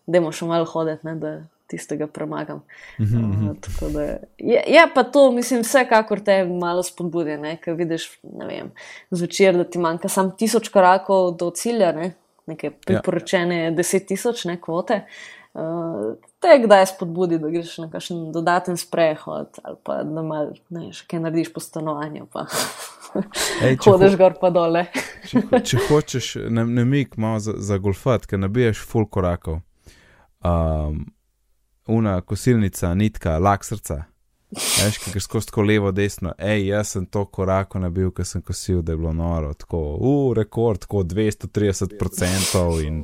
da 0.09 0.21
moš 0.23 0.41
še 0.41 0.47
malo 0.49 0.65
hoditi, 0.71 1.05
ne, 1.05 1.13
da 1.21 1.33
tistega 1.69 2.07
premagam. 2.09 2.63
Mm 2.97 3.05
-hmm. 3.05 3.49
uh, 3.51 4.17
je, 4.37 4.63
je 4.67 4.87
pa 4.95 5.03
to, 5.03 5.31
mislim, 5.31 5.61
vsekakor 5.61 6.23
te 6.25 6.45
malo 6.45 6.83
spodbudi, 6.83 7.37
ker 7.61 7.77
vidiš 7.77 8.19
vem, 8.23 8.71
zvečer, 9.11 9.57
da 9.57 9.63
ti 9.63 9.77
manjka 9.77 10.09
samo 10.09 10.31
tisoč 10.31 10.69
korakov 10.69 11.37
do 11.37 11.51
cilja, 11.51 11.91
ne? 11.91 12.13
nekaj 12.49 12.71
priporočene 12.85 13.63
ja. 13.63 13.71
deset 13.71 14.07
tisoč 14.07 14.45
ne, 14.45 14.57
kvote. 14.61 15.03
Uh, 15.53 16.17
te 16.39 16.59
kdaj 16.63 16.85
spodbudi, 16.85 17.37
da 17.39 17.49
greš 17.49 17.77
na 17.77 17.89
kakšen 17.91 18.31
dodaten 18.31 18.77
sprehod 18.77 19.59
ali 19.63 19.77
pa 19.83 20.01
da 20.03 20.23
mal, 20.23 20.53
ne, 20.69 20.89
še 20.95 21.07
kaj 21.11 21.23
narediš 21.25 21.53
po 21.53 21.63
stanovanju. 21.63 22.27
Hodiš 23.85 24.17
gor 24.19 24.35
pa 24.41 24.51
dole. 24.53 24.85
če, 25.29 25.43
če 25.65 25.85
hočeš 25.89 26.35
na, 26.49 26.63
na 26.65 26.85
mik 26.85 27.17
malo 27.17 27.41
za, 27.43 27.57
za 27.57 27.79
golfat, 27.81 28.27
ker 28.29 28.39
nabiješ 28.39 28.83
full 28.85 29.09
korakov. 29.09 29.61
Um, 30.45 31.07
una 31.89 32.21
kosilnica, 32.21 32.93
nitka, 32.95 33.35
lak 33.41 33.65
srca. 33.65 34.03
Veš, 34.49 34.97
ki 35.03 35.11
greš 35.13 35.27
skozi 35.27 35.51
tako 35.51 35.61
levo, 35.61 35.91
desno, 35.93 36.31
hej, 36.41 36.63
jaz 36.71 36.95
sem 36.95 37.05
to 37.05 37.21
korako 37.29 37.81
nabil, 37.83 38.09
ker 38.15 38.25
sem 38.25 38.41
kosil, 38.41 38.79
da 38.81 38.95
je 38.95 39.01
bilo 39.01 39.11
noro, 39.13 39.51
tako, 39.53 39.81
uh, 39.97 40.31
rekord, 40.37 40.81
tako 40.85 41.03
230% 41.05 42.71
in 42.87 43.03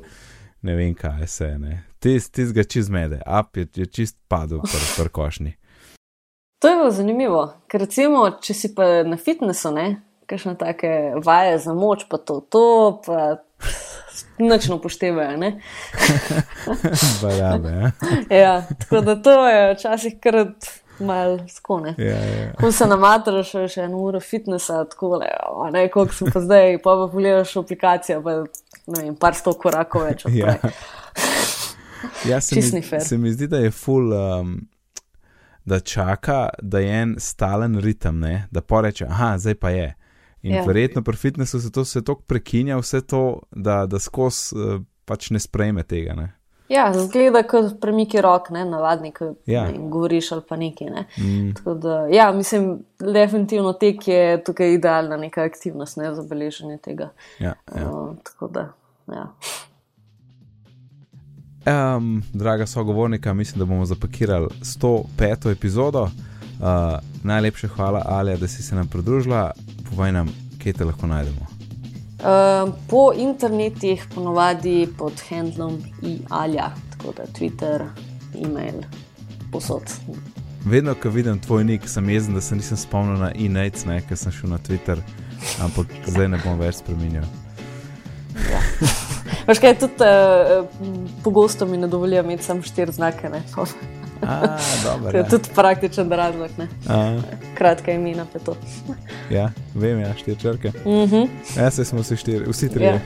ne 0.65 0.75
vem, 0.75 0.95
kaj 0.97 1.27
se 1.27 1.45
je. 1.45 1.77
Tis, 1.99 2.29
tis 2.29 2.51
ga 2.53 2.63
čez 2.63 2.89
mede, 2.89 3.21
up 3.25 3.57
je, 3.57 3.67
je 3.75 3.85
čist 3.85 4.17
padel 4.27 4.61
pr, 4.65 4.89
pr 4.97 5.11
košni. 5.13 5.55
To 6.63 6.69
je 6.71 6.75
bilo 6.79 6.91
zanimivo, 6.91 7.41
ker 7.69 7.83
recimo, 7.83 8.23
če 8.41 8.53
si 8.57 8.69
pa 8.73 9.03
na 9.05 9.19
fitnessu, 9.21 9.69
ne, 9.75 9.83
kakšne 10.25 10.55
take 10.57 10.89
vaje 11.21 11.59
za 11.61 11.75
moč, 11.77 12.07
pa 12.09 12.17
to, 12.17 12.39
to, 12.49 12.63
pa 13.05 13.17
Noč 14.39 14.67
ne 14.67 14.75
upoštevajo. 14.75 15.51
Bajabe, 17.21 17.69
ja. 18.29 18.37
ja, 18.37 18.63
tako 18.79 19.01
da 19.01 19.15
to 19.21 19.47
je 19.47 19.73
včasih 19.73 20.19
kar 20.19 20.45
malo 20.99 21.39
skone. 21.49 21.95
Ja, 21.97 22.05
ja. 22.05 22.53
Ko 22.59 22.71
se 22.71 22.87
namatraš 22.87 23.51
še, 23.51 23.85
eno 23.87 23.99
uro 24.07 24.19
fitnesa, 24.19 24.83
tako 24.91 25.17
le, 25.21 25.31
ne, 25.71 25.87
koliko 25.91 26.15
sem 26.15 26.31
pa 26.33 26.41
zdaj, 26.43 26.77
pa 26.83 26.95
pa 26.95 27.09
pogledaš 27.11 27.55
aplikacijo, 27.59 28.21
pa 28.23 28.37
ne 28.41 28.45
vem, 28.88 29.16
par 29.16 29.36
sto 29.38 29.56
korakov 29.60 30.07
več. 30.10 30.26
Ja. 30.36 30.57
ja, 32.30 32.41
se, 32.41 32.56
mi, 32.56 32.84
se 33.02 33.18
mi 33.18 33.32
zdi, 33.34 33.48
da 33.48 33.64
je 33.64 33.72
full. 33.72 34.14
Um, 34.14 34.56
Da 35.66 35.80
čaka, 35.82 36.52
da 36.62 36.78
je 36.78 36.90
en 36.94 37.16
stalen 37.18 37.80
ritem, 37.82 38.20
ne? 38.22 38.44
da 38.53 38.62
poreče, 38.62 39.07
ah, 39.10 39.32
zdaj 39.41 39.56
pa 39.57 39.72
je. 39.74 39.88
In 40.45 40.53
ja. 40.53 40.62
verjetno 40.62 41.02
pri 41.02 41.18
fitnessu 41.18 41.57
se 41.62 41.72
to 41.74 41.84
tako 41.84 42.22
prekinja, 42.22 42.78
vse 42.78 43.02
to, 43.02 43.40
da, 43.49 43.88
da 43.90 43.98
skozi 43.99 44.53
uh, 44.53 44.76
pač 45.06 45.32
ne 45.34 45.41
sprejme 45.41 45.84
tega. 45.84 46.14
Ne? 46.14 46.35
Ja, 46.69 46.93
zgleda 46.93 47.43
kot 47.43 47.75
premiki 47.81 48.21
rok, 48.21 48.49
ne 48.49 48.63
navadni, 48.65 49.11
ko 49.13 49.33
ja. 49.45 49.67
ne, 49.67 49.89
govoriš 49.89 50.31
ali 50.31 50.41
pa 50.49 50.57
nekaj. 50.57 50.89
Ne. 50.89 51.05
Mm. 51.17 51.79
Da, 51.81 52.07
ja, 52.11 52.31
mislim, 52.31 52.79
definitivno 52.99 53.73
tek 53.73 54.07
je 54.07 54.43
tukaj 54.43 54.73
idealna 54.73 55.17
neka 55.17 55.43
aktivnost 55.43 55.97
ne, 55.97 56.15
za 56.15 56.23
beleženje 56.29 56.77
tega. 56.77 57.09
Ja, 57.39 57.53
ja. 57.75 57.91
Uh, 57.91 58.15
tako 58.23 58.47
da, 58.47 58.67
ja. 59.07 59.27
Um, 61.65 62.23
draga 62.33 62.65
sogovornika, 62.65 63.33
mislim, 63.33 63.59
da 63.59 63.65
bomo 63.65 63.85
zapakirali 63.85 64.47
105. 64.61 65.51
epizodo. 65.51 66.01
Uh, 66.01 66.09
najlepša 67.23 67.67
hvala, 67.67 68.01
Alja, 68.05 68.37
da 68.37 68.47
si 68.47 68.63
se 68.63 68.75
nam 68.75 68.87
pridružila 68.87 69.51
povej 69.89 70.11
nam, 70.11 70.29
kje 70.63 70.73
te 70.73 70.85
lahko 70.85 71.07
najdemo. 71.07 71.55
Uh, 72.15 72.73
po 72.89 73.11
internetih, 73.17 74.05
ponovadi 74.15 74.87
pod 74.97 75.19
handlom 75.29 75.81
iAlja, 76.01 76.71
tako 76.91 77.13
da 77.17 77.25
Twitter, 77.39 77.83
e-mail, 78.45 78.81
posod. 79.51 79.83
Vedno, 80.65 80.95
ko 80.95 81.09
vidim 81.09 81.39
tvoj 81.39 81.63
nik, 81.63 81.89
sem 81.89 82.09
jezen, 82.09 82.33
da 82.33 82.41
se 82.41 82.55
nisem 82.55 82.77
spomnil 82.77 83.19
na 83.19 83.31
e-mail, 83.35 84.01
ker 84.07 84.17
sem 84.17 84.31
šel 84.31 84.49
na 84.49 84.57
Twitter, 84.57 85.01
ampak 85.61 85.91
zdaj 86.07 86.31
ne 86.31 86.39
bom 86.45 86.55
več 86.59 86.79
spremenil. 86.79 87.27
Ja. 88.49 88.63
Veš 89.47 89.59
kaj, 89.61 89.75
tudi 89.83 90.07
uh, 90.07 90.65
pogosto 91.23 91.65
mi 91.65 91.77
ne 91.77 91.87
dovolijo 91.87 92.23
imeti 92.23 92.43
samo 92.43 92.63
štiri 92.63 92.91
znake. 92.91 93.29
A, 94.21 94.57
dober, 94.83 95.11
to 95.11 95.17
je 95.17 95.23
ja. 95.23 95.29
tudi 95.29 95.49
praktičen 95.55 96.11
razlog. 96.11 96.49
Kratka 97.53 97.91
imena 97.91 98.25
je 98.33 98.39
to. 98.39 98.55
ja, 99.29 99.51
vem, 99.75 99.99
ja, 99.99 100.13
štiri 100.13 100.39
črke. 100.39 100.69
Mm 100.69 100.89
-hmm. 100.89 101.27
Ja, 101.57 101.71
se 101.71 101.85
smo 101.85 101.99
vsi 101.99 102.17
štiri, 102.17 102.45
vsi 102.47 102.69
tri. 102.69 102.83
Ja. 102.83 102.99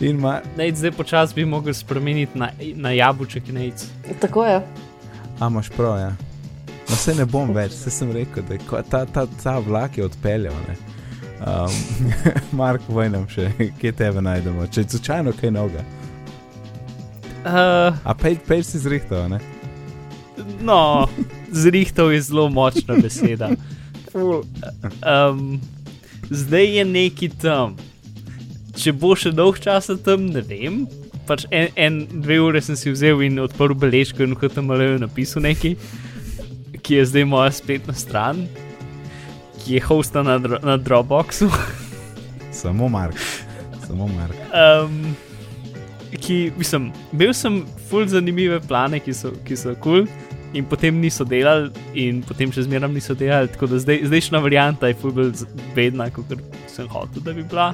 ma... 0.20 0.40
Nejc, 0.56 0.76
zdaj 0.76 0.90
počasi 0.90 1.34
bi 1.34 1.44
mogel 1.44 1.74
spremeniti 1.74 2.38
na, 2.38 2.50
na 2.74 2.90
jabuček 2.90 3.48
in 3.48 3.54
nejc. 3.54 3.84
Tako 4.20 4.44
je. 4.44 4.62
A 5.40 5.46
imaš 5.46 5.68
prav, 5.68 5.98
ja. 5.98 6.12
No, 6.88 6.96
se 6.96 7.14
ne 7.14 7.24
bom 7.24 7.50
več, 7.54 7.72
se 7.72 7.90
sem 7.90 8.12
rekel, 8.12 8.42
da 8.48 8.54
je 8.54 8.60
ta, 8.90 9.04
ta, 9.04 9.26
ta 9.42 9.58
vlak 9.58 9.98
je 9.98 10.04
odpeljal. 10.04 10.54
Um, 11.46 11.72
Mark, 12.58 12.82
vojnem 12.88 13.26
še, 13.28 13.50
kje 13.80 13.92
tebe 13.92 14.22
najdemo, 14.22 14.66
če 14.66 14.80
je 14.80 14.88
slučajno 14.88 15.34
kaj 15.40 15.50
noga. 15.50 15.84
Uh, 17.46 17.94
A 18.02 18.10
pej, 18.18 18.40
pej 18.42 18.66
si 18.66 18.82
zrihtal, 18.82 19.30
ne? 19.30 19.38
no, 20.60 21.08
zrihtov 21.52 22.12
je 22.12 22.20
zelo 22.20 22.48
močna 22.48 22.96
beseda. 23.02 23.50
Um, 24.14 25.60
zdaj 26.30 26.76
je 26.76 26.84
neki 26.84 27.28
tam. 27.28 27.76
Če 28.76 28.92
bo 28.92 29.14
še 29.16 29.32
dolg 29.32 29.60
čas 29.62 29.88
tam, 30.04 30.28
ne 30.32 30.42
vem. 30.44 30.84
Pač 31.26 31.46
en, 31.50 31.70
en, 31.76 32.00
dve 32.22 32.38
ure 32.42 32.60
sem 32.62 32.78
si 32.78 32.92
vzel 32.92 33.24
in 33.26 33.40
odprl 33.42 33.74
beležko 33.74 34.26
in 34.26 34.36
kot 34.38 34.54
tam 34.54 34.70
le 34.70 34.94
napisal 35.02 35.42
nekaj, 35.46 35.74
ki 36.82 37.00
je 37.00 37.06
zdaj 37.10 37.26
moja 37.26 37.50
spletna 37.54 37.96
stran, 37.96 38.44
ki 39.62 39.78
je 39.78 39.84
hosta 39.88 40.22
na, 40.22 40.38
na 40.38 40.76
Dropboxu. 40.78 41.50
Samo 42.56 42.88
Mark. 42.88 43.18
Samo 43.86 44.06
Mark. 44.12 44.36
Um, 44.54 45.16
ki, 46.20 46.52
mislim, 46.58 46.90
imel 47.12 47.34
sem 47.36 47.62
full 47.90 48.08
zanimive 48.10 48.60
plane, 48.68 49.00
ki 49.00 49.14
so 49.14 49.32
kul. 49.44 49.76
Cool, 49.82 50.08
in 50.56 50.64
potem 50.64 50.94
niso 51.00 51.24
delali, 51.24 51.70
in 51.94 52.22
potem 52.24 52.52
še 52.52 52.64
zmeraj 52.66 52.90
niso 52.92 53.16
delali. 53.18 53.50
Tako 53.52 53.68
da 53.70 53.80
zdaj, 53.82 54.04
zdajšnja 54.08 54.40
varianta 54.42 54.90
je 54.90 54.98
fulbol 55.00 55.32
bedna, 55.76 56.08
kot 56.14 56.32
sem 56.70 56.88
hotel, 56.92 57.24
da 57.24 57.34
bi 57.36 57.44
bila. 57.44 57.70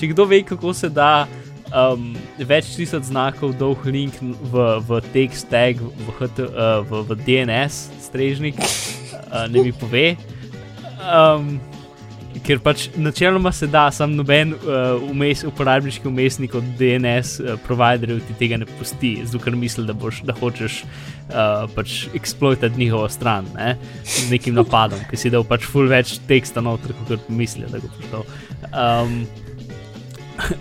Če 0.00 0.10
kdo 0.12 0.26
ve, 0.30 0.42
kako 0.46 0.74
se 0.76 0.90
da 0.92 1.26
um, 1.70 2.12
več 2.38 2.74
tisoč 2.78 3.10
znakov 3.10 3.54
dolg 3.60 3.84
link 3.86 4.18
v, 4.22 4.66
v 4.88 5.02
text 5.14 5.50
tag, 5.52 5.82
v, 5.82 6.16
HT, 6.18 6.48
uh, 6.48 6.80
v, 6.88 7.04
v 7.10 7.20
DNS 7.22 7.80
strežnik, 8.08 8.58
uh, 8.58 9.46
ne 9.50 9.68
mi 9.68 9.74
pove. 9.76 10.14
Um, 11.04 11.56
ker 12.42 12.58
pač 12.62 12.88
načeloma 12.96 13.52
se 13.52 13.66
da, 13.70 13.86
sam 13.94 14.14
noben 14.18 14.54
uh, 14.56 15.02
umes, 15.10 15.44
uporabniški 15.46 16.08
umestnik 16.08 16.54
od 16.58 16.66
DNS 16.78 17.38
uh, 17.40 17.54
providerjev 17.66 18.22
ti 18.28 18.36
tega 18.38 18.58
ne 18.62 18.66
pusti, 18.78 19.14
zato 19.24 19.42
ker 19.44 19.56
misli, 19.58 19.86
da, 19.86 19.94
boš, 19.94 20.22
da 20.26 20.34
hočeš 20.40 20.80
uh, 20.84 21.70
pač 21.76 22.04
eksploitirati 22.14 22.80
njihovo 22.80 23.08
stran 23.08 23.46
ne? 23.54 23.76
z 24.04 24.30
nekim 24.32 24.58
napadom, 24.58 25.04
ki 25.10 25.20
si 25.20 25.32
dal 25.34 25.46
pač 25.46 25.66
full 25.68 25.90
več 25.90 26.18
teksta 26.28 26.64
noter, 26.64 26.96
kot 27.08 27.28
mislijo, 27.28 27.70
da 27.72 27.82
ga 27.82 27.92
boš 27.94 28.12
dal. 28.12 28.28
Um, 28.74 29.18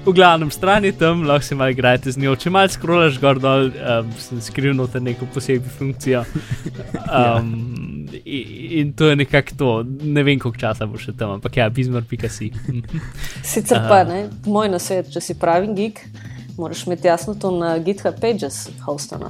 v 0.05 0.13
glavnem 0.13 0.51
stran 0.51 0.85
je 0.85 0.91
tam, 0.91 1.23
lahko 1.23 1.45
se 1.45 1.55
malo 1.55 1.69
igrate 1.69 2.11
z 2.11 2.17
njo. 2.21 2.35
Če 2.35 2.49
malo 2.53 2.69
skrolaš 2.69 3.19
gor 3.21 3.39
dol, 3.41 3.71
um, 3.73 4.11
sem 4.21 4.41
skril 4.41 4.75
noter 4.77 5.01
neko 5.01 5.29
posebno 5.33 5.73
funkcijo. 5.77 6.23
Um, 7.13 8.07
in 8.25 8.93
to 8.97 9.09
je 9.09 9.15
nekako 9.15 9.55
to. 9.57 9.85
Ne 10.01 10.23
vem, 10.23 10.39
koliko 10.39 10.57
časa 10.57 10.87
bo 10.89 10.97
še 10.97 11.13
tam, 11.17 11.35
ampak 11.37 11.59
ja, 11.59 11.67
bizmar.si. 11.69 12.49
Sicer 13.45 13.85
pa 13.89 14.01
ne, 14.07 14.23
moj 14.49 14.71
nasvet, 14.73 15.11
če 15.13 15.21
si 15.21 15.37
pravi 15.37 15.69
geek, 15.77 16.01
moraš 16.57 16.87
imeti 16.87 17.11
jasno 17.11 17.35
to 17.37 17.53
na 17.53 17.75
GitHub 17.83 18.17
Pages, 18.21 18.65
hostana. 18.87 19.29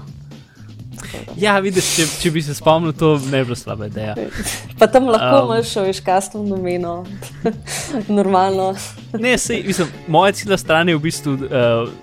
Ja, 1.38 1.57
vidiš, 1.64 1.90
če, 1.95 2.07
če 2.22 2.31
bi 2.31 2.44
se 2.45 2.56
spomnil, 2.57 2.94
to 2.98 3.15
ne 3.31 3.41
bi 3.41 3.52
bilo 3.52 3.57
slaba 3.60 3.90
ideja. 3.90 4.15
Pa 4.80 4.88
tam 4.91 5.10
lahko 5.11 5.44
um, 5.44 5.52
imaš, 5.52 5.76
veš, 5.88 5.99
kastom 6.06 6.48
domeno, 6.49 7.02
normalno. 8.19 8.73
ne, 9.19 9.38
sej, 9.38 9.64
mislim, 9.68 9.91
moja 10.07 10.31
cela 10.40 10.57
stran 10.57 10.90
je 10.90 10.98
v 10.98 11.06
bistvu. 11.10 11.38
Uh, 11.49 11.99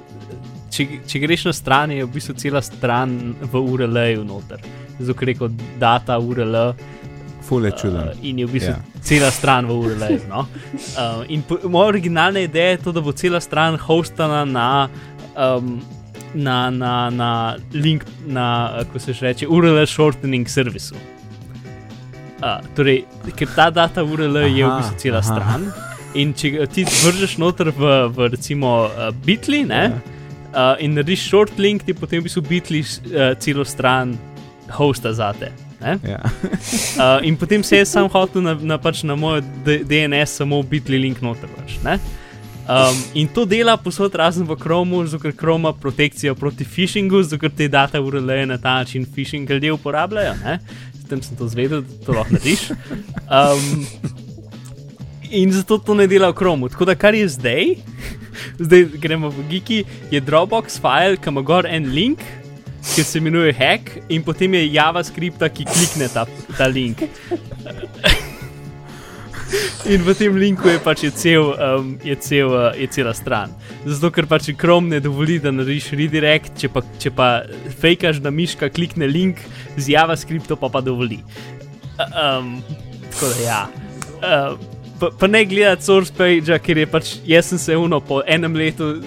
Če, 0.70 0.84
če 1.02 1.18
greš 1.18 1.48
na 1.48 1.52
stran, 1.52 1.90
je 1.90 2.04
v 2.06 2.12
bistvu 2.14 2.36
cela 2.38 2.60
stran 2.62 3.34
v 3.42 3.58
URL-ju 3.58 4.22
noter 4.22 4.62
zelo 5.00 5.16
rekel, 5.20 5.48
data 5.78 6.18
URL. 6.18 6.74
Fule 7.42 7.70
čudno. 7.70 7.98
Uh, 7.98 8.18
in 8.22 8.38
je 8.38 8.46
v 8.46 8.52
bistvu 8.52 8.72
yeah. 8.72 8.94
Ja. 8.94 9.02
cela 9.02 9.30
stran 9.30 9.66
v 9.66 9.74
URL. 9.74 10.18
No? 10.28 10.46
Uh, 10.94 11.24
in 11.28 11.42
po, 11.42 11.58
moja 11.68 11.88
originalna 11.88 12.40
ideja 12.40 12.76
je 12.76 12.82
to, 12.84 12.92
da 12.92 13.00
bo 13.00 13.12
cela 13.12 13.40
stran 13.40 13.78
hostana 13.80 14.44
na. 14.44 14.88
Um, 15.34 15.80
Na, 16.34 16.70
na, 16.70 17.10
na 17.10 17.56
link, 17.74 18.04
na, 18.26 18.70
kako 18.78 18.98
se 18.98 19.14
reče, 19.20 19.48
URL 19.48 19.86
shortening 19.86 20.48
servisu. 20.48 20.94
Uh, 22.40 22.60
torej, 22.76 23.02
ker 23.36 23.50
ta 23.56 23.66
data 23.70 24.04
URL 24.04 24.38
aha, 24.38 24.46
je 24.46 24.66
v 24.66 24.76
bistvu 24.78 24.98
cela 25.02 25.18
aha. 25.18 25.26
stran. 25.26 25.66
In 26.14 26.32
če 26.34 26.66
ti 26.72 26.84
vržeš 26.86 27.36
noter 27.38 27.72
v, 27.74 27.90
v 28.14 28.30
recimo, 28.30 28.70
uh, 28.86 29.10
bitli 29.26 29.64
ne, 29.66 29.82
yeah. 29.90 29.98
Ja. 30.54 30.70
uh, 30.72 30.84
in 30.84 30.94
narediš 30.94 31.26
short 31.28 31.58
link, 31.58 31.84
ti 31.86 31.94
potem 31.94 32.22
v 32.22 32.28
bistvu 32.30 32.44
bitli 32.46 32.80
uh, 32.80 33.34
celo 33.42 33.66
stran 33.66 34.14
hosta 34.70 35.12
za 35.12 35.32
te. 35.34 35.50
Ja. 35.80 36.20
uh, 36.22 37.26
in 37.26 37.36
potem 37.36 37.62
se 37.62 37.76
je 37.76 37.84
sam 37.86 38.08
hotel 38.08 38.42
na, 38.42 38.54
na, 38.54 38.78
pač 38.78 39.02
na 39.02 39.16
moj 39.16 39.40
DNS 39.64 40.40
samo 40.42 40.62
biti 40.62 40.98
link 40.98 41.22
noter. 41.24 41.48
Pač, 41.56 41.78
um, 42.70 43.02
in 43.14 43.28
to 43.28 43.44
dela 43.44 43.76
posod 43.76 44.14
razen 44.14 44.46
v 44.46 44.56
Chromu, 44.56 45.02
ker 45.22 45.32
Chrome 45.36 45.68
ima 45.68 45.72
protekcijo 45.72 46.34
proti 46.34 46.64
phishingu, 46.64 47.22
ker 47.40 47.50
te 47.50 47.68
data 47.68 48.00
urelejo 48.00 48.46
na 48.46 48.58
ta 48.58 48.78
način 48.80 49.06
phishing 49.14 49.50
ljudje 49.50 49.72
uporabljajo. 49.72 50.34
S 50.94 51.08
tem 51.08 51.22
sem 51.22 51.36
to 51.36 51.48
zvedel, 51.48 51.82
da 51.82 52.04
to 52.06 52.12
lahko 52.12 52.38
narediš. 52.38 52.70
Um, 53.26 53.86
in 55.30 55.52
zato 55.52 55.78
to 55.78 55.94
ne 55.94 56.06
dela 56.06 56.30
v 56.30 56.38
Chromu. 56.38 56.68
Tako 56.68 56.84
da 56.84 56.94
kar 56.94 57.14
je 57.14 57.28
zdaj, 57.28 57.74
zdaj 58.66 58.84
gremo 59.02 59.28
v 59.28 59.48
Giki, 59.50 59.84
je 60.10 60.20
Dropbox 60.20 60.78
file, 60.80 61.16
kam 61.16 61.34
ima 61.34 61.42
gor 61.42 61.66
en 61.66 61.90
link 61.94 62.22
ki 62.94 63.04
se 63.04 63.18
imenuje 63.18 63.52
hack, 63.52 63.90
in 64.08 64.22
potem 64.22 64.54
je 64.54 64.72
JavaScript, 64.72 65.42
ki 65.54 65.64
klikne 65.68 66.08
ta, 66.08 66.26
ta 66.56 66.66
link. 66.66 67.02
In 69.88 70.02
v 70.04 70.12
tem 70.12 70.34
linku 70.36 70.68
je 70.68 70.80
pač 70.84 71.04
je 71.06 71.10
cel, 71.16 71.46
um, 71.56 71.94
je 72.04 72.12
cel, 72.20 72.52
uh, 72.52 72.76
je 72.76 72.84
cela 72.92 73.14
stran. 73.16 73.52
Zato, 73.88 74.10
ker 74.12 74.28
pač 74.28 74.50
Chrome 74.52 74.92
ne 74.92 74.98
dovoli, 75.00 75.38
da 75.40 75.52
narediš 75.54 75.94
redirect, 75.96 76.52
če 76.60 76.68
pa, 76.68 76.82
če 77.00 77.12
pa 77.16 77.28
fejkaš, 77.80 78.20
da 78.20 78.28
miška 78.28 78.68
klikne 78.68 79.08
link 79.08 79.40
z 79.80 79.94
JavaScriptom, 79.94 80.60
pa 80.60 80.68
pa 80.68 80.84
dovoli. 80.84 81.22
Um, 81.96 82.60
tako 83.08 83.32
da 83.32 83.40
ja. 83.40 83.62
Uh, 84.20 84.60
pa, 85.00 85.10
pa 85.16 85.30
ne 85.32 85.46
gledati 85.48 85.88
source 85.88 86.12
page, 86.12 86.60
ker 86.60 86.84
je 86.84 86.86
pač 86.90 87.16
jaz 87.24 87.48
sem 87.48 87.64
se 87.64 87.76
uno 87.76 88.02
po 88.04 88.20
enem 88.28 88.60
letu 88.60 88.98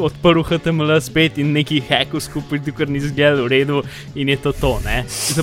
odprl 0.00 0.46
HTML 0.46 0.94
spet 1.02 1.42
in 1.42 1.50
neki 1.58 1.82
hekov 1.90 2.22
skupaj, 2.22 2.62
ker 2.70 2.88
ni 2.88 3.02
zgledal 3.02 3.44
v 3.44 3.52
redu 3.52 3.82
in 4.14 4.30
je 4.30 4.38
to 4.46 4.54
to. 4.56 4.76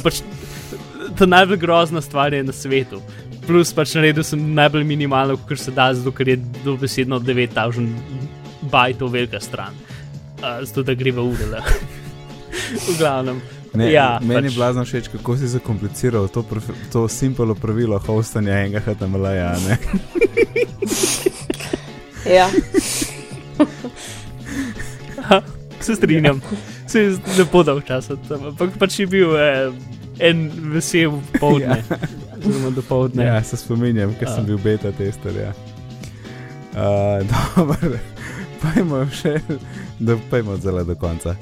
Pač, 0.03 0.23
to 1.19 1.27
najbolj 1.27 1.59
grozna 1.59 2.01
stvar 2.01 2.33
je 2.33 2.43
na 2.43 2.55
svetu. 2.55 3.03
Plus 3.47 3.73
pač 3.73 3.95
na 3.95 4.03
redu 4.03 4.23
sem 4.27 4.41
najbolj 4.55 4.83
minimalno, 4.83 5.37
kar 5.47 5.59
se 5.59 5.71
da, 5.71 5.93
zato 5.95 6.11
ker 6.11 6.33
je 6.33 6.37
dobesedno 6.65 7.19
9000 7.23 7.87
bajtov 8.71 9.13
velika 9.13 9.39
stran. 9.39 9.75
Uh, 10.37 10.63
zato 10.67 10.83
da 10.83 10.93
gre 10.93 11.11
v 11.11 11.23
URL. 11.23 11.55
v 12.87 12.97
glavnem. 12.97 13.39
Ne, 13.77 13.91
ja, 13.91 14.17
meni 14.21 14.47
pač. 14.47 14.51
je 14.51 14.57
blazno 14.57 14.83
všeč, 14.85 15.07
kako 15.13 15.37
si 15.37 15.47
zakompliciral 15.47 16.27
to, 16.33 16.45
to 16.91 17.07
simpolo 17.07 17.55
pravilo 17.55 17.99
hostanja 17.99 18.63
enega 18.63 18.81
HTML-ja. 18.81 19.53
ja. 22.37 22.47
se 25.85 25.95
strinjam, 25.95 26.41
se 26.87 26.99
je 27.01 27.17
lepo 27.37 27.63
dal 27.63 27.81
čas, 27.81 28.09
ampak 28.09 28.69
pač 28.79 28.99
je 28.99 29.07
bil 29.07 29.37
eh, 29.37 29.69
en 30.19 30.49
vesel 30.73 31.11
popoldne. 31.37 31.83
Zelo 32.43 32.71
do 32.71 32.81
popoldne. 32.81 33.25
Ja, 33.25 33.43
se 33.43 33.57
spominjam, 33.57 34.13
ker 34.19 34.29
sem 34.29 34.45
bil 34.45 34.57
beta 34.63 34.91
tester. 34.91 35.35
Ja. 35.35 35.53
Uh, 36.77 37.23
dobro, 37.57 37.97
pojmo 38.61 39.05
še, 39.11 39.39
da 39.99 40.17
pojmo 40.29 40.57
zelo 40.57 40.83
do 40.83 40.95
konca. 40.95 41.35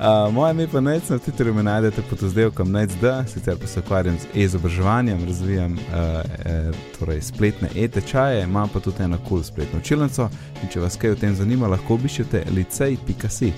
Uh, 0.00 0.32
moje 0.32 0.54
ime 0.54 0.64
pa 0.72 0.80
nec, 0.80 1.08
na 1.12 1.18
Twitterju 1.20 1.52
me 1.54 1.62
najdete 1.62 2.02
pod 2.10 2.22
oddelkom 2.22 2.70
NECD, 2.72 3.04
sicer 3.28 3.58
pa 3.60 3.66
se 3.66 3.80
ukvarjam 3.80 4.16
z 4.18 4.30
e-izobraževanjem, 4.34 5.26
razvijam 5.26 5.72
uh, 5.72 6.22
e, 6.46 6.72
torej 6.98 7.20
spletne 7.20 7.68
e-tečaje, 7.76 8.44
imam 8.44 8.68
pa 8.72 8.80
tudi 8.80 9.02
eno 9.04 9.18
kul 9.18 9.28
cool 9.28 9.42
spletno 9.42 9.78
učilnico 9.78 10.30
in 10.62 10.72
če 10.72 10.80
vas 10.80 10.96
kaj 10.96 11.12
o 11.12 11.20
tem 11.20 11.36
zanima, 11.36 11.68
lahko 11.68 12.00
obiščete 12.00 12.46
licej.si. 12.56 13.52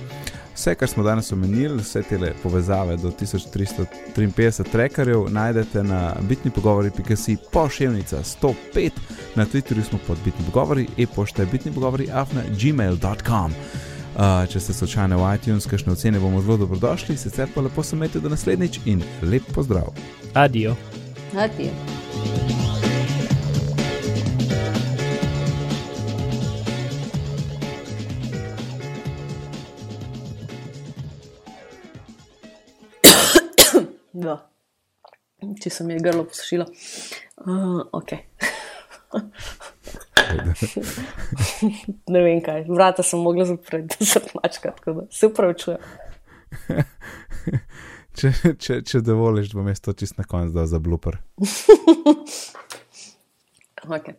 Vse, 0.55 0.75
kar 0.75 0.87
smo 0.87 1.03
danes 1.03 1.31
omenili, 1.31 1.77
vse 1.81 2.03
te 2.03 2.33
povezave 2.43 2.97
do 2.97 3.11
1353 3.11 4.71
trekerjev, 4.71 5.25
najdete 5.29 5.83
na 5.83 6.15
bitni 6.21 6.51
pogovori.si 6.51 7.37
pošiljnica 7.51 8.23
105, 8.23 8.91
na 9.35 9.45
Twitterju 9.45 9.83
smo 9.83 9.99
pod 10.07 10.17
bitni 10.25 10.45
pogovori, 10.45 10.87
e-pošta 10.97 11.41
je 11.41 11.47
bitni 11.51 11.71
pogovori 11.71 12.09
afna 12.13 12.41
gmail.com. 12.61 13.51
Uh, 14.13 14.49
če 14.49 14.59
ste 14.59 14.73
slučajno 14.73 15.17
v 15.17 15.35
iTunes, 15.35 15.65
kakšne 15.65 15.91
ocene 15.93 16.19
bomo 16.19 16.41
zelo 16.41 16.57
dobrodošli, 16.57 17.17
sicer 17.17 17.49
pa 17.55 17.61
lepo 17.61 17.83
se 17.83 17.95
imejte 17.95 18.19
do 18.19 18.29
naslednjič 18.29 18.79
in 18.85 19.01
lep 19.21 19.43
pozdrav. 19.55 19.89
Adijo. 20.33 20.75
Adijo. 21.33 22.82
Ja. 34.23 34.37
Če 35.59 35.69
sem 35.73 35.89
je 35.91 36.03
grlo 36.03 36.23
posušila. 36.29 36.65
Uh, 37.43 37.81
okay. 37.99 38.23
ne 42.13 42.21
vem 42.23 42.39
kaj, 42.43 42.65
vrata 42.69 43.03
sem 43.05 43.19
mogla 43.21 43.45
zapreti, 43.45 43.97
da 43.99 44.05
se 44.07 44.21
mačka, 44.33 44.71
tako 44.77 44.93
da 45.01 45.05
se 45.11 45.27
upravičujem. 45.27 45.79
če, 48.17 48.31
če, 48.59 48.81
če 48.87 49.01
dovoliš, 49.03 49.53
bom 49.57 49.67
jaz 49.69 49.83
to 49.83 49.93
čist 49.97 50.17
na 50.17 50.25
koncu 50.29 50.55
dal 50.55 50.67
za 50.71 50.79
blooper. 50.83 51.15
Okay. 53.83 54.15